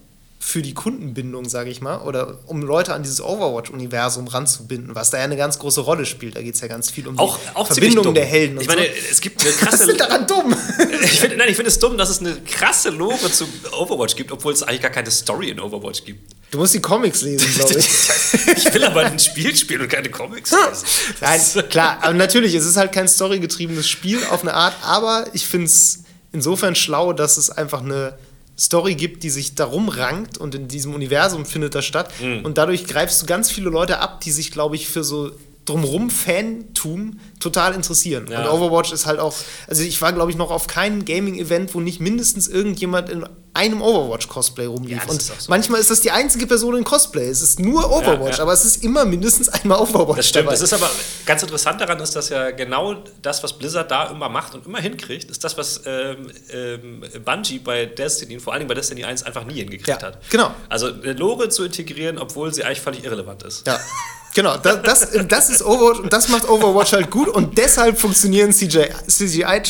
für 0.47 0.61
die 0.61 0.75
Kundenbindung, 0.75 1.49
sage 1.49 1.71
ich 1.71 1.81
mal, 1.81 2.03
oder 2.03 2.39
um 2.45 2.61
Leute 2.61 2.93
an 2.93 3.03
dieses 3.03 3.23
Overwatch-Universum 3.23 4.29
ranzubinden, 4.29 4.95
was 4.95 5.09
da 5.09 5.17
ja 5.17 5.25
eine 5.25 5.39
ganz 5.39 5.59
große 5.59 5.81
Rolle 5.81 6.05
spielt. 6.05 6.37
Da 6.37 6.43
geht 6.43 6.55
es 6.55 6.61
ja 6.61 6.69
ganz 6.69 6.91
viel 6.91 7.09
um 7.09 7.19
auch, 7.19 7.39
die 7.39 7.57
auch 7.57 7.67
Verbindung 7.67 8.13
der 8.13 8.27
Helden. 8.27 8.61
ich 8.61 8.67
meine, 8.67 8.83
so. 8.83 8.89
es 9.11 9.23
gibt 9.23 9.41
eine 9.41 9.53
krasse. 9.53 9.79
Was 9.85 9.89
ist 9.89 10.01
daran 10.01 10.27
dumm? 10.27 10.55
ich 11.03 11.19
find, 11.19 11.39
nein, 11.39 11.49
ich 11.49 11.57
finde 11.57 11.71
es 11.71 11.79
dumm, 11.79 11.97
dass 11.97 12.11
es 12.11 12.21
eine 12.21 12.37
krasse 12.43 12.91
Lore 12.91 13.33
zu 13.33 13.47
Overwatch 13.73 14.17
gibt, 14.17 14.33
obwohl 14.33 14.53
es 14.53 14.63
eigentlich 14.63 14.83
gar 14.83 14.91
keine 14.91 15.11
Story 15.11 15.49
in 15.49 15.59
Overwatch 15.59 16.05
gibt. 16.05 16.35
Du 16.51 16.59
musst 16.59 16.75
die 16.75 16.81
Comics 16.83 17.23
lesen, 17.23 17.51
glaube 17.55 17.79
ich. 17.79 17.87
ich 18.59 18.75
will 18.75 18.85
aber 18.85 19.01
ein 19.01 19.19
Spiel 19.19 19.57
spielen 19.57 19.81
und 19.81 19.89
keine 19.89 20.11
Comics 20.11 20.51
lesen. 20.51 20.85
Nein, 21.23 21.69
klar, 21.71 21.99
aber 22.03 22.13
natürlich, 22.13 22.55
es 22.55 22.67
ist 22.67 22.77
halt 22.77 22.93
kein 22.93 23.09
storygetriebenes 23.09 23.89
Spiel 23.89 24.23
auf 24.31 24.43
eine 24.43 24.53
Art, 24.53 24.75
aber 24.83 25.27
ich 25.33 25.47
finde 25.47 25.69
es 25.69 26.01
insofern 26.33 26.75
schlau, 26.75 27.15
dass 27.15 27.39
es 27.39 27.49
einfach 27.49 27.81
eine 27.81 28.19
Story 28.59 28.95
gibt, 28.95 29.23
die 29.23 29.31
sich 29.31 29.55
darum 29.55 29.89
rankt 29.89 30.39
und 30.39 30.55
in 30.55 30.69
diesem 30.69 30.95
Universum 30.95 31.45
findet 31.45 31.75
das 31.75 31.85
statt. 31.85 32.13
Mhm. 32.21 32.45
Und 32.45 32.59
dadurch 32.59 32.87
greifst 32.87 33.23
du 33.23 33.27
ganz 33.27 33.51
viele 33.51 33.71
Leute 33.71 33.99
ab, 33.99 34.21
die 34.21 34.31
sich, 34.31 34.51
glaube 34.51 34.77
ich, 34.77 34.89
für 34.89 35.03
so 35.03 35.33
drumrum 35.65 36.11
Fantum 36.11 37.19
total 37.41 37.75
interessieren. 37.75 38.27
Ja. 38.31 38.43
Und 38.43 38.61
Overwatch 38.61 38.93
ist 38.93 39.07
halt 39.07 39.19
auch, 39.19 39.35
also 39.67 39.83
ich 39.83 40.01
war, 40.03 40.13
glaube 40.13 40.31
ich, 40.31 40.37
noch 40.37 40.51
auf 40.51 40.67
keinem 40.67 41.05
Gaming-Event, 41.05 41.75
wo 41.75 41.81
nicht 41.81 42.01
mindestens 42.01 42.49
irgendjemand 42.49 43.09
in 43.09 43.27
einem 43.55 43.81
Overwatch-Cosplay 43.81 44.67
rumlief. 44.67 44.99
Ja, 45.05 45.11
und 45.11 45.17
ist 45.17 45.29
so. 45.29 45.35
manchmal 45.49 45.81
ist 45.81 45.91
das 45.91 46.01
die 46.01 46.11
einzige 46.11 46.47
Person 46.47 46.77
in 46.77 46.85
Cosplay. 46.85 47.29
Es 47.29 47.41
ist 47.41 47.61
nur 47.61 47.87
Overwatch, 47.91 48.33
Ja, 48.33 48.37
ja. 48.39 48.43
aber 48.43 48.53
es 48.53 48.65
ist 48.65 48.83
immer 48.83 49.05
mindestens 49.05 49.49
einmal 49.49 49.79
Overwatch. 49.79 50.17
Das 50.17 50.29
stimmt. 50.29 50.47
dabei. 50.47 50.55
Das 50.55 50.63
ist 50.63 50.73
aber 50.73 50.91
ganz 51.25 51.43
interessant 51.43 51.81
daran 51.81 52.01
ist, 52.01 52.15
dass 52.17 52.29
ja 52.29 52.51
genau 52.51 52.97
das, 53.23 53.43
was 53.43 53.53
Blizzard 53.57 53.91
da 53.91 54.07
immer 54.11 54.29
macht 54.29 54.55
und 54.55 54.67
immer 54.67 54.81
hinkriegt, 54.81 55.31
ist 55.31 55.45
das, 55.45 55.57
was 55.57 55.81
ähm, 55.87 56.31
ähm, 56.53 57.05
Bungie 57.25 57.61
bei 57.61 57.87
Destiny, 57.87 58.41
vor 58.41 58.53
allem 58.55 58.67
bei 58.67 58.75
Destiny 58.75 59.05
1, 59.05 59.23
einfach 59.23 59.45
nie 59.45 59.55
hingekriegt 59.55 60.03
hat. 60.03 60.19
genau. 60.31 60.51
Also 60.69 60.89
eine 60.89 61.13
Lore 61.13 61.49
zu 61.49 61.65
integrieren, 61.65 62.19
obwohl 62.19 62.53
sie 62.53 62.65
eigentlich 62.65 62.81
völlig 62.81 63.05
irrelevant 63.05 63.45
ist. 63.45 63.67
Ja. 63.67 63.79
Genau, 64.35 64.57
das, 64.57 64.83
das, 64.83 65.09
das 65.29 65.49
ist 65.49 65.63
Overwatch 65.65 66.09
das 66.11 66.29
macht 66.29 66.49
Overwatch 66.49 66.93
halt 66.93 67.11
gut 67.11 67.29
und 67.29 67.57
deshalb 67.57 67.99
funktionieren 67.99 68.53
CGI, 68.53 68.89
CGI, 69.15 69.63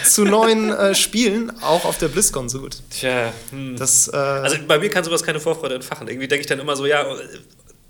zu 0.04 0.24
neuen 0.24 0.70
äh, 0.72 0.94
Spielen 0.94 1.52
auch 1.62 1.84
auf 1.84 1.98
der 1.98 2.08
BlizzCon 2.08 2.48
so 2.48 2.60
gut. 2.60 2.76
Tja, 2.90 3.32
hm. 3.50 3.76
Das, 3.76 4.08
äh, 4.08 4.16
Also 4.16 4.56
bei 4.66 4.78
mir 4.78 4.88
kann 4.90 5.04
sowas 5.04 5.22
keine 5.22 5.40
Vorfreude 5.40 5.74
entfachen. 5.74 6.08
Irgendwie 6.08 6.28
denke 6.28 6.40
ich 6.40 6.46
dann 6.46 6.58
immer 6.58 6.74
so, 6.76 6.86
ja, 6.86 7.04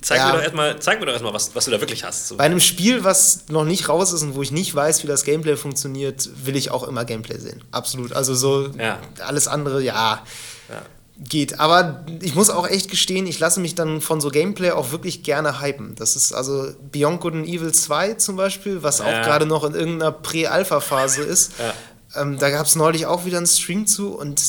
zeig 0.01 0.19
Ja. 0.19 0.27
mir 0.27 0.33
doch 0.33 0.43
erstmal, 0.43 0.79
zeig 0.81 0.99
mir 1.01 1.07
doch 1.07 1.13
erstmal, 1.13 1.33
was, 1.33 1.55
was 1.55 1.65
du 1.65 1.71
da 1.71 1.81
wirklich 1.81 2.03
hast. 2.05 2.29
So. 2.29 2.37
bei 2.37 2.45
einem 2.45 2.61
Spiel, 2.61 3.05
was 3.05 3.45
noch 3.49 3.65
nicht 3.65 3.89
raus 3.89 4.13
ist 4.13 4.23
und 4.23 4.35
wo 4.35 4.43
ich 4.43 4.51
nicht 4.51 4.75
weiß, 4.75 5.03
wie 5.05 5.07
das 5.07 5.23
Gameplay 5.25 5.57
funktioniert, 5.57 6.29
will 6.45 6.57
ich 6.57 6.71
auch 6.73 6.83
immer 6.87 7.05
Gameplay 7.05 7.39
sehen. 7.39 7.63
Absolut. 7.71 8.13
Also 8.13 8.35
so 8.35 8.71
Ja. 8.79 8.99
alles 9.25 9.47
andere, 9.47 9.81
ja. 9.83 10.23
Ja. 10.69 10.83
Geht. 11.19 11.61
Aber 11.61 12.05
ich 12.21 12.35
muss 12.35 12.51
auch 12.51 12.67
echt 12.67 12.91
gestehen, 12.91 13.27
ich 13.27 13.39
lasse 13.39 13.61
mich 13.61 13.75
dann 13.75 14.01
von 14.01 14.21
so 14.21 14.31
Gameplay 14.31 14.71
auch 14.71 14.91
wirklich 14.93 15.23
gerne 15.23 15.61
hypen. 15.61 15.95
Das 15.97 16.17
ist 16.17 16.33
also 16.33 16.73
Beyond 16.91 17.21
Good 17.21 17.35
and 17.35 17.47
Evil 17.47 17.73
2 17.73 18.15
zum 18.15 18.37
Beispiel, 18.37 18.83
was 18.83 18.99
Ja. 18.99 19.05
auch 19.05 19.23
gerade 19.25 19.47
noch 19.47 19.65
in 19.65 19.75
irgendeiner 19.75 20.13
Prä-Alpha-Phase 20.13 21.23
ist. 21.23 21.53
Ja. 21.59 22.21
Ähm, 22.23 22.39
da 22.39 22.51
gab 22.51 22.67
es 22.67 22.77
neulich 22.77 23.07
auch 23.07 23.25
wieder 23.25 23.39
einen 23.39 23.47
Stream 23.47 23.87
zu 23.87 24.09
und 24.15 24.41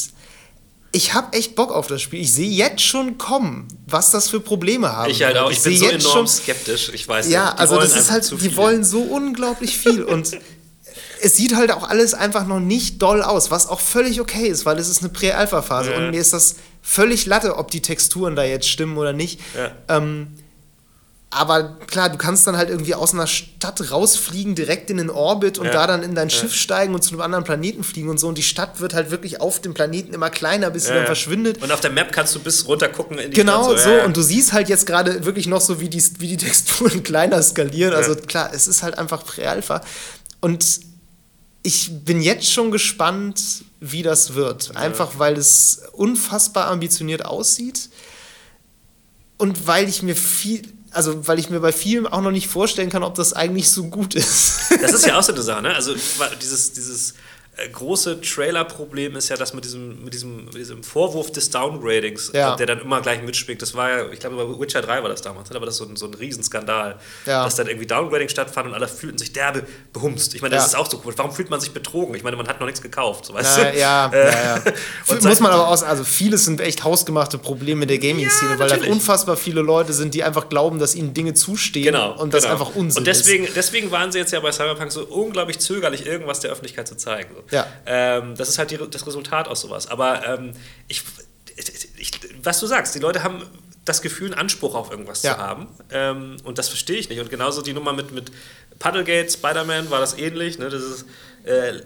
ich 0.95 1.13
habe 1.15 1.35
echt 1.35 1.55
Bock 1.55 1.71
auf 1.71 1.87
das 1.87 2.01
Spiel. 2.03 2.21
Ich 2.21 2.31
sehe 2.33 2.49
jetzt 2.49 2.81
schon 2.81 3.17
kommen, 3.17 3.67
was 3.87 4.11
das 4.11 4.29
für 4.29 4.39
Probleme 4.39 4.91
haben. 4.95 5.09
Ich 5.09 5.23
halt 5.23 5.37
auch, 5.37 5.49
ich, 5.49 5.61
bin 5.61 5.71
sehe 5.71 5.79
so 5.79 5.85
jetzt 5.85 6.03
enorm 6.05 6.17
schon- 6.17 6.27
skeptisch. 6.27 6.91
Ich 6.93 7.07
weiß 7.07 7.29
ja, 7.29 7.45
nicht. 7.45 7.53
Die 7.55 7.59
also 7.59 7.75
das 7.79 7.95
ist 7.95 8.11
halt, 8.11 8.29
die 8.41 8.55
wollen 8.57 8.83
so 8.83 9.01
unglaublich 9.01 9.75
viel 9.77 10.03
und 10.03 10.31
es 11.23 11.35
sieht 11.37 11.55
halt 11.55 11.71
auch 11.71 11.87
alles 11.89 12.13
einfach 12.13 12.45
noch 12.45 12.59
nicht 12.59 13.01
doll 13.01 13.21
aus, 13.21 13.49
was 13.49 13.67
auch 13.67 13.79
völlig 13.79 14.19
okay 14.19 14.47
ist, 14.47 14.65
weil 14.65 14.77
es 14.77 14.89
ist 14.89 14.99
eine 15.01 15.09
Prä-Alpha-Phase 15.09 15.91
Ja. 15.91 15.97
und 15.97 16.11
mir 16.11 16.19
ist 16.19 16.33
das 16.33 16.55
völlig 16.81 17.25
Latte, 17.25 17.57
ob 17.57 17.71
die 17.71 17.81
Texturen 17.81 18.35
da 18.35 18.43
jetzt 18.43 18.67
stimmen 18.67 18.97
oder 18.97 19.13
nicht. 19.13 19.39
Ja. 19.57 19.71
Ähm, 19.97 20.27
aber 21.35 21.77
klar, 21.87 22.09
du 22.09 22.17
kannst 22.17 22.45
dann 22.45 22.57
halt 22.57 22.69
irgendwie 22.69 22.93
aus 22.93 23.13
einer 23.13 23.25
Stadt 23.25 23.89
rausfliegen, 23.91 24.53
direkt 24.53 24.91
in 24.91 24.97
den 24.97 25.09
Orbit 25.09 25.57
und 25.57 25.65
Ja. 25.65 25.71
da 25.71 25.87
dann 25.87 26.03
in 26.03 26.13
dein. 26.13 26.29
Schiff 26.29 26.53
steigen 26.53 26.93
und 26.93 27.01
zu 27.03 27.11
einem 27.11 27.21
anderen 27.21 27.43
Planeten 27.43 27.83
fliegen 27.83 28.09
und 28.09 28.19
so. 28.19 28.27
Und 28.27 28.37
die 28.37 28.43
Stadt 28.43 28.79
wird 28.81 28.93
halt 28.93 29.09
wirklich 29.09 29.41
auf 29.41 29.59
dem 29.59 29.73
Planeten 29.73 30.13
immer 30.13 30.29
kleiner, 30.29 30.69
bis 30.69 30.85
sie 30.85 30.93
dann 30.93 31.05
verschwindet. 31.07 31.63
Und 31.63 31.71
auf 31.71 31.79
der 31.81 31.89
Map 31.89 32.11
kannst 32.11 32.35
du 32.35 32.39
bis 32.39 32.67
runter 32.67 32.87
gucken 32.89 33.17
in 33.17 33.31
die 33.31 33.35
Genau 33.37 33.63
Stadt, 33.71 33.79
so, 33.83 33.89
ja. 33.89 34.05
und 34.05 34.15
du 34.15 34.21
siehst 34.21 34.53
halt 34.53 34.69
jetzt 34.69 34.85
gerade 34.85 35.25
wirklich 35.25 35.47
noch 35.47 35.61
so, 35.61 35.79
wie 35.81 35.89
die, 35.89 36.03
wie 36.19 36.27
die 36.27 36.37
Texturen 36.37 37.01
kleiner 37.03 37.41
skalieren. 37.41 37.95
Also 37.95 38.13
klar, 38.15 38.51
es 38.53 38.67
ist 38.67 38.83
halt 38.83 38.97
einfach 38.99 39.25
Prä-Alpha. 39.25 39.81
Und 40.39 40.81
ich 41.63 42.03
bin 42.03 42.21
jetzt 42.21 42.51
schon 42.51 42.71
gespannt, 42.71 43.63
wie 43.79 44.03
das 44.03 44.33
wird. 44.33 44.75
Einfach 44.75 45.17
weil 45.17 45.37
es 45.37 45.81
unfassbar 45.93 46.67
ambitioniert 46.67 47.25
aussieht 47.25 47.89
und 49.37 49.65
weil 49.65 49.87
ich 49.87 50.03
mir 50.03 50.15
viel, 50.15 50.61
also 50.91 51.25
weil 51.27 51.39
ich 51.39 51.49
mir 51.49 51.61
bei 51.61 51.71
vielen 51.71 52.05
auch 52.05 52.21
noch 52.21 52.31
nicht 52.31 52.47
vorstellen 52.47 52.89
kann, 52.89 53.03
ob 53.03 53.15
das 53.15 53.33
eigentlich 53.33 53.69
so 53.69 53.85
gut 53.85 54.13
ist. 54.13 54.71
Das 54.81 54.93
ist 54.93 55.05
ja 55.05 55.17
auch 55.19 55.23
so 55.23 55.33
eine 55.33 55.41
Sache, 55.41 55.61
ne? 55.61 55.73
Also 55.73 55.95
dieses, 56.41 56.73
dieses 56.73 57.13
große 57.71 58.19
Trailer-Problem 58.21 59.15
ist 59.15 59.29
ja, 59.29 59.37
dass 59.37 59.53
mit 59.53 59.63
diesem, 59.63 60.03
mit 60.03 60.13
diesem, 60.13 60.45
mit 60.45 60.55
diesem 60.55 60.83
Vorwurf 60.83 61.31
des 61.31 61.49
Downgradings, 61.51 62.31
Ja. 62.33 62.53
äh, 62.53 62.57
der 62.57 62.65
dann 62.65 62.81
immer 62.81 62.99
gleich 63.01 63.21
mitschwingt, 63.21 63.61
das 63.61 63.73
war 63.75 63.89
ja, 63.89 64.09
ich 64.11 64.19
glaube, 64.19 64.35
bei 64.37 64.59
Witcher 64.59 64.81
3 64.81 65.03
war 65.03 65.09
das 65.09 65.21
damals, 65.21 65.49
ne? 65.51 65.55
aber 65.55 65.65
das 65.67 65.75
ist 65.75 65.79
so 65.79 65.85
ein, 65.85 65.95
so 65.95 66.07
ein 66.07 66.13
Riesenskandal, 66.15 66.97
Ja. 67.25 67.43
dass 67.43 67.55
dann 67.55 67.67
irgendwie 67.67 67.85
Downgrading 67.85 68.29
stattfand 68.29 68.67
und 68.69 68.73
alle 68.73 68.87
fühlten 68.87 69.17
sich 69.19 69.33
derbe 69.33 69.63
behumst. 69.93 70.33
Ich 70.33 70.41
meine, 70.41 70.55
das 70.55 70.63
Ja. 70.63 70.67
ist 70.69 70.75
auch 70.75 70.89
so 70.89 70.99
cool. 71.05 71.13
Warum 71.15 71.31
fühlt 71.31 71.49
man 71.51 71.59
sich 71.59 71.71
betrogen? 71.71 72.15
Ich 72.15 72.23
meine, 72.23 72.37
man 72.37 72.47
hat 72.47 72.59
noch 72.59 72.65
nichts 72.65 72.81
gekauft, 72.81 73.25
so, 73.25 73.33
weißt 73.35 73.57
Ja, 73.59 73.71
du? 73.71 73.77
ja, 73.77 74.11
Äh, 74.13 74.25
ja, 74.31 74.55
ja. 74.65 75.19
Muss 75.21 75.39
man 75.39 75.51
aber 75.51 75.67
aus, 75.67 75.83
also 75.83 76.03
vieles 76.03 76.45
sind 76.45 76.59
echt 76.59 76.83
hausgemachte 76.83 77.37
Probleme 77.37 77.85
der 77.85 77.99
Gaming-Szene, 77.99 78.57
weil 78.57 78.69
da 78.69 78.77
unfassbar 78.89 79.37
viele 79.37 79.61
Leute 79.61 79.93
sind, 79.93 80.15
die 80.15 80.23
einfach 80.23 80.49
glauben, 80.49 80.79
dass 80.79 80.95
ihnen 80.95 81.13
Dinge 81.13 81.35
zustehen 81.35 81.85
Genau. 81.85 82.19
und 82.19 82.33
das 82.33 82.43
genau. 82.43 82.53
einfach 82.55 82.75
Unsinn 82.75 83.01
Und 83.01 83.05
deswegen, 83.07 83.47
deswegen 83.55 83.91
waren 83.91 84.11
sie 84.11 84.17
jetzt 84.17 84.31
ja 84.31 84.39
bei 84.39 84.51
Cyberpunk 84.51 84.91
so 84.91 85.03
unglaublich 85.05 85.59
zögerlich, 85.59 86.05
irgendwas 86.07 86.39
der 86.39 86.51
Öffentlichkeit 86.51 86.87
zu 86.87 86.95
zeigen. 86.97 87.29
So. 87.35 87.42
Ja. 87.51 87.65
Ähm, 87.85 88.35
das 88.35 88.49
ist 88.49 88.57
halt 88.59 88.71
die, 88.71 88.77
das 88.89 89.05
Resultat 89.07 89.47
aus 89.47 89.61
sowas. 89.61 89.87
Aber 89.87 90.25
ähm, 90.27 90.53
ich, 90.87 91.03
ich, 91.97 92.11
was 92.41 92.59
du 92.59 92.67
sagst, 92.67 92.95
die 92.95 92.99
Leute 92.99 93.23
haben 93.23 93.43
das 93.85 94.01
Gefühl, 94.01 94.27
einen 94.31 94.39
Anspruch 94.39 94.75
auf 94.75 94.91
irgendwas 94.91 95.23
Ja. 95.23 95.35
zu 95.35 95.39
haben. 95.41 95.67
Ähm, 95.91 96.37
und 96.43 96.57
das 96.57 96.69
verstehe 96.69 96.97
ich 96.97 97.09
nicht. 97.09 97.19
Und 97.19 97.29
genauso 97.29 97.61
die 97.61 97.73
Nummer 97.73 97.91
mit, 97.93 98.11
mit 98.11 98.31
Puddlegate, 98.79 99.29
Spider-Man 99.29 99.89
war 99.89 99.99
das 99.99 100.17
ähnlich. 100.17 100.57
Ne? 100.57 100.69
Das 100.69 100.81
ist, 100.81 101.05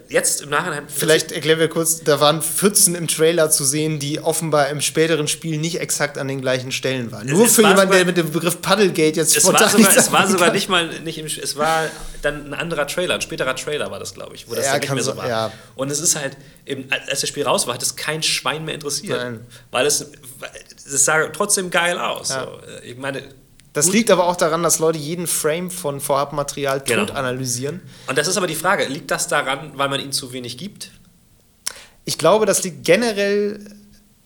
jetzt 0.08 0.40
im 0.42 0.50
Nachhinein. 0.50 0.84
Vielleicht 0.88 1.32
erklären 1.32 1.58
wir 1.58 1.66
kurz, 1.68 2.00
da 2.04 2.20
waren 2.20 2.42
Pfützen 2.42 2.94
im 2.94 3.08
Trailer 3.08 3.50
zu 3.50 3.64
sehen, 3.64 3.98
die 3.98 4.20
offenbar 4.20 4.68
im 4.68 4.80
späteren 4.80 5.26
Spiel 5.26 5.58
nicht 5.58 5.80
exakt 5.80 6.16
an 6.16 6.28
den 6.28 6.40
gleichen 6.40 6.70
Stellen 6.70 7.10
waren. 7.10 7.26
Nur 7.26 7.46
es 7.46 7.56
für 7.56 7.64
war 7.64 7.70
jemanden, 7.70 7.88
sogar- 7.92 7.96
der 7.98 8.06
mit 8.06 8.16
dem 8.16 8.30
Begriff 8.30 8.60
Puddlegate 8.62 9.16
jetzt 9.16 9.36
Es 9.36 9.44
war, 9.44 9.54
spontan 9.58 9.70
sogar, 9.70 9.78
nichts 9.92 9.96
es 10.06 10.12
war 10.12 10.26
sogar 10.28 10.46
kann. 10.46 10.54
nicht 10.54 10.68
mal 10.68 10.86
nicht 11.00 11.18
im, 11.18 11.26
es 11.26 11.56
war 11.56 11.86
dann 12.22 12.46
ein 12.46 12.54
anderer 12.54 12.86
Trailer, 12.86 13.14
ein 13.16 13.20
späterer 13.20 13.56
Trailer 13.56 13.90
war 13.90 13.98
das, 13.98 14.14
glaube 14.14 14.36
ich, 14.36 14.48
wo 14.48 14.54
das 14.54 14.66
Ja, 14.66 14.70
dann 14.72 14.80
nicht 14.80 14.86
kann 14.88 14.94
mehr 14.94 15.04
so 15.04 15.10
so- 15.10 15.16
war. 15.16 15.28
ja. 15.28 15.52
Und 15.74 15.90
es 15.90 15.98
ist 15.98 16.14
halt, 16.14 16.36
eben, 16.64 16.88
als 16.90 17.20
das 17.20 17.28
Spiel 17.28 17.42
raus 17.44 17.66
war, 17.66 17.74
hat 17.74 17.82
es 17.82 17.96
kein 17.96 18.22
Schwein 18.22 18.64
mehr 18.64 18.74
interessiert. 18.74 19.18
Nein. 19.20 19.40
Weil 19.72 19.86
es, 19.86 20.06
es 20.86 21.04
sah 21.04 21.26
trotzdem 21.30 21.70
geil 21.70 21.98
aus. 21.98 22.28
Ja. 22.28 22.44
So. 22.44 22.58
Ich 22.84 22.96
meine, 22.96 23.22
Das 23.78 23.86
gut. 23.86 23.94
liegt 23.94 24.10
aber 24.10 24.26
auch 24.26 24.36
daran, 24.36 24.62
dass 24.62 24.78
Leute 24.78 24.98
jeden 24.98 25.26
Frame 25.26 25.70
von 25.70 26.00
Vorabmaterial 26.00 26.80
Genau. 26.84 27.06
tot 27.06 27.16
analysieren. 27.16 27.80
Und 28.06 28.18
das 28.18 28.28
ist 28.28 28.36
aber 28.36 28.46
die 28.46 28.54
Frage, 28.54 28.84
liegt 28.86 29.10
das 29.10 29.28
daran, 29.28 29.72
weil 29.74 29.88
man 29.88 30.00
ihnen 30.00 30.12
zu 30.12 30.32
wenig 30.32 30.58
gibt? 30.58 30.90
Ich 32.04 32.18
glaube, 32.18 32.46
das 32.46 32.62
liegt 32.64 32.84
generell 32.84 33.60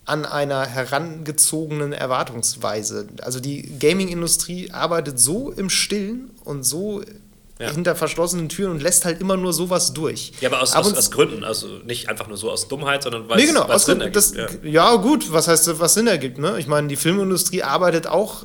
an 0.05 0.25
einer 0.27 0.67
herangezogenen 0.67 1.93
Erwartungsweise. 1.93 3.07
Also 3.23 3.41
die 3.41 3.79
Gaming-Industrie 3.79 4.71
arbeitet 4.73 5.19
so 5.19 5.51
im 5.53 5.71
Stillen 5.71 6.31
und 6.45 6.65
so 6.65 7.03
Ja. 7.61 7.71
hinter 7.71 7.95
verschlossenen 7.95 8.49
Türen 8.49 8.73
und 8.73 8.83
lässt 8.83 9.05
halt 9.05 9.21
immer 9.21 9.37
nur 9.37 9.53
sowas 9.53 9.93
durch. 9.93 10.33
Ja, 10.41 10.49
aber 10.49 10.63
aus, 10.63 10.73
Ab 10.73 10.85
aus, 10.85 10.95
aus 10.95 11.11
Gründen, 11.13 11.45
also 11.45 11.69
nicht 11.85 12.09
einfach 12.09 12.27
nur 12.27 12.37
so 12.37 12.51
aus 12.51 12.67
Dummheit, 12.67 13.05
sondern 13.05 13.29
weil 13.29 13.37
Nee, 13.37 13.45
es 13.45 13.49
genau. 13.51 13.63
Aus 13.67 13.85
Sinn 13.85 13.99
Gründen, 14.01 14.15
ergibt. 14.15 14.17
das, 14.17 14.63
ja. 14.65 14.69
ja. 14.69 14.97
gut, 14.97 15.33
was 15.33 15.47
heißt, 15.47 15.79
was 15.79 15.95
Sinn 15.95 16.09
ergibt. 16.09 16.39
Ne? 16.39 16.57
Ich 16.59 16.67
meine, 16.67 16.89
die 16.89 16.97
Filmindustrie 16.97 17.63
arbeitet 17.63 18.09
auch 18.09 18.45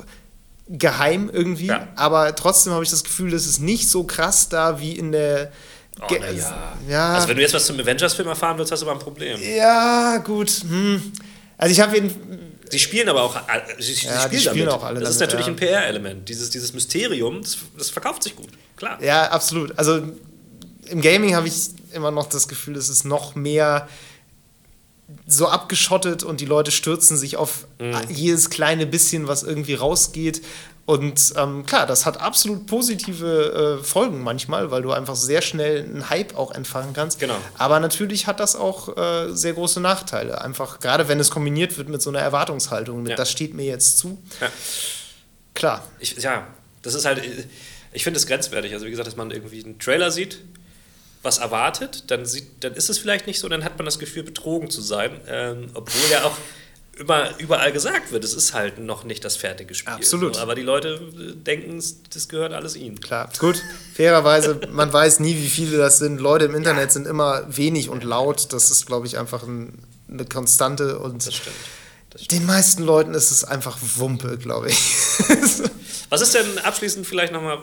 geheim 0.68 1.30
irgendwie, 1.32 1.66
Ja. 1.66 1.88
aber 1.96 2.34
trotzdem 2.34 2.72
habe 2.72 2.84
ich 2.84 2.90
das 2.90 3.04
Gefühl, 3.04 3.30
das 3.30 3.46
ist 3.46 3.60
nicht 3.60 3.88
so 3.88 4.04
krass 4.04 4.48
da 4.48 4.80
wie 4.80 4.92
in 4.98 5.12
der. 5.12 5.50
Oh, 6.00 6.06
Ge- 6.06 6.18
na 6.20 6.30
ja. 6.30 6.72
ja. 6.88 7.14
Also 7.14 7.28
wenn 7.28 7.36
du 7.36 7.42
jetzt 7.42 7.54
was 7.54 7.66
zum 7.66 7.78
Avengers-Film 7.80 8.28
erfahren 8.28 8.56
willst, 8.58 8.70
hast 8.70 8.80
du 8.82 8.86
aber 8.86 8.98
ein 8.98 9.02
Problem. 9.02 9.38
ja, 9.42 10.18
gut. 10.18 10.50
Hm. 10.68 11.12
Also 11.56 11.72
ich 11.72 11.80
habe 11.80 11.96
ihn. 11.96 12.14
Sie 12.70 12.78
spielen 12.78 13.08
aber 13.08 13.22
auch, 13.22 13.34
sie, 13.78 13.94
sie 13.94 14.06
Ja, 14.06 14.20
spielen, 14.20 14.42
spielen 14.42 14.68
auch 14.68 14.84
alle 14.84 15.00
Das 15.00 15.10
ist 15.10 15.20
damit, 15.22 15.32
natürlich 15.34 15.46
ja. 15.46 15.52
ein 15.52 15.56
PR-Element. 15.56 16.28
Dieses, 16.28 16.50
dieses 16.50 16.74
Mysterium, 16.74 17.40
das, 17.40 17.56
das 17.78 17.88
verkauft 17.88 18.22
sich 18.22 18.36
gut, 18.36 18.50
klar. 18.76 19.02
Ja, 19.02 19.30
absolut. 19.30 19.76
Also 19.78 20.02
im 20.86 21.00
Gaming 21.00 21.34
habe 21.34 21.48
ich 21.48 21.54
immer 21.94 22.10
noch 22.10 22.26
das 22.28 22.46
Gefühl, 22.46 22.76
es 22.76 22.90
ist 22.90 23.04
noch 23.06 23.34
mehr 23.34 23.88
so 25.26 25.48
abgeschottet 25.48 26.22
und 26.22 26.40
die 26.40 26.46
Leute 26.46 26.70
stürzen 26.70 27.16
sich 27.16 27.36
auf 27.36 27.66
Mhm. 27.80 27.96
jedes 28.10 28.50
kleine 28.50 28.86
bisschen, 28.86 29.26
was 29.28 29.42
irgendwie 29.42 29.74
rausgeht. 29.74 30.42
Und 30.84 31.34
ähm, 31.36 31.66
klar, 31.66 31.86
das 31.86 32.06
hat 32.06 32.18
absolut 32.20 32.66
positive 32.66 33.78
äh, 33.80 33.84
Folgen 33.84 34.22
manchmal, 34.22 34.70
weil 34.70 34.80
du 34.80 34.90
einfach 34.92 35.16
sehr 35.16 35.42
schnell 35.42 35.82
einen 35.84 36.08
Hype 36.08 36.34
auch 36.36 36.50
entfachen 36.52 36.94
kannst. 36.94 37.18
Genau. 37.20 37.36
Aber 37.58 37.78
natürlich 37.78 38.26
hat 38.26 38.40
das 38.40 38.56
auch 38.56 38.96
äh, 38.96 39.30
sehr 39.34 39.52
große 39.52 39.80
Nachteile. 39.80 40.40
Einfach, 40.40 40.80
gerade 40.80 41.06
wenn 41.08 41.20
es 41.20 41.28
kombiniert 41.30 41.76
wird 41.76 41.90
mit 41.90 42.00
so 42.00 42.08
einer 42.08 42.20
Erwartungshaltung, 42.20 43.02
mit 43.02 43.10
Ja. 43.10 43.16
das 43.16 43.30
steht 43.30 43.52
mir 43.52 43.66
jetzt 43.66 43.98
zu. 43.98 44.16
Ja. 44.40 44.48
Klar. 45.54 45.84
Ich, 45.98 46.16
ja, 46.22 46.46
das 46.82 46.94
ist 46.94 47.04
halt, 47.04 47.20
ich 47.92 48.02
finde 48.04 48.18
es 48.18 48.26
grenzwertig. 48.26 48.72
Also 48.72 48.86
wie 48.86 48.90
gesagt, 48.90 49.06
dass 49.08 49.16
man 49.16 49.30
irgendwie 49.30 49.62
einen 49.62 49.78
Trailer 49.78 50.10
sieht, 50.10 50.38
was 51.28 51.38
erwartet, 51.38 52.04
dann, 52.10 52.24
sieht, 52.24 52.64
dann 52.64 52.72
ist 52.72 52.88
es 52.88 52.98
vielleicht 52.98 53.26
nicht 53.26 53.38
so, 53.38 53.48
dann 53.48 53.62
hat 53.62 53.76
man 53.76 53.84
das 53.84 53.98
Gefühl, 53.98 54.22
betrogen 54.22 54.70
zu 54.70 54.80
sein. 54.80 55.20
Ähm, 55.28 55.70
obwohl 55.74 56.10
ja 56.10 56.24
auch 56.24 56.36
immer, 56.98 57.38
überall 57.38 57.70
gesagt 57.70 58.12
wird, 58.12 58.24
es 58.24 58.32
ist 58.32 58.54
halt 58.54 58.78
noch 58.78 59.04
nicht 59.04 59.24
das 59.24 59.36
fertige 59.36 59.74
Spiel. 59.74 59.92
Absolut. 59.92 60.36
So, 60.36 60.40
aber 60.40 60.54
die 60.54 60.62
Leute 60.62 60.94
äh, 60.94 61.34
denken, 61.36 61.82
das 62.12 62.28
gehört 62.28 62.54
alles 62.54 62.76
ihnen. 62.76 62.98
Klar, 62.98 63.28
gut. 63.38 63.62
Fairerweise, 63.94 64.58
man 64.70 64.90
weiß 64.90 65.20
nie, 65.20 65.36
wie 65.36 65.48
viele 65.48 65.76
das 65.76 65.98
sind. 65.98 66.18
Leute 66.18 66.46
im 66.46 66.54
Internet 66.54 66.92
sind 66.92 67.06
immer 67.06 67.44
wenig 67.54 67.90
und 67.90 68.04
laut. 68.04 68.52
Das 68.52 68.70
ist, 68.70 68.86
glaube 68.86 69.06
ich, 69.06 69.18
einfach 69.18 69.42
ein, 69.42 69.78
eine 70.10 70.24
Konstante. 70.24 70.98
Und 70.98 71.26
Das 71.26 71.34
stimmt. 71.34 71.56
Das 72.10 72.24
stimmt. 72.24 72.40
den 72.40 72.46
meisten 72.46 72.82
Leuten 72.82 73.12
ist 73.12 73.30
es 73.30 73.44
einfach 73.44 73.78
Wumpe, 73.96 74.38
glaube 74.38 74.70
ich. 74.70 74.78
Was 76.08 76.22
ist 76.22 76.34
denn 76.34 76.58
abschließend 76.58 77.06
vielleicht 77.06 77.34
nochmal, 77.34 77.58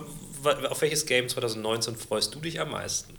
auf 0.45 0.81
welches 0.81 1.05
Game 1.05 1.29
2019 1.29 1.95
freust 1.95 2.33
du 2.35 2.39
dich 2.39 2.59
am 2.59 2.71
meisten? 2.71 3.13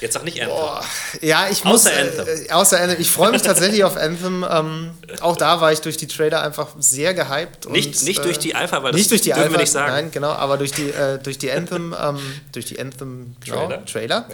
Jetzt 0.00 0.14
sag 0.14 0.24
nicht 0.24 0.40
Anthem. 0.42 0.56
Boah, 0.56 0.84
ja, 1.20 1.48
ich 1.50 1.64
muss. 1.64 1.86
Außer 1.86 1.96
Anthem. 1.96 2.26
Äh, 2.26 2.50
außer 2.50 2.80
Anthem. 2.80 3.00
Ich 3.00 3.10
freue 3.10 3.30
mich 3.30 3.42
tatsächlich 3.42 3.84
auf 3.84 3.96
Anthem. 3.96 4.44
Ähm, 4.48 4.90
auch 5.20 5.36
da 5.36 5.60
war 5.60 5.72
ich 5.72 5.80
durch 5.80 5.96
die 5.96 6.06
Trailer 6.06 6.42
einfach 6.42 6.68
sehr 6.78 7.14
gehypt. 7.14 7.70
Nicht- 7.70 8.00
und, 8.00 8.04
nicht 8.04 8.18
äh, 8.18 8.22
durch 8.22 8.38
die 8.38 8.54
Alpha, 8.54 8.82
weil 8.82 8.92
das 8.92 8.98
nicht 8.98 9.10
durch 9.10 9.22
die 9.22 9.30
dürfen 9.30 9.42
wir 9.42 9.46
Alpha, 9.46 9.60
nicht 9.60 9.72
sagen. 9.72 9.92
Nein, 9.92 10.10
genau, 10.10 10.30
aber 10.30 10.58
durch 10.58 10.72
die, 10.72 10.90
äh, 10.90 11.18
durch 11.18 11.38
die 11.38 11.50
Anthem, 11.50 11.94
ähm, 11.98 12.18
durch 12.52 12.66
die 12.66 12.80
Anthem 12.80 13.36
genau, 13.44 13.68
Trailer. 13.68 13.84
Trailer, 13.86 14.28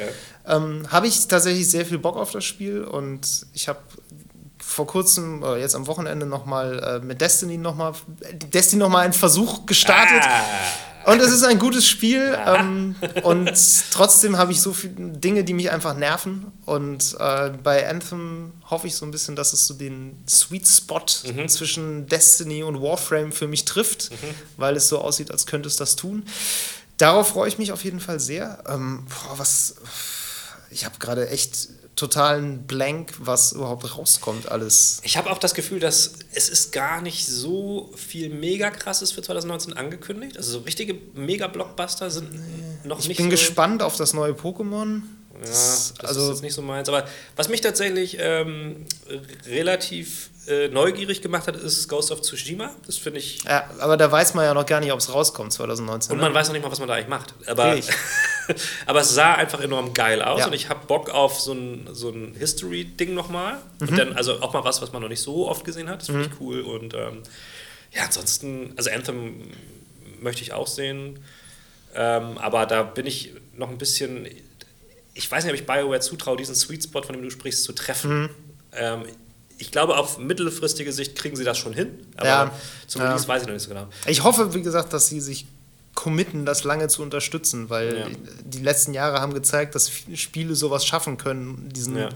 ähm, 0.49 0.87
habe 0.91 1.07
ich 1.07 1.29
tatsächlich 1.29 1.71
sehr 1.71 1.85
viel 1.85 1.99
Bock 1.99 2.17
auf 2.17 2.33
das 2.33 2.45
Spiel 2.45 2.83
und 2.83 3.47
ich 3.53 3.69
habe 3.69 3.79
vor 4.59 4.87
kurzem, 4.87 5.43
oder 5.43 5.59
jetzt 5.59 5.75
am 5.75 5.87
Wochenende 5.87 6.27
nochmal 6.27 7.01
äh, 7.03 7.05
mit 7.05 7.21
Destiny 7.21 7.59
nochmal, 7.59 7.93
Destiny 8.33 8.81
nochmal 8.81 9.05
einen 9.05 9.13
Versuch 9.13 9.67
gestartet. 9.67 10.23
Ah. 10.23 10.45
Und 11.07 11.21
es 11.21 11.31
ist 11.33 11.43
ein 11.45 11.59
gutes 11.59 11.89
Spiel. 11.89 12.37
Ähm, 12.47 12.95
und 13.23 13.51
trotzdem 13.91 14.37
habe 14.37 14.53
ich 14.53 14.61
so 14.61 14.73
viele 14.73 14.95
Dinge, 14.95 15.45
die 15.45 15.55
mich 15.55 15.71
einfach 15.71 15.95
nerven. 15.97 16.53
Und 16.67 17.17
äh, 17.19 17.51
bei 17.63 17.89
Anthem 17.89 18.53
hoffe 18.69 18.87
ich 18.87 18.95
so 18.97 19.05
ein 19.07 19.11
bisschen, 19.11 19.35
dass 19.37 19.53
es 19.53 19.67
so 19.67 19.75
den 19.75 20.23
Sweet 20.29 20.67
Spot 20.69 21.01
Mhm. 21.25 21.49
zwischen 21.49 22.07
Destiny 22.07 22.63
und 22.63 22.81
Warframe 22.83 23.33
für 23.33 23.49
mich 23.49 23.65
trifft, 23.65 24.11
weil 24.57 24.77
es 24.77 24.89
so 24.89 24.99
aussieht, 25.01 25.31
als 25.31 25.47
könnte 25.47 25.69
es 25.69 25.77
das 25.77 25.97
tun. 25.97 26.25
Darauf 26.99 27.29
freue 27.29 27.49
ich 27.49 27.57
mich 27.59 27.73
auf 27.73 27.83
jeden 27.85 28.01
Fall 28.01 28.21
sehr. 28.21 28.63
Ähm, 28.69 29.07
boah, 29.09 29.39
was. 29.39 29.77
Ich 30.71 30.85
habe 30.85 30.99
gerade 30.99 31.29
echt 31.31 31.69
totalen 32.01 32.67
Blank, 32.67 33.13
was 33.19 33.53
überhaupt 33.53 33.97
rauskommt, 33.97 34.51
alles. 34.51 35.01
Ich 35.05 35.17
habe 35.17 35.31
auch 35.31 35.39
das 35.39 35.55
Gefühl, 35.55 35.79
dass 35.79 36.13
es 36.33 36.49
ist 36.49 36.73
gar 36.73 37.01
nicht 37.01 37.27
so 37.27 37.91
viel 37.95 38.29
mega 38.31 38.71
krasses 38.71 39.13
für 39.13 39.23
2019 39.23 39.75
angekündigt. 39.75 40.37
Also 40.37 40.53
so 40.53 40.59
richtige 40.61 40.95
Mega-Blockbuster 41.15 42.11
sind 42.11 42.29
noch 42.85 42.99
Ich 42.99 43.09
nicht 43.09 43.19
bin 43.19 43.27
so. 43.27 43.31
gespannt 43.31 43.83
auf 43.83 43.97
das 43.97 44.13
neue 44.15 44.33
Pokémon. 44.33 45.03
Ja, 45.35 45.47
Das- 45.47 45.95
das 45.99 46.09
also 46.11 46.23
ist 46.25 46.29
jetzt 46.31 46.43
nicht 46.43 46.55
so 46.55 46.63
meins. 46.63 46.89
Aber 46.89 47.07
was 47.37 47.49
mich 47.49 47.61
tatsächlich 47.61 48.17
ähm, 48.19 48.85
relativ 49.47 50.31
äh, 50.51 50.69
neugierig 50.69 51.23
gemacht 51.23 51.47
hat, 51.47 51.57
ist 51.57 51.89
Ghost 51.89 52.11
of 52.11 52.21
Tsushima. 52.23 52.71
Das 52.87 52.97
finde 52.97 53.21
ich. 53.21 53.45
Ja, 53.45 53.71
aber 53.79 53.97
da 53.97 54.11
weiß 54.11 54.35
man 54.35 54.45
ja 54.45 54.53
noch 54.53 54.67
gar 54.67 54.81
nicht, 54.81 54.93
ob 54.93 54.99
es 54.99 55.13
rauskommt 55.13 55.53
2019. 55.53 56.13
Und 56.13 56.19
ne? 56.19 56.25
man 56.25 56.35
weiß 56.35 56.49
noch 56.49 56.55
nicht 56.55 56.63
mal, 56.63 56.71
was 56.71 56.81
man 56.81 56.89
da 56.89 56.95
eigentlich 56.95 57.09
macht. 57.09 57.35
Aber, 57.47 57.77
aber 58.87 59.01
es 59.01 59.15
sah 59.15 59.35
einfach 59.35 59.61
enorm 59.61 59.95
geil 59.95 60.21
aus 60.23 60.41
Ja. 60.41 60.47
und 60.47 60.53
ich 60.53 60.69
habe 60.69 60.87
Bock 60.87 61.11
auf 61.11 61.41
so 61.41 61.53
ein, 61.53 61.89
so 61.93 62.11
ein 62.11 62.35
History-Ding 62.39 63.15
nochmal. 63.15 63.59
Mhm. 63.79 63.89
Und 63.89 63.99
dann, 63.99 64.13
also 64.15 64.41
auch 64.43 64.53
mal 64.53 64.65
was, 64.65 64.83
was 64.83 64.93
man 64.93 65.03
noch 65.03 65.09
nicht 65.09 65.23
so 65.23 65.49
oft 65.49 65.65
gesehen 65.65 65.89
hat. 65.89 66.01
Das 66.01 66.07
finde 66.07 66.25
ich 66.25 66.41
cool. 66.41 66.61
Und 66.63 66.95
ähm, 66.95 67.23
ja, 67.93 68.05
ansonsten, 68.05 68.73
also 68.77 68.91
Anthem 68.91 69.53
möchte 70.21 70.43
ich 70.43 70.53
auch 70.53 70.67
sehen. 70.67 71.21
Ähm, 71.95 72.39
aber 72.39 72.67
da 72.67 72.83
bin 72.83 73.07
ich 73.07 73.35
noch 73.57 73.69
ein 73.69 73.79
bisschen. 73.79 74.27
Ich 75.15 75.31
weiß 75.31 75.45
nicht, 75.45 75.53
ob 75.53 75.61
ich 75.61 75.67
BioWare 75.67 76.01
zutraue, 76.01 76.37
diesen 76.37 76.55
Sweet 76.55 76.85
Spot, 76.85 77.03
von 77.03 77.15
dem 77.15 77.23
du 77.23 77.31
sprichst, 77.31 77.65
zu 77.65 77.73
treffen. 77.73 78.23
Mhm. 78.23 78.31
Ähm, 78.73 79.03
ich 79.61 79.71
glaube, 79.71 79.97
auf 79.97 80.19
mittelfristige 80.19 80.93
Sicht 80.93 81.15
kriegen 81.17 81.37
sie 81.37 81.45
das 81.45 81.59
schon 81.59 81.73
hin. 81.73 81.89
Aber 82.17 82.27
Ja. 82.27 82.51
zum 82.87 83.03
Ja. 83.03 83.09
Release 83.09 83.29
weiß 83.29 83.43
ich 83.43 83.47
noch 83.49 83.55
nicht 83.55 83.63
so 83.63 83.69
genau. 83.69 83.87
Ich 84.07 84.25
hoffe, 84.25 84.55
wie 84.55 84.63
gesagt, 84.63 84.93
dass 84.93 85.07
sie 85.07 85.21
sich 85.21 85.47
committen, 85.95 86.47
das 86.47 86.65
lange 86.65 86.89
zu 86.89 87.03
unterstützen, 87.03 87.69
weil 87.69 87.97
Ja. 87.99 88.07
die 88.45 88.59
letzten 88.63 88.95
Jahre 88.95 89.21
haben 89.21 89.35
gezeigt, 89.35 89.75
dass 89.75 89.91
Spiele 90.15 90.55
sowas 90.55 90.87
schaffen 90.87 91.19
können, 91.19 91.69
diesen 91.75 91.97
Ja. 91.97 92.09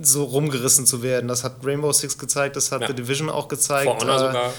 so 0.00 0.24
rumgerissen 0.24 0.86
zu 0.86 1.02
werden. 1.02 1.28
Das 1.28 1.44
hat 1.44 1.56
Rainbow 1.64 1.92
Six 1.92 2.16
gezeigt, 2.18 2.56
das 2.56 2.70
hat 2.72 2.82
Ja. 2.82 2.86
The 2.88 2.94
Division 2.94 3.28
auch 3.30 3.48
gezeigt. 3.48 3.84
For 3.90 3.98
Honor 4.00 4.14
äh, 4.16 4.18
sogar. 4.18 4.54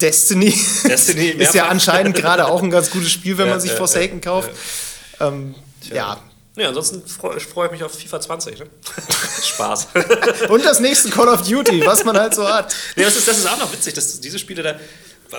Destiny, 0.00 0.54
Destiny 0.88 1.26
ist 1.38 1.54
ja 1.54 1.68
anscheinend 1.68 2.16
gerade 2.16 2.46
auch 2.48 2.62
ein 2.62 2.70
ganz 2.70 2.90
gutes 2.90 3.10
Spiel, 3.10 3.36
wenn 3.38 3.46
Ja, 3.46 3.52
man 3.52 3.60
sich 3.60 3.70
ja, 3.72 3.76
Forsaken 3.76 4.16
ja, 4.16 4.20
kauft. 4.30 4.50
Ähm, 5.20 5.54
ja. 5.92 6.18
Nee, 6.58 6.64
ansonsten 6.64 7.06
freue 7.06 7.38
freu 7.38 7.66
ich 7.66 7.70
mich 7.70 7.84
auf 7.84 7.92
FIFA 7.92 8.20
20. 8.20 8.58
Ne? 8.58 8.66
Spaß. 9.44 9.88
Und 10.48 10.64
das 10.64 10.80
nächste 10.80 11.08
Call 11.10 11.28
of 11.28 11.42
Duty, 11.48 11.86
was 11.86 12.04
man 12.04 12.18
halt 12.18 12.34
so 12.34 12.46
hat. 12.48 12.74
nee, 12.96 13.04
das, 13.04 13.14
ist, 13.16 13.28
das 13.28 13.38
ist 13.38 13.46
auch 13.48 13.58
noch 13.58 13.72
witzig, 13.72 13.94
dass 13.94 14.18
diese 14.20 14.40
Spiele 14.40 14.64
da, 14.64 14.74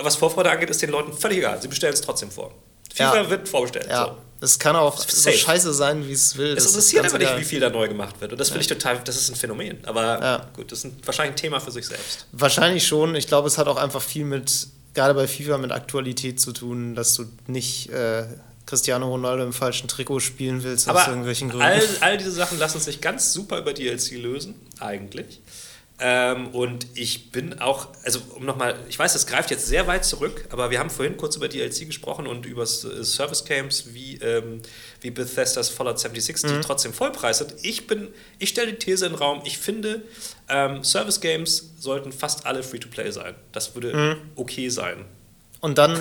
was 0.02 0.16
Vorfreude 0.16 0.50
angeht, 0.50 0.70
ist 0.70 0.80
den 0.80 0.88
Leuten 0.90 1.12
völlig 1.12 1.38
egal. 1.38 1.60
Sie 1.60 1.68
bestellen 1.68 1.92
es 1.92 2.00
trotzdem 2.00 2.30
vor. 2.30 2.54
FIFA 2.94 3.16
Ja. 3.16 3.28
wird 3.30 3.48
vorbestellt. 3.50 3.86
Ja, 3.90 4.06
So. 4.06 4.16
es 4.40 4.58
kann 4.58 4.76
auch 4.76 4.98
so 4.98 5.30
scheiße 5.30 5.74
sein, 5.74 6.08
wie 6.08 6.12
es 6.12 6.38
will. 6.38 6.56
Es 6.56 6.64
interessiert 6.66 7.04
aber 7.04 7.18
nicht, 7.18 7.36
wie 7.38 7.44
viel 7.44 7.60
da 7.60 7.68
neu 7.68 7.86
gemacht 7.86 8.18
wird. 8.20 8.32
Und 8.32 8.38
das 8.40 8.48
finde 8.48 8.62
ich 8.62 8.66
total, 8.68 8.98
das 9.04 9.16
ist 9.16 9.28
ein 9.28 9.36
Phänomen. 9.36 9.78
Aber 9.84 10.02
Ja. 10.02 10.46
gut, 10.56 10.72
das 10.72 10.78
ist 10.78 10.84
ein, 10.86 10.96
wahrscheinlich 11.04 11.34
ein 11.34 11.36
Thema 11.36 11.60
für 11.60 11.70
sich 11.70 11.86
selbst. 11.86 12.26
Wahrscheinlich 12.32 12.86
schon. 12.86 13.14
Ich 13.14 13.26
glaube, 13.26 13.46
es 13.46 13.58
hat 13.58 13.68
auch 13.68 13.76
einfach 13.76 14.00
viel 14.00 14.24
mit, 14.24 14.68
gerade 14.94 15.12
bei 15.12 15.28
FIFA, 15.28 15.58
mit 15.58 15.70
Aktualität 15.70 16.40
zu 16.40 16.52
tun, 16.52 16.94
dass 16.94 17.12
du 17.14 17.26
nicht 17.46 17.90
äh, 17.90 18.24
Cristiano 18.70 19.08
Ronaldo 19.08 19.42
im 19.42 19.52
falschen 19.52 19.88
Trikot 19.88 20.20
spielen 20.20 20.62
willst 20.62 20.88
aus 20.88 20.96
Aber 20.96 21.08
irgendwelchen 21.08 21.48
Gründen. 21.48 21.66
all, 21.66 21.82
all 22.02 22.16
diese 22.16 22.30
Sachen 22.30 22.56
lassen 22.56 22.78
sich 22.78 23.00
ganz 23.00 23.32
super 23.32 23.58
über 23.58 23.72
DLC 23.72 24.12
lösen, 24.12 24.54
eigentlich. 24.78 25.40
Ähm, 25.98 26.46
und 26.54 26.86
ich 26.94 27.32
bin 27.32 27.58
auch, 27.58 27.88
also 28.04 28.20
um 28.36 28.46
nochmal, 28.46 28.76
ich 28.88 28.96
weiß, 28.96 29.12
das 29.12 29.26
greift 29.26 29.50
jetzt 29.50 29.66
sehr 29.66 29.88
weit 29.88 30.04
zurück, 30.04 30.46
aber 30.50 30.70
wir 30.70 30.78
haben 30.78 30.88
vorhin 30.88 31.16
kurz 31.16 31.34
über 31.34 31.48
DLC 31.48 31.84
gesprochen 31.84 32.28
und 32.28 32.46
über 32.46 32.62
äh, 32.62 32.66
Service 33.04 33.44
Games 33.44 33.92
wie, 33.92 34.18
ähm, 34.18 34.62
wie 35.00 35.10
Bethesda's 35.10 35.68
Fallout 35.68 35.98
76, 35.98 36.48
die 36.48 36.60
trotzdem 36.60 36.92
Vollpreis 36.92 37.38
sind. 37.38 37.54
Ich 37.62 37.88
bin, 37.88 38.06
ich 38.38 38.50
stelle 38.50 38.72
die 38.72 38.78
These 38.78 39.04
in 39.04 39.12
den 39.12 39.18
Raum, 39.18 39.42
ich 39.44 39.58
finde, 39.58 40.02
ähm, 40.48 40.84
Service 40.84 41.20
Games 41.20 41.72
sollten 41.80 42.12
fast 42.12 42.46
alle 42.46 42.62
Free-to-Play 42.62 43.10
sein. 43.10 43.34
Das 43.50 43.74
würde 43.74 44.16
okay 44.36 44.68
sein. 44.68 45.06
Und 45.60 45.76
dann 45.76 45.98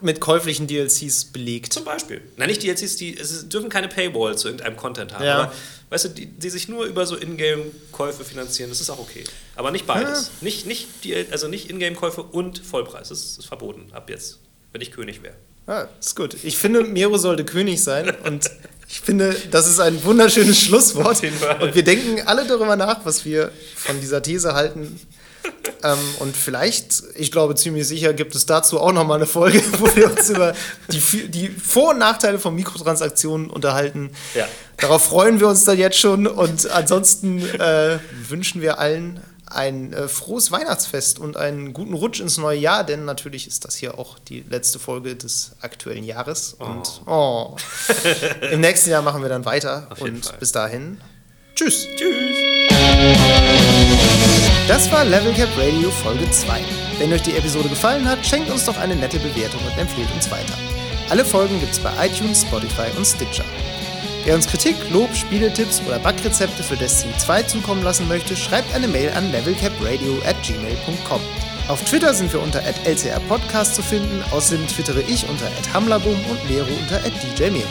mit 0.00 0.20
käuflichen 0.20 0.66
DLCs 0.66 1.26
belegt. 1.26 1.72
Zum 1.74 1.84
Beispiel. 1.84 2.22
Nein, 2.38 2.48
nicht 2.48 2.62
DLCs, 2.62 2.96
die 2.96 3.16
es 3.16 3.48
dürfen 3.48 3.68
keine 3.68 3.88
Paywall 3.88 4.38
zu 4.38 4.48
irgendeinem 4.48 4.76
Content 4.76 5.12
haben. 5.12 5.24
Ja. 5.24 5.34
Aber 5.42 5.52
weißt 5.90 6.06
du, 6.06 6.08
die, 6.08 6.26
die 6.26 6.48
sich 6.48 6.68
nur 6.68 6.86
über 6.86 7.04
so 7.04 7.16
Ingame-Käufe 7.16 8.24
finanzieren, 8.24 8.70
das 8.70 8.80
ist 8.80 8.88
auch 8.88 8.98
okay. 8.98 9.24
Aber 9.54 9.70
nicht 9.70 9.86
beides. 9.86 10.30
Nicht, 10.40 10.66
nicht 10.66 11.04
die, 11.04 11.14
also 11.30 11.48
nicht 11.48 11.68
Ingame-Käufe 11.68 12.22
und 12.22 12.58
Vollpreis. 12.58 13.10
Das 13.10 13.20
ist, 13.20 13.46
verboten 13.46 13.92
ab 13.92 14.08
jetzt, 14.08 14.38
wenn 14.72 14.80
ich 14.80 14.90
König 14.90 15.22
wäre. 15.22 15.34
Ja, 15.66 15.88
ist 16.00 16.16
gut. 16.16 16.36
Ich 16.42 16.56
finde, 16.56 16.82
Mero 16.82 17.18
sollte 17.18 17.44
König 17.44 17.84
sein 17.84 18.16
und 18.24 18.50
ich 18.88 19.00
finde, 19.00 19.34
das 19.50 19.68
ist 19.68 19.80
ein 19.80 20.02
wunderschönes 20.04 20.60
Schlusswort. 20.60 21.22
Und 21.60 21.74
wir 21.74 21.84
denken 21.84 22.26
alle 22.26 22.46
darüber 22.46 22.76
nach, 22.76 23.04
was 23.04 23.24
wir 23.24 23.52
von 23.74 24.00
dieser 24.00 24.22
These 24.22 24.54
halten. 24.54 25.00
Ähm, 25.84 25.98
und 26.20 26.36
vielleicht, 26.36 27.02
ich 27.16 27.32
glaube 27.32 27.56
ziemlich 27.56 27.88
sicher, 27.88 28.14
gibt 28.14 28.36
es 28.36 28.46
dazu 28.46 28.78
auch 28.80 28.92
nochmal 28.92 29.16
eine 29.16 29.26
Folge, 29.26 29.60
wo 29.78 29.96
wir 29.96 30.10
uns 30.10 30.30
über 30.30 30.54
die, 30.92 31.28
die 31.28 31.48
Vor- 31.48 31.90
und 31.90 31.98
Nachteile 31.98 32.38
von 32.38 32.54
Mikrotransaktionen 32.54 33.50
unterhalten. 33.50 34.10
Ja. 34.34 34.46
Darauf 34.76 35.04
freuen 35.06 35.40
wir 35.40 35.48
uns 35.48 35.64
dann 35.64 35.78
jetzt 35.78 35.98
schon 35.98 36.28
und 36.28 36.70
ansonsten 36.70 37.44
äh, 37.58 37.98
wünschen 38.28 38.62
wir 38.62 38.78
allen 38.78 39.20
ein 39.46 39.92
äh, 39.92 40.08
frohes 40.08 40.50
Weihnachtsfest 40.50 41.18
und 41.18 41.36
einen 41.36 41.72
guten 41.72 41.94
Rutsch 41.94 42.20
ins 42.20 42.38
neue 42.38 42.58
Jahr, 42.58 42.84
denn 42.84 43.04
natürlich 43.04 43.46
ist 43.46 43.64
das 43.64 43.76
hier 43.76 43.98
auch 43.98 44.18
die 44.18 44.44
letzte 44.48 44.78
Folge 44.78 45.14
des 45.14 45.52
aktuellen 45.60 46.04
Jahres. 46.04 46.54
Und 46.54 47.02
oh. 47.06 47.56
im 48.50 48.60
nächsten 48.60 48.90
Jahr 48.90 49.02
machen 49.02 49.22
wir 49.22 49.28
dann 49.28 49.44
weiter. 49.44 49.88
Auf 49.90 50.00
und 50.00 50.38
bis 50.38 50.52
dahin, 50.52 51.00
tschüss. 51.54 51.86
Tschüss! 51.96 53.61
Das 54.68 54.90
war 54.92 55.04
Level 55.04 55.32
Cap 55.34 55.48
Radio 55.56 55.90
Folge 55.90 56.30
2. 56.30 56.60
Wenn 56.98 57.12
euch 57.12 57.22
die 57.22 57.36
Episode 57.36 57.68
gefallen 57.68 58.08
hat, 58.08 58.24
schenkt 58.24 58.48
uns 58.48 58.64
doch 58.64 58.78
eine 58.78 58.94
nette 58.94 59.18
Bewertung 59.18 59.60
und 59.66 59.76
empfehlt 59.76 60.08
uns 60.14 60.30
weiter. 60.30 60.54
Alle 61.10 61.24
Folgen 61.24 61.58
gibt's 61.58 61.80
bei 61.80 61.90
iTunes, 62.06 62.42
Spotify 62.42 62.86
und 62.96 63.04
Stitcher. 63.04 63.44
Wer 64.24 64.36
uns 64.36 64.46
Kritik, 64.46 64.76
Lob, 64.90 65.14
Spieletipps 65.16 65.82
oder 65.86 65.98
Backrezepte 65.98 66.62
für 66.62 66.76
Destiny 66.76 67.12
2 67.18 67.42
zukommen 67.42 67.82
lassen 67.82 68.06
möchte, 68.06 68.36
schreibt 68.36 68.72
eine 68.72 68.86
Mail 68.86 69.10
an 69.10 69.32
levelcapradio 69.32 70.22
at 70.24 70.40
gmail.com. 70.44 71.20
Auf 71.66 71.84
Twitter 71.84 72.14
sind 72.14 72.32
wir 72.32 72.40
unter 72.40 72.62
@lcrpodcast 72.84 73.74
zu 73.74 73.82
finden, 73.82 74.22
außerdem 74.30 74.66
twittere 74.68 75.02
ich 75.02 75.28
unter 75.28 75.50
@hamlabum 75.74 76.16
und 76.30 76.50
Mero 76.50 76.68
unter 76.80 77.00
@djmero. 77.36 77.66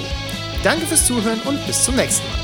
Danke 0.61 0.85
fürs 0.85 1.05
Zuhören 1.05 1.39
und 1.41 1.65
bis 1.65 1.83
zum 1.83 1.95
nächsten 1.95 2.27
Mal. 2.27 2.40